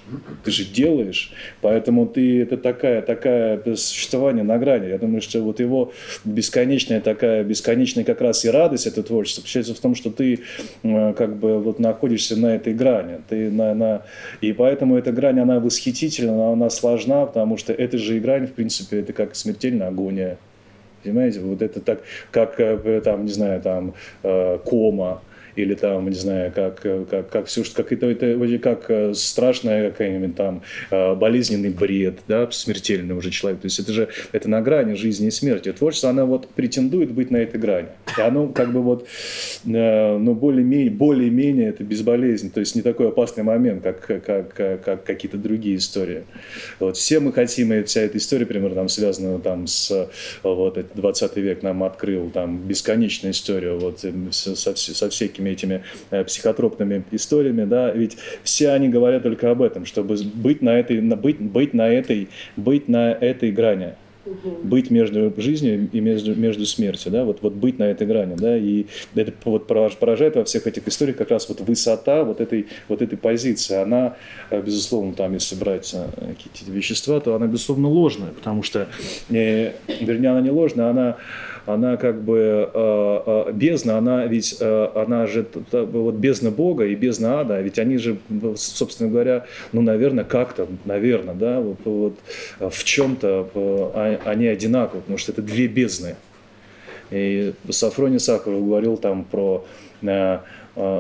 ты 0.45 0.51
же 0.51 0.65
делаешь, 0.65 1.33
поэтому 1.61 2.07
ты, 2.07 2.43
это 2.43 2.57
такая, 2.57 3.03
такая 3.03 3.63
существование 3.77 4.45
на 4.45 4.59
грани, 4.59 4.89
я 4.89 4.99
думаю, 4.99 5.23
что 5.23 5.41
вот 5.41 5.61
его 5.61 5.93
бесконечная 6.25 7.01
такая, 7.01 7.45
бесконечная 7.45 8.05
как 8.05 8.21
раз 8.21 8.42
и 8.45 8.49
радость 8.49 8.87
это 8.87 9.03
творчество 9.03 9.41
заключается 9.41 9.75
в 9.75 9.81
том, 9.81 9.95
что 9.95 10.11
ты 10.11 10.41
э, 10.83 11.15
как 11.15 11.37
бы 11.37 11.59
вот 11.61 11.79
находишься 11.79 12.39
на 12.39 12.55
этой 12.55 12.75
грани. 12.75 13.21
Ты 13.29 13.51
на, 13.51 13.75
на... 13.75 14.03
И 14.41 14.53
поэтому 14.53 14.97
эта 14.97 15.13
грань, 15.13 15.41
она 15.41 15.61
восхитительна, 15.61 16.53
она 16.53 16.71
сложна, 16.71 17.27
потому 17.27 17.57
что 17.57 17.73
эта 17.73 17.99
же 17.99 18.19
грань, 18.21 18.47
в 18.47 18.53
принципе, 18.53 19.01
это 19.01 19.13
как 19.13 19.35
смертельная 19.35 19.89
агония. 19.89 20.39
Понимаете, 21.03 21.41
вот 21.41 21.63
это 21.63 21.81
так, 21.81 22.03
как, 22.31 22.61
э, 22.61 23.01
там, 23.05 23.25
не 23.25 23.33
знаю, 23.33 23.61
там, 23.61 23.95
э, 24.23 24.59
кома, 24.65 25.23
или 25.57 25.75
там, 25.75 26.09
не 26.09 26.15
знаю, 26.15 26.53
как, 26.55 26.81
как, 26.81 27.31
как 27.31 27.47
все, 27.47 27.63
как 27.75 27.93
это, 27.93 28.07
это 28.07 28.59
как 28.59 28.91
э, 28.91 29.15
страшная 29.15 29.91
какая-нибудь 29.91 30.37
там 30.37 30.63
э, 30.91 31.15
болезненный 31.15 31.71
бред, 31.71 32.21
да, 32.29 32.51
смертельный 32.51 33.15
уже 33.15 33.31
человек. 33.31 33.61
То 33.61 33.67
есть 33.67 33.79
это 33.79 33.93
же 33.93 34.09
это 34.33 34.49
на 34.49 34.61
грани 34.61 34.95
жизни 34.95 35.29
и 35.29 35.31
смерти. 35.31 35.73
Творчество, 35.73 36.11
оно 36.11 36.27
вот 36.27 36.49
претендует 36.49 37.11
быть 37.11 37.31
на 37.31 37.39
этой 37.39 37.61
грани. 37.61 37.89
И 38.17 38.21
оно 38.21 38.49
как 38.49 38.73
бы 38.73 38.83
вот, 38.83 39.07
э, 39.65 40.19
ну, 40.19 40.35
более-менее, 40.35 40.91
более-менее 40.91 41.69
это 41.69 41.85
безболезненно. 41.85 42.53
То 42.53 42.61
есть 42.61 42.75
не 42.75 42.83
такой 42.83 43.09
опасный 43.09 43.45
момент, 43.45 43.83
как, 43.83 44.01
как, 44.01 44.55
как, 44.55 44.85
как 44.85 45.05
какие-то 45.05 45.39
другие 45.39 45.77
истории. 45.77 46.25
Вот 46.79 46.97
все 46.97 47.21
мы 47.21 47.33
хотим, 47.33 47.73
и 47.73 47.83
вся 47.83 48.03
эта 48.03 48.19
история, 48.19 48.47
примерно, 48.47 48.77
там 48.77 48.89
связана 48.89 49.39
там 49.39 49.67
с 49.67 50.09
вот 50.43 50.79
20 50.95 51.37
век 51.37 51.63
нам 51.63 51.83
открыл 51.83 52.31
там 52.31 52.59
бесконечную 52.59 53.33
историю 53.33 53.79
вот 53.79 54.05
со, 54.31 54.55
со 54.77 55.09
всякими 55.09 55.42
всякими 55.43 55.51
этими 55.51 55.83
э, 56.11 56.25
психотропными 56.25 57.05
историями, 57.13 57.65
да, 57.65 57.91
ведь 57.91 58.17
все 58.43 58.71
они 58.71 58.89
говорят 58.89 59.23
только 59.23 59.51
об 59.51 59.63
этом, 59.63 59.85
чтобы 59.85 60.17
быть 60.35 60.63
на 60.63 60.79
этой, 60.79 61.01
быть, 61.01 61.41
быть 61.41 61.75
на 61.75 61.89
этой, 61.89 62.29
быть 62.57 62.89
на 62.89 63.13
этой 63.13 63.51
грани. 63.51 63.95
Быть 64.63 64.89
между 64.91 65.35
жизнью 65.37 65.89
и 65.93 66.01
между, 66.01 66.37
между 66.37 66.65
смертью, 66.65 67.11
да, 67.11 67.25
вот, 67.25 67.39
вот 67.43 67.55
быть 67.55 67.81
на 67.81 67.91
этой 67.91 68.07
грани, 68.07 68.37
да, 68.37 68.57
и 68.57 68.87
это 69.17 69.33
вот 69.45 69.67
поражает 69.67 70.37
во 70.37 70.45
всех 70.45 70.69
этих 70.69 70.87
историях 70.87 71.17
как 71.17 71.33
раз 71.33 71.49
вот 71.49 71.61
высота 71.61 72.23
вот 72.23 72.41
этой, 72.41 72.67
вот 72.87 73.03
этой 73.03 73.19
позиции, 73.19 73.83
она, 73.83 74.15
э, 74.51 74.63
безусловно, 74.63 75.13
там, 75.15 75.35
если 75.35 75.57
брать 75.57 75.93
э, 75.93 76.35
какие-то 76.35 76.71
вещества, 76.71 77.19
то 77.19 77.35
она, 77.35 77.49
безусловно, 77.49 77.89
ложная, 77.89 78.31
потому 78.31 78.63
что, 78.63 78.87
вернее, 79.29 80.31
она 80.31 80.41
не 80.41 80.51
ложная, 80.51 80.91
она 80.91 81.17
она 81.67 81.97
как 81.97 82.23
бы 82.23 82.71
э, 82.73 83.23
э, 83.27 83.53
бездна, 83.53 83.99
она 83.99 84.27
ведь, 84.27 84.57
э, 84.59 84.89
она 84.95 85.27
же 85.27 85.47
вот 85.71 86.15
бездна 86.15 86.51
Бога 86.51 86.87
и 86.87 86.95
бездна 86.95 87.41
ада, 87.41 87.61
ведь 87.61 87.79
они 87.79 87.99
же, 87.99 88.19
собственно 88.57 89.11
говоря, 89.11 89.47
ну, 89.73 89.81
наверное, 89.81 90.25
как-то, 90.25 90.67
наверное, 90.85 91.35
да, 91.35 91.61
вот, 91.61 91.79
вот 91.85 92.19
в 92.59 92.85
чем-то 92.85 93.51
а, 93.55 94.19
они 94.25 94.47
одинаковы, 94.47 95.03
потому 95.03 95.19
что 95.19 95.33
это 95.33 95.43
две 95.43 95.67
бездны. 95.69 96.17
И 97.11 97.53
Сафроний 97.69 98.19
Сахаров 98.19 98.65
говорил 98.65 98.97
там 98.97 99.25
про 99.25 99.65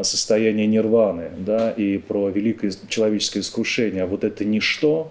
состояние 0.02 0.66
нирваны, 0.66 1.30
да, 1.38 1.70
и 1.70 1.96
про 1.96 2.28
великое 2.28 2.72
человеческое 2.88 3.40
искушение. 3.40 4.02
А 4.02 4.06
вот 4.06 4.22
это 4.22 4.44
ничто, 4.44 5.10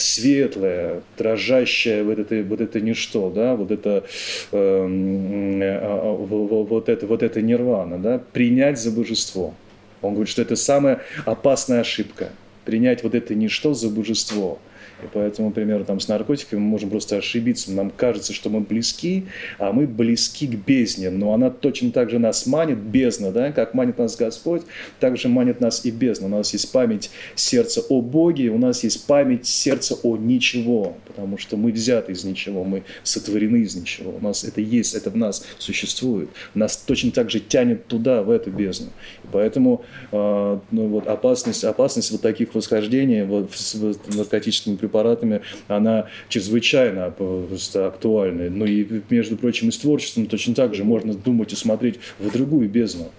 светлое, 0.00 1.02
дрожащее 1.16 2.02
вот 2.02 2.18
это, 2.18 2.42
вот 2.42 2.60
это 2.60 2.80
ничто, 2.80 3.30
да, 3.30 3.56
вот 3.56 3.70
это, 3.70 4.04
эм, 4.52 5.60
э, 5.62 5.66
э, 5.66 6.16
вот 6.16 6.88
это, 6.88 7.06
вот 7.06 7.22
это 7.22 7.42
нирвана, 7.42 7.98
да, 7.98 8.20
принять 8.32 8.78
за 8.80 8.90
божество. 8.90 9.54
Он 10.02 10.14
говорит, 10.14 10.30
что 10.30 10.42
это 10.42 10.56
самая 10.56 11.00
опасная 11.26 11.80
ошибка. 11.80 12.30
Принять 12.64 13.02
вот 13.02 13.14
это 13.14 13.34
ничто 13.34 13.74
за 13.74 13.88
божество– 13.90 14.58
и 15.02 15.06
поэтому, 15.12 15.48
например, 15.48 15.84
там, 15.84 16.00
с 16.00 16.08
наркотиками 16.08 16.60
мы 16.60 16.66
можем 16.66 16.90
просто 16.90 17.16
ошибиться. 17.16 17.72
Нам 17.72 17.90
кажется, 17.90 18.32
что 18.32 18.50
мы 18.50 18.60
близки, 18.60 19.24
а 19.58 19.72
мы 19.72 19.86
близки 19.86 20.46
к 20.46 20.54
бездне. 20.54 21.10
Но 21.10 21.32
она 21.32 21.50
точно 21.50 21.90
так 21.90 22.10
же 22.10 22.18
нас 22.18 22.46
манит, 22.46 22.78
бездна, 22.78 23.32
да? 23.32 23.52
как 23.52 23.74
манит 23.74 23.98
нас 23.98 24.16
Господь, 24.16 24.62
так 24.98 25.16
же 25.16 25.28
манит 25.28 25.60
нас 25.60 25.84
и 25.84 25.90
бездна. 25.90 26.26
У 26.26 26.30
нас 26.30 26.52
есть 26.52 26.70
память 26.72 27.10
сердца 27.34 27.82
о 27.88 28.00
Боге, 28.00 28.50
у 28.50 28.58
нас 28.58 28.84
есть 28.84 29.06
память 29.06 29.46
сердца 29.46 29.96
о 30.02 30.16
ничего, 30.16 30.96
потому 31.06 31.38
что 31.38 31.56
мы 31.56 31.72
взяты 31.72 32.12
из 32.12 32.24
ничего, 32.24 32.64
мы 32.64 32.82
сотворены 33.02 33.58
из 33.58 33.74
ничего. 33.74 34.14
У 34.18 34.24
нас 34.24 34.44
это 34.44 34.60
есть, 34.60 34.94
это 34.94 35.10
в 35.10 35.16
нас 35.16 35.44
существует. 35.58 36.28
Нас 36.54 36.76
точно 36.76 37.10
так 37.10 37.30
же 37.30 37.40
тянет 37.40 37.86
туда, 37.86 38.22
в 38.22 38.30
эту 38.30 38.50
бездну. 38.50 38.88
Поэтому 39.32 39.84
э, 40.12 40.58
ну, 40.70 40.86
вот 40.88 41.06
опасность, 41.06 41.64
опасность 41.64 42.10
вот 42.10 42.20
таких 42.20 42.54
восхождений 42.54 43.24
вот, 43.24 43.50
с 43.54 43.76
наркотическими 44.14 44.76
препаратами 44.76 45.42
она 45.68 46.06
чрезвычайно 46.28 47.10
просто 47.10 47.86
актуальна. 47.86 48.48
Ну 48.50 48.64
и, 48.64 48.86
между 49.10 49.36
прочим, 49.36 49.68
и 49.68 49.72
с 49.72 49.78
творчеством 49.78 50.26
точно 50.26 50.54
так 50.54 50.74
же 50.74 50.84
можно 50.84 51.14
думать 51.14 51.52
и 51.52 51.56
смотреть 51.56 51.98
в 52.18 52.30
другую 52.32 52.68
бездну. 52.68 53.10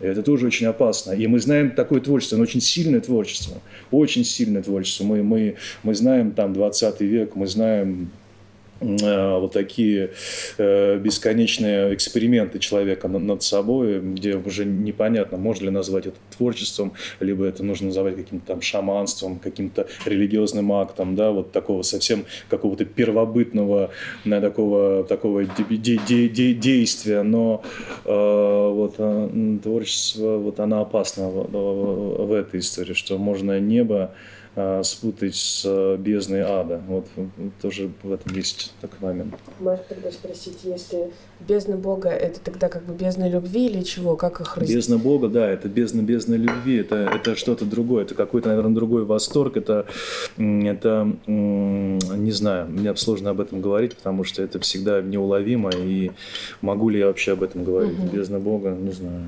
Это 0.00 0.22
тоже 0.22 0.46
очень 0.48 0.66
опасно. 0.66 1.12
И 1.12 1.26
мы 1.28 1.38
знаем 1.38 1.70
такое 1.70 2.00
творчество, 2.00 2.36
оно 2.36 2.42
очень 2.42 2.60
сильное 2.60 3.00
творчество, 3.00 3.58
очень 3.92 4.24
сильное 4.24 4.62
творчество. 4.62 5.04
Мы, 5.04 5.22
мы, 5.22 5.54
мы 5.84 5.94
знаем 5.94 6.32
там 6.32 6.52
20 6.52 7.00
век, 7.02 7.36
мы 7.36 7.46
знаем 7.46 8.10
вот 8.82 9.52
такие 9.52 10.10
э, 10.58 10.98
бесконечные 10.98 11.94
эксперименты 11.94 12.58
человека 12.58 13.08
над 13.08 13.42
собой, 13.42 14.00
где 14.00 14.36
уже 14.36 14.64
непонятно, 14.64 15.38
можно 15.38 15.64
ли 15.64 15.70
назвать 15.70 16.06
это 16.06 16.16
творчеством, 16.36 16.92
либо 17.20 17.44
это 17.44 17.62
нужно 17.62 17.86
называть 17.88 18.16
каким-то 18.16 18.46
там 18.46 18.60
шаманством, 18.60 19.38
каким-то 19.38 19.86
религиозным 20.04 20.72
актом, 20.72 21.14
да, 21.16 21.30
вот 21.30 21.52
такого 21.52 21.82
совсем 21.82 22.24
какого-то 22.48 22.84
первобытного 22.84 23.90
такого, 24.24 25.04
такого 25.04 25.44
де- 25.44 25.76
де- 25.76 26.00
де- 26.06 26.28
де- 26.28 26.54
действия, 26.54 27.22
но 27.22 27.62
э, 28.04 28.70
вот 28.72 28.96
творчество, 29.62 30.38
вот 30.38 30.60
оно 30.60 30.80
опасно 30.82 31.28
в, 31.28 32.32
этой 32.32 32.60
истории, 32.60 32.94
что 32.94 33.18
можно 33.18 33.60
небо 33.60 34.12
спутать 34.82 35.34
с 35.34 35.62
э, 35.64 35.96
бездной 35.96 36.42
ада. 36.42 36.82
Вот 36.86 37.06
тоже 37.62 37.90
в 38.02 38.12
этом 38.12 38.34
есть 38.34 38.74
такой 38.82 38.98
момент. 39.00 39.34
Можно 39.58 39.82
тогда 39.88 40.10
спросить, 40.10 40.58
если 40.64 41.10
бездна 41.40 41.76
Бога, 41.78 42.10
это 42.10 42.38
тогда 42.38 42.68
как 42.68 42.84
бы 42.84 42.92
бездна 42.92 43.30
любви 43.30 43.66
или 43.66 43.82
чего? 43.82 44.14
Как 44.14 44.40
их 44.42 44.58
разделить? 44.58 44.76
Бездна 44.76 44.98
Бога, 44.98 45.28
да, 45.28 45.48
это 45.48 45.68
бездна 45.68 46.02
бездна 46.02 46.34
любви, 46.34 46.76
это, 46.76 46.96
это 46.96 47.34
что-то 47.34 47.64
другое, 47.64 48.04
это 48.04 48.14
какой-то, 48.14 48.48
наверное, 48.50 48.74
другой 48.74 49.04
восторг, 49.04 49.56
это, 49.56 49.86
это, 50.36 51.10
не 51.26 52.30
знаю, 52.32 52.68
мне 52.68 52.94
сложно 52.96 53.30
об 53.30 53.40
этом 53.40 53.62
говорить, 53.62 53.96
потому 53.96 54.24
что 54.24 54.42
это 54.42 54.60
всегда 54.60 55.00
неуловимо, 55.00 55.70
и 55.70 56.12
могу 56.60 56.90
ли 56.90 56.98
я 56.98 57.06
вообще 57.06 57.32
об 57.32 57.42
этом 57.42 57.64
говорить? 57.64 57.98
Угу. 57.98 58.08
Бездна 58.08 58.38
Бога, 58.38 58.70
не 58.70 58.92
знаю. 58.92 59.24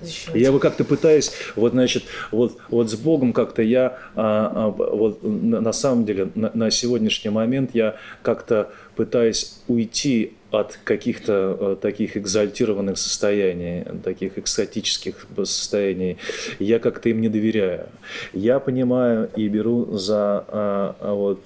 Защищать. 0.00 0.34
Я 0.34 0.52
бы 0.52 0.58
как-то 0.58 0.84
пытаюсь, 0.84 1.32
вот, 1.54 1.72
значит, 1.72 2.04
вот, 2.30 2.58
вот 2.68 2.90
с 2.90 2.94
Богом 2.94 3.32
как-то 3.32 3.62
я, 3.62 3.98
а, 4.14 4.52
а, 4.54 4.68
вот 4.68 5.22
на, 5.22 5.60
на 5.60 5.72
самом 5.72 6.04
деле, 6.04 6.30
на, 6.34 6.50
на 6.54 6.70
сегодняшний 6.70 7.30
момент 7.30 7.70
я 7.74 7.96
как-то 8.22 8.70
пытаюсь 8.94 9.58
уйти 9.68 10.32
от 10.50 10.78
каких-то 10.84 11.56
э, 11.58 11.76
таких 11.80 12.16
экзальтированных 12.16 12.98
состояний, 12.98 13.84
таких 14.02 14.38
экстатических 14.38 15.26
состояний. 15.36 16.18
Я 16.58 16.78
как-то 16.78 17.08
им 17.08 17.20
не 17.20 17.28
доверяю. 17.28 17.88
Я 18.32 18.60
понимаю 18.60 19.28
и 19.36 19.48
беру 19.48 19.96
за 19.96 20.44
а, 20.48 20.96
а 21.00 21.14
вот 21.14 21.40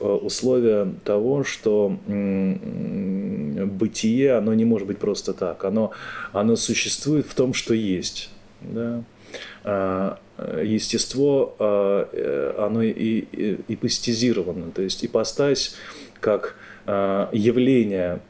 э, 0.00 0.04
условия 0.04 0.92
того, 1.04 1.44
что 1.44 1.96
бытие, 3.66 4.34
оно 4.34 4.54
не 4.54 4.64
может 4.64 4.86
быть 4.88 4.98
просто 4.98 5.34
так. 5.34 5.64
Оно, 5.64 5.92
оно 6.32 6.56
существует 6.56 7.26
в 7.26 7.34
том, 7.34 7.54
что 7.54 7.74
есть. 7.74 8.30
Да? 8.62 9.02
А, 9.62 10.18
естество, 10.62 11.54
а, 11.58 12.08
э, 12.12 12.54
оно 12.58 12.82
и, 12.82 12.90
и, 12.90 13.60
ипостизировано, 13.68 14.70
то 14.72 14.82
есть 14.82 15.04
ипостась 15.04 15.74
как 16.18 16.56
а, 16.86 17.28
явление 17.32 18.20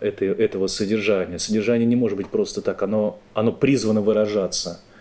этой, 0.00 0.28
этого 0.28 0.66
содержания. 0.68 1.38
Содержание 1.38 1.86
не 1.86 1.96
может 1.96 2.16
быть 2.16 2.28
просто 2.28 2.62
так, 2.62 2.82
оно, 2.82 3.18
оно 3.34 3.52
призвано 3.52 4.00
выражаться– 4.00 4.80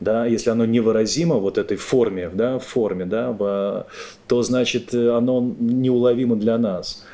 да, 0.00 0.26
если 0.26 0.50
оно 0.50 0.64
невыразимо 0.64 1.36
вот 1.36 1.58
этой 1.58 1.76
форме, 1.76 2.30
да, 2.32 2.58
форме, 2.58 3.06
да, 3.06 3.86
то 4.26 4.42
значит 4.42 4.94
оно 4.94 5.54
неуловимо 5.58 6.36
для 6.36 6.58
нас. 6.58 7.04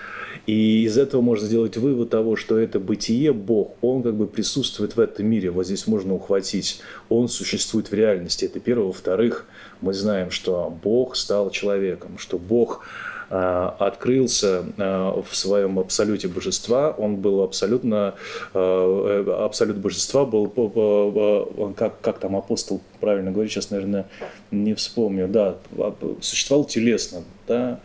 И 0.47 0.85
из 0.85 0.99
этого 0.99 1.21
можно 1.21 1.47
сделать 1.47 1.77
вывод 1.77 2.11
того, 2.11 2.35
что 2.37 2.59
это 2.59 2.81
бытие, 2.81 3.33
Бог, 3.33 3.77
Он 3.81 4.03
как 4.03 4.15
бы 4.15 4.27
присутствует 4.27 4.97
в 4.97 5.01
этом 5.01 5.27
мире. 5.27 5.51
Вот 5.51 5.67
здесь 5.67 5.87
можно 5.87 6.15
ухватить. 6.15 6.81
Он 7.09 7.29
существует 7.29 7.91
в 7.91 7.95
реальности. 7.95 8.47
Это 8.47 8.59
первое. 8.59 8.87
Во-вторых, 8.87 9.47
мы 9.81 9.93
знаем, 9.93 10.31
что 10.31 10.77
Бог 10.83 11.15
стал 11.17 11.51
человеком, 11.51 12.19
что 12.19 12.39
Бог 12.39 12.85
открылся 13.33 14.63
а, 14.77 15.23
в 15.23 15.35
своем 15.35 15.79
абсолюте 15.79 16.29
божества, 16.29 16.91
он 16.91 17.17
был 17.17 17.43
абсолютно, 17.43 18.15
а, 18.53 19.25
э, 19.27 19.45
абсолют 19.45 19.79
божества 19.79 20.27
был, 20.27 20.49
как, 21.75 21.99
как 22.03 22.19
там 22.19 22.37
апостол 22.37 22.83
правильно 23.01 23.31
говорит, 23.31 23.51
сейчас, 23.51 23.71
наверное, 23.71 24.07
не 24.51 24.75
вспомню, 24.75 25.29
да, 25.29 25.57
существовал 26.21 26.67
телесно, 26.67 27.23
да, 27.49 27.81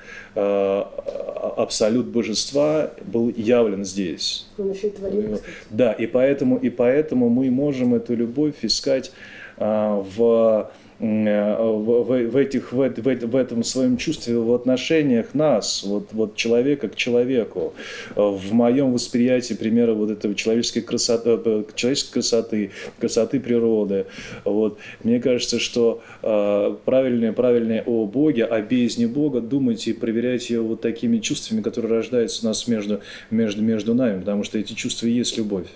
абсолют 1.56 2.08
божества 2.08 2.92
был 3.06 3.30
явлен 3.30 3.86
здесь. 3.86 4.48
Он 4.58 4.72
еще 4.72 4.88
и 4.88 4.92
творил, 4.92 5.40
Да, 5.70 5.94
и 5.94 6.08
поэтому, 6.08 6.58
и 6.58 6.70
поэтому 6.70 7.30
мы 7.30 7.50
можем 7.52 7.96
эту 7.96 8.16
любовь 8.16 8.56
искать 8.64 9.14
в 9.58 10.70
Э, 11.00 11.56
в, 11.62 12.28
в, 12.28 12.38
этих, 12.38 12.72
в, 12.72 12.78
в, 12.78 13.26
в 13.28 13.36
этом 13.36 13.64
своем 13.64 13.98
чувстве, 13.98 14.38
в 14.38 14.52
отношениях 14.54 15.36
нас, 15.36 15.84
вот, 15.84 16.08
вот 16.12 16.36
человека 16.36 16.90
к 16.90 16.96
человеку, 16.96 17.76
в 18.16 18.52
моем 18.54 18.94
восприятии 18.94 19.54
примера 19.54 19.94
вот 19.94 20.10
этого 20.10 20.34
человеческой 20.34 20.82
красоты, 20.82 21.40
э, 21.46 21.64
человеческой 21.76 22.14
красоты, 22.14 22.72
красоты 23.00 23.40
природы. 23.40 24.08
Вот. 24.44 24.80
Мне 25.04 25.20
кажется, 25.20 25.60
что 25.60 26.02
э, 26.24 26.76
правильнее, 26.86 27.32
правильнее 27.32 27.84
о 27.86 28.06
Боге, 28.06 28.46
о 28.46 28.60
бездне 28.62 29.08
Бога 29.08 29.40
думать 29.40 29.88
и 29.88 29.94
проверять 29.94 30.50
ее 30.50 30.62
вот 30.62 30.82
такими 30.82 31.20
чувствами, 31.20 31.62
которые 31.62 31.92
рождаются 31.92 32.44
у 32.44 32.50
нас 32.50 32.68
между, 32.68 33.02
между, 33.30 33.62
между 33.62 33.94
нами, 33.94 34.22
потому 34.22 34.44
что 34.44 34.58
эти 34.58 34.74
чувства 34.74 35.06
и 35.06 35.12
есть 35.12 35.38
любовь 35.38 35.68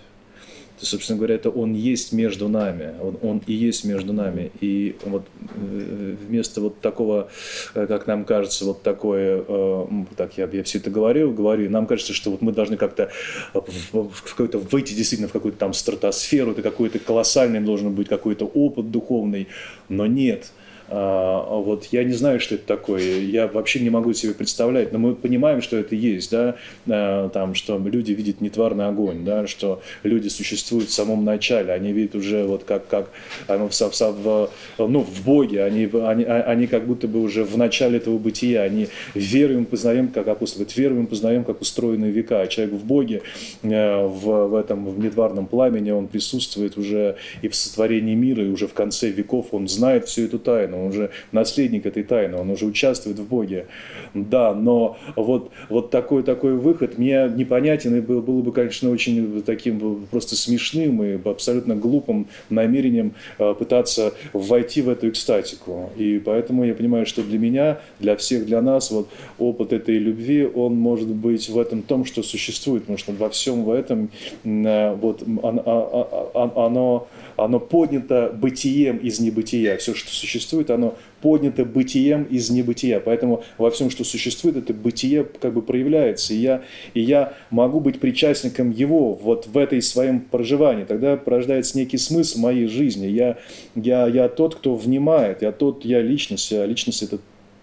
собственно 0.86 1.18
говоря, 1.18 1.36
это 1.36 1.50
Он 1.50 1.74
есть 1.74 2.12
между 2.12 2.48
нами, 2.48 2.94
Он, 3.02 3.18
он 3.22 3.42
и 3.48 3.54
есть 3.54 3.86
между 3.86 4.14
нами. 4.14 4.52
И 4.62 4.96
вот 5.06 5.24
э, 5.56 6.16
вместо 6.28 6.62
вот 6.62 6.80
такого, 6.80 7.30
э, 7.74 7.88
как 7.88 8.08
нам 8.08 8.26
кажется, 8.26 8.66
вот 8.66 8.82
такое, 8.84 9.44
э, 9.48 9.86
так 10.16 10.38
я, 10.38 10.50
я 10.52 10.64
все 10.64 10.80
это 10.80 10.90
говорю, 10.90 11.32
говорю, 11.32 11.70
нам 11.70 11.86
кажется, 11.86 12.14
что 12.14 12.32
вот 12.32 12.42
мы 12.42 12.52
должны 12.52 12.78
как-то 12.78 13.10
в, 13.54 14.10
в 14.10 14.24
какой-то 14.24 14.60
выйти 14.60 14.94
действительно 14.94 15.28
в 15.28 15.34
какую-то 15.34 15.58
там 15.58 15.74
стратосферу, 15.74 16.52
это 16.52 16.62
какой-то 16.62 17.00
колоссальный 17.00 17.62
должен 17.62 17.94
быть 17.94 18.08
какой-то 18.08 18.46
опыт 18.46 18.92
духовный, 18.92 19.48
но 19.90 20.06
нет– 20.06 20.52
вот 20.92 21.88
я 21.92 22.04
не 22.04 22.14
знаю, 22.14 22.40
что 22.40 22.56
это 22.56 22.66
такое, 22.66 23.20
я 23.22 23.48
вообще 23.48 23.80
не 23.80 23.90
могу 23.90 24.14
себе 24.14 24.34
представлять, 24.34 24.92
но 24.92 25.00
мы 25.00 25.16
понимаем, 25.16 25.62
что 25.62 25.78
это 25.78 25.96
есть, 25.96 26.32
да, 26.32 26.56
а, 26.88 27.30
там, 27.30 27.56
что 27.56 27.78
люди 27.78 28.12
видят 28.12 28.42
нетварный 28.42 28.88
огонь, 28.88 29.24
да, 29.24 29.48
что 29.48 29.82
люди 30.04 30.28
существуют 30.28 30.90
в 30.90 30.94
самом 30.94 31.24
начале, 31.24 31.72
они 31.72 31.94
видят 31.94 32.16
уже 32.16 32.44
вот 32.46 32.64
как, 32.64 32.88
как 32.88 33.10
в, 33.48 33.70
в, 33.70 34.50
ну, 34.80 35.00
в 35.00 35.24
Боге, 35.24 35.64
они, 35.64 35.90
они, 35.94 36.24
а, 36.24 36.44
они 36.48 36.68
как 36.68 36.86
будто 36.86 37.08
бы 37.08 37.22
уже 37.22 37.46
в 37.46 37.58
начале 37.58 37.98
этого 37.98 38.18
бытия, 38.18 38.64
они 38.64 38.88
веруем, 39.14 39.66
познаем, 39.66 40.10
как 40.10 40.28
апостол 40.28 40.60
говорит, 40.60 40.78
веруем, 40.78 41.08
познаем, 41.08 41.44
как 41.44 41.62
устроены 41.62 42.06
века, 42.06 42.42
а 42.42 42.48
человек 42.48 42.76
в 42.76 42.84
Боге, 42.86 43.22
в, 43.62 44.48
в 44.48 44.56
этом 44.56 44.90
в 44.90 45.00
нетварном 45.00 45.46
пламени, 45.46 45.92
он 45.92 46.08
присутствует 46.08 46.78
уже 46.78 47.16
и 47.42 47.48
в 47.48 47.56
сотворении 47.56 48.16
мира, 48.16 48.44
и 48.44 48.50
уже 48.50 48.68
в 48.68 48.74
конце 48.74 49.10
веков, 49.10 49.48
он 49.52 49.68
знает 49.68 50.08
всю 50.08 50.24
эту 50.24 50.40
тайну, 50.40 50.81
он 50.82 50.90
уже 50.90 51.12
наследник 51.32 51.86
этой 51.86 52.04
тайны, 52.04 52.38
он 52.38 52.50
уже 52.50 52.66
участвует 52.66 53.20
в 53.20 53.28
Боге. 53.28 53.68
Да, 54.14 54.54
но 54.54 54.98
вот, 55.16 55.52
вот 55.70 55.90
такой, 55.90 56.24
такой 56.24 56.54
выход 56.54 56.98
мне 56.98 57.32
непонятен 57.36 57.96
и 57.96 58.02
был, 58.02 58.22
было 58.22 58.42
бы, 58.42 58.52
конечно, 58.52 58.90
очень 58.90 59.42
таким 59.44 60.06
просто 60.12 60.36
смешным 60.36 61.04
и 61.04 61.20
абсолютно 61.30 61.76
глупым 61.76 62.28
намерением 62.50 63.14
э, 63.38 63.54
пытаться 63.58 64.14
войти 64.34 64.82
в 64.82 64.90
эту 64.90 65.10
экстатику. 65.10 65.90
И 65.98 66.22
поэтому 66.24 66.64
я 66.66 66.74
понимаю, 66.74 67.06
что 67.06 67.24
для 67.24 67.40
меня, 67.40 67.80
для 68.00 68.16
всех, 68.16 68.46
для 68.46 68.62
нас, 68.62 68.92
вот 68.92 69.10
опыт 69.40 69.74
этой 69.74 69.98
любви, 69.98 70.46
он 70.46 70.76
может 70.76 71.08
быть 71.08 71.50
в 71.50 71.58
этом 71.58 71.82
том, 71.82 72.06
что 72.06 72.24
существует, 72.24 72.84
потому 72.84 72.98
что 72.98 73.12
во 73.14 73.30
всем 73.30 73.64
в 73.64 73.72
этом 73.72 74.10
э, 74.44 74.96
вот 74.96 75.24
оно, 75.44 76.32
оно 76.34 77.08
оно 77.38 77.60
поднято 77.60 78.32
бытием 78.34 78.98
из 78.98 79.20
небытия. 79.20 79.78
Все, 79.78 79.94
что 79.94 80.12
существует, 80.12 80.70
оно 80.72 80.96
поднято 81.22 81.66
бытием 81.66 82.24
из 82.24 82.50
небытия. 82.50 83.00
Поэтому 83.00 83.44
во 83.58 83.70
всем, 83.70 83.90
что 83.90 84.04
существует, 84.04 84.58
это 84.58 84.74
бытие 84.74 85.26
как 85.40 85.54
бы 85.54 85.62
проявляется. 85.62 86.34
И 86.34 86.38
я, 86.38 86.64
и 86.94 87.02
я 87.02 87.34
могу 87.50 87.80
быть 87.80 88.00
причастником 88.00 88.72
его 88.72 89.14
вот 89.14 89.48
в 89.48 89.58
этой 89.58 89.82
своем 89.82 90.22
проживании. 90.22 90.84
Тогда 90.84 91.18
порождается 91.18 91.78
некий 91.78 91.98
смысл 91.98 92.40
моей 92.40 92.68
жизни. 92.68 93.08
Я, 93.08 93.38
я, 93.76 94.08
я 94.08 94.30
тот, 94.30 94.56
кто 94.56 94.76
внимает, 94.76 95.42
я 95.42 95.52
тот, 95.52 95.86
я 95.86 96.02
личность, 96.02 96.52
а 96.54 96.66
личность 96.66 97.04
это 97.04 97.20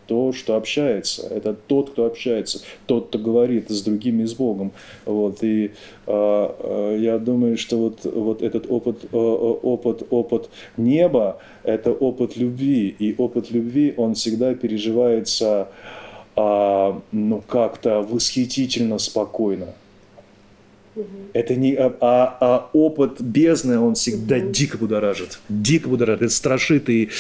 то, 0.09 0.33
что 0.33 0.57
общается. 0.57 1.29
Это 1.29 1.55
тот, 1.55 1.91
кто 1.91 2.07
общается, 2.07 2.61
тот, 2.87 3.09
кто 3.09 3.19
говорит 3.19 3.71
с 3.71 3.83
другими, 3.83 4.25
с 4.25 4.35
Богом. 4.35 4.73
Вот. 5.05 5.45
И 5.45 5.73
а, 6.07 6.97
я 6.97 7.19
думаю, 7.19 7.59
что 7.59 7.77
вот, 7.77 8.05
вот 8.05 8.43
этот 8.43 8.71
опыт, 8.71 9.05
а, 9.13 9.17
опыт, 9.17 10.03
опыт 10.11 10.49
неба– 10.79 11.39
это 11.63 11.93
опыт 11.93 12.39
любви. 12.39 12.89
И 12.99 13.15
опыт 13.19 13.51
любви, 13.51 13.93
он 13.97 14.15
всегда 14.15 14.55
переживается 14.55 15.69
а, 16.37 17.01
ну, 17.13 17.43
как-то 17.47 18.01
восхитительно 18.01 18.99
спокойно. 18.99 19.75
Это 21.33 21.55
не, 21.55 21.75
а, 21.75 21.97
а, 22.01 22.37
а 22.41 22.71
опыт 22.73 23.21
бездны, 23.21 23.79
он 23.79 23.95
всегда 23.95 24.37
угу. 24.37 24.51
дико 24.51 24.79
будоражит. 24.79 25.39
Дико 25.49 25.89
будоражит. 25.89 26.23
Это 26.23 26.33
страшит, 26.33 26.89
и 26.89 27.11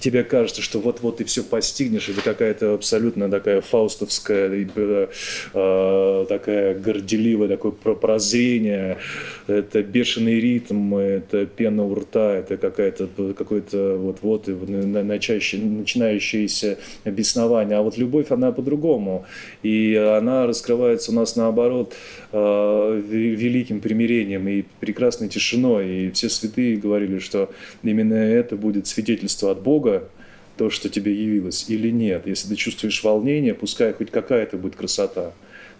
тебе 0.00 0.24
кажется, 0.24 0.62
что 0.62 0.80
вот-вот 0.80 1.18
ты 1.18 1.24
все 1.24 1.42
постигнешь. 1.42 2.08
Это 2.08 2.22
какая-то 2.22 2.74
абсолютно 2.74 3.30
такая 3.30 3.60
фаустовская, 3.60 4.68
э, 4.76 6.26
такая 6.28 6.78
горделивая, 6.78 7.48
такое 7.48 7.72
прозрение. 7.72 8.98
Это 9.46 9.82
бешеный 9.82 10.40
ритм, 10.40 10.94
это 10.94 11.46
пена 11.46 11.84
у 11.84 11.94
рта, 11.94 12.36
это 12.36 12.56
какая-то 12.56 13.08
какой-то 13.36 13.96
вот-вот 13.96 14.48
начинающееся 14.48 16.78
беснование. 17.04 17.78
А 17.78 17.82
вот 17.82 17.98
любовь, 17.98 18.30
она 18.30 18.52
по-другому. 18.52 19.26
И 19.62 19.94
она 19.94 20.46
раскрывается 20.46 21.12
у 21.12 21.14
нас 21.14 21.36
наоборот 21.36 21.94
великим 22.36 23.80
примирением 23.80 24.48
и 24.48 24.64
прекрасной 24.80 25.28
тишиной. 25.28 26.06
И 26.06 26.10
все 26.10 26.28
святые 26.28 26.76
говорили, 26.76 27.18
что 27.18 27.50
именно 27.82 28.14
это 28.14 28.56
будет 28.56 28.86
свидетельство 28.86 29.50
от 29.52 29.62
Бога, 29.62 30.08
то, 30.56 30.70
что 30.70 30.88
тебе 30.88 31.14
явилось, 31.14 31.66
или 31.68 31.90
нет. 31.90 32.26
Если 32.26 32.48
ты 32.48 32.56
чувствуешь 32.56 33.02
волнение, 33.04 33.54
пускай 33.54 33.92
хоть 33.92 34.10
какая-то 34.10 34.56
будет 34.56 34.76
красота. 34.76 35.32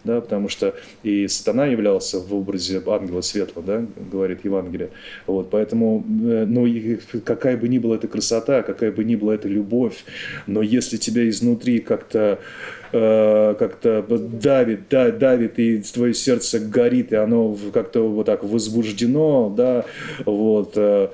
Да, 0.05 0.21
потому 0.21 0.49
что 0.49 0.77
и 1.03 1.27
сатана 1.27 1.67
являлся 1.67 2.21
в 2.21 2.33
образе 2.33 2.81
ангела 2.87 3.23
светлого, 3.23 3.67
да, 3.67 3.87
говорит 4.13 4.45
Евангелие. 4.45 4.91
Вот, 5.27 5.51
поэтому, 5.51 6.05
э, 6.23 6.45
ну, 6.47 6.65
какая 7.25 7.57
бы 7.57 7.67
ни 7.67 7.79
была 7.79 7.97
эта 7.97 8.07
красота, 8.07 8.63
какая 8.63 8.93
бы 8.93 9.03
ни 9.03 9.17
была 9.17 9.35
эта 9.35 9.49
любовь, 9.49 10.05
но 10.47 10.63
если 10.63 10.97
тебя 10.97 11.29
изнутри 11.29 11.81
как-то 11.81 12.39
Э, 12.99 13.55
как-то 13.59 14.03
давит, 14.09 14.89
да, 14.89 15.11
давит, 15.11 15.59
и 15.59 15.81
твое 15.81 16.15
сердце 16.15 16.61
горит, 16.61 17.13
и 17.13 17.17
оно 17.17 17.55
как-то 17.75 18.09
вот 18.09 18.25
так 18.25 18.43
возбуждено, 18.43 19.53
да, 19.55 19.85
вот, 20.25 20.73
э, 20.77 21.09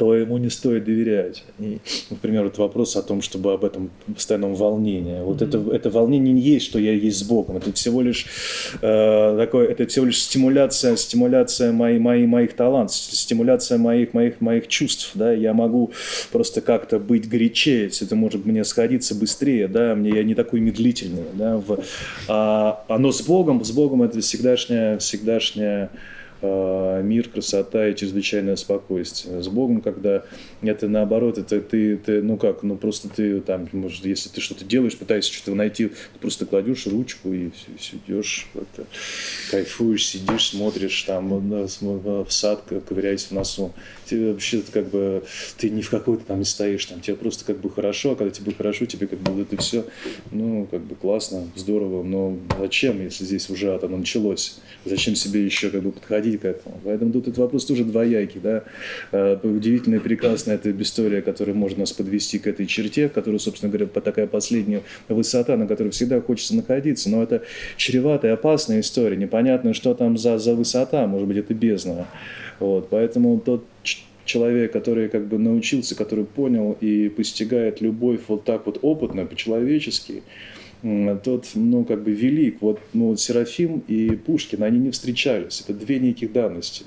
то 0.00 0.14
ему 0.14 0.38
не 0.38 0.48
стоит 0.48 0.84
доверять. 0.84 1.44
И, 1.58 1.78
например, 2.08 2.44
вот 2.44 2.56
вопрос 2.56 2.96
о 2.96 3.02
том, 3.02 3.20
чтобы 3.20 3.52
об 3.52 3.66
этом 3.66 3.90
постоянном 4.06 4.54
волнении. 4.54 5.20
Вот 5.20 5.42
mm-hmm. 5.42 5.48
это, 5.48 5.76
это 5.76 5.90
волнение 5.90 6.32
не 6.32 6.40
есть, 6.40 6.64
что 6.64 6.78
я 6.78 6.94
есть 6.94 7.18
с 7.18 7.22
Богом. 7.22 7.58
Это 7.58 7.70
всего 7.74 8.00
лишь 8.00 8.24
э, 8.80 9.36
такое, 9.38 9.68
это 9.68 9.86
всего 9.86 10.06
лишь 10.06 10.22
стимуляция, 10.22 10.96
стимуляция 10.96 11.72
моей, 11.72 11.98
моей, 11.98 12.26
моих 12.26 12.54
талантов, 12.54 12.96
стимуляция 12.96 13.76
моих, 13.76 14.14
моих, 14.14 14.40
моих 14.40 14.68
чувств. 14.68 15.10
Да? 15.12 15.34
Я 15.34 15.52
могу 15.52 15.92
просто 16.32 16.62
как-то 16.62 16.98
быть 16.98 17.28
горячее, 17.28 17.90
это 18.00 18.16
может 18.16 18.46
мне 18.46 18.64
сходиться 18.64 19.14
быстрее, 19.14 19.68
да, 19.68 19.94
мне 19.94 20.12
я 20.12 20.24
не 20.24 20.34
такой 20.34 20.60
медлительный. 20.60 21.24
Да? 21.34 21.58
В, 21.58 21.78
а, 22.26 22.86
оно 22.88 23.12
с 23.12 23.20
Богом, 23.20 23.62
с 23.62 23.70
Богом 23.70 24.02
это 24.02 24.22
всегдашняя, 24.22 24.96
всегдашняя 24.96 25.90
мир, 26.42 27.28
красота 27.28 27.88
и 27.88 27.94
чрезвычайное 27.94 28.56
спокойствие. 28.56 29.42
С 29.42 29.48
Богом, 29.48 29.80
когда 29.80 30.24
это 30.62 30.88
наоборот, 30.88 31.38
это 31.38 31.60
ты, 31.60 31.96
ты 31.96 32.22
ну 32.22 32.36
как, 32.36 32.62
ну 32.62 32.76
просто 32.76 33.08
ты 33.08 33.40
там, 33.40 33.68
может, 33.72 34.04
если 34.04 34.28
ты 34.28 34.40
что-то 34.40 34.64
делаешь, 34.64 34.96
пытаешься 34.96 35.32
что-то 35.32 35.54
найти, 35.54 35.88
ты 35.88 36.18
просто 36.20 36.46
кладешь 36.46 36.86
ручку 36.86 37.32
и 37.32 37.50
все, 37.50 37.66
все 37.78 37.96
идешь, 38.06 38.48
это, 38.54 38.86
кайфуешь, 39.50 40.06
сидишь, 40.06 40.50
смотришь 40.50 41.02
там 41.02 41.50
в 41.50 42.30
сад, 42.30 42.62
ковыряясь 42.88 43.26
в 43.26 43.32
носу. 43.32 43.72
Тебе 44.10 44.32
вообще 44.32 44.60
как 44.72 44.88
бы, 44.88 45.22
ты 45.56 45.70
ни 45.70 45.82
в 45.82 45.90
какой-то 45.90 46.24
там 46.24 46.40
не 46.40 46.44
стоишь, 46.44 46.84
там 46.86 47.00
тебе 47.00 47.14
просто 47.14 47.44
как 47.44 47.60
бы 47.60 47.70
хорошо, 47.70 48.12
а 48.12 48.16
когда 48.16 48.32
тебе 48.32 48.52
хорошо, 48.52 48.84
тебе 48.86 49.06
как 49.06 49.20
бы 49.20 49.40
это 49.40 49.56
все, 49.56 49.84
ну 50.32 50.66
как 50.68 50.80
бы 50.80 50.96
классно, 50.96 51.48
здорово, 51.54 52.02
но 52.02 52.36
зачем, 52.58 53.00
если 53.00 53.24
здесь 53.24 53.48
уже 53.50 53.72
оно 53.72 53.98
началось? 53.98 54.58
Зачем 54.84 55.14
себе 55.14 55.44
еще 55.44 55.70
как 55.70 55.82
бы 55.82 55.92
подходить 55.92 56.40
к 56.40 56.44
этому. 56.44 56.80
Поэтому 56.84 57.12
тут 57.12 57.28
этот 57.28 57.38
вопрос 57.38 57.66
тоже 57.66 57.84
двоякий. 57.84 58.40
Да? 58.40 58.64
Э, 59.12 59.38
удивительная 59.42 60.00
прекрасная 60.00 60.56
эта 60.56 60.70
история, 60.82 61.22
которая 61.22 61.54
может 61.54 61.78
нас 61.78 61.92
подвести 61.92 62.38
к 62.38 62.46
этой 62.46 62.66
черте, 62.66 63.08
которая, 63.08 63.38
собственно 63.38 63.70
говоря, 63.70 63.86
такая 63.86 64.26
последняя 64.26 64.82
высота, 65.08 65.56
на 65.56 65.66
которой 65.66 65.90
всегда 65.90 66.20
хочется 66.20 66.56
находиться. 66.56 67.10
Но 67.10 67.22
это 67.22 67.42
чреватая, 67.76 68.34
опасная 68.34 68.80
история. 68.80 69.16
Непонятно, 69.16 69.74
что 69.74 69.94
там 69.94 70.16
за, 70.16 70.38
за 70.38 70.54
высота, 70.54 71.06
может 71.06 71.28
быть, 71.28 71.36
это 71.36 71.54
бездна. 71.54 72.08
Вот. 72.60 72.88
Поэтому 72.90 73.40
тот 73.40 73.64
человек, 74.24 74.72
который 74.72 75.08
как 75.08 75.26
бы 75.26 75.38
научился, 75.38 75.96
который 75.96 76.24
понял 76.24 76.76
и 76.80 77.08
постигает 77.08 77.80
любовь 77.80 78.20
вот 78.28 78.44
так 78.44 78.66
вот 78.66 78.78
опытно, 78.82 79.26
по-человечески, 79.26 80.22
тот, 80.82 81.48
ну, 81.54 81.84
как 81.84 82.02
бы 82.02 82.12
велик. 82.12 82.58
Вот, 82.60 82.80
ну, 82.92 83.08
вот 83.08 83.20
Серафим 83.20 83.82
и 83.88 84.10
Пушкин, 84.10 84.62
они 84.62 84.78
не 84.78 84.90
встречались. 84.90 85.62
Это 85.62 85.74
две 85.74 85.98
неких 85.98 86.32
данности. 86.32 86.84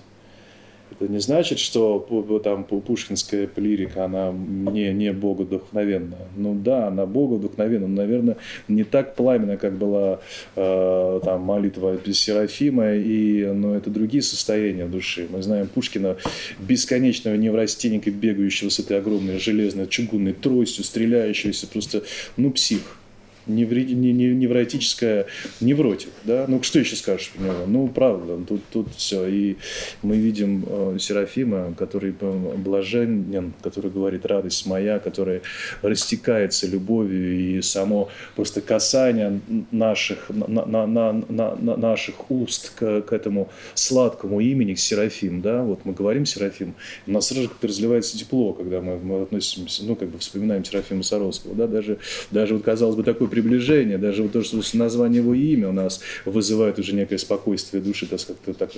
Это 1.00 1.12
не 1.12 1.20
значит, 1.20 1.60
что 1.60 2.00
там 2.44 2.64
пушкинская 2.64 3.50
лирика, 3.56 4.06
она 4.06 4.32
не, 4.32 4.94
не 4.94 5.12
богодухновенная. 5.12 6.28
Ну 6.36 6.54
да, 6.54 6.88
она 6.88 7.06
богодухновенна, 7.06 7.88
но, 7.88 7.96
наверное, 7.96 8.38
не 8.68 8.84
так 8.84 9.16
пламенно, 9.16 9.58
как 9.58 9.78
была 9.78 10.20
э, 10.56 11.20
там 11.24 11.42
молитва 11.42 12.00
Серафима, 12.12 12.94
и, 12.94 13.46
но 13.46 13.76
это 13.76 13.90
другие 13.90 14.22
состояния 14.22 14.86
души. 14.86 15.28
Мы 15.30 15.42
знаем 15.42 15.68
Пушкина, 15.68 16.18
бесконечного 16.60 17.36
неврастенника, 17.36 18.12
бегающего 18.12 18.70
с 18.70 18.80
этой 18.80 18.98
огромной 18.98 19.40
железной 19.40 19.88
чугунной 19.88 20.34
тростью, 20.34 20.84
стреляющегося, 20.84 21.68
просто, 21.68 22.04
ну, 22.38 22.52
псих 22.52 22.98
невротическая 23.46 25.26
невротик, 25.60 26.10
да, 26.24 26.46
ну 26.48 26.62
что 26.64 26.80
еще 26.80 26.96
скажешь 26.96 27.32
про 27.32 27.44
него? 27.44 27.66
Ну, 27.68 27.88
правда, 27.88 28.38
тут, 28.48 28.62
тут 28.72 28.96
все, 28.96 29.28
и 29.28 29.58
мы 30.02 30.18
видим 30.18 30.66
э, 30.68 30.98
Серафима, 31.00 31.74
который 31.78 32.12
блаженен, 32.12 33.54
который 33.62 33.92
говорит 33.92 34.26
радость 34.26 34.66
моя, 34.66 35.00
который 35.00 35.42
растекается 35.82 36.68
любовью, 36.68 37.58
и 37.58 37.62
само 37.62 38.10
просто 38.36 38.62
касание 38.62 39.42
наших, 39.72 40.30
на, 40.30 40.66
на, 40.66 40.88
на, 40.88 41.14
на, 41.30 41.78
наших 41.78 42.32
уст 42.32 42.72
к, 42.76 43.02
к 43.02 43.14
этому 43.14 43.50
сладкому 43.74 44.40
имени, 44.40 44.74
к 44.74 44.80
Серафим, 44.80 45.42
да, 45.42 45.64
вот 45.64 45.86
мы 45.86 45.94
говорим 45.94 46.26
Серафим, 46.26 46.76
у 47.08 47.12
нас 47.12 47.28
сразу 47.28 47.50
как-то 47.50 47.68
разливается 47.68 48.18
тепло, 48.18 48.54
когда 48.54 48.82
мы, 48.82 48.98
мы 48.98 49.24
относимся, 49.24 49.84
ну, 49.86 49.96
как 49.96 50.10
бы 50.10 50.20
вспоминаем 50.20 50.64
Серафима 50.64 51.04
Саровского, 51.04 51.56
да, 51.56 51.68
даже, 51.68 52.00
даже 52.32 52.56
вот, 52.56 52.64
казалось 52.64 52.96
бы, 52.96 53.04
такой 53.04 53.28
приближение, 53.34 53.98
даже 53.98 54.22
вот 54.22 54.32
то, 54.32 54.44
что 54.44 54.62
название 54.78 55.22
его 55.22 55.34
имя 55.34 55.70
у 55.70 55.72
нас 55.72 56.02
вызывает 56.26 56.78
уже 56.78 56.94
некое 56.94 57.18
спокойствие 57.18 57.82
души, 57.82 58.06
так 58.06 58.20
как-то 58.26 58.54
так 58.54 58.70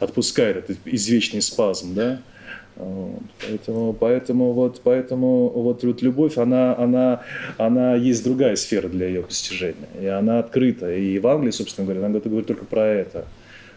отпускает 0.00 0.56
этот 0.58 0.76
извечный 0.84 1.40
спазм, 1.40 1.94
да. 1.94 2.20
Поэтому, 2.76 3.92
поэтому, 3.92 4.52
вот, 4.52 4.80
поэтому 4.84 5.48
вот, 5.48 5.82
вот 5.84 6.02
любовь, 6.02 6.36
она, 6.36 6.76
она, 6.76 7.22
она 7.56 7.94
есть 7.94 8.22
другая 8.24 8.56
сфера 8.56 8.88
для 8.88 9.06
ее 9.06 9.22
постижения. 9.22 9.88
И 10.00 10.06
она 10.06 10.38
открыта. 10.38 10.94
И 10.94 11.12
Евангелие, 11.14 11.52
собственно 11.52 11.86
говоря, 11.86 12.06
она 12.06 12.18
говорит 12.18 12.46
только 12.46 12.64
про 12.64 12.86
это. 12.86 13.26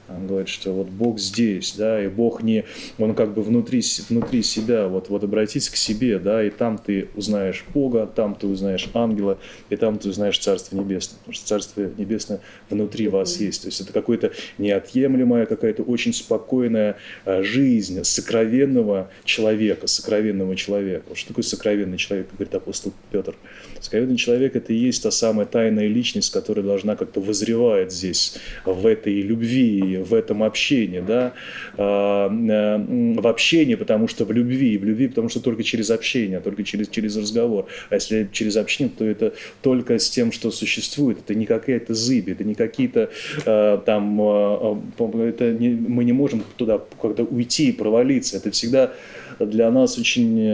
Он 0.08 0.28
говорит, 0.28 0.50
что 0.50 0.72
вот 0.72 0.88
Бог 0.88 1.20
здесь, 1.20 1.74
да, 1.78 2.04
и 2.04 2.08
Бог 2.08 2.44
не, 2.44 2.64
он 2.98 3.16
как 3.16 3.34
бы 3.34 3.42
внутри, 3.42 3.82
внутри 4.10 4.44
себя, 4.44 4.88
вот, 4.88 5.10
вот 5.10 5.24
обратись 5.24 5.70
к 5.70 5.76
себе, 5.76 6.20
да, 6.20 6.44
и 6.44 6.50
там 6.50 6.78
ты 6.78 7.10
узнаешь 7.16 7.66
Бога, 7.74 8.06
там 8.06 8.36
ты 8.36 8.48
узнаешь 8.48 8.88
ангела, 8.94 9.40
и 9.70 9.76
там 9.76 9.98
ты 9.98 10.10
узнаешь 10.10 10.38
Царство 10.38 10.76
Небесное, 10.76 11.18
потому 11.20 11.34
что 11.34 11.48
Царство 11.48 11.90
Небесное 11.98 12.42
внутри 12.70 13.08
вас 13.08 13.40
есть, 13.40 13.64
то 13.64 13.68
есть 13.68 13.82
это 13.82 13.94
какое-то 13.94 14.32
неотъемлемая, 14.58 15.46
какая-то 15.46 15.84
очень 15.84 16.14
спокойная 16.14 16.98
а, 17.26 17.42
жизнь 17.44 18.04
сокровенного 18.04 19.10
человека, 19.24 19.88
сокровенного 19.88 20.56
человека. 20.56 21.16
Что 21.16 21.30
такое 21.30 21.44
сокровенный 21.44 21.98
человек, 21.98 22.28
говорит 22.32 22.54
апостол 22.54 22.94
Петр? 23.12 23.36
Сокровенный 23.82 24.18
человек– 24.18 24.56
это 24.56 24.74
и 24.74 24.78
есть 24.78 25.04
та 25.04 25.12
самая 25.12 25.46
тайная 25.46 25.88
личность, 25.88 26.32
которая 26.32 26.66
должна 26.66 26.96
как-то 26.96 27.22
возревать 27.22 27.92
здесь, 27.92 28.38
в 28.66 28.86
этой 28.86 29.22
любви, 29.22 29.95
в 30.04 30.14
этом 30.14 30.44
общении, 30.44 31.00
да, 31.00 31.34
а, 31.78 32.30
э, 32.30 33.20
в 33.20 33.28
общении, 33.28 33.76
потому 33.76 34.08
что 34.08 34.26
в 34.26 34.32
любви, 34.32 34.78
в 34.78 34.84
любви, 34.84 35.08
потому 35.08 35.30
что 35.30 35.40
только 35.40 35.64
через 35.64 35.90
общение, 35.90 36.40
только 36.40 36.64
через, 36.64 36.90
через 36.90 37.18
разговор. 37.18 37.66
А 37.90 37.96
если 37.96 38.30
через 38.32 38.58
общение, 38.58 38.94
то 38.98 39.06
это 39.06 39.34
только 39.62 40.00
с 40.00 40.10
тем, 40.10 40.32
что 40.32 40.52
существует, 40.52 41.20
это 41.20 41.36
не 41.36 41.46
какая-то 41.46 41.94
зыбь, 41.94 42.30
это 42.30 42.44
не 42.44 42.56
какие-то 42.56 43.10
э, 43.46 43.80
там, 43.86 44.20
э, 44.22 45.30
это 45.30 45.52
не, 45.52 45.70
мы 45.70 46.04
не 46.04 46.14
можем 46.14 46.44
туда 46.58 46.82
когда 47.02 47.24
уйти 47.24 47.70
и 47.70 47.72
провалиться, 47.72 48.38
это 48.38 48.52
всегда 48.52 48.94
для 49.40 49.70
нас 49.70 49.98
очень, 49.98 50.50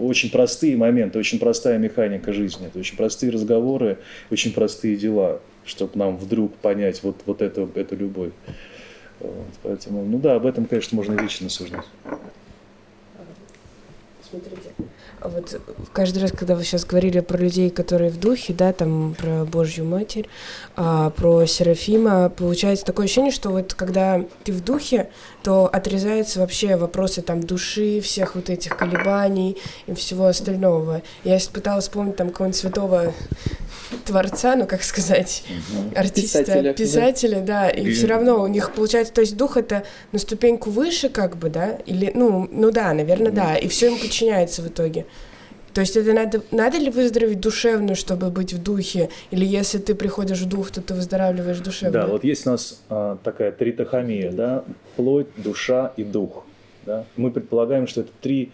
очень 0.00 0.30
простые 0.30 0.76
моменты, 0.76 1.18
очень 1.18 1.38
простая 1.38 1.78
механика 1.78 2.32
жизни, 2.32 2.66
это 2.66 2.78
очень 2.78 2.96
простые 2.96 3.32
разговоры, 3.32 3.98
очень 4.30 4.52
простые 4.52 4.96
дела 4.96 5.40
чтобы 5.64 5.98
нам 5.98 6.16
вдруг 6.16 6.54
понять 6.56 7.02
вот, 7.02 7.16
вот 7.26 7.42
эту, 7.42 7.70
эту 7.74 7.96
любовь. 7.96 8.32
Вот, 9.20 9.46
поэтому, 9.62 10.04
ну 10.04 10.18
да, 10.18 10.36
об 10.36 10.46
этом, 10.46 10.66
конечно, 10.66 10.96
можно 10.96 11.20
вечно 11.20 11.48
суждать. 11.48 11.84
Смотрите, 14.28 14.72
вот 15.24 15.56
каждый 15.92 16.22
раз, 16.22 16.32
когда 16.32 16.54
вы 16.56 16.64
сейчас 16.64 16.84
говорили 16.84 17.20
про 17.20 17.36
людей, 17.36 17.70
которые 17.70 18.10
в 18.10 18.18
духе, 18.18 18.52
да, 18.52 18.72
там 18.72 19.14
про 19.14 19.44
Божью 19.44 19.84
Матерь, 19.84 20.28
а, 20.74 21.10
про 21.10 21.46
Серафима, 21.46 22.30
получается 22.30 22.84
такое 22.84 23.04
ощущение, 23.04 23.30
что 23.30 23.50
вот 23.50 23.74
когда 23.74 24.24
ты 24.44 24.52
в 24.52 24.64
духе, 24.64 25.10
то 25.42 25.66
отрезаются 25.66 26.40
вообще 26.40 26.76
вопросы 26.76 27.22
там 27.22 27.42
души, 27.42 28.00
всех 28.00 28.34
вот 28.34 28.50
этих 28.50 28.76
колебаний 28.76 29.58
и 29.86 29.94
всего 29.94 30.26
остального. 30.26 31.02
Я 31.24 31.38
пыталась 31.52 31.84
вспомнить 31.84 32.16
там 32.16 32.30
какого-нибудь 32.30 32.58
святого 32.58 33.12
творца, 34.04 34.56
ну 34.56 34.66
как 34.66 34.82
сказать, 34.82 35.44
артиста, 35.94 36.40
писателя, 36.40 36.72
писателя 36.74 37.40
да, 37.40 37.62
да 37.62 37.68
и 37.70 37.92
все 37.92 38.06
равно 38.06 38.42
у 38.42 38.46
них 38.46 38.72
получается, 38.72 39.12
то 39.12 39.20
есть 39.20 39.36
дух 39.36 39.56
это 39.56 39.84
на 40.12 40.18
ступеньку 40.18 40.70
выше, 40.70 41.08
как 41.08 41.36
бы, 41.36 41.50
да, 41.50 41.78
или, 41.86 42.10
ну, 42.14 42.48
ну 42.50 42.70
да, 42.70 42.92
наверное, 42.92 43.32
да, 43.32 43.56
и 43.56 43.68
все 43.68 43.88
им 43.88 43.98
подчиняется 43.98 44.62
в 44.62 44.68
итоге. 44.68 45.06
То 45.74 45.80
есть 45.80 45.96
это 45.96 46.12
надо, 46.12 46.42
надо 46.50 46.78
ли 46.78 46.90
выздороветь 46.90 47.40
душевно, 47.40 47.94
чтобы 47.94 48.30
быть 48.30 48.52
в 48.52 48.62
духе? 48.62 49.08
Или 49.30 49.46
если 49.46 49.78
ты 49.78 49.94
приходишь 49.94 50.40
в 50.40 50.48
дух, 50.48 50.70
то 50.70 50.82
ты 50.82 50.92
выздоравливаешь 50.92 51.60
душевно? 51.60 51.92
Да, 51.92 52.06
вот 52.06 52.24
есть 52.24 52.46
у 52.46 52.50
нас 52.50 52.82
а, 52.90 53.16
такая 53.24 53.52
тритохомия, 53.52 54.30
да, 54.32 54.64
плоть, 54.96 55.28
душа 55.36 55.92
и 55.96 56.04
дух. 56.04 56.44
Да? 56.84 57.04
Мы 57.16 57.30
предполагаем, 57.30 57.86
что 57.86 58.02
это 58.02 58.10
три, 58.20 58.52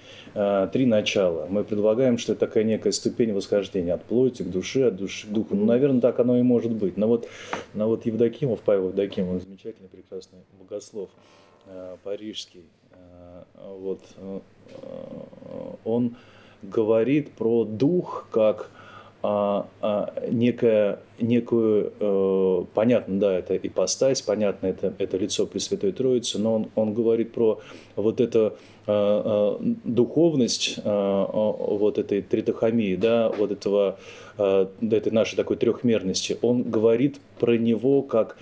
три 0.72 0.86
начала. 0.86 1.46
Мы 1.48 1.64
предполагаем, 1.64 2.18
что 2.18 2.32
это 2.32 2.46
такая 2.46 2.64
некая 2.64 2.92
ступень 2.92 3.32
восхождения 3.32 3.94
от 3.94 4.04
плоти 4.04 4.42
к 4.42 4.50
душе, 4.50 4.88
от 4.88 4.96
души 4.96 5.26
к 5.26 5.30
духу. 5.30 5.54
Ну, 5.54 5.64
наверное, 5.64 6.00
так 6.00 6.18
оно 6.20 6.38
и 6.38 6.42
может 6.42 6.72
быть. 6.72 6.96
Но 6.96 7.08
вот, 7.08 7.28
но 7.74 7.88
вот 7.88 8.06
Евдокимов, 8.06 8.60
Павел 8.60 8.88
Евдокимов, 8.88 9.42
замечательный, 9.42 9.88
прекрасный 9.88 10.38
богослов 10.58 11.10
а, 11.66 11.96
парижский, 12.02 12.64
а, 12.92 13.44
вот, 13.78 14.00
он 15.84 16.16
говорит 16.62 17.32
про 17.32 17.64
дух 17.64 18.28
как 18.30 18.70
а, 19.30 19.68
а, 19.82 20.14
некое, 20.30 21.00
некую, 21.20 21.92
э, 22.00 22.64
понятно, 22.72 23.20
да, 23.20 23.38
это 23.38 23.58
ипостась, 23.58 24.22
понятно, 24.22 24.68
это, 24.68 24.94
это 24.96 25.18
лицо 25.18 25.46
Пресвятой 25.46 25.92
Троицы, 25.92 26.38
но 26.38 26.54
он, 26.54 26.70
он 26.74 26.94
говорит 26.94 27.32
про 27.32 27.60
вот 27.94 28.22
эту 28.22 28.38
э, 28.38 28.52
э, 28.86 29.56
духовность 29.84 30.78
э, 30.82 31.26
вот 31.28 31.98
этой 31.98 32.22
тритохомии, 32.22 32.96
да, 32.96 33.28
вот 33.28 33.50
этого, 33.52 33.98
э, 34.38 34.66
этой 34.80 35.12
нашей 35.12 35.36
такой 35.36 35.58
трехмерности. 35.58 36.38
Он 36.40 36.62
говорит 36.62 37.20
про 37.38 37.58
него 37.58 38.00
как 38.00 38.38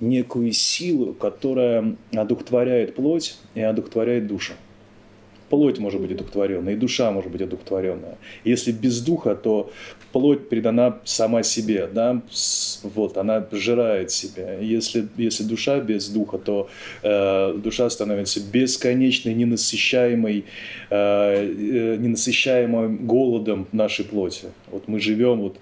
некую 0.00 0.52
силу, 0.52 1.12
которая 1.12 1.96
одухотворяет 2.16 2.94
плоть 2.94 3.36
и 3.54 3.60
одухотворяет 3.60 4.26
душу 4.26 4.54
плоть 5.50 5.78
может 5.78 6.00
быть 6.00 6.12
одухотворенная, 6.12 6.74
и 6.74 6.76
душа 6.76 7.10
может 7.10 7.30
быть 7.30 7.42
одухотворенная. 7.42 8.16
Если 8.44 8.72
без 8.72 9.02
духа, 9.02 9.34
то 9.34 9.70
плоть 10.12 10.48
передана 10.48 10.98
сама 11.04 11.42
себе, 11.42 11.88
да, 11.92 12.22
вот, 12.82 13.16
она 13.16 13.40
пожирает 13.40 14.10
себя. 14.10 14.58
Если, 14.58 15.08
если 15.16 15.42
душа 15.42 15.80
без 15.80 16.08
духа, 16.08 16.38
то 16.38 16.68
э, 17.02 17.54
душа 17.62 17.90
становится 17.90 18.40
бесконечной, 18.40 19.34
ненасыщаемой, 19.34 20.44
э, 20.90 20.94
э 20.94 21.96
ненасыщаемым 21.96 23.06
голодом 23.06 23.66
нашей 23.72 24.04
плоти. 24.04 24.46
Вот 24.70 24.88
мы 24.88 25.00
живем 25.00 25.40
вот 25.40 25.56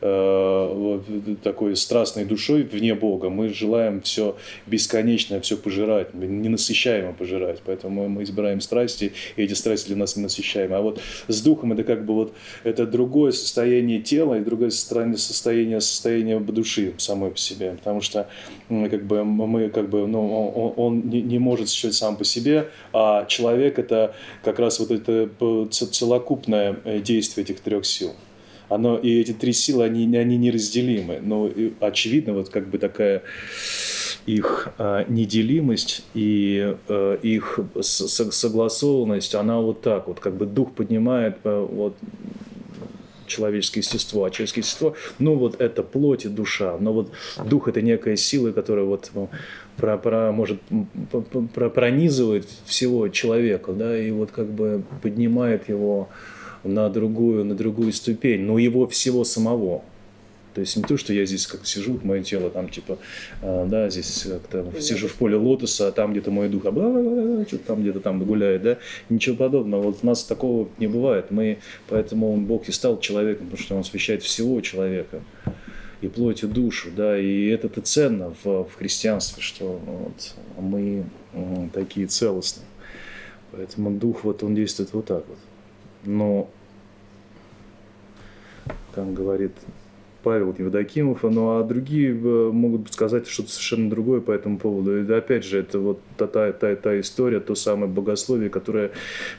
такой 0.00 1.76
страстной 1.76 2.24
душой 2.24 2.62
вне 2.62 2.94
Бога, 2.94 3.28
мы 3.28 3.48
желаем 3.48 4.00
все 4.00 4.36
бесконечное, 4.66 5.40
все 5.40 5.56
пожирать, 5.56 6.14
ненасыщаемо 6.14 7.12
пожирать. 7.12 7.60
Поэтому 7.64 8.08
мы 8.08 8.22
избираем 8.22 8.60
страсти, 8.60 9.12
и 9.36 9.42
эти 9.42 9.52
страсти 9.52 9.88
для 9.88 9.96
нас 9.96 10.16
ненасыщаемы. 10.16 10.76
А 10.76 10.80
вот 10.80 11.00
с 11.28 11.42
духом 11.42 11.72
это 11.72 11.84
как 11.84 12.04
бы 12.04 12.14
вот 12.14 12.32
это 12.64 12.86
другое 12.86 13.32
состояние 13.32 14.00
тела 14.00 14.38
и 14.38 14.40
другое 14.40 14.70
состояние, 14.70 15.18
состояние, 15.18 15.80
состояние 15.80 16.40
души 16.40 16.94
самой 16.98 17.30
по 17.30 17.38
себе. 17.38 17.72
Потому 17.72 18.00
что 18.00 18.28
как 18.68 19.04
бы 19.04 19.24
мы 19.24 19.68
как 19.68 19.88
бы, 19.88 20.06
ну, 20.06 20.50
он, 20.50 20.72
он 20.76 21.10
не, 21.10 21.22
не 21.22 21.38
может 21.38 21.68
существовать 21.68 21.96
сам 21.96 22.16
по 22.16 22.24
себе, 22.24 22.68
а 22.92 23.24
человек 23.26 23.78
это 23.78 24.14
как 24.42 24.58
раз 24.58 24.80
вот 24.80 24.90
это 24.90 25.28
целокупное 25.70 26.76
э, 26.84 27.00
действие 27.00 27.44
этих 27.44 27.60
трех 27.60 27.84
сил 27.86 28.14
оно, 28.70 28.96
и 28.96 29.20
эти 29.20 29.32
три 29.32 29.52
силы, 29.52 29.84
они, 29.84 30.16
они 30.16 30.36
неразделимы. 30.38 31.18
Но 31.20 31.50
очевидно, 31.80 32.32
вот 32.32 32.48
как 32.48 32.68
бы 32.68 32.78
такая 32.78 33.22
их 34.26 34.68
э, 34.78 35.04
неделимость 35.08 36.04
и 36.14 36.76
э, 36.88 37.18
их 37.22 37.60
согласованность, 37.80 39.34
она 39.34 39.60
вот 39.60 39.82
так 39.82 40.06
вот, 40.08 40.20
как 40.20 40.36
бы 40.36 40.46
дух 40.46 40.72
поднимает 40.72 41.38
э, 41.44 41.66
вот 41.70 41.96
человеческое 43.26 43.80
естество, 43.80 44.24
а 44.24 44.30
человеческое 44.30 44.60
естество, 44.60 44.94
ну 45.18 45.34
вот 45.36 45.60
это 45.60 45.82
плоть 45.82 46.24
и 46.24 46.28
душа, 46.28 46.76
но 46.78 46.92
вот 46.92 47.12
дух 47.44 47.68
это 47.68 47.80
некая 47.80 48.16
сила, 48.16 48.52
которая 48.52 48.84
вот 48.84 49.10
ну, 49.14 49.30
про, 49.76 49.96
про, 49.98 50.32
может 50.32 50.60
про, 51.54 51.70
пронизывает 51.70 52.46
всего 52.66 53.08
человека, 53.08 53.72
да, 53.72 53.98
и 53.98 54.10
вот 54.10 54.30
как 54.30 54.46
бы 54.46 54.82
поднимает 55.02 55.68
его 55.68 56.08
на 56.64 56.88
другую, 56.88 57.44
на 57.44 57.54
другую 57.54 57.92
ступень, 57.92 58.42
но 58.42 58.58
его 58.58 58.86
всего 58.86 59.24
самого. 59.24 59.82
То 60.54 60.60
есть 60.62 60.76
не 60.76 60.82
то, 60.82 60.96
что 60.96 61.12
я 61.12 61.24
здесь 61.26 61.46
как 61.46 61.64
сижу, 61.64 62.00
мое 62.02 62.22
тело 62.22 62.50
там 62.50 62.68
типа, 62.68 62.98
э, 63.40 63.66
да, 63.68 63.88
здесь 63.88 64.26
как-то 64.28 64.80
сижу 64.80 65.06
в 65.06 65.14
поле 65.14 65.36
лотоса, 65.36 65.88
а 65.88 65.92
там 65.92 66.10
где-то 66.10 66.30
мой 66.30 66.48
дух, 66.48 66.64
а 66.66 66.72
что-то 67.46 67.64
там 67.64 67.82
где-то 67.82 68.00
там 68.00 68.22
гуляет, 68.24 68.62
да, 68.62 68.78
ничего 69.08 69.36
подобного. 69.36 69.82
Вот 69.82 69.98
у 70.02 70.06
нас 70.06 70.24
такого 70.24 70.68
не 70.78 70.88
бывает. 70.88 71.30
Мы, 71.30 71.58
поэтому 71.88 72.36
Бог 72.36 72.68
и 72.68 72.72
стал 72.72 72.98
человеком, 72.98 73.46
потому 73.46 73.62
что 73.62 73.74
Он 73.76 73.80
освещает 73.82 74.22
всего 74.22 74.60
человека 74.60 75.20
и 76.00 76.08
плоть, 76.08 76.42
и 76.42 76.46
душу, 76.46 76.88
да, 76.96 77.18
и 77.18 77.46
это-то 77.48 77.80
ценно 77.82 78.34
в, 78.42 78.64
в 78.64 78.74
христианстве, 78.76 79.42
что 79.42 79.80
вот, 79.86 80.34
мы 80.58 81.04
такие 81.72 82.06
целостные. 82.06 82.66
Поэтому 83.52 83.90
дух, 83.90 84.24
вот 84.24 84.42
он 84.42 84.54
действует 84.54 84.92
вот 84.92 85.06
так 85.06 85.24
вот 85.28 85.38
но, 86.04 86.50
как 88.94 89.12
говорит 89.12 89.52
Павел 90.22 90.54
Евдокимов, 90.56 91.22
ну 91.22 91.58
а 91.58 91.62
другие 91.62 92.10
э, 92.10 92.50
могут 92.52 92.92
сказать 92.92 93.26
что-то 93.26 93.50
совершенно 93.50 93.88
другое 93.88 94.20
по 94.20 94.32
этому 94.32 94.58
поводу. 94.58 95.02
И 95.02 95.12
опять 95.12 95.44
же, 95.44 95.58
это 95.58 95.78
вот 95.78 96.00
та, 96.16 96.26
та, 96.26 96.52
та, 96.52 96.76
та 96.76 97.00
история, 97.00 97.40
то 97.40 97.54
самое 97.54 97.90
богословие, 97.90 98.50
которое 98.50 98.90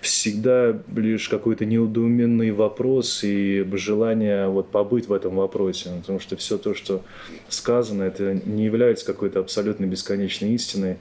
всегда 0.02 0.80
лишь 0.96 1.30
какой-то 1.30 1.66
неудуменный 1.66 2.52
вопрос 2.52 3.24
и 3.24 3.66
желание 3.74 4.48
вот 4.48 4.70
побыть 4.70 5.08
в 5.08 5.14
этом 5.14 5.36
вопросе. 5.36 5.90
Потому 6.02 6.20
что 6.20 6.36
все 6.36 6.58
то, 6.58 6.74
что 6.74 7.04
сказано, 7.50 8.04
это 8.04 8.34
не 8.46 8.66
является 8.66 9.06
какой-то 9.06 9.40
абсолютно 9.40 9.86
бесконечной 9.86 10.54
истиной. 10.54 10.98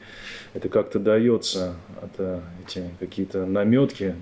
Это 0.52 0.68
как-то 0.68 0.98
дается, 0.98 1.74
это 2.02 2.42
эти 2.66 2.84
какие-то 2.98 3.46
наметки, 3.46 4.14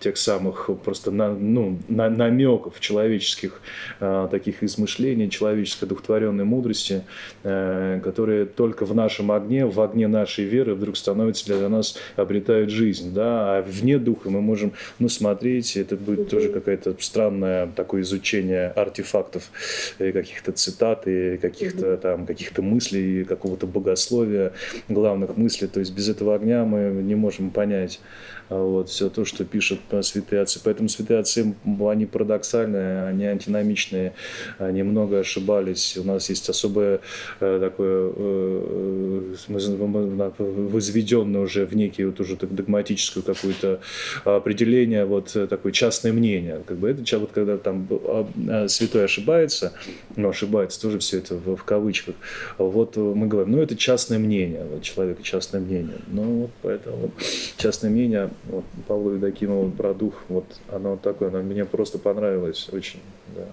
тех 0.00 0.16
самых 0.16 0.70
просто 0.84 1.10
на, 1.10 1.32
ну, 1.32 1.78
на, 1.88 2.10
намеков 2.10 2.80
человеческих 2.80 3.60
э, 4.00 4.28
таких 4.30 4.62
измышлений, 4.62 5.30
человеческой 5.30 5.84
одухотворенной 5.84 6.44
мудрости, 6.44 7.04
э, 7.42 8.00
которые 8.02 8.46
только 8.46 8.84
в 8.84 8.94
нашем 8.94 9.32
огне, 9.32 9.66
в 9.66 9.80
огне 9.80 10.08
нашей 10.08 10.44
веры 10.44 10.74
вдруг 10.74 10.96
становятся 10.96 11.46
для 11.46 11.68
нас, 11.68 11.96
обретают 12.16 12.70
жизнь. 12.70 13.14
Да? 13.14 13.58
А 13.58 13.62
вне 13.62 13.98
духа 13.98 14.30
мы 14.30 14.40
можем 14.40 14.72
ну, 14.98 15.08
смотреть, 15.08 15.76
это 15.76 15.96
будет 15.96 16.28
тоже 16.28 16.50
какое-то 16.50 16.94
странное 17.00 17.66
такое 17.68 18.02
изучение 18.02 18.68
артефактов, 18.68 19.50
э, 19.98 20.12
каких-то 20.12 20.52
цитат 20.52 21.06
и 21.06 21.38
каких-то 21.38 21.96
там 21.96 22.26
каких-то 22.26 22.62
мыслей, 22.62 23.24
какого-то 23.24 23.66
богословия, 23.66 24.52
главных 24.88 25.36
мыслей. 25.36 25.68
То 25.68 25.80
есть 25.80 25.94
без 25.94 26.08
этого 26.08 26.34
огня 26.34 26.64
мы 26.64 27.02
не 27.02 27.14
можем 27.14 27.50
понять 27.50 28.00
а 28.48 28.62
вот, 28.62 28.88
все 28.88 29.10
то, 29.10 29.24
что 29.24 29.44
пишут 29.44 29.80
святые 30.02 30.42
отцы. 30.42 30.60
Поэтому 30.62 30.88
святые 30.88 31.20
отцы, 31.20 31.54
они 31.64 32.06
парадоксальные, 32.06 33.04
они 33.04 33.24
антиномичные, 33.26 34.12
они 34.58 34.82
много 34.82 35.20
ошибались. 35.20 35.96
У 35.96 36.04
нас 36.04 36.28
есть 36.30 36.48
особое 36.48 37.00
э, 37.40 37.58
такое 37.60 38.12
э, 38.14 39.34
возведенное 39.48 41.40
уже 41.40 41.66
в 41.66 41.74
некий 41.74 42.04
вот 42.04 42.20
уже 42.20 42.36
так 42.36 42.54
догматическое 42.54 43.22
какое-то 43.22 43.80
определение, 44.24 45.04
вот 45.04 45.34
э, 45.36 45.46
такое 45.46 45.72
частное 45.72 46.12
мнение. 46.12 46.62
Как 46.66 46.76
бы 46.78 46.90
это 46.90 47.18
вот 47.18 47.30
когда 47.32 47.56
там 47.56 47.88
а, 47.90 48.68
святой 48.68 49.04
ошибается, 49.04 49.72
но 50.16 50.28
ошибается 50.28 50.80
тоже 50.80 50.98
все 50.98 51.18
это 51.18 51.34
в, 51.34 51.64
кавычках, 51.64 52.14
вот 52.58 52.96
мы 52.96 53.26
говорим, 53.26 53.52
ну 53.52 53.62
это 53.62 53.76
частное 53.76 54.18
мнение, 54.18 54.64
вот 54.70 54.82
человека 54.82 55.22
частное 55.22 55.60
мнение. 55.60 55.98
Ну 56.08 56.22
вот 56.42 56.50
поэтому 56.62 57.10
частное 57.56 57.90
мнение 57.90 58.30
вот, 58.46 58.64
Павлу 58.86 59.12
Евдокимову 59.12 59.70
про 59.76 59.94
дух, 59.94 60.14
вот 60.28 60.44
оно 60.70 60.92
вот 60.92 61.02
такое, 61.02 61.28
оно 61.28 61.42
мне 61.42 61.64
просто 61.64 61.98
понравилось 61.98 62.68
очень, 62.72 63.00
да. 63.34 63.46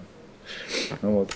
Ну, 1.02 1.12
вот. 1.12 1.30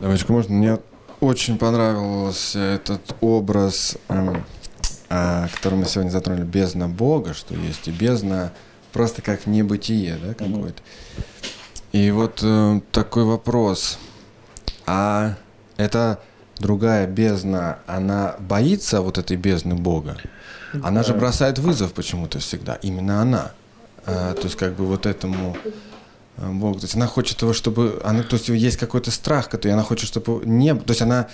Давайте, 0.00 0.24
можно? 0.28 0.54
Мне 0.54 0.78
очень 1.20 1.58
понравился 1.58 2.58
этот 2.58 3.16
образ, 3.20 3.96
э, 4.08 4.34
э, 5.08 5.48
который 5.54 5.74
мы 5.74 5.84
сегодня 5.86 6.10
затронули, 6.10 6.44
бездна 6.44 6.88
Бога, 6.88 7.34
что 7.34 7.54
есть 7.54 7.88
и 7.88 7.90
бездна 7.90 8.52
просто 8.92 9.22
как 9.22 9.46
небытие, 9.46 10.16
да, 10.22 10.34
какое-то. 10.34 10.82
И 11.92 12.10
вот 12.10 12.40
э, 12.42 12.80
такой 12.92 13.24
вопрос. 13.24 13.98
А 14.86 15.34
это 15.76 16.20
другая 16.58 17.06
бездна, 17.06 17.78
она 17.86 18.36
боится 18.38 19.00
вот 19.00 19.18
этой 19.18 19.36
бездны 19.36 19.74
Бога. 19.74 20.16
Она 20.82 21.02
же 21.02 21.14
бросает 21.14 21.58
вызов 21.58 21.92
почему-то 21.92 22.38
всегда. 22.38 22.74
Именно 22.82 23.22
она. 23.22 23.52
А, 24.06 24.34
то 24.34 24.44
есть 24.44 24.56
как 24.56 24.74
бы 24.74 24.86
вот 24.86 25.06
этому 25.06 25.56
а, 26.36 26.50
Богу. 26.50 26.78
То 26.78 26.84
есть 26.84 26.94
она 26.94 27.06
хочет 27.06 27.40
его, 27.42 27.52
чтобы... 27.52 28.00
Она, 28.04 28.22
то 28.22 28.36
есть 28.36 28.48
есть 28.48 28.76
какой-то 28.76 29.10
страх, 29.10 29.48
который 29.48 29.72
она 29.72 29.82
хочет, 29.82 30.08
чтобы 30.08 30.44
не... 30.46 30.74
То 30.74 30.90
есть 30.90 31.02
она 31.02 31.28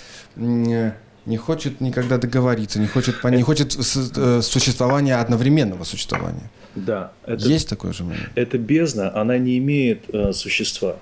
не 1.25 1.37
хочет 1.37 1.81
никогда 1.81 2.17
договориться, 2.17 2.79
не 2.79 2.87
хочет, 2.87 3.23
не 3.23 3.41
хочет 3.41 3.75
э, 3.75 4.41
существования 4.41 5.15
одновременного 5.15 5.83
существования. 5.83 6.51
Да. 6.75 7.11
Это, 7.25 7.47
есть 7.47 7.67
такое 7.67 7.93
же 7.93 8.03
мнение? 8.03 8.29
Эта 8.35 8.57
бездна, 8.57 9.15
она 9.15 9.37
не 9.37 9.57
имеет 9.57 10.03
э, 10.13 10.33
существа. 10.33 10.97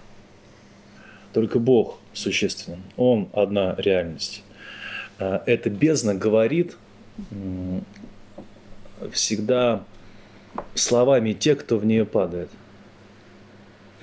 Только 1.33 1.59
Бог 1.59 1.99
существенен. 2.13 2.83
Он 2.95 3.29
одна 3.33 3.75
реальность. 3.77 4.43
А, 5.19 5.43
эта 5.45 5.69
бездна 5.69 6.15
говорит 6.15 6.77
всегда 9.11 9.83
словами 10.75 11.33
тех, 11.33 11.59
кто 11.59 11.77
в 11.77 11.85
нее 11.85 12.05
падает. 12.05 12.49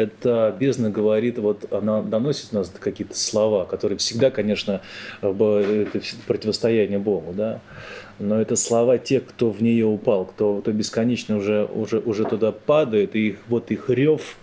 это 0.00 0.56
бездна 0.58 0.90
говорит, 0.90 1.38
вот 1.38 1.70
она 1.72 2.00
доносит 2.02 2.52
нас 2.52 2.70
какие-то 2.70 3.16
слова, 3.16 3.66
которые 3.66 3.98
всегда, 3.98 4.30
конечно, 4.30 4.80
противостояние 5.20 6.98
Богу, 6.98 7.32
да, 7.34 7.60
но 8.18 8.40
это 8.40 8.56
слова 8.56 8.96
тех, 8.98 9.26
кто 9.26 9.50
в 9.50 9.62
нее 9.62 9.84
упал, 9.84 10.24
кто, 10.24 10.60
кто 10.60 10.72
бесконечно 10.72 11.36
уже, 11.36 11.64
уже, 11.66 11.98
уже 11.98 12.24
туда 12.24 12.50
падает, 12.50 13.14
и 13.14 13.28
их, 13.28 13.38
вот 13.48 13.70
их 13.70 13.90
рев, 13.90 14.38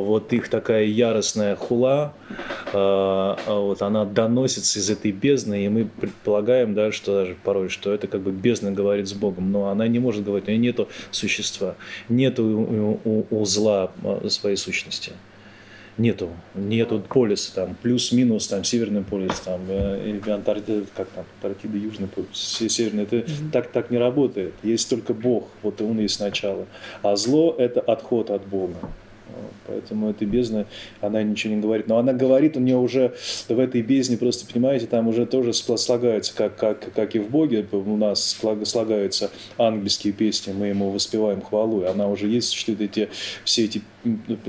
вот 0.00 0.32
их 0.32 0.48
такая 0.48 0.84
яростная 0.84 1.56
хула, 1.56 2.14
э, 2.72 3.34
вот 3.46 3.82
она 3.82 4.04
доносится 4.04 4.78
из 4.78 4.90
этой 4.90 5.12
бездны, 5.12 5.64
и 5.64 5.68
мы 5.68 5.84
предполагаем, 5.84 6.74
да, 6.74 6.92
что 6.92 7.12
даже 7.12 7.36
порой, 7.42 7.68
что 7.68 7.92
это 7.92 8.06
как 8.06 8.20
бы 8.22 8.32
бездна 8.32 8.72
говорит 8.72 9.08
с 9.08 9.12
Богом, 9.12 9.52
но 9.52 9.68
она 9.68 9.88
не 9.88 9.98
может 9.98 10.24
говорить, 10.24 10.48
у 10.48 10.50
нее 10.50 10.60
нету 10.60 10.88
существа, 11.10 11.74
нету 12.08 12.44
у, 12.44 13.00
у, 13.04 13.26
у 13.30 13.44
зла 13.44 13.92
своей 14.28 14.56
сущности 14.56 15.12
нету, 15.98 16.30
нету 16.54 17.02
полюса, 17.08 17.54
там, 17.54 17.76
плюс-минус, 17.80 18.48
там, 18.48 18.64
северный 18.64 19.02
полюс, 19.02 19.40
там, 19.40 19.60
э, 19.68 20.20
Антарктида, 20.26 20.86
как 20.94 21.08
там, 21.08 21.24
Антарктида, 21.36 21.76
южный 21.78 22.08
полюс, 22.08 22.28
северный, 22.68 23.04
это 23.04 23.16
mm-hmm. 23.16 23.50
так, 23.52 23.70
так 23.70 23.90
не 23.90 23.98
работает, 23.98 24.54
есть 24.62 24.88
только 24.88 25.14
Бог, 25.14 25.48
вот 25.62 25.80
он 25.80 26.00
есть 26.00 26.20
начало, 26.20 26.66
а 27.02 27.16
зло– 27.16 27.54
это 27.58 27.80
отход 27.80 28.30
от 28.30 28.46
Бога. 28.46 28.76
Поэтому 29.66 30.10
эта 30.10 30.24
бездна, 30.24 30.66
она 31.00 31.22
ничего 31.22 31.54
не 31.54 31.60
говорит. 31.60 31.88
Но 31.88 31.98
она 31.98 32.12
говорит, 32.12 32.56
у 32.56 32.60
нее 32.60 32.76
уже 32.76 33.14
в 33.48 33.58
этой 33.58 33.82
бездне, 33.82 34.16
просто 34.16 34.50
понимаете, 34.50 34.86
там 34.86 35.08
уже 35.08 35.26
тоже 35.26 35.52
слагается, 35.52 36.34
как, 36.34 36.56
как, 36.56 36.92
как 36.92 37.14
и 37.14 37.18
в 37.18 37.30
Боге, 37.30 37.66
у 37.72 37.96
нас 37.96 38.38
слагаются 38.64 39.30
ангельские 39.58 40.12
песни, 40.12 40.52
мы 40.52 40.66
ему 40.66 40.90
воспеваем 40.90 41.40
хвалу, 41.40 41.82
и 41.82 41.86
она 41.86 42.08
уже 42.08 42.26
есть, 42.26 42.48
существуют 42.48 42.80
эти, 42.80 43.08
все 43.44 43.64
эти 43.64 43.82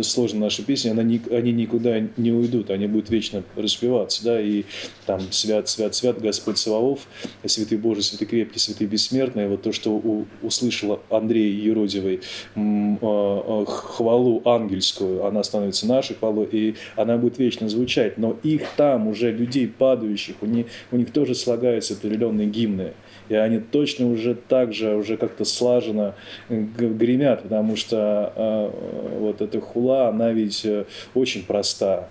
сложные 0.02 0.42
наши 0.42 0.64
песни, 0.64 0.90
она, 0.90 1.02
они 1.02 1.52
никуда 1.52 2.00
не 2.18 2.32
уйдут, 2.32 2.70
они 2.70 2.88
будут 2.88 3.10
вечно 3.10 3.44
распеваться, 3.56 4.24
да, 4.24 4.42
и 4.42 4.64
там 5.06 5.20
свят, 5.32 5.70
свят, 5.70 5.96
свят 5.96 6.22
Господь 6.22 6.58
Саваоф, 6.58 7.08
святый 7.46 7.78
Божий, 7.78 8.04
святый 8.04 8.28
крепкий, 8.28 8.60
святый 8.60 8.88
бессмертный, 8.88 9.48
вот 9.48 9.62
то, 9.62 9.72
что 9.72 9.92
у, 9.92 10.26
услышал 10.42 11.00
Андрей 11.10 11.52
Еродивый, 11.54 12.22
а, 12.56 12.60
а, 13.02 13.66
хвалу 13.66 14.42
ангельскую, 14.46 15.26
она 15.26 15.44
становится 15.44 15.88
нашей 15.88 16.16
хвалой, 16.16 16.48
и 16.52 16.76
она 16.96 17.18
будет 17.18 17.38
вечно 17.38 17.70
звучать. 17.70 18.18
Но 18.18 18.38
их 18.44 18.64
там 18.76 19.08
уже, 19.08 19.32
людей 19.32 19.68
падающих, 19.68 20.36
у 20.42 20.46
них, 20.46 20.68
у 20.92 20.98
них 20.98 21.12
тоже 21.12 21.36
слагаются 21.36 21.94
определенные 21.94 22.48
гимны. 22.48 22.94
И 23.30 23.36
они 23.36 23.60
точно 23.60 24.12
уже 24.12 24.36
так 24.36 24.74
же, 24.74 24.96
уже 24.96 25.18
как-то 25.18 25.46
слаженно 25.46 26.14
гремят, 26.50 27.44
потому 27.44 27.76
что 27.76 28.34
э, 28.36 29.18
вот 29.20 29.42
эта 29.42 29.62
хула, 29.62 30.10
она 30.10 30.32
ведь 30.32 30.66
э, 30.66 30.86
очень 31.14 31.44
проста. 31.44 32.10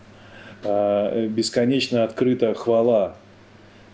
Э, 0.65 1.27
бесконечно 1.27 2.05
открытая 2.05 2.55
хвала. 2.55 3.17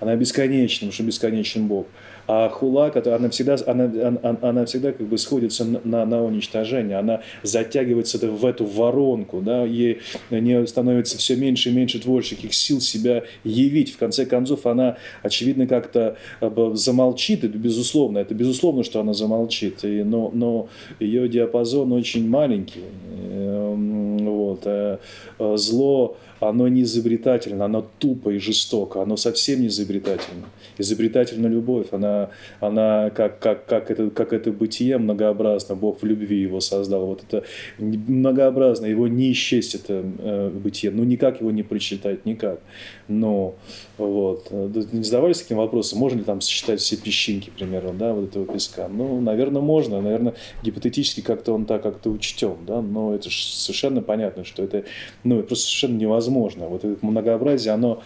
Она 0.01 0.15
бесконечна, 0.15 0.87
потому 0.87 0.93
что 0.93 1.03
бесконечен 1.03 1.67
Бог. 1.67 1.87
А 2.29 2.51
хула, 2.51 2.93
она 2.95 3.31
всегда, 3.31 3.57
она, 3.67 3.85
она, 4.23 4.39
она 4.43 4.67
всегда 4.67 4.93
как 4.93 5.07
бы 5.07 5.17
сходится 5.17 5.65
на, 5.65 6.05
на 6.05 6.23
уничтожение, 6.23 6.99
она 6.99 7.23
затягивается 7.43 8.19
в 8.19 8.45
эту 8.45 8.67
воронку, 8.67 9.41
да, 9.41 9.67
и 9.67 9.97
не 10.31 10.67
становится 10.67 11.17
все 11.17 11.37
меньше 11.37 11.71
и 11.71 11.73
меньше 11.73 11.99
творческих 11.99 12.53
сил 12.53 12.83
себя 12.83 13.25
явить. 13.45 13.95
В 13.95 13.97
конце 13.97 14.27
концов, 14.27 14.67
она, 14.67 14.99
очевидно, 15.23 15.67
как-то 15.67 16.19
э, 16.43 16.71
замолчит, 16.75 17.45
это 17.45 17.57
безусловно, 17.57 18.19
это 18.19 18.35
безусловно, 18.35 18.85
что 18.85 19.01
она 19.01 19.15
замолчит, 19.15 19.83
и, 19.85 20.03
но, 20.03 20.31
но 20.35 20.69
ее 21.01 21.31
диапазон 21.31 21.93
очень 21.95 22.29
маленький. 22.29 22.85
Эм, 23.33 24.19
вот. 24.19 24.63
Э, 24.67 24.99
э, 25.39 25.57
зло 25.57 26.19
оно 26.41 26.69
не 26.69 26.83
изобретательно, 26.83 27.65
оно 27.65 27.87
тупо 27.99 28.31
и 28.31 28.39
жестоко, 28.39 29.03
оно 29.03 29.17
совсем 29.17 29.61
не 29.61 29.67
изобретательно. 29.69 30.47
Изобретательна 30.79 31.47
любовь, 31.47 31.89
она, 31.91 32.31
она 32.61 33.11
как, 33.11 33.39
как, 33.41 33.67
как, 33.67 33.91
это, 33.91 34.11
как 34.11 34.33
это 34.33 34.53
бытие 34.53 34.99
многообразно, 34.99 35.75
Бог 35.75 36.03
в 36.03 36.07
любви 36.07 36.41
его 36.41 36.61
создал. 36.61 37.07
Вот 37.07 37.25
это 37.29 37.45
многообразно, 37.79 38.87
его 38.87 39.09
не 39.09 39.33
исчесть 39.33 39.75
это 39.75 40.05
э, 40.19 40.51
бытие, 40.51 40.93
ну 40.93 41.05
никак 41.05 41.41
его 41.41 41.51
не 41.51 41.63
прочитать, 41.63 42.25
никак. 42.25 42.61
Но 43.09 43.55
вот, 43.97 44.51
не 44.51 45.03
задавались 45.03 45.41
таким 45.41 45.57
вопросом, 45.57 45.99
можно 45.99 46.19
ли 46.19 46.25
там 46.25 46.41
сочетать 46.41 46.81
все 46.81 46.97
песчинки 46.97 47.51
примерно, 47.51 47.93
да, 47.95 48.13
вот 48.13 48.29
этого 48.29 48.47
песка? 48.47 48.89
Ну, 48.89 49.21
наверное, 49.21 49.63
можно, 49.63 50.01
наверное, 50.01 50.35
гипотетически 50.63 51.21
как-то 51.21 51.53
он 51.53 51.65
так 51.65 51.83
как-то 51.83 52.11
учтем, 52.11 52.59
да, 52.67 52.83
но 52.83 53.15
это 53.15 53.29
совершенно 53.31 54.03
понятно, 54.03 54.45
что 54.45 54.63
это, 54.63 54.85
ну, 55.25 55.43
просто 55.43 55.67
совершенно 55.67 55.97
невозможно. 55.97 56.28
Вот 56.69 56.85
это 56.85 57.05
многообразие, 57.05 57.75
оно 57.75 58.03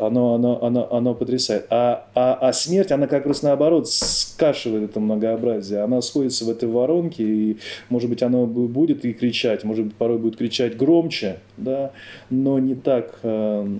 оно, 0.00 0.34
оно, 0.34 0.64
оно, 0.64 0.92
оно 0.92 1.14
потрясает. 1.14 1.66
А, 1.70 2.06
а, 2.14 2.34
а 2.40 2.52
смерть, 2.52 2.90
она 2.90 3.06
как 3.06 3.26
раз 3.26 3.42
наоборот 3.42 3.88
скашивает 3.88 4.90
это 4.90 5.00
многообразие. 5.00 5.80
Она 5.80 6.00
сходится 6.00 6.44
в 6.44 6.50
этой 6.50 6.68
воронке, 6.68 7.22
и, 7.22 7.58
может 7.88 8.08
быть, 8.08 8.22
оно 8.22 8.46
будет 8.46 9.04
и 9.04 9.12
кричать, 9.12 9.64
может 9.64 9.86
быть, 9.86 9.94
порой 9.94 10.18
будет 10.18 10.36
кричать 10.36 10.76
громче, 10.76 11.40
да, 11.56 11.92
но 12.30 12.58
не 12.58 12.74
так 12.74 13.18
э, 13.22 13.76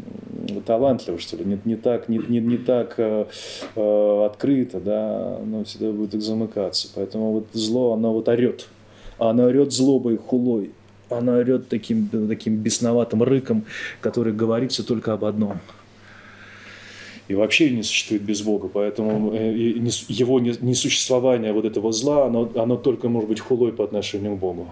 талантливо, 0.66 1.18
что 1.18 1.36
ли, 1.36 1.44
не, 1.44 1.58
не 1.64 1.76
так, 1.76 2.08
не, 2.08 2.18
не, 2.18 2.40
не 2.40 2.58
так 2.58 2.94
э, 2.98 3.26
э, 3.74 4.24
открыто, 4.26 4.80
да, 4.80 5.38
оно 5.38 5.64
всегда 5.64 5.90
будет 5.90 6.10
так 6.10 6.20
замыкаться. 6.20 6.88
Поэтому 6.94 7.32
вот 7.32 7.46
зло, 7.52 7.94
оно 7.94 8.12
вот 8.12 8.28
орет. 8.28 8.68
Оно 9.18 9.44
орет 9.44 9.72
злобой, 9.72 10.16
хулой. 10.16 10.72
Оно 11.10 11.34
орет 11.34 11.68
таким, 11.68 12.08
таким 12.28 12.56
бесноватым 12.56 13.22
рыком, 13.22 13.64
который 14.00 14.32
говорит 14.32 14.72
все 14.72 14.82
только 14.82 15.12
об 15.12 15.24
одном– 15.24 15.58
и 17.30 17.34
вообще 17.34 17.70
не 17.70 17.84
существует 17.84 18.22
без 18.22 18.42
Бога. 18.42 18.66
Поэтому 18.66 19.32
э, 19.32 19.52
его 20.08 20.40
несуществование 20.40 21.52
вот 21.52 21.64
этого 21.64 21.92
зла, 21.92 22.26
оно, 22.26 22.50
оно 22.56 22.76
только 22.76 23.08
может 23.08 23.28
быть 23.28 23.38
хулой 23.38 23.72
по 23.72 23.84
отношению 23.84 24.34
к 24.34 24.40
Богу. 24.40 24.66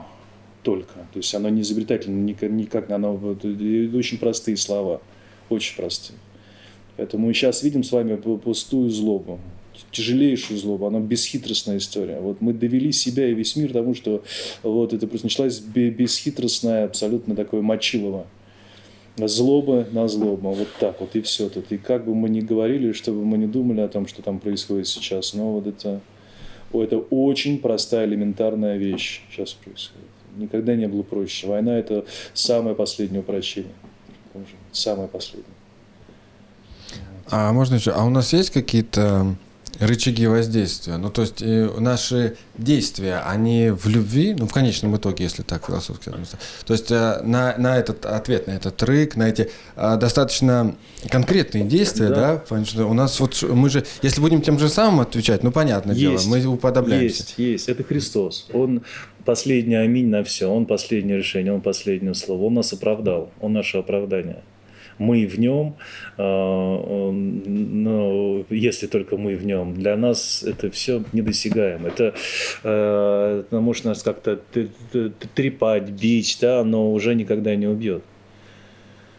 Только. 0.65 0.95
То 1.13 1.21
есть 1.21 1.33
оно 1.37 1.51
не 1.51 1.61
изобретательно 1.61 2.21
никак 2.25 2.91
оно, 2.91 3.15
очень 3.15 4.19
простые 4.19 4.57
слова, 4.57 5.01
очень 5.49 5.77
простые. 5.77 6.19
Поэтому 6.97 7.29
мы 7.29 7.33
сейчас 7.33 7.63
видим 7.63 7.85
с 7.85 7.93
вами 7.93 8.17
пустую 8.17 8.91
злобу, 8.91 9.39
тяжелейшую 9.91 10.59
злобу, 10.59 10.87
она 10.87 11.01
бесхитростная 11.01 11.79
история. 11.79 12.21
Вот 12.21 12.41
мы 12.41 12.53
довели 12.53 12.93
себя 12.93 13.29
и 13.29 13.35
весь 13.35 13.57
мир 13.57 13.73
тому, 13.73 13.95
что 13.95 14.23
вот 14.63 14.93
это 14.93 15.07
просто 15.07 15.27
началась 15.27 15.61
бесхитростная, 15.61 16.85
абсолютно 16.85 17.35
такое 17.35 17.63
мочилово 17.63 18.27
злоба 19.27 19.87
на 19.91 20.07
злобу, 20.07 20.53
вот 20.53 20.69
так 20.79 21.01
вот 21.01 21.17
и 21.17 21.21
все 21.23 21.49
тут. 21.49 21.73
И 21.73 21.79
как 21.79 22.05
бы 22.05 22.15
мы 22.15 22.29
ни 22.29 22.41
говорили, 22.41 22.93
что 22.93 23.13
бы 23.13 23.25
мы 23.25 23.39
ни 23.39 23.47
думали 23.47 23.81
о 23.81 23.89
том, 23.89 24.07
что 24.07 24.23
там 24.23 24.39
происходит 24.39 24.87
сейчас, 24.87 25.35
но 25.35 25.55
вот 25.55 25.67
это, 25.67 26.01
о, 26.73 26.83
это 26.83 26.99
очень 26.99 27.59
простая 27.59 28.07
элементарная 28.07 28.77
вещь 28.77 29.23
сейчас 29.31 29.55
происходит. 29.55 30.07
Никогда 30.37 30.77
не 30.77 30.87
было 30.87 31.03
проще. 31.03 31.49
Война– 31.49 31.77
это 31.81 32.05
самое 32.33 32.77
последнее 32.77 33.21
упрощение. 33.21 33.73
Самое 34.71 35.09
последнее. 35.09 35.47
А 37.31 37.53
можно 37.53 37.75
еще? 37.75 37.91
А 37.91 38.05
у 38.05 38.11
нас 38.11 38.33
есть 38.33 38.51
какие-то 38.51 39.35
рычаги 39.79 40.27
воздействия. 40.27 40.97
Ну, 40.97 41.11
то 41.11 41.23
есть 41.23 41.43
э, 41.43 41.71
наши 41.79 42.37
действия, 42.57 43.23
они 43.27 43.71
в 43.71 43.87
любви, 43.89 44.35
ну, 44.39 44.47
в 44.47 44.53
конечном 44.53 44.97
итоге, 44.97 45.25
если 45.25 45.43
так 45.43 45.67
философски 45.67 46.09
относиться. 46.09 46.39
То 46.67 46.73
есть 46.73 46.91
э, 46.91 47.21
на, 47.23 47.57
на 47.59 47.79
этот 47.79 48.05
ответ, 48.07 48.47
на 48.47 48.53
этот 48.53 48.83
рык, 48.83 49.17
на 49.17 49.29
эти 49.29 49.51
э, 49.77 49.97
достаточно 49.97 50.75
конкретные 51.11 51.65
действия, 51.65 52.09
да, 52.09 52.15
да 52.15 52.37
потому 52.39 52.65
что 52.65 52.87
у 52.87 52.95
нас 52.95 53.21
вот 53.21 53.43
мы 53.43 53.71
же, 53.71 53.85
если 54.03 54.21
будем 54.21 54.43
тем 54.43 54.59
же 54.59 54.69
самым 54.69 55.01
отвечать, 55.01 55.43
ну, 55.43 55.53
понятное 55.53 55.95
есть, 55.95 56.25
дело, 56.25 56.37
мы 56.37 56.45
уподобляемся. 56.47 57.23
Есть, 57.23 57.35
есть, 57.39 57.69
это 57.69 57.85
Христос. 57.85 58.49
Он 58.53 58.83
последний 59.25 59.77
аминь 59.77 60.09
на 60.09 60.25
все, 60.25 60.51
он 60.51 60.67
последнее 60.67 61.19
решение, 61.19 61.53
он 61.53 61.61
последнее 61.61 62.15
слово, 62.15 62.45
он 62.45 62.55
нас 62.55 62.73
оправдал, 62.73 63.31
он 63.41 63.53
наше 63.53 63.79
оправдание 63.79 64.43
мы 64.99 65.27
в 65.27 65.39
нем, 65.39 65.77
а, 66.17 67.11
но 67.11 68.45
если 68.51 68.87
только 68.87 69.17
мы 69.17 69.37
в 69.37 69.45
нем, 69.47 69.75
для 69.75 69.97
нас 69.97 70.43
это 70.43 70.71
все 70.71 71.05
недосягаемо. 71.13 71.89
Это, 71.89 72.15
это 72.63 73.61
может 73.61 73.85
нас 73.85 74.03
как-то 74.03 74.41
трепать, 75.35 75.91
бить, 75.91 76.39
да, 76.41 76.65
но 76.65 76.93
уже 76.93 77.15
никогда 77.15 77.55
не 77.55 77.67
убьет. 77.67 78.03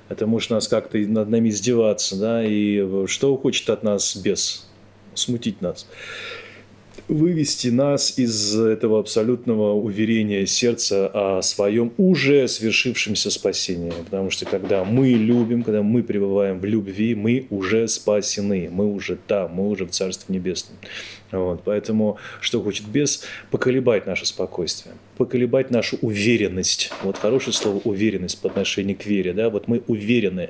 Это 0.09 0.25
может 0.25 0.49
нас 0.49 0.67
как-то 0.67 0.97
над 0.97 1.29
нами 1.29 1.49
издеваться, 1.49 2.19
да, 2.19 2.43
и 2.43 3.05
что 3.07 3.37
хочет 3.37 3.69
от 3.69 3.83
нас 3.83 4.15
бес? 4.15 4.69
Смутить 5.13 5.61
нас 5.61 5.87
вывести 7.09 7.67
нас 7.69 8.17
из 8.17 8.55
этого 8.57 8.99
абсолютного 8.99 9.73
уверения 9.73 10.45
сердца 10.45 11.09
о 11.13 11.41
своем 11.41 11.91
уже 11.97 12.47
свершившемся 12.47 13.31
спасении. 13.31 13.91
Потому 14.05 14.29
что 14.29 14.45
когда 14.45 14.85
мы 14.85 15.09
любим, 15.09 15.63
когда 15.63 15.81
мы 15.81 16.03
пребываем 16.03 16.59
в 16.59 16.65
любви, 16.65 17.15
мы 17.15 17.47
уже 17.49 17.87
спасены, 17.87 18.69
мы 18.71 18.85
уже 18.87 19.17
там, 19.27 19.55
мы 19.55 19.67
уже 19.67 19.85
в 19.85 19.91
Царстве 19.91 20.35
Небесном. 20.35 20.77
Вот, 21.31 21.61
поэтому 21.63 22.17
что 22.41 22.61
хочет 22.61 22.87
бес? 22.87 23.23
Поколебать 23.51 24.07
наше 24.07 24.25
спокойствие, 24.25 24.95
поколебать 25.17 25.69
нашу 25.69 25.97
уверенность. 26.01 26.91
Вот 27.03 27.17
хорошее 27.17 27.53
слово 27.53 27.77
уверенность 27.83 28.41
по 28.41 28.49
отношению 28.49 28.97
к 28.97 29.05
вере. 29.05 29.33
Да? 29.33 29.49
Вот 29.49 29.67
мы 29.67 29.83
уверены. 29.87 30.49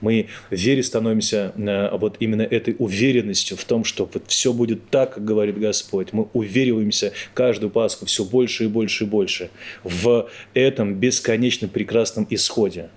Мы 0.00 0.28
в 0.50 0.54
вере 0.54 0.82
становимся 0.82 1.52
э, 1.56 1.96
вот 1.96 2.16
именно 2.20 2.42
этой 2.42 2.74
уверенностью 2.78 3.56
в 3.58 3.64
том, 3.64 3.84
что 3.84 4.08
вот 4.12 4.24
все 4.28 4.52
будет 4.52 4.88
так, 4.88 5.14
как 5.14 5.24
говорит 5.24 5.58
Господь. 5.58 6.12
Мы 6.12 6.28
увериваемся 6.32 7.12
каждую 7.34 7.70
Пасху 7.70 8.06
все 8.06 8.24
больше 8.24 8.64
и 8.64 8.68
больше 8.68 9.04
и 9.04 9.06
больше 9.06 9.50
в 9.82 10.28
этом 10.54 10.94
бесконечно 10.94 11.68
прекрасном 11.68 12.26
исходе 12.30 12.88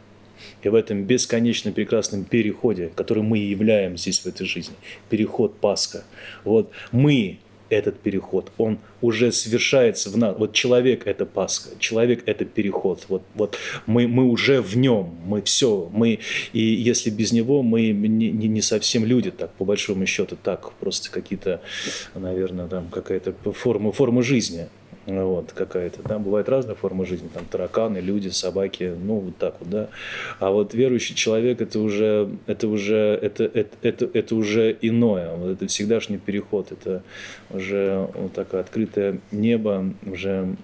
и 0.63 0.69
в 0.69 0.75
этом 0.75 1.03
бесконечно 1.03 1.71
прекрасном 1.71 2.23
переходе, 2.23 2.91
который 2.95 3.23
мы 3.23 3.37
являем 3.37 3.97
здесь 3.97 4.19
в 4.19 4.25
этой 4.25 4.45
жизни, 4.45 4.75
переход 5.09 5.59
Пасха. 5.59 6.03
Вот 6.43 6.71
мы 6.91 7.39
этот 7.69 7.99
переход, 7.99 8.51
он 8.57 8.79
уже 9.01 9.31
совершается 9.31 10.09
в 10.09 10.17
нас. 10.17 10.35
Вот 10.37 10.53
человек– 10.53 11.03
это 11.05 11.25
Пасха, 11.25 11.69
человек– 11.79 12.23
это 12.25 12.45
переход. 12.45 13.05
Вот, 13.09 13.23
вот 13.35 13.57
мы, 13.85 14.07
мы 14.07 14.25
уже 14.25 14.61
в 14.61 14.77
нем, 14.77 15.15
мы 15.25 15.41
все. 15.41 15.89
Мы, 15.91 16.19
и 16.53 16.61
если 16.61 17.09
без 17.09 17.31
него, 17.31 17.63
мы 17.63 17.91
не, 17.91 18.31
не, 18.31 18.47
не 18.47 18.61
совсем 18.61 19.05
люди, 19.05 19.31
так, 19.31 19.51
по 19.53 19.65
большому 19.65 20.05
счету, 20.05 20.37
так, 20.41 20.71
просто 20.73 21.11
какие-то, 21.11 21.61
наверное, 22.15 22.67
там 22.67 22.87
какая-то 22.89 23.33
форма, 23.51 23.91
форма 23.91 24.23
жизни 24.23 24.67
вот, 25.07 25.53
какая-то, 25.53 26.03
да, 26.03 26.19
бывают 26.19 26.49
разные 26.49 26.75
формы 26.75 27.05
жизни, 27.05 27.29
там, 27.33 27.45
тараканы, 27.45 27.99
люди, 27.99 28.27
собаки, 28.27 28.93
ну, 29.01 29.19
вот 29.19 29.37
так 29.37 29.55
вот, 29.59 29.69
да, 29.69 29.89
а 30.39 30.51
вот 30.51 30.73
верующий 30.73 31.15
человек, 31.15 31.61
это 31.61 31.79
уже, 31.79 32.29
это 32.45 32.67
уже, 32.67 33.17
это, 33.21 33.45
это, 33.45 33.77
это, 33.81 34.09
это 34.13 34.35
уже 34.35 34.77
иное, 34.81 35.33
вот 35.35 35.51
это 35.51 35.67
всегдашний 35.67 36.17
переход, 36.17 36.71
это 36.71 37.03
уже 37.49 38.09
вот 38.13 38.33
такое 38.33 38.61
открытое 38.61 39.19
небо, 39.31 39.85
уже 40.05 40.55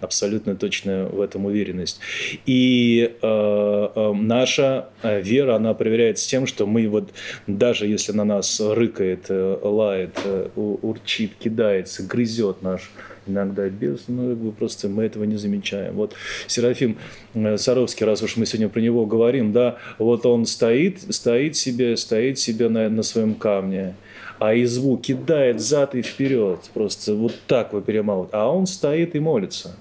абсолютно 0.00 0.56
точная 0.56 1.06
в 1.06 1.20
этом 1.20 1.44
уверенность. 1.44 2.00
И 2.46 3.16
э, 3.20 3.88
э, 3.94 4.12
наша 4.14 4.88
э, 5.02 5.20
вера, 5.20 5.56
она 5.56 5.74
проверяется 5.74 6.28
тем, 6.28 6.46
что 6.46 6.66
мы 6.66 6.88
вот, 6.88 7.12
даже 7.46 7.86
если 7.86 8.12
на 8.12 8.24
нас 8.24 8.60
рыкает, 8.60 9.26
э, 9.28 9.58
лает, 9.62 10.18
урчит, 10.54 11.32
кидается, 11.38 12.02
грызет 12.04 12.62
наш 12.62 12.90
иногда 13.26 13.68
без, 13.68 14.02
бы 14.08 14.52
просто 14.52 14.88
мы 14.88 15.04
этого 15.04 15.24
не 15.24 15.36
замечаем. 15.36 15.94
Вот 15.94 16.14
Серафим 16.46 16.98
э, 17.34 17.56
Саровский, 17.56 18.06
раз 18.06 18.22
уж 18.22 18.36
мы 18.36 18.46
сегодня 18.46 18.68
про 18.68 18.80
него 18.80 19.06
говорим, 19.06 19.52
да, 19.52 19.78
вот 19.98 20.26
он 20.26 20.46
стоит, 20.46 21.00
стоит 21.14 21.56
себе, 21.56 21.96
стоит 21.96 22.38
себе 22.38 22.68
на, 22.68 22.88
на 22.88 23.02
своем 23.02 23.34
камне, 23.34 23.94
а 24.38 24.54
изву 24.54 24.96
кидает 24.98 25.60
зад 25.60 25.94
и 25.94 26.02
вперед, 26.02 26.70
просто 26.74 27.14
вот 27.14 27.34
так 27.46 27.72
вы 27.72 27.82
перемалывает, 27.82 28.34
а 28.34 28.48
он 28.50 28.66
стоит 28.66 29.14
и 29.14 29.20
молится, 29.20 29.76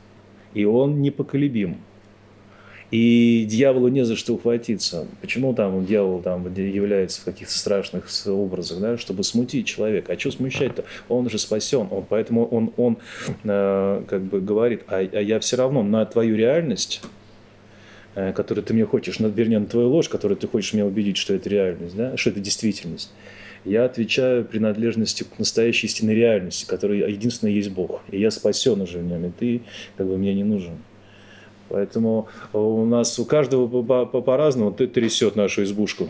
и 0.54 0.66
он 0.66 1.02
непоколебим. 1.02 1.78
И 2.92 3.46
дьяволу 3.50 3.88
не 3.88 4.04
за 4.04 4.18
что 4.18 4.34
ухватиться. 4.34 5.08
Почему 5.22 5.54
там 5.54 5.86
дьявол 5.86 6.22
там 6.22 6.54
является 6.54 7.22
в 7.22 7.24
каких-то 7.24 7.58
страшных 7.58 8.10
образах, 8.28 8.80
да, 8.82 8.98
чтобы 8.98 9.24
смутить 9.24 9.66
человека. 9.66 10.12
А 10.12 10.20
что 10.20 10.32
смущать-то? 10.32 10.84
Он 11.08 11.30
же 11.30 11.40
спасен. 11.40 11.88
Он, 11.90 12.06
поэтому 12.08 12.46
он, 12.46 12.74
он 12.76 12.98
э, 13.46 14.04
как 14.08 14.24
бы 14.24 14.42
говорит, 14.42 14.84
а, 14.88 14.98
а 14.98 15.22
я 15.22 15.40
все 15.40 15.56
равно 15.56 15.84
на 15.84 16.06
твою 16.06 16.36
реальность 16.36 17.02
э, 18.16 18.34
которую 18.34 18.66
ты 18.66 18.74
мне 18.74 18.86
хочешь, 18.86 19.20
вернее, 19.20 19.60
на 19.60 19.68
твою 19.68 19.88
ложь, 19.88 20.10
которую 20.10 20.38
ты 20.38 20.50
хочешь 20.50 20.74
меня 20.74 20.86
убедить, 20.86 21.16
что 21.16 21.34
это 21.34 21.48
реальность, 21.48 21.96
да, 21.96 22.18
что 22.18 22.32
это 22.32 22.42
действительность. 22.42 23.14
Я 23.64 23.86
отвечаю 23.86 24.44
принадлежностью 24.44 25.28
к 25.28 25.40
настоящей 25.40 25.88
истинной 25.88 26.16
реальности, 26.16 26.66
которая 26.66 27.08
единственная 27.08 27.54
есть 27.54 27.70
Бог. 27.70 28.02
И 28.10 28.20
я 28.20 28.32
спасен 28.32 28.82
уже 28.82 28.98
в 28.98 29.04
нем, 29.04 29.26
и 29.26 29.30
ты 29.30 29.62
как 29.96 30.08
бы 30.08 30.18
мне 30.18 30.34
не 30.34 30.44
нужен. 30.44 30.74
Поэтому 31.72 32.28
у 32.54 32.86
нас 32.86 33.18
у 33.20 33.26
каждого 33.26 33.68
по-разному 34.06 34.72
по, 34.72 34.86
трясет 34.88 35.36
нашу 35.36 35.64
избушку. 35.64 36.10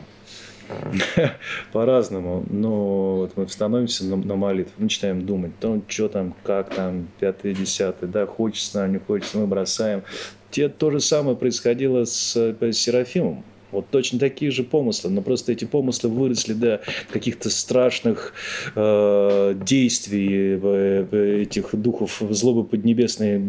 По-разному. 1.74 2.44
Но 2.50 3.18
вот 3.18 3.34
мы 3.36 3.48
становимся 3.48 4.06
на, 4.06 4.16
на 4.16 4.36
молитву, 4.36 4.74
начинаем 4.78 5.26
думать, 5.26 5.52
то, 5.60 5.82
что 5.88 6.08
там, 6.08 6.34
как 6.44 6.74
там, 6.74 7.08
пятое, 7.20 7.54
десятое, 7.54 8.10
да, 8.10 8.26
хочется 8.26 8.80
нам, 8.80 8.94
не 8.94 9.00
хочется, 9.00 9.38
мы 9.38 9.48
бросаем. 9.48 10.04
Те, 10.50 10.70
то 10.70 10.92
же 10.92 11.00
самое 11.00 11.38
происходило 11.38 12.06
с, 12.06 12.36
с 12.36 12.74
Серафимом. 12.74 13.44
Вот 13.72 13.88
точно 13.90 14.20
такие 14.20 14.52
же 14.52 14.64
помыслы, 14.64 15.10
но 15.10 15.22
просто 15.22 15.52
эти 15.52 15.66
помыслы 15.66 16.10
выросли 16.10 16.54
до 16.54 16.82
каких-то 17.10 17.50
страшных 17.50 18.34
э, 18.76 19.56
действий 19.66 20.60
э, 20.62 21.06
э, 21.12 21.42
этих 21.44 21.70
духов 21.74 22.22
злобы 22.30 22.64
поднебесной. 22.64 23.42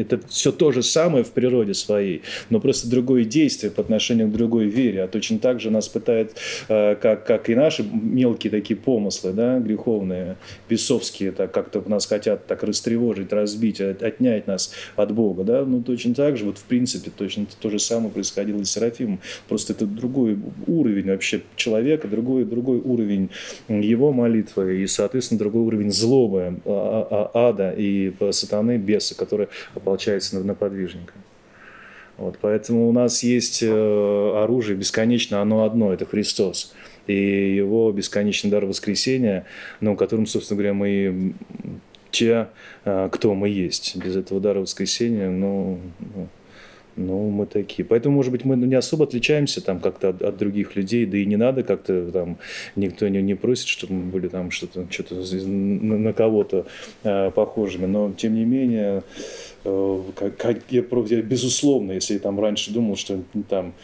Это 0.00 0.20
все 0.28 0.52
то 0.52 0.72
же 0.72 0.82
самое 0.82 1.24
в 1.24 1.30
природе 1.30 1.74
своей, 1.74 2.22
но 2.50 2.60
просто 2.60 2.88
другое 2.88 3.24
действие 3.24 3.70
по 3.70 3.82
отношению 3.82 4.28
к 4.28 4.32
другой 4.32 4.66
вере. 4.66 5.04
А 5.04 5.08
точно 5.08 5.38
так 5.38 5.60
же 5.60 5.70
нас 5.70 5.88
пытает, 5.88 6.36
э, 6.68 6.94
как, 6.96 7.26
как 7.26 7.48
и 7.48 7.54
наши 7.54 7.82
мелкие 7.82 8.50
такие 8.50 8.76
помыслы, 8.76 9.32
да, 9.32 9.58
греховные, 9.58 10.36
бесовские, 10.68 11.32
так 11.32 11.52
как-то 11.52 11.82
нас 11.86 12.06
хотят 12.06 12.46
так 12.46 12.62
растревожить, 12.62 13.32
разбить, 13.32 13.80
отнять 13.80 14.46
нас 14.46 14.72
от 14.96 15.12
Бога. 15.12 15.44
Да? 15.44 15.64
Ну, 15.64 15.82
точно 15.82 16.14
так 16.14 16.36
же, 16.36 16.44
вот 16.44 16.58
в 16.58 16.64
принципе, 16.64 17.10
точно 17.10 17.46
то 17.60 17.70
же 17.70 17.78
самое 17.78 18.10
происходило 18.10 18.60
и 18.60 18.64
с 18.64 18.70
Серафимом. 18.70 19.20
Просто 19.48 19.69
это 19.70 19.86
другой 19.86 20.38
уровень 20.66 21.08
вообще 21.08 21.42
человека, 21.56 22.08
другой, 22.08 22.44
другой 22.44 22.78
уровень 22.78 23.30
его 23.68 24.12
молитвы 24.12 24.82
и, 24.82 24.86
соответственно, 24.86 25.38
другой 25.38 25.62
уровень 25.62 25.90
злобы, 25.90 26.60
а, 26.64 27.30
а, 27.34 27.48
ада 27.48 27.74
и 27.76 28.12
сатаны, 28.30 28.76
беса, 28.76 29.16
который 29.16 29.48
ополчается 29.74 30.36
на, 30.36 30.44
на 30.44 30.54
подвижника. 30.54 31.14
Вот, 32.16 32.36
поэтому 32.38 32.86
у 32.86 32.92
нас 32.92 33.22
есть 33.22 33.62
э, 33.62 34.32
оружие 34.36 34.76
бесконечно, 34.76 35.40
оно 35.40 35.64
одно, 35.64 35.90
это 35.90 36.04
Христос. 36.04 36.74
И 37.06 37.54
его 37.54 37.90
бесконечный 37.92 38.50
дар 38.50 38.66
воскресения, 38.66 39.46
ну, 39.80 39.96
которым, 39.96 40.26
собственно 40.26 40.58
говоря, 40.58 40.74
мы 40.74 41.34
те, 42.10 42.48
э, 42.84 43.08
кто 43.10 43.34
мы 43.34 43.48
есть. 43.48 43.96
Без 43.96 44.16
этого 44.16 44.38
дара 44.38 44.60
воскресения, 44.60 45.30
ну, 45.30 45.80
ну 46.14 46.28
ну, 47.00 47.30
мы 47.30 47.46
такие. 47.46 47.84
Поэтому, 47.84 48.16
может 48.16 48.32
быть, 48.32 48.44
мы 48.44 48.56
не 48.56 48.74
особо 48.74 49.04
отличаемся 49.04 49.60
там 49.60 49.80
как-то 49.80 50.10
от, 50.10 50.22
от 50.22 50.36
других 50.36 50.76
людей, 50.76 51.06
да 51.06 51.18
и 51.18 51.24
не 51.24 51.36
надо 51.36 51.62
как-то 51.62 52.10
там, 52.12 52.38
никто 52.76 53.08
не, 53.08 53.22
не 53.22 53.34
просит, 53.34 53.68
чтобы 53.68 53.94
мы 53.94 54.10
были 54.10 54.28
там 54.28 54.50
что-то, 54.50 54.86
что-то 54.90 55.14
на, 55.14 55.98
на 55.98 56.12
кого-то 56.12 56.66
э, 57.02 57.30
похожими. 57.30 57.86
Но, 57.86 58.12
тем 58.12 58.34
не 58.34 58.44
менее, 58.44 59.02
как, 59.62 60.36
как, 60.38 60.58
я, 60.70 60.82
я, 60.82 61.22
безусловно, 61.22 61.92
если 61.92 62.14
я 62.14 62.20
там 62.20 62.40
раньше 62.40 62.72
думал, 62.72 62.96
что 62.96 63.22
там 63.48 63.74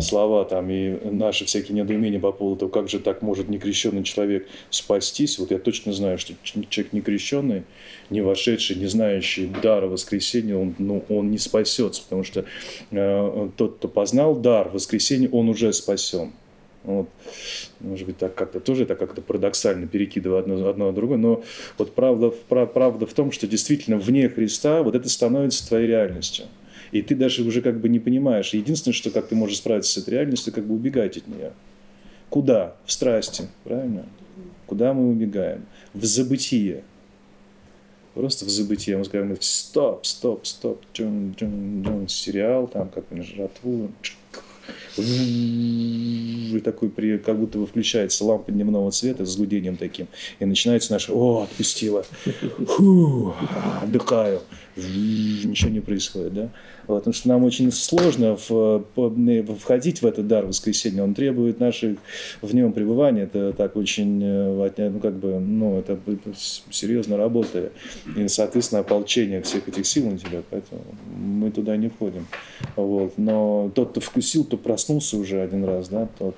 слова 0.00 0.44
там 0.44 0.70
и 0.70 0.98
наши 1.10 1.44
всякие 1.44 1.76
недоумения 1.76 2.18
по 2.18 2.32
поводу 2.32 2.60
того, 2.60 2.70
как 2.70 2.88
же 2.88 2.98
так 2.98 3.20
может 3.20 3.48
некрещенный 3.48 4.04
человек 4.04 4.48
спастись, 4.70 5.38
вот 5.38 5.50
я 5.50 5.58
точно 5.58 5.92
знаю, 5.92 6.18
что 6.18 6.32
человек 6.42 6.92
некрещенный, 6.92 7.64
не 8.08 8.22
вошедший, 8.22 8.76
не 8.76 8.86
знающий 8.86 9.50
дара 9.62 9.86
воскресения, 9.86 10.56
он, 10.56 10.74
ну, 10.78 11.04
он 11.08 11.30
не 11.30 11.38
спасется, 11.38 12.02
потому 12.02 12.24
что 12.24 12.46
э, 12.90 13.48
тот, 13.56 13.76
кто 13.76 13.88
познал 13.88 14.34
дар 14.34 14.70
воскресения, 14.70 15.28
он 15.28 15.50
уже 15.50 15.72
спасен. 15.74 16.32
Вот. 16.88 17.08
Может 17.80 18.06
быть, 18.06 18.16
так 18.16 18.34
как-то 18.34 18.60
тоже 18.60 18.84
это 18.84 18.94
как-то 18.94 19.20
парадоксально 19.20 19.86
перекидывая 19.86 20.40
одно, 20.40 20.66
одно 20.66 20.86
на 20.86 20.92
другое, 20.94 21.18
но 21.18 21.42
вот 21.76 21.94
правда, 21.94 22.30
правда 22.30 23.04
в 23.04 23.12
том, 23.12 23.30
что 23.30 23.46
действительно 23.46 23.98
вне 23.98 24.30
Христа 24.30 24.82
вот 24.82 24.94
это 24.94 25.06
становится 25.10 25.68
твоей 25.68 25.86
реальностью. 25.86 26.46
И 26.90 27.02
ты 27.02 27.14
даже 27.14 27.42
уже 27.42 27.60
как 27.60 27.78
бы 27.78 27.90
не 27.90 27.98
понимаешь. 27.98 28.54
Единственное, 28.54 28.94
что 28.94 29.10
как 29.10 29.28
ты 29.28 29.34
можешь 29.34 29.58
справиться 29.58 29.92
с 29.92 30.02
этой 30.02 30.14
реальностью, 30.14 30.50
как 30.50 30.64
бы 30.64 30.74
убегать 30.74 31.18
от 31.18 31.28
нее. 31.28 31.52
Куда? 32.30 32.74
В 32.86 32.92
страсти, 32.92 33.48
правильно? 33.64 34.06
Куда 34.64 34.94
мы 34.94 35.10
убегаем? 35.10 35.66
В 35.92 36.06
забытие. 36.06 36.84
Просто 38.14 38.46
в 38.46 38.48
забытие. 38.48 38.96
Мы 38.96 39.04
скажем, 39.04 39.36
стоп, 39.40 40.06
стоп, 40.06 40.46
стоп, 40.46 40.80
джун, 40.94 41.34
джун, 41.38 41.82
джун, 41.82 42.08
сериал, 42.08 42.66
там, 42.66 42.88
как 42.88 43.10
на 43.10 43.22
жратву, 43.22 43.90
и 44.96 46.60
такой, 46.64 46.88
при, 46.88 47.18
как 47.18 47.38
будто 47.38 47.58
бы 47.58 47.66
включается 47.66 48.24
лампа 48.24 48.52
дневного 48.52 48.90
цвета 48.90 49.24
с 49.24 49.36
гудением 49.36 49.76
таким, 49.76 50.08
и 50.38 50.44
начинается 50.44 50.92
наше 50.92 51.12
«О, 51.12 51.42
отпустила! 51.42 52.04
Фу, 52.66 53.34
отдыхаю!» 53.82 54.42
Ничего 54.76 55.70
не 55.70 55.80
происходит, 55.80 56.34
да? 56.34 56.50
Потому 56.88 57.12
что 57.12 57.28
нам 57.28 57.44
очень 57.44 57.70
сложно 57.70 58.38
в, 58.48 58.82
входить 59.60 60.00
в 60.00 60.06
этот 60.06 60.26
дар 60.26 60.46
воскресения. 60.46 61.04
Он 61.04 61.12
требует 61.12 61.60
наших 61.60 61.98
в 62.40 62.54
нем 62.54 62.72
пребывания. 62.72 63.24
Это 63.24 63.52
так 63.52 63.76
очень, 63.76 64.22
э, 64.24 64.70
ну, 64.78 64.98
как 64.98 65.14
бы, 65.18 65.38
ну, 65.38 65.78
это 65.78 65.98
серьезно 66.70 67.18
работа. 67.18 67.72
И, 68.16 68.26
соответственно, 68.28 68.80
ополчение 68.80 69.42
всех 69.42 69.68
этих 69.68 69.86
сил 69.86 70.10
на 70.10 70.16
тебя. 70.16 70.42
Поэтому 70.48 70.80
мы 71.14 71.50
туда 71.50 71.76
не 71.76 71.90
входим. 71.90 72.26
Вот. 72.74 73.12
Но 73.18 73.70
тот, 73.74 73.90
кто 73.90 74.00
вкусил, 74.00 74.44
то 74.44 74.56
проснулся 74.56 75.18
уже 75.18 75.42
один 75.42 75.64
раз, 75.64 75.88
да, 75.90 76.08
тот 76.18 76.36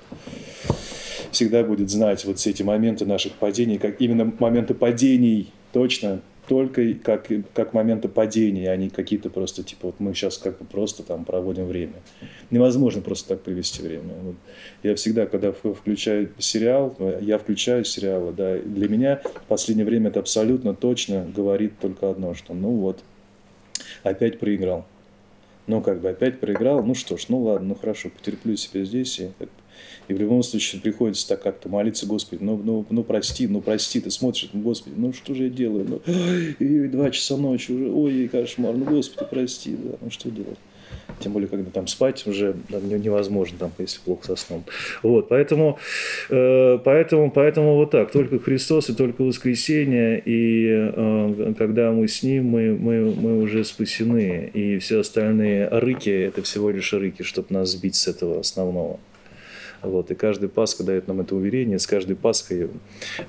всегда 1.31 1.63
будет 1.63 1.89
знать 1.89 2.25
вот 2.25 2.39
все 2.39 2.49
эти 2.49 2.61
моменты 2.61 3.05
наших 3.05 3.31
падений, 3.33 3.77
как 3.77 4.01
именно 4.01 4.33
моменты 4.37 4.73
падений, 4.73 5.53
точно, 5.71 6.19
только 6.47 6.93
как, 6.95 7.27
как 7.53 7.73
моменты 7.73 8.07
падения, 8.07 8.71
а 8.71 8.75
не 8.75 8.89
какие-то 8.89 9.29
просто, 9.29 9.63
типа, 9.63 9.87
вот 9.87 9.99
мы 9.99 10.13
сейчас 10.13 10.37
как 10.37 10.57
бы 10.57 10.65
просто 10.65 11.03
там 11.03 11.23
проводим 11.25 11.67
время. 11.67 11.93
Невозможно 12.49 13.01
просто 13.01 13.29
так 13.29 13.41
провести 13.41 13.81
время. 13.81 14.13
Вот. 14.21 14.35
Я 14.83 14.95
всегда, 14.95 15.25
когда 15.25 15.51
включаю 15.51 16.31
сериал, 16.39 16.95
я 17.21 17.37
включаю 17.37 17.85
сериалы, 17.85 18.33
да, 18.33 18.57
для 18.57 18.89
меня 18.89 19.21
в 19.23 19.47
последнее 19.47 19.85
время 19.85 20.09
это 20.09 20.19
абсолютно 20.19 20.73
точно 20.73 21.25
говорит 21.35 21.73
только 21.79 22.09
одно, 22.09 22.33
что 22.33 22.53
ну 22.53 22.69
вот, 22.71 23.03
опять 24.03 24.39
проиграл. 24.39 24.85
Ну, 25.67 25.81
как 25.81 26.01
бы 26.01 26.09
опять 26.09 26.39
проиграл, 26.39 26.83
ну 26.83 26.95
что 26.95 27.17
ж, 27.17 27.25
ну 27.29 27.43
ладно, 27.43 27.69
ну 27.69 27.75
хорошо, 27.75 28.09
потерплю 28.09 28.55
себя 28.57 28.83
здесь 28.83 29.19
и 29.19 29.29
и 30.11 30.13
в 30.13 30.19
любом 30.19 30.43
случае 30.43 30.81
приходится 30.81 31.27
так 31.29 31.41
как-то 31.41 31.69
молиться, 31.69 32.05
Господи, 32.05 32.43
ну, 32.43 32.61
ну, 32.61 32.85
ну 32.89 33.03
прости, 33.03 33.47
ну 33.47 33.61
прости, 33.61 34.01
ты 34.01 34.11
смотришь, 34.11 34.49
ну, 34.51 34.61
Господи, 34.61 34.93
ну 34.97 35.13
что 35.13 35.33
же 35.33 35.43
я 35.43 35.49
делаю? 35.49 35.85
Ну, 35.87 36.01
и 36.59 36.87
два 36.89 37.09
часа 37.11 37.37
ночи 37.37 37.71
уже, 37.71 37.89
ой, 37.89 38.27
кошмар, 38.27 38.75
ну, 38.75 38.83
Господи, 38.83 39.25
прости, 39.29 39.75
да, 39.75 39.97
ну 40.01 40.11
что 40.11 40.29
делать? 40.29 40.59
Тем 41.19 41.31
более, 41.31 41.47
когда 41.47 41.71
там 41.71 41.87
спать 41.87 42.27
уже 42.27 42.55
да, 42.67 42.79
невозможно, 42.79 43.57
там, 43.57 43.71
если 43.77 43.99
плохо 44.01 44.27
со 44.27 44.35
сном. 44.35 44.65
Вот, 45.01 45.29
поэтому, 45.29 45.77
э, 46.29 46.79
поэтому, 46.83 47.31
поэтому 47.31 47.75
вот 47.75 47.91
так, 47.91 48.11
только 48.11 48.39
Христос 48.39 48.89
и 48.89 48.93
только 48.93 49.21
воскресение, 49.21 50.21
и 50.25 50.67
э, 50.67 51.53
когда 51.57 51.91
мы 51.91 52.07
с 52.07 52.23
Ним, 52.23 52.47
мы, 52.47 52.75
мы, 52.77 53.13
мы 53.15 53.41
уже 53.41 53.63
спасены, 53.63 54.49
и 54.53 54.77
все 54.79 54.99
остальные 54.99 55.69
рыки– 55.69 56.09
это 56.09 56.41
всего 56.41 56.69
лишь 56.69 56.91
рыки, 56.91 57.21
чтобы 57.21 57.47
нас 57.51 57.71
сбить 57.71 57.95
с 57.95 58.07
этого 58.07 58.39
основного. 58.39 58.99
Вот, 59.81 60.11
и 60.11 60.15
каждый 60.15 60.49
Пасха 60.49 60.83
дает 60.83 61.07
нам 61.07 61.21
это 61.21 61.35
уверение. 61.35 61.79
С 61.79 61.87
каждой 61.87 62.15
Пасхой 62.15 62.69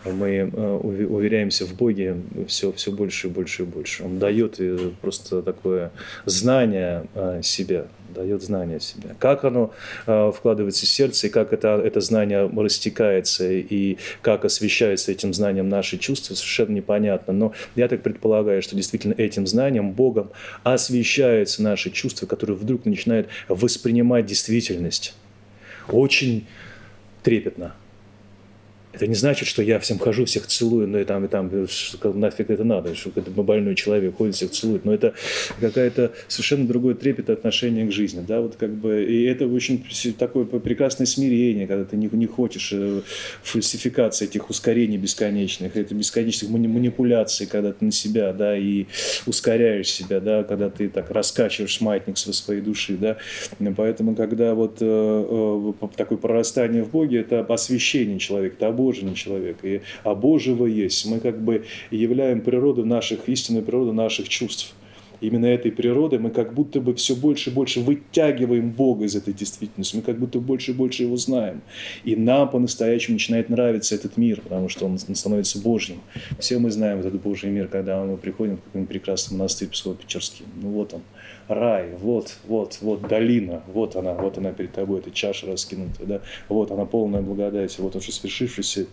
мы 0.05 0.51
э, 0.53 0.77
уверяемся 0.83 1.65
в 1.65 1.75
Боге 1.75 2.17
все, 2.47 2.73
все 2.73 2.93
больше 2.93 3.29
и 3.29 3.31
больше 3.31 3.63
и 3.63 3.67
больше. 3.67 4.05
Он 4.05 4.19
дает 4.19 4.61
э, 4.61 4.91
просто 5.01 5.43
такое 5.43 5.93
знание 6.27 7.07
э, 7.15 7.41
себя, 7.43 7.87
дает 8.15 8.43
знание 8.43 8.81
себя. 8.81 9.17
Как 9.19 9.45
оно 9.45 9.73
вкладывается 10.05 10.85
в 10.85 10.89
сердце, 10.89 11.29
и 11.29 11.31
как 11.31 11.55
это, 11.55 11.81
это 11.83 12.01
знание 12.01 12.51
растекается, 12.55 13.51
и 13.51 13.97
как 14.21 14.45
освещается 14.45 15.11
этим 15.13 15.33
знанием 15.33 15.71
наши 15.71 15.97
чувства, 15.97 16.35
совершенно 16.35 16.73
непонятно. 16.73 17.33
Но 17.33 17.53
я 17.75 17.89
так 17.89 18.03
предполагаю, 18.03 18.61
что 18.61 18.77
действительно 18.77 19.15
этим 19.17 19.47
знанием, 19.47 19.93
Богом, 19.93 20.31
освещаются 20.63 21.63
наши 21.63 21.91
чувства, 21.91 22.27
которые 22.27 22.57
вдруг 22.57 22.85
начинают 22.85 23.29
воспринимать 23.49 24.27
действительность 24.27 25.15
очень 25.89 26.47
трепетно. 27.23 27.75
Это 28.93 29.07
не 29.07 29.15
значит, 29.15 29.49
что 29.49 29.63
я 29.63 29.79
всем 29.79 29.99
хожу, 29.99 30.25
всех 30.27 30.47
целую, 30.47 30.87
ну 30.87 30.99
и 30.99 31.05
там, 31.05 31.25
и 31.25 31.29
там, 31.29 31.51
нафиг 32.15 32.51
это 32.51 32.65
надо, 32.65 32.95
что 32.95 33.11
это 33.15 33.31
больной 33.31 33.75
человек 33.75 34.17
ходит, 34.17 34.35
всех 34.35 34.51
целует. 34.51 34.85
Но 34.85 34.93
это 34.93 35.15
какая-то 35.61 36.13
совершенно 36.29 36.67
другое 36.67 36.95
трепет 36.95 37.31
отношение 37.31 37.87
к 37.87 37.93
жизни, 37.93 38.25
да, 38.27 38.41
вот 38.41 38.57
как 38.57 38.75
бы, 38.75 39.05
и 39.05 39.25
это 39.25 39.47
очень 39.47 39.85
такое 40.19 40.45
прекрасное 40.45 41.07
смирение, 41.07 41.67
когда 41.67 41.85
ты 41.85 41.97
не, 41.97 42.09
не 42.13 42.27
хочешь 42.27 42.71
э, 42.73 43.01
фальсификации 43.43 44.27
этих 44.27 44.51
ускорений 44.51 44.99
бесконечных, 44.99 45.77
это 45.77 45.95
бесконечных 45.95 46.51
манипуляций, 46.51 47.47
когда 47.47 47.73
ты 47.73 47.85
на 47.87 47.93
себя, 47.93 48.33
да, 48.33 48.57
и 48.57 48.87
ускоряешь 49.27 49.89
себя, 49.89 50.21
да, 50.21 50.45
когда 50.45 50.69
ты 50.69 50.89
так 50.89 51.11
раскачиваешь 51.11 51.81
маятник 51.81 52.19
своей 52.19 52.61
души, 52.61 52.97
да, 52.97 53.17
поэтому, 53.77 54.15
когда 54.15 54.55
вот 54.55 54.79
э, 54.81 55.73
э, 55.81 55.87
такое 55.97 56.19
прорастание 56.19 56.83
в 56.83 56.91
Боге, 56.91 57.21
это 57.21 57.41
освящение 57.41 58.19
человека, 58.19 58.57
это 58.59 58.69
обоженный 58.83 59.15
человек, 59.15 59.59
и 59.63 59.81
Божьего 60.05 60.67
есть. 60.67 61.07
Мы 61.07 61.21
как 61.21 61.41
бы 61.41 61.65
являем 61.91 62.41
природу 62.41 62.85
наших, 62.85 63.29
истинную 63.29 63.65
природу 63.65 63.93
наших 63.93 64.29
чувств. 64.29 64.75
Именно 65.21 65.47
этой 65.47 65.71
природы 65.71 66.19
мы 66.19 66.31
как 66.31 66.53
будто 66.53 66.81
бы 66.81 66.97
все 66.97 67.15
больше 67.15 67.51
и 67.51 67.53
больше 67.53 67.81
вытягиваем 67.81 68.73
Бога 68.73 69.05
из 69.05 69.15
этой 69.15 69.33
действительности, 69.33 69.95
мы 69.95 70.03
как 70.03 70.19
будто 70.19 70.41
больше 70.41 70.73
и 70.73 70.75
больше 70.75 71.05
Его 71.05 71.17
знаем. 71.17 71.63
И 72.03 72.17
нам 72.17 72.51
по-настоящему 72.51 73.15
начинает 73.15 73.49
нравиться 73.49 73.95
этот 73.95 74.17
мир, 74.17 74.41
потому 74.41 74.69
что 74.69 74.85
он 74.85 74.99
становится 74.99 75.61
Божьим. 75.61 76.01
Все 76.41 76.59
мы 76.59 76.73
знаем 76.73 76.99
этот 76.99 77.23
Божий 77.23 77.51
мир, 77.51 77.69
когда 77.69 78.05
мы 78.05 78.17
приходим 78.17 78.57
в 78.57 78.63
какой-нибудь 78.63 78.89
прекрасный 78.89 79.37
монастырь 79.37 79.69
Псково-Печерский. 79.69 80.45
Ну 80.61 80.71
вот 80.71 80.93
он, 80.93 81.03
рай, 81.55 81.91
вот, 81.99 82.37
вот, 82.47 82.79
вот 82.81 83.09
долина, 83.09 83.63
вот 83.67 83.97
она, 83.97 84.15
вот 84.15 84.39
она 84.39 84.53
перед 84.53 84.73
тобой, 84.73 85.01
эта 85.01 85.11
чаша 85.11 85.47
раскинутая, 85.47 86.07
да, 86.07 86.21
вот 86.49 86.71
она 86.71 86.85
полная 86.85 87.23
благодать, 87.23 87.79
вот 87.79 87.97
уже 87.97 88.13
свершившаяся 88.13 88.87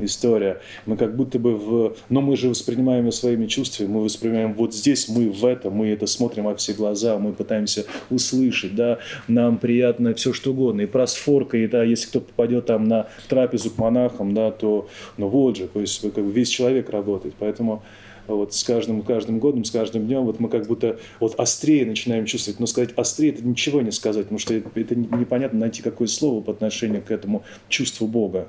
история. 0.00 0.60
Мы 0.86 0.96
как 0.96 1.16
будто 1.16 1.38
бы 1.38 1.54
в... 1.54 1.96
Но 2.08 2.20
мы 2.20 2.36
же 2.36 2.48
воспринимаем 2.48 3.06
ее 3.06 3.12
своими 3.12 3.46
чувствами, 3.46 3.88
мы 3.88 4.02
воспринимаем 4.02 4.54
вот 4.54 4.74
здесь, 4.74 5.08
мы 5.08 5.30
в 5.30 5.44
этом, 5.44 5.74
мы 5.74 5.88
это 5.88 6.06
смотрим 6.06 6.44
во 6.44 6.54
все 6.54 6.72
глаза, 6.72 7.18
мы 7.18 7.32
пытаемся 7.32 7.84
услышать, 8.10 8.74
да, 8.74 8.98
нам 9.28 9.58
приятно 9.58 10.14
все 10.14 10.32
что 10.32 10.50
угодно. 10.50 10.82
И 10.82 10.86
просфорка, 10.86 11.56
и 11.58 11.66
да, 11.66 11.84
если 11.84 12.08
кто 12.08 12.20
попадет 12.20 12.66
там 12.66 12.84
на 12.84 13.08
трапезу 13.28 13.70
к 13.70 13.78
монахам, 13.78 14.34
да, 14.34 14.50
то, 14.50 14.88
ну 15.16 15.28
вот 15.28 15.56
же, 15.56 15.68
то 15.68 15.80
есть 15.80 16.00
как 16.00 16.24
бы 16.24 16.32
весь 16.32 16.48
человек 16.48 16.90
работает. 16.90 17.34
Поэтому 17.38 17.82
вот 18.26 18.54
с 18.54 18.64
каждым, 18.64 19.02
каждым 19.02 19.38
годом, 19.38 19.64
с 19.64 19.70
каждым 19.70 20.06
днем 20.06 20.24
вот 20.24 20.40
мы 20.40 20.48
как 20.48 20.66
будто 20.66 20.98
вот 21.20 21.34
острее 21.38 21.86
начинаем 21.86 22.26
чувствовать. 22.26 22.60
Но 22.60 22.66
сказать 22.66 22.90
острее– 22.96 23.30
это 23.32 23.46
ничего 23.46 23.80
не 23.82 23.90
сказать, 23.90 24.24
потому 24.24 24.38
что 24.38 24.54
это, 24.54 24.94
непонятно 24.94 25.60
найти 25.60 25.82
какое 25.82 26.08
слово 26.08 26.40
по 26.40 26.52
отношению 26.52 27.02
к 27.02 27.10
этому 27.10 27.42
чувству 27.68 28.06
Бога. 28.06 28.48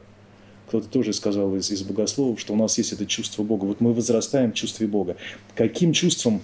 Кто-то 0.67 0.87
тоже 0.89 1.13
сказал 1.13 1.55
из, 1.55 1.69
из 1.69 1.83
богословов, 1.83 2.39
что 2.39 2.53
у 2.53 2.55
нас 2.55 2.77
есть 2.77 2.91
это 2.91 3.05
чувство 3.05 3.43
Бога. 3.43 3.65
Вот 3.65 3.81
мы 3.81 3.93
возрастаем 3.93 4.51
в 4.51 4.55
чувстве 4.55 4.87
Бога. 4.87 5.15
Каким 5.55 5.93
чувством 5.93 6.41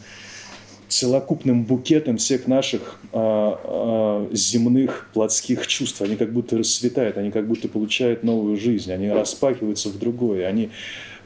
целокупным 0.92 1.64
букетом 1.64 2.18
всех 2.18 2.48
наших 2.48 3.00
а, 3.14 3.60
а, 3.64 4.30
земных 4.34 5.10
плотских 5.14 5.66
чувств. 5.66 6.02
Они 6.02 6.18
как 6.18 6.34
будто 6.34 6.58
расцветают, 6.58 7.18
они 7.18 7.32
как 7.32 7.48
будто 7.48 7.70
получают 7.70 8.24
новую 8.24 8.58
жизнь, 8.58 8.92
они 8.92 9.10
распахиваются 9.10 9.90
в 9.90 9.98
другое, 9.98 10.48
они 10.48 10.70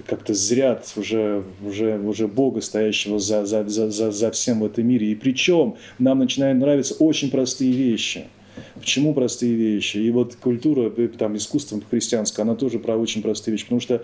как-то 0.06 0.34
зрят 0.34 0.92
уже, 0.96 1.44
уже, 1.66 1.98
уже 2.00 2.28
Бога, 2.28 2.62
стоящего 2.62 3.20
за, 3.20 3.46
за, 3.46 3.68
за, 3.68 3.90
за, 3.92 4.12
за 4.12 4.32
всем 4.32 4.60
в 4.60 4.66
этом 4.66 4.88
мире. 4.88 5.08
И 5.08 5.16
причем 5.16 5.76
нам 6.00 6.20
начинают 6.20 6.60
нравиться 6.60 6.96
очень 6.96 7.32
простые 7.32 7.72
вещи– 7.72 8.26
Почему 8.76 9.14
простые 9.14 9.54
вещи? 9.54 9.98
И 9.98 10.12
вот 10.12 10.36
культура, 10.36 10.92
э, 10.96 11.08
там, 11.08 11.36
искусство 11.36 11.80
христианское, 11.90 12.44
она 12.44 12.56
тоже 12.56 12.80
про 12.80 12.96
очень 12.96 13.22
простые 13.22 13.54
вещи, 13.54 13.66
потому 13.66 13.82
что 13.82 14.02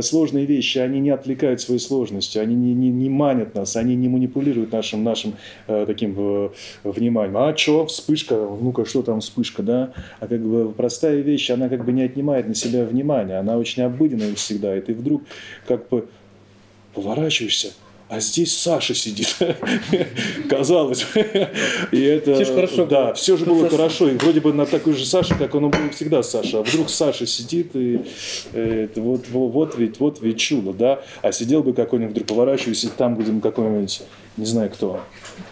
сложные 0.00 0.46
вещи, 0.46 0.78
они 0.78 1.00
не 1.00 1.10
отвлекают 1.10 1.60
своей 1.60 1.80
сложности, 1.80 2.38
они 2.38 2.54
не, 2.54 2.74
не, 2.74 2.90
не 2.90 3.08
манят 3.08 3.54
нас, 3.54 3.76
они 3.76 3.96
не 3.96 4.08
манипулируют 4.08 4.72
нашим, 4.72 5.04
нашим 5.04 5.34
э, 5.66 5.84
таким 5.86 6.14
э, 6.18 6.48
вниманием. 6.84 7.36
А 7.36 7.56
что, 7.56 7.86
вспышка, 7.86 8.34
ну-ка, 8.34 8.84
что 8.84 9.02
там 9.02 9.20
вспышка, 9.20 9.62
да? 9.62 9.92
А 10.20 10.26
как 10.26 10.40
бы 10.40 10.72
простая 10.72 11.20
вещь, 11.20 11.50
она 11.50 11.68
как 11.68 11.84
бы 11.84 11.92
не 11.92 12.02
отнимает 12.02 12.48
на 12.48 12.54
себя 12.54 12.84
внимания, 12.84 13.38
она 13.38 13.56
очень 13.56 13.82
обыденная 13.82 14.34
всегда, 14.34 14.76
и 14.76 14.80
ты 14.80 14.94
вдруг 14.94 15.22
как 15.66 15.88
бы 15.88 16.08
поворачиваешься, 16.94 17.72
а 18.08 18.20
здесь 18.20 18.56
Саша 18.56 18.94
сидит. 18.94 19.36
Казалось 20.48 21.04
бы. 21.04 21.20
И 21.90 22.00
это, 22.00 22.34
все 22.34 22.44
же 22.44 22.54
хорошо. 22.54 22.86
Да, 22.86 23.14
все 23.14 23.36
же 23.36 23.44
было 23.44 23.64
Саша. 23.64 23.76
хорошо. 23.76 24.08
И 24.08 24.16
вроде 24.16 24.40
бы 24.40 24.52
на 24.52 24.64
такой 24.64 24.92
же 24.92 25.04
Саше, 25.04 25.34
как 25.34 25.54
он 25.54 25.70
был 25.70 25.90
всегда 25.90 26.22
Саша. 26.22 26.60
А 26.60 26.62
вдруг 26.62 26.88
Саша 26.88 27.26
сидит, 27.26 27.74
и 27.74 28.00
э, 28.52 28.84
это 28.84 29.00
вот, 29.00 29.28
вот, 29.30 29.52
вот 29.52 29.78
ведь, 29.78 29.98
вот 29.98 30.20
ведь 30.20 30.38
чудо, 30.38 30.72
да? 30.72 31.02
А 31.22 31.32
сидел 31.32 31.64
бы 31.64 31.72
какой-нибудь, 31.72 32.12
вдруг 32.12 32.28
поворачиваясь, 32.28 32.86
там, 32.96 33.16
где 33.16 33.32
какой-нибудь 33.40 34.02
не 34.36 34.44
знаю 34.44 34.70
кто. 34.70 35.00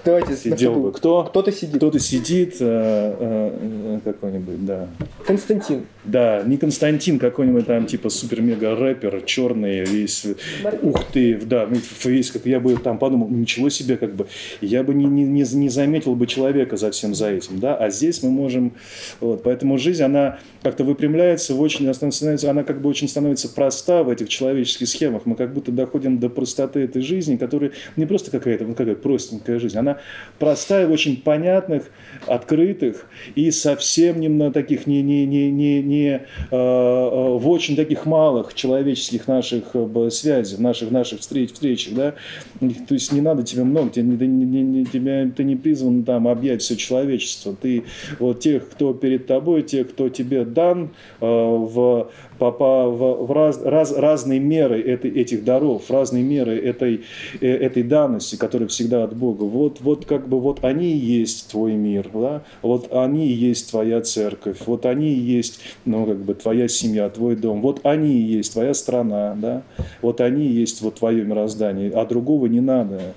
Давайте 0.05 0.37
сидел 0.37 0.75
бы. 0.75 0.93
Кто? 0.93 1.25
Кто-то 1.25 1.53
сидит. 1.53 1.77
Кто-то 1.77 1.99
сидит, 1.99 2.57
э, 2.61 3.17
э, 3.19 4.01
какой-нибудь, 4.05 4.65
да. 4.67 4.89
Константин. 5.27 5.87
Да, 6.05 6.43
не 6.45 6.59
Константин, 6.59 7.19
какой-нибудь 7.19 7.67
там 7.67 7.87
типа 7.87 8.11
супер-мега 8.11 8.77
рэпер, 8.77 9.23
черный, 9.23 9.85
весь, 9.85 10.27
Маркин. 10.63 10.89
ух 10.89 11.03
ты, 11.13 11.41
да, 11.41 11.67
весь, 12.05 12.31
как 12.31 12.45
я 12.45 12.61
бы 12.61 12.77
там 12.77 12.99
подумал, 12.99 13.29
ничего 13.31 13.71
себе, 13.71 13.97
как 13.97 14.15
бы, 14.15 14.27
я 14.61 14.83
бы 14.83 14.93
не, 14.93 15.07
не, 15.07 15.43
не 15.43 15.69
заметил 15.71 16.15
бы 16.15 16.27
человека 16.27 16.77
за 16.77 16.91
всем 16.91 17.15
за 17.15 17.31
этим, 17.31 17.59
да, 17.59 17.75
а 17.75 17.89
здесь 17.89 18.23
мы 18.23 18.31
можем, 18.31 18.75
вот, 19.21 19.43
поэтому 19.43 19.79
жизнь, 19.79 20.03
она 20.03 20.39
как-то 20.63 20.85
выпрямляется, 20.85 21.55
в 21.55 21.61
очень, 21.63 21.93
становится, 21.95 22.51
она 22.51 22.65
как 22.65 22.83
бы 22.83 22.91
очень 22.91 23.09
становится 23.09 23.49
проста 23.49 24.03
в 24.03 24.11
этих 24.11 24.29
человеческих 24.29 24.89
схемах, 24.89 25.23
мы 25.25 25.37
как 25.37 25.55
будто 25.55 25.73
доходим 25.73 26.19
до 26.19 26.29
простоты 26.29 26.81
этой 26.81 27.01
жизни, 27.01 27.37
которая 27.37 27.73
не 27.97 28.05
просто 28.05 28.31
какая-то 28.31 28.67
вот 28.75 28.79
какая 28.79 28.95
простенькая 28.95 29.59
жизнь. 29.59 29.79
Она 29.79 29.99
простая, 30.39 30.87
в 30.87 30.93
очень 30.93 31.21
понятных, 31.21 31.91
открытых 32.27 33.07
и 33.35 33.51
совсем 33.51 34.21
не 34.21 34.29
на 34.29 34.51
таких, 34.53 34.87
не, 34.87 35.03
не, 35.03 35.27
не, 35.27 35.51
не, 35.51 35.83
не 35.83 36.21
э, 36.51 36.57
в 36.57 37.49
очень 37.49 37.77
таких 37.77 38.07
малых 38.07 38.55
человеческих 38.55 39.29
наших 39.29 39.65
э, 39.75 40.11
связях, 40.11 40.59
наших, 40.59 40.91
наших 40.91 41.21
встреч, 41.21 41.53
встречах, 41.53 41.95
да. 41.95 42.15
То 42.61 42.95
есть 42.95 43.13
не 43.13 43.21
надо 43.21 43.43
тебе 43.43 43.65
много, 43.65 43.91
ты, 43.91 44.03
ты, 44.03 44.27
не, 44.27 44.85
тебя, 44.85 45.31
ты 45.35 45.45
не 45.45 45.57
призван 45.57 46.05
там 46.05 46.29
объять 46.29 46.63
все 46.63 46.77
человечество. 46.77 47.55
Ты 47.61 47.85
вот 48.19 48.41
тех, 48.41 48.69
кто 48.69 48.93
перед 48.93 49.27
тобой, 49.27 49.63
тех, 49.63 49.91
кто 49.91 50.09
тебе 50.09 50.45
дан 50.45 50.91
э, 51.21 51.27
в 51.27 52.11
по, 52.39 52.51
в, 52.51 53.27
в 53.27 53.33
раз, 53.33 53.61
раз, 53.63 53.97
разные 53.97 54.41
меры 54.41 54.81
этой, 54.81 55.11
этих 55.11 55.45
даров, 55.45 55.91
разные 55.91 56.23
меры 56.23 56.57
этой, 56.59 57.03
э, 57.41 57.47
этой 57.47 57.83
данности, 57.83 58.37
которая 58.37 58.69
всегда 58.69 59.05
от 59.05 59.17
Бога. 59.17 59.45
Вот, 59.45 59.81
вот 59.81 60.07
как 60.07 60.29
бы 60.29 60.41
вот 60.41 60.65
они 60.65 60.93
и 60.93 60.97
есть 60.97 61.51
твой 61.51 61.73
мир, 61.73 62.09
да? 62.13 62.43
вот 62.63 62.93
они 62.93 63.29
и 63.29 63.33
есть 63.33 63.71
твоя 63.71 64.01
церковь, 64.01 64.59
вот 64.67 64.87
они 64.87 65.13
и 65.13 65.19
есть 65.19 65.61
ну, 65.85 66.07
как 66.07 66.19
бы 66.19 66.35
твоя 66.35 66.69
семья, 66.69 67.09
твой 67.09 67.37
дом, 67.37 67.61
вот 67.61 67.81
они 67.85 68.13
и 68.13 68.23
есть 68.23 68.53
твоя 68.53 68.75
страна, 68.75 69.37
да? 69.41 69.63
вот 70.03 70.21
они 70.21 70.47
и 70.47 70.53
есть 70.53 70.81
вот 70.83 70.97
твое 70.97 71.25
мироздание, 71.25 71.91
а 71.91 72.05
другого 72.05 72.47
не 72.47 72.61
надо. 72.61 73.15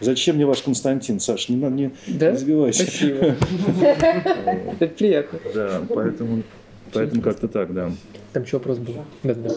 Зачем 0.00 0.36
мне 0.36 0.46
ваш 0.46 0.62
Константин, 0.62 1.20
Саш? 1.20 1.48
Не, 1.48 1.56
не, 1.56 1.90
да? 2.06 2.32
не. 2.32 2.72
Спасибо. 2.72 3.36
Это 4.80 4.86
приятно. 4.86 5.38
Да, 5.54 5.82
поэтому, 5.88 6.42
поэтому 6.92 7.22
как-то 7.22 7.48
так, 7.48 7.72
да. 7.72 7.90
Там 8.32 8.44
еще 8.44 8.58
вопрос 8.58 8.78
был. 8.78 9.04
Да, 9.22 9.34
да. 9.34 9.50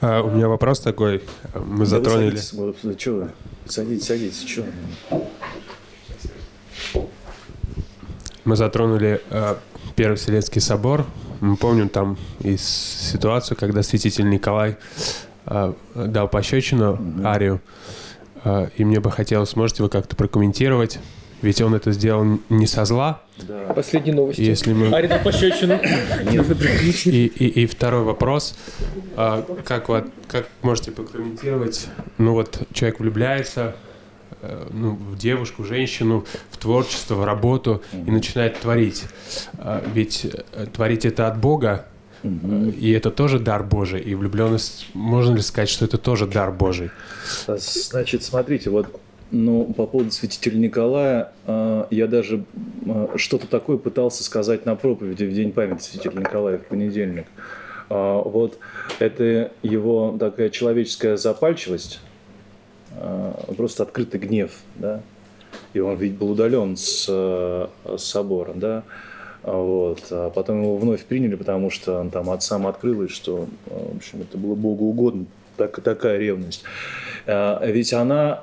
А, 0.00 0.22
у 0.22 0.30
меня 0.30 0.48
вопрос 0.48 0.80
такой. 0.80 1.22
Мы 1.54 1.86
затронули... 1.86 2.36
Садитесь, 2.36 3.00
что 3.00 3.12
вы? 3.12 3.30
Садитесь, 3.66 4.06
садитесь, 4.06 4.46
что? 4.46 4.64
Мы 8.44 8.56
затронули 8.56 9.22
э, 9.30 9.54
Первый 9.96 10.16
Вселенский 10.16 10.60
собор. 10.60 11.06
Мы 11.40 11.56
помним 11.56 11.88
там 11.88 12.18
и 12.40 12.56
ситуацию, 12.58 13.56
когда 13.56 13.82
святитель 13.82 14.28
Николай 14.28 14.76
э, 15.46 15.72
дал 15.94 16.28
пощечину 16.28 16.94
mm-hmm. 16.94 17.26
Арию. 17.26 17.60
Э, 18.44 18.68
и 18.76 18.84
мне 18.84 19.00
бы 19.00 19.10
хотелось, 19.10 19.56
можете 19.56 19.82
вы 19.82 19.88
как-то 19.88 20.14
прокомментировать? 20.14 20.98
Ведь 21.44 21.60
он 21.60 21.74
это 21.74 21.92
сделал 21.92 22.40
не 22.48 22.66
со 22.66 22.84
зла. 22.84 23.22
Да. 23.38 23.72
Последние 23.74 24.14
новости. 24.14 24.40
Если 24.40 24.72
мы... 24.72 24.88
Ари 24.94 25.06
дал 25.06 25.20
пощечину. 25.20 25.74
И, 27.04 27.26
и, 27.26 27.62
и 27.62 27.66
второй 27.66 28.02
вопрос. 28.02 28.56
А, 29.16 29.44
как, 29.64 29.88
вот, 29.88 30.06
как 30.26 30.48
можете 30.62 30.90
прокомментировать? 30.90 31.86
Ну 32.18 32.32
вот 32.32 32.62
человек 32.72 33.00
влюбляется, 33.00 33.74
Э, 34.44 34.66
ну, 34.70 34.90
в 34.90 35.16
девушку, 35.16 35.64
женщину, 35.64 36.26
в 36.50 36.58
творчество, 36.58 37.14
в 37.14 37.24
работу 37.24 37.82
и 37.92 38.10
начинает 38.10 38.60
творить. 38.60 39.04
А, 39.58 39.82
ведь 39.94 40.26
э, 40.52 40.66
творить 40.66 41.06
это 41.06 41.28
от 41.28 41.38
Бога, 41.38 41.86
и 42.22 42.90
это 42.92 43.10
тоже 43.10 43.38
дар 43.38 43.62
Божий. 43.62 44.00
И 44.00 44.14
влюбленность, 44.14 44.88
можно 44.94 45.34
ли 45.34 45.42
сказать, 45.42 45.68
что 45.68 45.84
это 45.84 45.98
тоже 45.98 46.26
дар 46.26 46.52
Божий? 46.52 46.90
Значит, 47.46 48.22
смотрите, 48.22 48.70
вот 48.70 49.00
ну, 49.30 49.72
по 49.72 49.86
поводу 49.86 50.10
святителя 50.10 50.58
Николая, 50.58 51.32
э, 51.46 51.84
я 51.90 52.06
даже 52.06 52.44
что-то 53.16 53.46
такое 53.46 53.78
пытался 53.78 54.22
сказать 54.22 54.66
на 54.66 54.76
проповеди 54.76 55.24
в 55.24 55.32
День 55.32 55.52
памяти 55.52 55.82
святителя 55.82 56.20
Николая 56.20 56.58
в 56.58 56.66
понедельник. 56.66 57.26
А, 57.88 58.20
вот 58.22 58.58
это 58.98 59.52
его 59.62 60.16
такая 60.18 60.50
человеческая 60.50 61.16
запальчивость, 61.16 62.00
а, 62.92 63.32
просто 63.56 63.82
открытый 63.82 64.20
гнев, 64.20 64.52
да, 64.76 65.00
и 65.72 65.80
он 65.80 65.96
ведь 65.96 66.16
был 66.16 66.32
удален 66.32 66.76
с, 66.76 67.06
с 67.06 67.68
собора, 67.98 68.52
да, 68.54 68.82
вот. 69.42 70.00
А 70.10 70.30
потом 70.30 70.62
его 70.62 70.76
вновь 70.76 71.04
приняли, 71.04 71.34
потому 71.34 71.70
что 71.70 72.00
он 72.00 72.10
там 72.10 72.30
отцам 72.30 72.66
открылось, 72.66 73.10
что, 73.10 73.46
в 73.66 73.96
общем, 73.96 74.22
это 74.22 74.38
было 74.38 74.54
Богу 74.54 74.86
угодно, 74.86 75.26
так, 75.56 75.80
такая 75.80 76.18
ревность. 76.18 76.64
А, 77.26 77.64
ведь 77.64 77.92
она, 77.92 78.42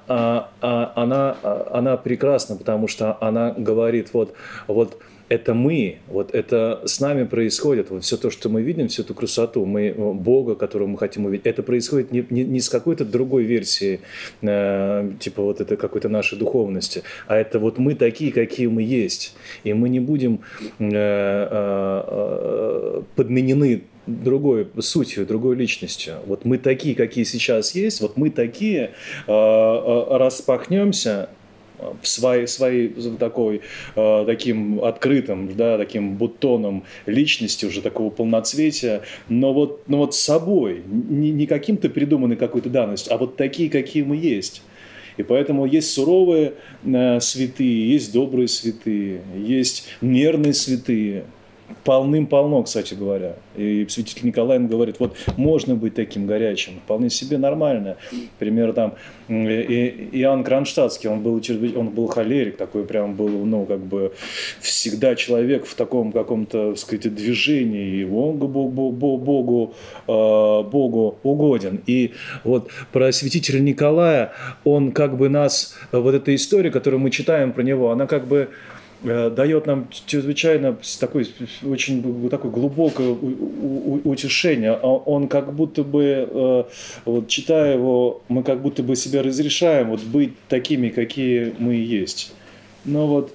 она, 0.62 1.38
она 1.72 1.98
прекрасна, 1.98 2.56
потому 2.56 2.88
что 2.88 3.18
она 3.22 3.52
говорит, 3.52 4.14
вот, 4.14 4.34
вот 4.68 5.02
это 5.32 5.54
мы, 5.54 6.00
вот 6.10 6.36
это 6.36 6.82
с 6.84 7.00
нами 7.00 7.24
происходит, 7.24 7.90
вот 7.90 8.04
все 8.04 8.18
то, 8.18 8.30
что 8.30 8.50
мы 8.50 8.62
видим, 8.64 8.90
всю 8.90 9.04
эту 9.04 9.14
красоту, 9.14 9.66
мы, 9.66 9.86
э, 9.88 9.94
Бога, 9.94 10.56
которого 10.56 10.90
мы 10.90 10.98
хотим 10.98 11.24
увидеть, 11.24 11.48
это 11.48 11.64
происходит 11.64 12.12
не, 12.12 12.26
не, 12.30 12.44
не 12.44 12.60
с 12.60 12.68
какой-то 12.68 13.06
другой 13.06 13.44
версии, 13.44 14.02
э, 14.42 15.12
типа 15.22 15.42
вот 15.42 15.62
это 15.62 15.78
какой-то 15.78 16.10
нашей 16.10 16.38
духовности, 16.38 17.04
а 17.28 17.38
это 17.38 17.60
вот 17.60 17.78
мы 17.78 17.96
такие, 17.96 18.34
какие 18.34 18.68
мы 18.68 18.84
есть, 18.84 19.34
и 19.64 19.72
мы 19.72 19.88
не 19.88 20.02
будем 20.02 20.42
э, 20.80 20.90
э, 20.92 22.04
э 22.08 23.02
подменены 23.16 23.84
другой 24.24 24.68
сутью, 24.80 25.26
другой 25.26 25.56
личностью. 25.56 26.16
Вот 26.26 26.46
мы 26.46 26.58
такие, 26.58 26.96
какие 26.96 27.24
сейчас 27.24 27.76
есть, 27.76 28.02
вот 28.02 28.18
мы 28.18 28.30
такие, 28.30 28.92
э, 29.28 29.32
э, 29.32 30.18
распахнемся, 30.18 31.30
своей, 32.04 32.48
своей 32.48 32.90
такой, 33.18 33.62
э, 33.96 34.24
таким 34.26 34.84
открытым, 34.84 35.56
да, 35.56 35.78
таким 35.78 36.16
бутоном 36.16 36.84
личности, 37.06 37.66
уже 37.66 37.82
такого 37.82 38.10
полноцветия, 38.10 39.02
но 39.30 39.54
вот, 39.54 39.84
но 39.88 39.98
вот 39.98 40.16
собой, 40.16 40.84
не, 40.86 41.32
не 41.32 41.48
каким-то 41.48 41.90
придуманной 41.90 42.36
какой-то 42.36 42.70
данностью, 42.70 43.14
а 43.14 43.18
вот 43.18 43.36
такие, 43.36 43.70
какие 43.70 44.04
мы 44.04 44.16
есть. 44.18 44.62
И 45.18 45.24
поэтому 45.24 45.66
есть 45.66 45.92
суровые 45.92 46.54
э, 46.84 47.20
святые, 47.20 47.92
есть 47.92 48.14
добрые 48.14 48.48
святые, 48.48 49.22
есть 49.36 49.88
нервные 50.02 50.54
святые, 50.54 51.26
полным-полно, 51.84 52.64
кстати 52.64 52.94
говоря. 52.94 53.36
И 53.56 53.86
святитель 53.90 54.28
Николай 54.28 54.60
говорит, 54.60 54.98
вот 55.00 55.16
можно 55.38 55.76
быть 55.76 55.96
таким 55.96 56.28
горячим, 56.28 56.74
вполне 56.84 57.10
себе 57.10 57.38
нормально. 57.38 57.98
Например, 58.12 58.74
там 58.74 58.96
и, 59.30 60.10
Иоанн 60.14 60.44
Кронштадтский, 60.44 61.10
он 61.10 61.22
был, 61.22 61.42
он 61.76 61.90
был 61.90 62.08
холерик, 62.08 62.58
такой 62.58 62.84
прям 62.84 63.16
был, 63.16 63.30
ну, 63.46 63.66
как 63.66 63.80
бы 63.80 64.14
всегда 64.60 65.16
человек 65.16 65.66
в 65.66 65.76
таком 65.76 66.12
каком-то, 66.12 66.76
сказать, 66.76 67.14
движении, 67.14 68.02
и 68.02 68.04
он 68.04 68.38
Богу, 68.38 68.92
Богу, 68.92 69.74
а, 70.08 70.64
Богу 70.64 71.20
угоден. 71.24 71.82
И 71.86 72.12
вот 72.44 72.70
про 72.92 73.12
святителя 73.12 73.60
Николая, 73.60 74.32
он 74.64 74.92
как 74.92 75.18
бы 75.18 75.30
нас, 75.30 75.78
вот 75.92 76.14
эта 76.14 76.34
история, 76.36 76.72
которую 76.72 77.00
мы 77.00 77.12
читаем 77.12 77.54
про 77.54 77.64
него, 77.64 77.92
она 77.92 78.08
как 78.08 78.28
бы 78.28 78.50
дает 79.04 79.66
нам 79.66 79.88
чрезвычайно 80.06 80.78
такой, 81.00 81.28
очень 81.64 82.30
такое 82.30 82.52
глубокое 82.52 83.10
утешение. 83.10 84.74
А 84.74 84.88
он 84.88 85.28
как 85.28 85.54
будто 85.54 85.84
бы, 85.84 86.28
э, 86.30 86.64
вот, 87.06 87.28
читая 87.28 87.76
его, 87.76 88.22
мы 88.30 88.44
как 88.44 88.62
будто 88.62 88.84
бы 88.84 88.96
себя 88.96 89.24
разрешаем 89.24 89.90
вот, 89.90 90.02
быть 90.04 90.34
такими, 90.48 90.90
какие 90.90 91.54
мы 91.58 91.76
есть. 91.76 92.34
Но 92.86 93.08
вот, 93.08 93.34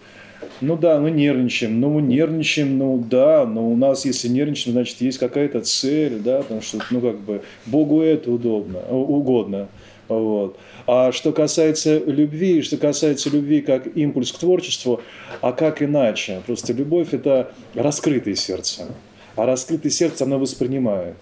ну 0.61 0.77
да, 0.77 1.01
ну 1.01 1.09
нервничаем, 1.09 1.81
ну 1.81 1.91
мы 1.91 2.03
нервничаем, 2.03 2.79
ну 2.79 3.05
да, 3.09 3.45
но 3.45 3.69
у 3.69 3.77
нас, 3.77 4.05
если 4.05 4.29
нервничаем, 4.29 4.73
значит, 4.73 5.01
есть 5.01 5.19
какая-то 5.19 5.61
цель, 5.63 6.21
да, 6.21 6.39
потому 6.39 6.63
что, 6.63 6.79
ну 6.91 7.01
как 7.01 7.19
бы, 7.21 7.43
Богу 7.67 8.03
это 8.03 8.31
удобно, 8.31 8.81
угодно. 8.89 9.69
Вот. 10.09 10.59
А 10.87 11.13
что 11.13 11.33
касается 11.33 11.99
любви, 11.99 12.63
что 12.63 12.77
касается 12.77 13.31
любви 13.31 13.61
как 13.61 13.97
импульс 13.97 14.33
к 14.33 14.39
творчеству, 14.39 15.01
а 15.41 15.53
как 15.53 15.83
иначе? 15.83 16.43
Просто 16.47 16.73
любовь– 16.73 17.09
это 17.13 17.53
раскрытое 17.75 18.35
сердце. 18.35 18.87
А 19.35 19.47
раскрытое 19.47 19.91
сердце 19.91 20.25
оно 20.25 20.39
воспринимает. 20.39 21.17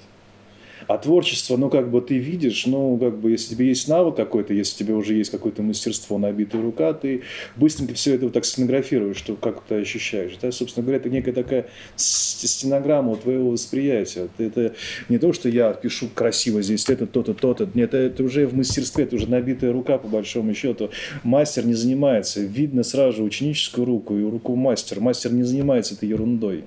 А 0.87 0.99
творчество, 0.99 1.57
ну, 1.57 1.71
как 1.71 1.91
бы 1.91 2.01
ты 2.01 2.19
видишь, 2.19 2.67
ну, 2.67 2.99
как 2.99 3.19
бы, 3.19 3.31
если 3.31 3.55
тебе 3.55 3.69
есть 3.69 3.89
навык 3.89 4.17
какой-то, 4.17 4.53
если 4.53 4.77
тебе 4.77 4.95
уже 4.95 5.15
есть 5.15 5.31
какое-то 5.31 5.63
мастерство, 5.63 6.19
набитая 6.19 6.63
рука, 6.63 6.93
ты 6.93 7.23
быстренько 7.57 7.95
все 7.95 8.15
это 8.15 8.25
вот 8.25 8.35
так 8.35 8.45
сценографируешь, 8.45 9.17
что 9.17 9.37
как 9.37 9.63
ты 9.63 9.77
ощущаешь. 9.77 10.37
Да? 10.41 10.53
Собственно 10.53 10.85
говоря, 10.85 10.99
это 10.99 11.11
некая 11.11 11.33
такая 11.33 11.67
стенограмма 11.97 13.17
твоего 13.17 13.51
восприятия. 13.51 14.29
Это 14.39 14.75
не 15.09 15.19
то, 15.19 15.33
что 15.33 15.49
я 15.49 15.73
пишу 15.73 16.09
красиво 16.15 16.63
здесь, 16.63 16.89
это 16.89 17.07
то-то, 17.07 17.35
то-то. 17.35 17.69
Нет, 17.75 17.95
это 17.95 18.23
уже 18.23 18.47
в 18.47 18.55
мастерстве, 18.55 19.05
это 19.05 19.17
уже 19.17 19.29
набитая 19.29 19.73
рука, 19.73 19.99
по 19.99 20.09
большому 20.09 20.55
счету. 20.55 20.91
Мастер 21.23 21.67
не 21.67 21.75
занимается. 21.75 22.41
Видно 22.41 22.83
сразу 22.83 23.25
ученическую 23.25 23.85
руку 23.87 24.17
и 24.17 24.23
руку 24.23 24.55
мастера. 24.55 25.01
Мастер 25.01 25.33
не 25.33 25.43
занимается 25.43 25.95
этой 25.95 26.09
ерундой. 26.09 26.65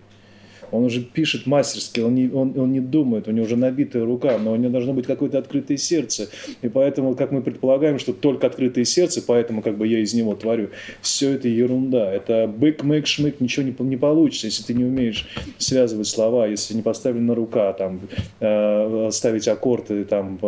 Он 0.72 0.84
уже 0.84 1.02
пишет 1.02 1.46
мастерски, 1.46 2.00
он 2.00 2.16
не, 2.16 2.30
он, 2.30 2.58
он 2.58 2.72
не 2.72 2.80
думает, 2.80 3.28
у 3.28 3.32
него 3.32 3.46
уже 3.46 3.56
набитая 3.56 4.06
рука, 4.06 4.38
но 4.38 4.54
у 4.54 4.56
него 4.56 4.72
должно 4.72 4.94
быть 4.94 5.06
какое-то 5.06 5.38
открытое 5.38 5.78
сердце. 5.78 6.30
И 6.62 6.68
поэтому, 6.70 7.16
как 7.16 7.32
мы 7.32 7.42
предполагаем, 7.42 8.00
что 8.00 8.14
только 8.14 8.48
открытое 8.48 8.86
сердце, 8.86 9.22
поэтому 9.26 9.62
как 9.62 9.78
бы 9.78 9.88
я 9.88 10.00
из 10.00 10.14
него 10.14 10.36
творю, 10.36 10.70
все 11.02 11.32
это 11.32 11.48
ерунда. 11.48 12.12
Это 12.12 12.48
бык, 12.48 12.84
мэк, 12.84 13.08
шмык, 13.08 13.40
ничего 13.40 13.66
не, 13.66 13.76
не 13.80 13.98
получится, 13.98 14.48
если 14.48 14.64
ты 14.64 14.74
не 14.74 14.84
умеешь 14.84 15.28
связывать 15.58 16.08
слова, 16.08 16.48
если 16.48 16.74
не 16.74 16.82
поставлена 16.82 17.36
рука, 17.36 17.74
там, 17.74 18.02
э, 18.40 19.10
ставить 19.12 19.48
аккорды, 19.48 20.06
там, 20.06 20.40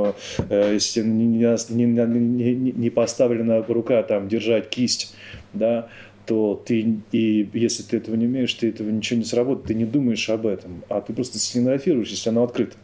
э, 0.50 0.74
если 0.74 1.02
не, 1.02 1.26
не, 1.70 1.86
не, 1.86 2.72
не 2.72 2.90
поставлена 2.90 3.64
рука, 3.68 4.04
там, 4.04 4.28
держать 4.28 4.70
кисть, 4.70 5.14
да, 5.54 5.88
то 6.30 6.62
ты, 6.64 7.00
и 7.12 7.50
если 7.54 7.82
ты 7.82 7.98
этого 7.98 8.14
не 8.14 8.28
умеешь, 8.28 8.54
ты 8.54 8.70
этого 8.70 8.88
ничего 8.92 9.18
не 9.18 9.26
сработает, 9.26 9.66
ты 9.66 9.74
не 9.74 9.86
думаешь 9.86 10.30
об 10.30 10.46
этом, 10.46 10.84
а 10.88 11.02
ты 11.02 11.12
просто 11.12 11.40
стенографируешь, 11.40 12.10
если 12.10 12.30
оно 12.30 12.44
открыто. 12.44 12.78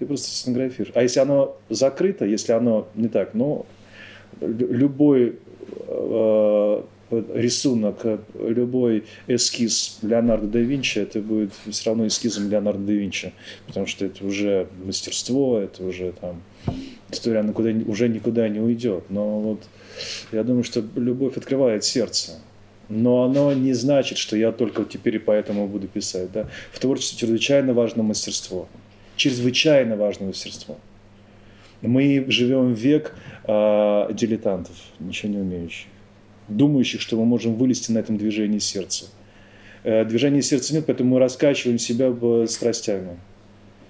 Ты 0.00 0.06
просто 0.06 0.28
стенографируешь. 0.28 0.90
А 0.96 1.02
если 1.02 1.20
оно 1.20 1.56
закрыто, 1.68 2.24
если 2.24 2.50
оно 2.50 2.88
не 2.96 3.06
так, 3.06 3.32
ну, 3.34 3.64
любой 4.40 5.36
э, 5.86 6.45
рисунок, 7.34 8.04
любой 8.34 9.04
эскиз 9.26 9.98
Леонардо 10.02 10.46
да 10.46 10.58
Винчи, 10.60 10.98
это 10.98 11.20
будет 11.20 11.52
все 11.70 11.90
равно 11.90 12.06
эскизом 12.06 12.50
Леонардо 12.50 12.84
да 12.84 12.92
Винчи, 12.92 13.32
потому 13.66 13.86
что 13.86 14.04
это 14.04 14.24
уже 14.24 14.68
мастерство, 14.84 15.58
это 15.58 15.84
уже 15.84 16.12
там 16.12 16.42
история 17.10 17.42
никуда, 17.42 17.70
уже 17.90 18.08
никуда 18.08 18.48
не 18.48 18.60
уйдет. 18.60 19.04
Но 19.08 19.40
вот 19.40 19.62
я 20.32 20.42
думаю, 20.42 20.64
что 20.64 20.84
любовь 20.96 21.36
открывает 21.36 21.84
сердце. 21.84 22.38
Но 22.88 23.24
оно 23.24 23.52
не 23.52 23.72
значит, 23.72 24.16
что 24.16 24.36
я 24.36 24.52
только 24.52 24.84
теперь 24.84 25.16
и 25.16 25.18
поэтому 25.18 25.66
буду 25.66 25.88
писать. 25.88 26.30
Да? 26.32 26.48
В 26.72 26.78
творчестве 26.78 27.18
чрезвычайно 27.18 27.74
важно 27.74 28.02
мастерство. 28.02 28.68
Чрезвычайно 29.16 29.96
важно 29.96 30.26
мастерство. 30.26 30.78
Мы 31.82 32.24
живем 32.28 32.74
век 32.74 33.14
э, 33.44 34.08
дилетантов, 34.12 34.76
ничего 34.98 35.32
не 35.32 35.38
умеющих, 35.38 35.88
думающих, 36.48 37.00
что 37.00 37.16
мы 37.16 37.24
можем 37.24 37.54
вылезти 37.54 37.92
на 37.92 37.98
этом 37.98 38.18
движении 38.18 38.58
сердца. 38.58 39.06
Э, 39.84 40.04
движения 40.04 40.42
сердца 40.42 40.74
нет, 40.74 40.84
поэтому 40.86 41.14
мы 41.14 41.18
раскачиваем 41.20 41.78
себя 41.78 42.12
страстями 42.46 43.16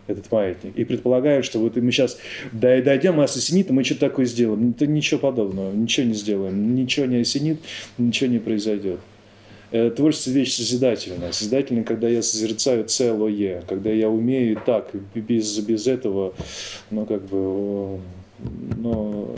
этот 0.07 0.31
маятник. 0.31 0.77
И 0.77 0.85
предполагаю, 0.85 1.43
что 1.43 1.59
вот 1.59 1.77
мы 1.77 1.91
сейчас 1.91 2.19
дойдем, 2.53 3.21
и 3.21 3.25
осенит, 3.25 3.71
и 3.71 3.73
мы 3.73 3.85
что-то 3.85 4.01
такое 4.01 4.27
сделаем. 4.27 4.71
Это 4.71 4.87
ничего 4.87 5.21
подобного, 5.21 5.73
ничего 5.73 6.07
не 6.07 6.15
сделаем. 6.15 6.75
Ничего 6.75 7.07
не 7.07 7.17
осенит, 7.17 7.61
ничего 7.99 8.31
не 8.31 8.39
произойдет. 8.39 9.01
Э, 9.73 9.91
творчество– 9.91 10.31
вещь 10.33 10.55
созидательная. 10.55 11.33
Созидательная, 11.33 11.85
когда 11.85 12.09
я 12.09 12.23
созерцаю 12.23 12.85
целое, 12.85 13.63
когда 13.69 13.91
я 13.91 14.09
умею 14.09 14.61
так, 14.65 14.91
без, 15.15 15.59
без 15.59 15.87
этого, 15.87 16.35
ну, 16.91 17.05
как 17.05 17.23
бы, 17.27 17.99
ну, 18.39 19.35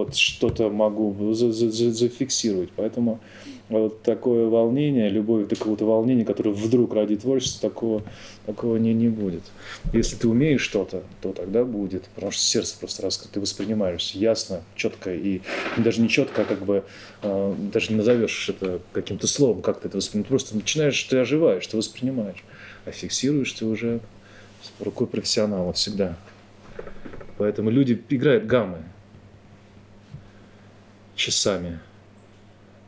вот 0.00 0.16
что-то 0.16 0.70
могу 0.70 1.34
зафиксировать. 1.34 2.70
Поэтому 2.76 3.20
вот 3.68 4.02
такое 4.02 4.48
волнение, 4.48 5.08
любовь 5.08 5.46
до 5.46 5.54
какого-то 5.54 5.84
волнения, 5.84 6.24
которое 6.24 6.50
вдруг 6.50 6.92
ради 6.92 7.16
творчества, 7.16 7.70
такого, 7.70 8.02
такого 8.44 8.76
не, 8.76 8.92
не 8.92 9.08
будет. 9.08 9.42
Если 9.92 10.16
ты 10.16 10.28
умеешь 10.28 10.60
что-то, 10.60 11.04
то 11.22 11.32
тогда 11.32 11.64
будет, 11.64 12.04
потому 12.14 12.32
что 12.32 12.42
сердце 12.42 12.76
просто 12.78 13.02
раскрыто, 13.02 13.34
ты 13.34 13.40
воспринимаешь 13.40 14.10
ясно, 14.10 14.62
четко, 14.74 15.14
и 15.14 15.40
даже 15.76 16.00
не 16.00 16.08
четко, 16.08 16.42
а 16.42 16.44
как 16.44 16.64
бы 16.64 16.82
э, 17.22 17.54
даже 17.72 17.92
не 17.92 17.98
назовешь 17.98 18.48
это 18.48 18.80
каким-то 18.92 19.28
словом, 19.28 19.62
как 19.62 19.80
ты 19.80 19.88
это 19.88 19.98
воспринимаешь, 19.98 20.28
просто 20.28 20.56
начинаешь, 20.56 21.00
ты 21.04 21.18
оживаешь, 21.18 21.66
ты 21.66 21.76
воспринимаешь, 21.76 22.42
а 22.86 22.90
фиксируешь 22.90 23.52
ты 23.52 23.66
уже 23.66 24.00
рукой 24.80 25.06
профессионала 25.06 25.72
всегда. 25.72 26.16
Поэтому 27.40 27.70
люди 27.70 28.00
играют 28.10 28.46
гаммы 28.46 28.82
часами– 31.16 31.80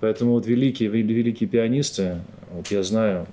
Поэтому 0.02 0.32
вот 0.32 0.46
великие, 0.48 0.88
великие 0.88 1.48
пианисты, 1.48 2.22
вот 2.50 2.66
я 2.72 2.82
знаю 2.82 3.28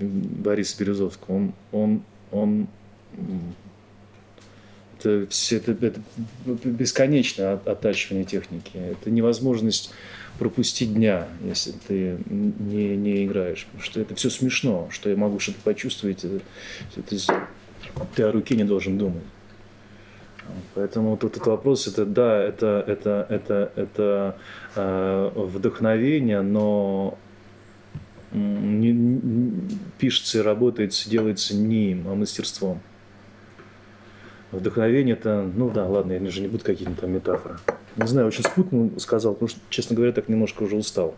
Борис 0.00 0.74
Березовский, 0.74 1.24
он, 1.28 1.52
он, 1.70 2.02
он 2.32 2.66
это, 4.98 5.28
это, 5.52 5.86
это 5.86 6.00
бесконечное 6.64 7.52
оттачивание 7.64 8.24
техники. 8.24 8.72
Это 8.74 9.08
невозможность 9.08 9.92
пропустить 10.40 10.92
дня, 10.92 11.28
если 11.44 11.72
ты 11.86 12.18
не, 12.28 12.96
не 12.96 13.24
играешь. 13.24 13.66
Потому 13.66 13.84
что 13.84 14.00
это 14.00 14.16
все 14.16 14.30
смешно, 14.30 14.88
что 14.90 15.10
я 15.10 15.16
могу 15.16 15.38
что-то 15.38 15.60
почувствовать. 15.62 16.24
Это, 16.24 16.40
это, 16.96 17.16
ты 18.14 18.22
о 18.22 18.32
руке 18.32 18.56
не 18.56 18.64
должен 18.64 18.98
думать. 18.98 19.22
Поэтому 20.74 21.16
тут 21.16 21.36
этот 21.36 21.46
вопрос, 21.46 21.88
это 21.88 22.04
да, 22.04 22.42
это, 22.42 22.84
это, 22.86 23.26
это, 23.28 23.72
это 23.74 24.36
э, 24.76 25.30
вдохновение, 25.34 26.40
но 26.42 27.18
не, 28.32 28.92
не, 28.92 29.52
пишется 29.98 30.38
и 30.38 30.42
работается, 30.42 31.10
делается 31.10 31.56
не 31.56 31.92
им, 31.92 32.08
а 32.08 32.14
мастерством. 32.14 32.80
Вдохновение 34.52 35.14
это, 35.16 35.50
ну 35.54 35.70
да, 35.70 35.86
ладно, 35.86 36.12
я 36.12 36.30
же 36.30 36.40
не 36.40 36.48
буду 36.48 36.64
какие-то 36.64 36.94
там 37.00 37.12
метафоры. 37.12 37.56
Не 37.96 38.06
знаю, 38.06 38.28
очень 38.28 38.44
спутно 38.44 38.90
сказал, 39.00 39.34
потому 39.34 39.48
что, 39.48 39.60
честно 39.70 39.96
говоря, 39.96 40.12
так 40.12 40.28
немножко 40.28 40.62
уже 40.62 40.76
устал. 40.76 41.16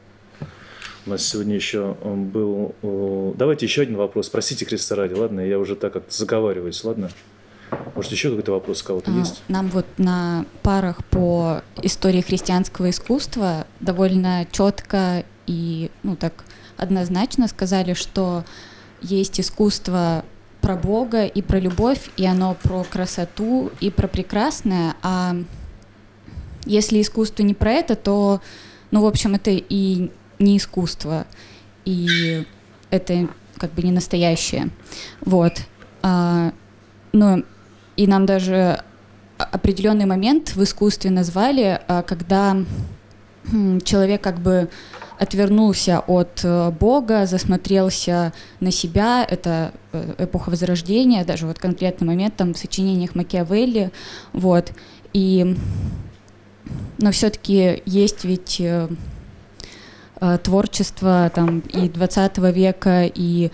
У 1.08 1.10
нас 1.10 1.24
сегодня 1.24 1.54
еще 1.54 1.96
был... 2.04 2.74
Давайте 3.38 3.64
еще 3.64 3.80
один 3.80 3.96
вопрос. 3.96 4.28
Простите, 4.28 4.66
Креста 4.66 4.94
ради, 4.94 5.14
ладно? 5.14 5.40
Я 5.40 5.58
уже 5.58 5.74
так 5.74 5.94
как-то 5.94 6.14
заговариваюсь, 6.14 6.84
ладно? 6.84 7.08
Может, 7.94 8.12
еще 8.12 8.28
какой-то 8.28 8.52
вопрос 8.52 8.82
у 8.82 8.84
кого-то 8.84 9.10
а, 9.10 9.18
есть? 9.18 9.42
Нам 9.48 9.68
вот 9.68 9.86
на 9.96 10.44
парах 10.62 11.02
по 11.06 11.62
истории 11.80 12.20
христианского 12.20 12.90
искусства 12.90 13.66
довольно 13.80 14.46
четко 14.52 15.24
и, 15.46 15.90
ну, 16.02 16.14
так 16.14 16.44
однозначно 16.76 17.48
сказали, 17.48 17.94
что 17.94 18.44
есть 19.00 19.40
искусство 19.40 20.26
про 20.60 20.76
Бога 20.76 21.24
и 21.24 21.40
про 21.40 21.58
любовь, 21.58 22.10
и 22.18 22.26
оно 22.26 22.54
про 22.62 22.84
красоту 22.84 23.72
и 23.80 23.90
про 23.90 24.08
прекрасное, 24.08 24.94
а 25.02 25.36
если 26.66 27.00
искусство 27.00 27.44
не 27.44 27.54
про 27.54 27.72
это, 27.72 27.96
то, 27.96 28.42
ну, 28.90 29.00
в 29.00 29.06
общем, 29.06 29.36
это 29.36 29.50
и 29.52 30.10
не 30.38 30.56
искусство, 30.56 31.26
и 31.84 32.44
это 32.90 33.28
как 33.56 33.72
бы 33.72 33.82
не 33.82 33.92
настоящее. 33.92 34.70
Вот. 35.20 35.54
А, 36.02 36.52
но 37.12 37.42
и 37.96 38.06
нам 38.06 38.26
даже 38.26 38.82
определенный 39.36 40.06
момент 40.06 40.54
в 40.54 40.62
искусстве 40.62 41.10
назвали, 41.10 41.80
а, 41.88 42.02
когда 42.02 42.56
человек 43.84 44.22
как 44.22 44.40
бы 44.40 44.68
отвернулся 45.18 46.00
от 46.06 46.40
э, 46.44 46.70
Бога, 46.70 47.26
засмотрелся 47.26 48.32
на 48.60 48.70
себя, 48.70 49.26
это 49.28 49.72
э, 49.92 50.14
эпоха 50.18 50.50
Возрождения, 50.50 51.24
даже 51.24 51.46
вот 51.46 51.58
конкретный 51.58 52.06
момент 52.06 52.36
там 52.36 52.54
в 52.54 52.58
сочинениях 52.58 53.16
Макиавелли, 53.16 53.90
вот, 54.32 54.72
и, 55.12 55.56
но 56.98 57.10
все-таки 57.10 57.82
есть 57.84 58.24
ведь 58.24 58.62
э, 60.20 60.38
творчество 60.42 61.30
там 61.34 61.60
и 61.60 61.88
20 61.88 62.38
века, 62.38 63.04
и 63.04 63.50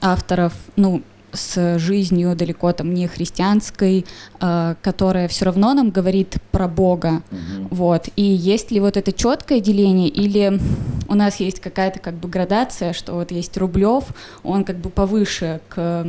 авторов, 0.00 0.52
ну, 0.76 1.02
с 1.34 1.78
жизнью 1.78 2.34
далеко 2.36 2.72
там 2.72 2.94
не 2.94 3.06
христианской, 3.08 4.06
э, 4.40 4.74
которая 4.82 5.28
все 5.28 5.46
равно 5.46 5.74
нам 5.74 5.90
говорит 5.90 6.36
про 6.52 6.68
Бога, 6.68 7.22
угу. 7.30 7.68
вот. 7.70 8.08
И 8.16 8.22
есть 8.22 8.70
ли 8.70 8.80
вот 8.80 8.96
это 8.96 9.12
четкое 9.12 9.60
деление, 9.60 10.08
или 10.08 10.60
у 11.08 11.14
нас 11.14 11.40
есть 11.40 11.60
какая-то 11.60 11.98
как 11.98 12.14
бы 12.14 12.28
градация, 12.28 12.92
что 12.92 13.14
вот 13.14 13.30
есть 13.30 13.56
Рублев, 13.56 14.04
он 14.42 14.64
как 14.64 14.76
бы 14.76 14.90
повыше 14.90 15.60
к 15.68 16.06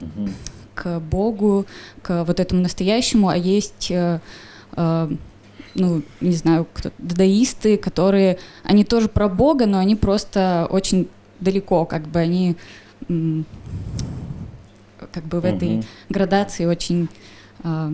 угу. 0.00 0.28
к 0.74 1.00
Богу, 1.00 1.66
к 2.02 2.24
вот 2.24 2.40
этому 2.40 2.62
настоящему, 2.62 3.28
а 3.28 3.36
есть 3.36 3.90
э, 3.90 4.20
э, 4.76 5.10
ну, 5.74 6.02
не 6.20 6.32
знаю, 6.32 6.66
кто 6.72 6.90
дадаисты, 6.98 7.76
которые, 7.76 8.38
они 8.62 8.84
тоже 8.84 9.08
про 9.08 9.28
Бога, 9.28 9.66
но 9.66 9.78
они 9.78 9.96
просто 9.96 10.66
очень 10.70 11.08
далеко, 11.40 11.84
как 11.84 12.06
бы 12.06 12.20
они 12.20 12.56
как 15.10 15.24
бы 15.24 15.40
в 15.40 15.44
угу. 15.44 15.56
этой 15.56 15.84
градации 16.08 16.64
очень... 16.64 17.08
Э, 17.64 17.64
а 17.64 17.92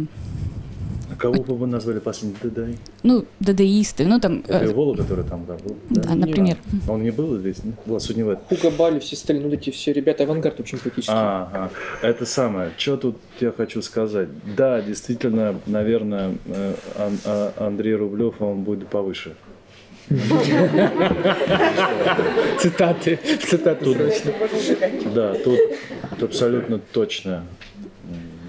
кого 1.19 1.43
бы 1.43 1.57
вы 1.57 1.67
назвали 1.67 1.99
последним 1.99 2.39
дадай? 2.43 2.79
Ну, 3.03 3.25
дадаисты, 3.41 4.07
ну 4.07 4.21
там... 4.21 4.45
Это 4.47 4.65
э, 4.65 4.73
Вова, 4.73 4.97
который 4.97 5.25
там 5.25 5.45
да, 5.47 5.55
был? 5.55 5.77
Да, 5.91 6.03
да 6.03 6.15
например. 6.15 6.57
А 6.87 6.93
он 6.93 7.03
не 7.03 7.11
был 7.11 7.39
здесь? 7.39 7.63
Не? 7.65 7.75
Была 7.85 8.01
Судневет. 8.01 8.39
Хуга 8.49 8.71
Бали, 8.71 9.01
все 9.01 9.17
остальные, 9.17 9.47
ну 9.47 9.53
эти 9.53 9.71
все 9.71 9.93
ребята, 9.93 10.25
авангард 10.25 10.61
очень 10.61 10.79
практически. 10.79 11.13
Ага, 11.15 11.71
это 12.03 12.25
самое. 12.25 12.71
Что 12.79 12.97
тут 12.97 13.17
я 13.41 13.53
хочу 13.53 13.83
сказать? 13.83 14.29
Да, 14.57 14.81
действительно, 14.81 15.61
наверное, 15.67 16.37
э, 16.47 16.75
а, 16.97 17.53
Андрей 17.59 17.97
Рублев, 17.97 18.41
он 18.41 18.63
будет 18.63 18.89
повыше. 18.89 19.35
Цитаты, 22.59 23.19
цитаты 23.47 23.93
срочно. 23.93 24.33
Да, 25.15 25.35
тут, 25.35 25.59
тут 26.11 26.23
абсолютно 26.23 26.79
точно, 26.79 27.45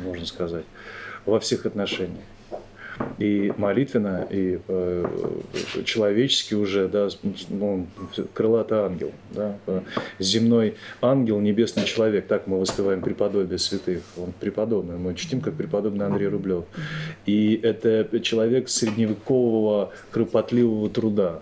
можно 0.05 0.25
сказать, 0.25 0.63
во 1.25 1.39
всех 1.41 1.65
отношениях 1.65 2.23
и 3.17 3.51
молитвенно, 3.57 4.27
и 4.29 4.59
э, 4.67 5.05
человечески 5.85 6.53
уже, 6.53 6.87
да, 6.87 7.09
ну, 7.49 7.87
крылатый 8.33 8.79
ангел, 8.79 9.11
да, 9.31 9.57
земной 10.19 10.75
ангел, 11.01 11.39
небесный 11.39 11.85
человек, 11.85 12.27
так 12.27 12.47
мы 12.47 12.59
воспеваем 12.59 13.01
преподобие 13.01 13.59
святых, 13.59 14.03
он 14.17 14.33
преподобный, 14.39 14.97
мы 14.97 15.15
чтим 15.15 15.41
как 15.41 15.55
преподобный 15.55 16.05
Андрей 16.05 16.27
Рублев. 16.27 16.65
И 17.25 17.59
это 17.61 18.19
человек 18.21 18.69
средневекового 18.69 19.91
кропотливого 20.11 20.89
труда, 20.89 21.39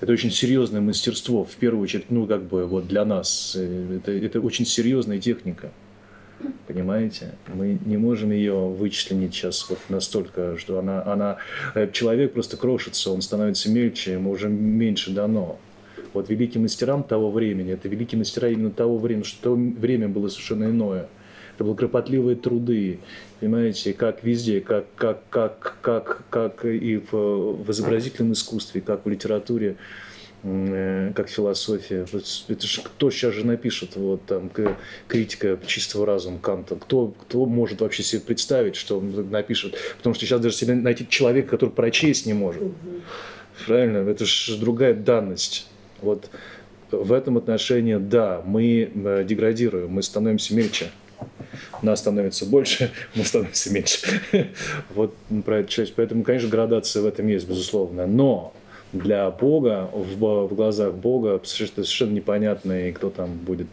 это 0.00 0.12
очень 0.12 0.30
серьезное 0.30 0.80
мастерство, 0.80 1.44
в 1.44 1.56
первую 1.56 1.82
очередь, 1.82 2.10
ну, 2.10 2.26
как 2.26 2.42
бы, 2.44 2.66
вот 2.66 2.88
для 2.88 3.04
нас. 3.04 3.54
Это, 3.54 4.12
это 4.12 4.40
очень 4.40 4.64
серьезная 4.64 5.18
техника. 5.18 5.70
Понимаете? 6.66 7.34
Мы 7.52 7.78
не 7.84 7.96
можем 7.96 8.30
ее 8.30 8.54
вычислить 8.54 9.34
сейчас 9.34 9.68
вот 9.68 9.78
настолько, 9.88 10.56
что 10.56 10.78
она, 10.78 11.02
она, 11.04 11.36
э, 11.74 11.90
человек 11.92 12.32
просто 12.32 12.56
крошится, 12.56 13.10
он 13.10 13.22
становится 13.22 13.70
мельче, 13.70 14.12
ему 14.12 14.30
уже 14.30 14.48
меньше 14.48 15.12
дано. 15.12 15.58
Вот 16.12 16.28
великим 16.28 16.62
мастерам 16.62 17.02
того 17.02 17.30
времени, 17.30 17.72
это 17.72 17.88
великие 17.88 18.18
мастера 18.18 18.48
именно 18.48 18.70
того 18.70 18.98
времени, 18.98 19.24
что 19.24 19.42
то 19.42 19.54
время 19.54 20.08
было 20.08 20.28
совершенно 20.28 20.64
иное. 20.64 21.08
Это 21.54 21.64
были 21.64 21.76
кропотливые 21.76 22.36
труды, 22.36 23.00
понимаете, 23.38 23.92
как 23.92 24.24
везде, 24.24 24.60
как, 24.60 24.86
как, 24.96 25.22
как, 25.28 25.76
как, 25.82 26.22
как 26.30 26.64
и 26.64 26.96
в, 26.96 27.64
в 27.64 27.70
изобразительном 27.70 28.32
искусстве, 28.32 28.80
как 28.80 29.04
в 29.04 29.08
литературе. 29.08 29.76
Э, 30.42 31.12
как 31.14 31.28
философия. 31.28 32.06
Это 32.48 32.66
же 32.66 32.80
кто 32.80 33.10
сейчас 33.10 33.34
же 33.34 33.44
напишет 33.44 33.96
вот 33.96 34.24
там 34.24 34.50
критика 35.06 35.58
чистого 35.66 36.06
разума 36.06 36.38
Канта? 36.38 36.76
Кто, 36.76 37.08
кто 37.08 37.44
может 37.44 37.82
вообще 37.82 38.02
себе 38.02 38.22
представить, 38.22 38.74
что 38.74 38.98
он 38.98 39.30
напишет? 39.30 39.76
Потому 39.98 40.14
что 40.14 40.24
сейчас 40.24 40.40
даже 40.40 40.56
себе 40.56 40.74
найти 40.74 41.06
человека, 41.06 41.50
который 41.50 41.70
прочесть 41.70 42.24
не 42.24 42.32
может. 42.32 42.62
Правильно? 43.66 43.98
Это 44.08 44.24
же 44.24 44.56
другая 44.56 44.94
данность. 44.94 45.66
Вот 46.00 46.30
в 46.90 47.12
этом 47.12 47.36
отношении, 47.36 47.96
да, 47.96 48.42
мы 48.46 48.90
э, 48.94 49.24
деградируем, 49.28 49.90
мы 49.90 50.02
становимся 50.02 50.54
мельче. 50.54 50.90
Нас 51.82 52.00
становится 52.00 52.46
больше, 52.46 52.90
мы 53.14 53.24
становимся 53.24 53.70
меньше. 53.72 54.22
Вот 54.94 55.14
про 55.44 55.58
эту 55.58 55.68
часть. 55.68 55.94
Поэтому, 55.94 56.24
конечно, 56.24 56.48
градация 56.48 57.02
в 57.02 57.06
этом 57.06 57.26
есть, 57.26 57.46
безусловно. 57.46 58.06
Но 58.06 58.54
для 58.92 59.30
Бога, 59.30 59.88
в, 59.92 60.16
в 60.16 60.54
глазах 60.54 60.94
Бога 60.94 61.40
совершенно 61.44 62.12
непонятно, 62.12 62.88
и 62.88 62.92
кто 62.92 63.10
там 63.10 63.36
будет 63.36 63.68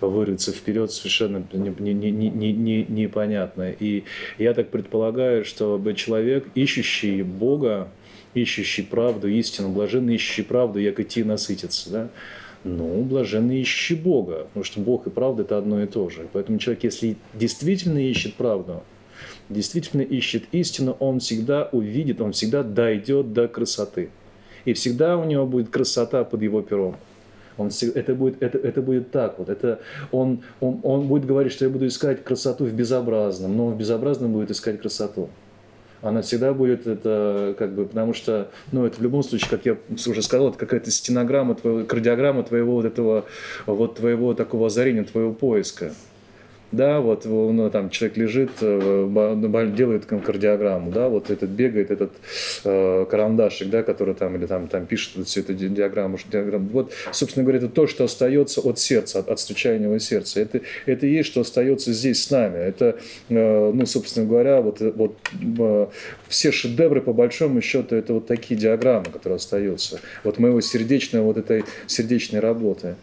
вырыться 0.00 0.52
вперед, 0.52 0.90
совершенно 0.90 1.44
не, 1.52 1.94
не, 1.94 2.10
не, 2.10 2.28
не, 2.30 2.52
не, 2.52 2.84
непонятно. 2.88 3.70
И 3.70 4.04
я 4.38 4.54
так 4.54 4.68
предполагаю, 4.70 5.44
что 5.44 5.80
человек, 5.94 6.46
ищущий 6.54 7.22
Бога, 7.22 7.88
ищущий 8.34 8.82
правду, 8.82 9.28
истину, 9.28 9.70
блаженный 9.70 10.16
ищущий 10.16 10.42
правду, 10.42 10.78
як 10.80 10.98
идти 10.98 11.22
насытиться, 11.22 11.90
да? 11.90 12.08
Ну, 12.64 13.02
блаженный 13.02 13.60
ищущий 13.60 13.96
Бога, 13.96 14.46
потому 14.48 14.64
что 14.64 14.80
Бог 14.80 15.06
и 15.06 15.10
правда– 15.10 15.42
это 15.42 15.58
одно 15.58 15.82
и 15.82 15.86
то 15.86 16.08
же. 16.10 16.28
Поэтому 16.32 16.58
человек, 16.58 16.84
если 16.84 17.16
действительно 17.34 17.98
ищет 17.98 18.34
правду, 18.34 18.82
действительно 19.48 20.02
ищет 20.02 20.44
истину, 20.52 20.96
он 21.00 21.18
всегда 21.18 21.68
увидит, 21.72 22.20
он 22.20 22.32
всегда 22.32 22.62
дойдет 22.62 23.32
до 23.32 23.48
красоты 23.48 24.10
и 24.64 24.72
всегда 24.72 25.16
у 25.16 25.24
него 25.24 25.46
будет 25.46 25.70
красота 25.70 26.24
под 26.24 26.42
его 26.42 26.62
пером. 26.62 26.96
Он, 27.58 27.70
это, 27.94 28.14
будет, 28.14 28.42
это, 28.42 28.58
это 28.58 28.80
будет 28.80 29.10
так 29.10 29.38
вот. 29.38 29.48
Это, 29.48 29.80
он, 30.10 30.42
он, 30.60 30.80
он 30.82 31.06
будет 31.06 31.26
говорить, 31.26 31.52
что 31.52 31.64
я 31.66 31.70
буду 31.70 31.86
искать 31.86 32.24
красоту 32.24 32.64
в 32.64 32.72
безобразном, 32.72 33.56
но 33.56 33.68
в 33.68 33.76
безобразном 33.76 34.32
будет 34.32 34.50
искать 34.50 34.80
красоту. 34.80 35.28
Она 36.00 36.22
всегда 36.22 36.52
будет 36.52 36.86
это, 36.86 37.54
как 37.56 37.74
бы, 37.74 37.84
потому 37.84 38.12
что, 38.12 38.50
ну, 38.72 38.84
это 38.84 38.98
в 38.98 39.02
любом 39.02 39.22
случае, 39.22 39.50
как 39.50 39.64
я 39.64 39.76
уже 39.90 40.22
сказал, 40.22 40.48
это 40.48 40.58
какая-то 40.58 40.90
стенограмма, 40.90 41.54
твоего, 41.54 41.84
кардиограмма 41.84 42.42
твоего 42.42 42.72
вот 42.72 42.86
этого, 42.86 43.24
вот 43.66 43.96
твоего 43.96 44.34
такого 44.34 44.66
озарения, 44.66 45.04
твоего 45.04 45.32
поиска 45.32 45.92
да, 46.72 47.00
вот 47.00 47.24
ну, 47.24 47.70
там 47.70 47.90
человек 47.90 48.16
лежит, 48.16 48.50
э, 48.60 49.72
делает 49.76 50.06
кардиограмму, 50.06 50.90
да, 50.90 51.08
вот 51.08 51.30
этот 51.30 51.50
бегает, 51.50 51.90
этот 51.90 52.12
э, 52.64 53.06
карандашик, 53.10 53.68
да, 53.68 53.82
который 53.82 54.14
там, 54.14 54.36
или 54.36 54.46
там, 54.46 54.68
там 54.68 54.86
пишет 54.86 55.26
всю 55.26 55.40
эту 55.40 55.54
диаграмму, 55.54 56.18
диаграмму. 56.30 56.68
Вот, 56.72 56.92
собственно 57.12 57.44
говоря, 57.44 57.58
это 57.58 57.68
то, 57.68 57.86
что 57.86 58.04
остается 58.04 58.60
от 58.60 58.78
сердца, 58.78 59.20
от, 59.20 59.28
от 59.28 59.38
стучания 59.38 59.98
сердца. 59.98 60.40
Это, 60.40 60.60
это 60.86 61.06
и 61.06 61.12
есть, 61.12 61.28
что 61.28 61.42
остается 61.42 61.92
здесь 61.92 62.22
с 62.24 62.30
нами. 62.30 62.56
Это, 62.56 62.96
э, 63.28 63.72
ну, 63.72 63.86
собственно 63.86 64.26
говоря, 64.26 64.60
вот, 64.60 64.80
вот 64.80 65.16
э, 65.58 65.86
все 66.28 66.52
шедевры, 66.52 67.00
по 67.00 67.12
большому 67.12 67.60
счету, 67.60 67.94
это 67.94 68.14
вот 68.14 68.26
такие 68.26 68.58
диаграммы, 68.58 69.06
которые 69.12 69.36
остаются. 69.36 70.00
Вот 70.24 70.38
моего 70.38 70.60
сердечной, 70.60 71.20
вот 71.20 71.36
этой 71.36 71.64
сердечной 71.86 72.40
работы. 72.40 72.96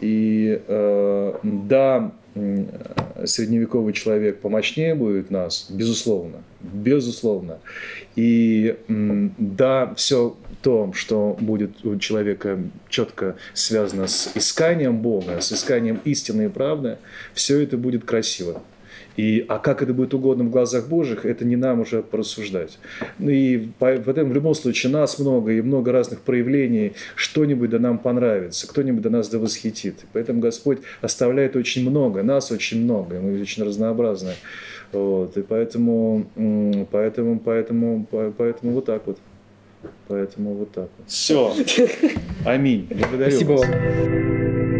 И 0.00 0.60
э, 0.66 1.34
да, 1.42 2.12
средневековый 2.34 3.92
человек 3.92 4.40
помощнее 4.40 4.94
будет 4.94 5.30
нас, 5.30 5.66
безусловно, 5.68 6.42
безусловно. 6.60 7.58
И 8.16 8.76
да, 8.88 9.94
все 9.96 10.36
то, 10.62 10.92
что 10.94 11.36
будет 11.40 11.84
у 11.84 11.96
человека 11.98 12.58
четко 12.88 13.36
связано 13.54 14.06
с 14.06 14.30
исканием 14.34 14.98
Бога, 14.98 15.40
с 15.40 15.52
исканием 15.52 16.00
истины 16.04 16.46
и 16.46 16.48
правды, 16.48 16.98
все 17.34 17.60
это 17.60 17.76
будет 17.76 18.04
красиво. 18.04 18.62
И, 19.16 19.44
а 19.48 19.58
как 19.58 19.82
это 19.82 19.92
будет 19.92 20.14
угодно 20.14 20.44
в 20.44 20.50
глазах 20.50 20.88
Божьих, 20.88 21.26
это 21.26 21.44
не 21.44 21.56
нам 21.56 21.80
уже 21.80 22.02
порассуждать. 22.02 22.78
Ну 23.18 23.30
и 23.30 23.68
по, 23.78 23.92
в, 23.92 24.32
любом 24.32 24.54
случае 24.54 24.92
нас 24.92 25.18
много 25.18 25.52
и 25.52 25.60
много 25.60 25.92
разных 25.92 26.20
проявлений, 26.20 26.92
что-нибудь 27.16 27.70
да 27.70 27.78
нам 27.78 27.98
понравится, 27.98 28.66
кто-нибудь 28.68 29.02
до 29.02 29.10
нас 29.10 29.28
да 29.28 29.38
восхитит. 29.38 30.04
Поэтому 30.12 30.40
Господь 30.40 30.78
оставляет 31.00 31.56
очень 31.56 31.88
много, 31.88 32.22
нас 32.22 32.50
очень 32.50 32.82
много, 32.82 33.16
и 33.16 33.18
мы 33.18 33.40
очень 33.40 33.64
разнообразны. 33.64 34.32
Вот, 34.92 35.36
и 35.36 35.42
поэтому, 35.42 36.26
поэтому, 36.90 37.38
поэтому, 37.38 38.06
поэтому 38.36 38.72
вот 38.72 38.84
так 38.86 39.06
вот. 39.06 39.18
Поэтому 40.08 40.54
вот 40.54 40.72
так 40.72 40.88
вот. 40.98 41.08
Все. 41.08 41.54
Аминь. 42.44 42.86
Благодарю 42.90 43.30
Спасибо 43.30 43.52
вас. 43.52 43.66
вам. 43.66 44.79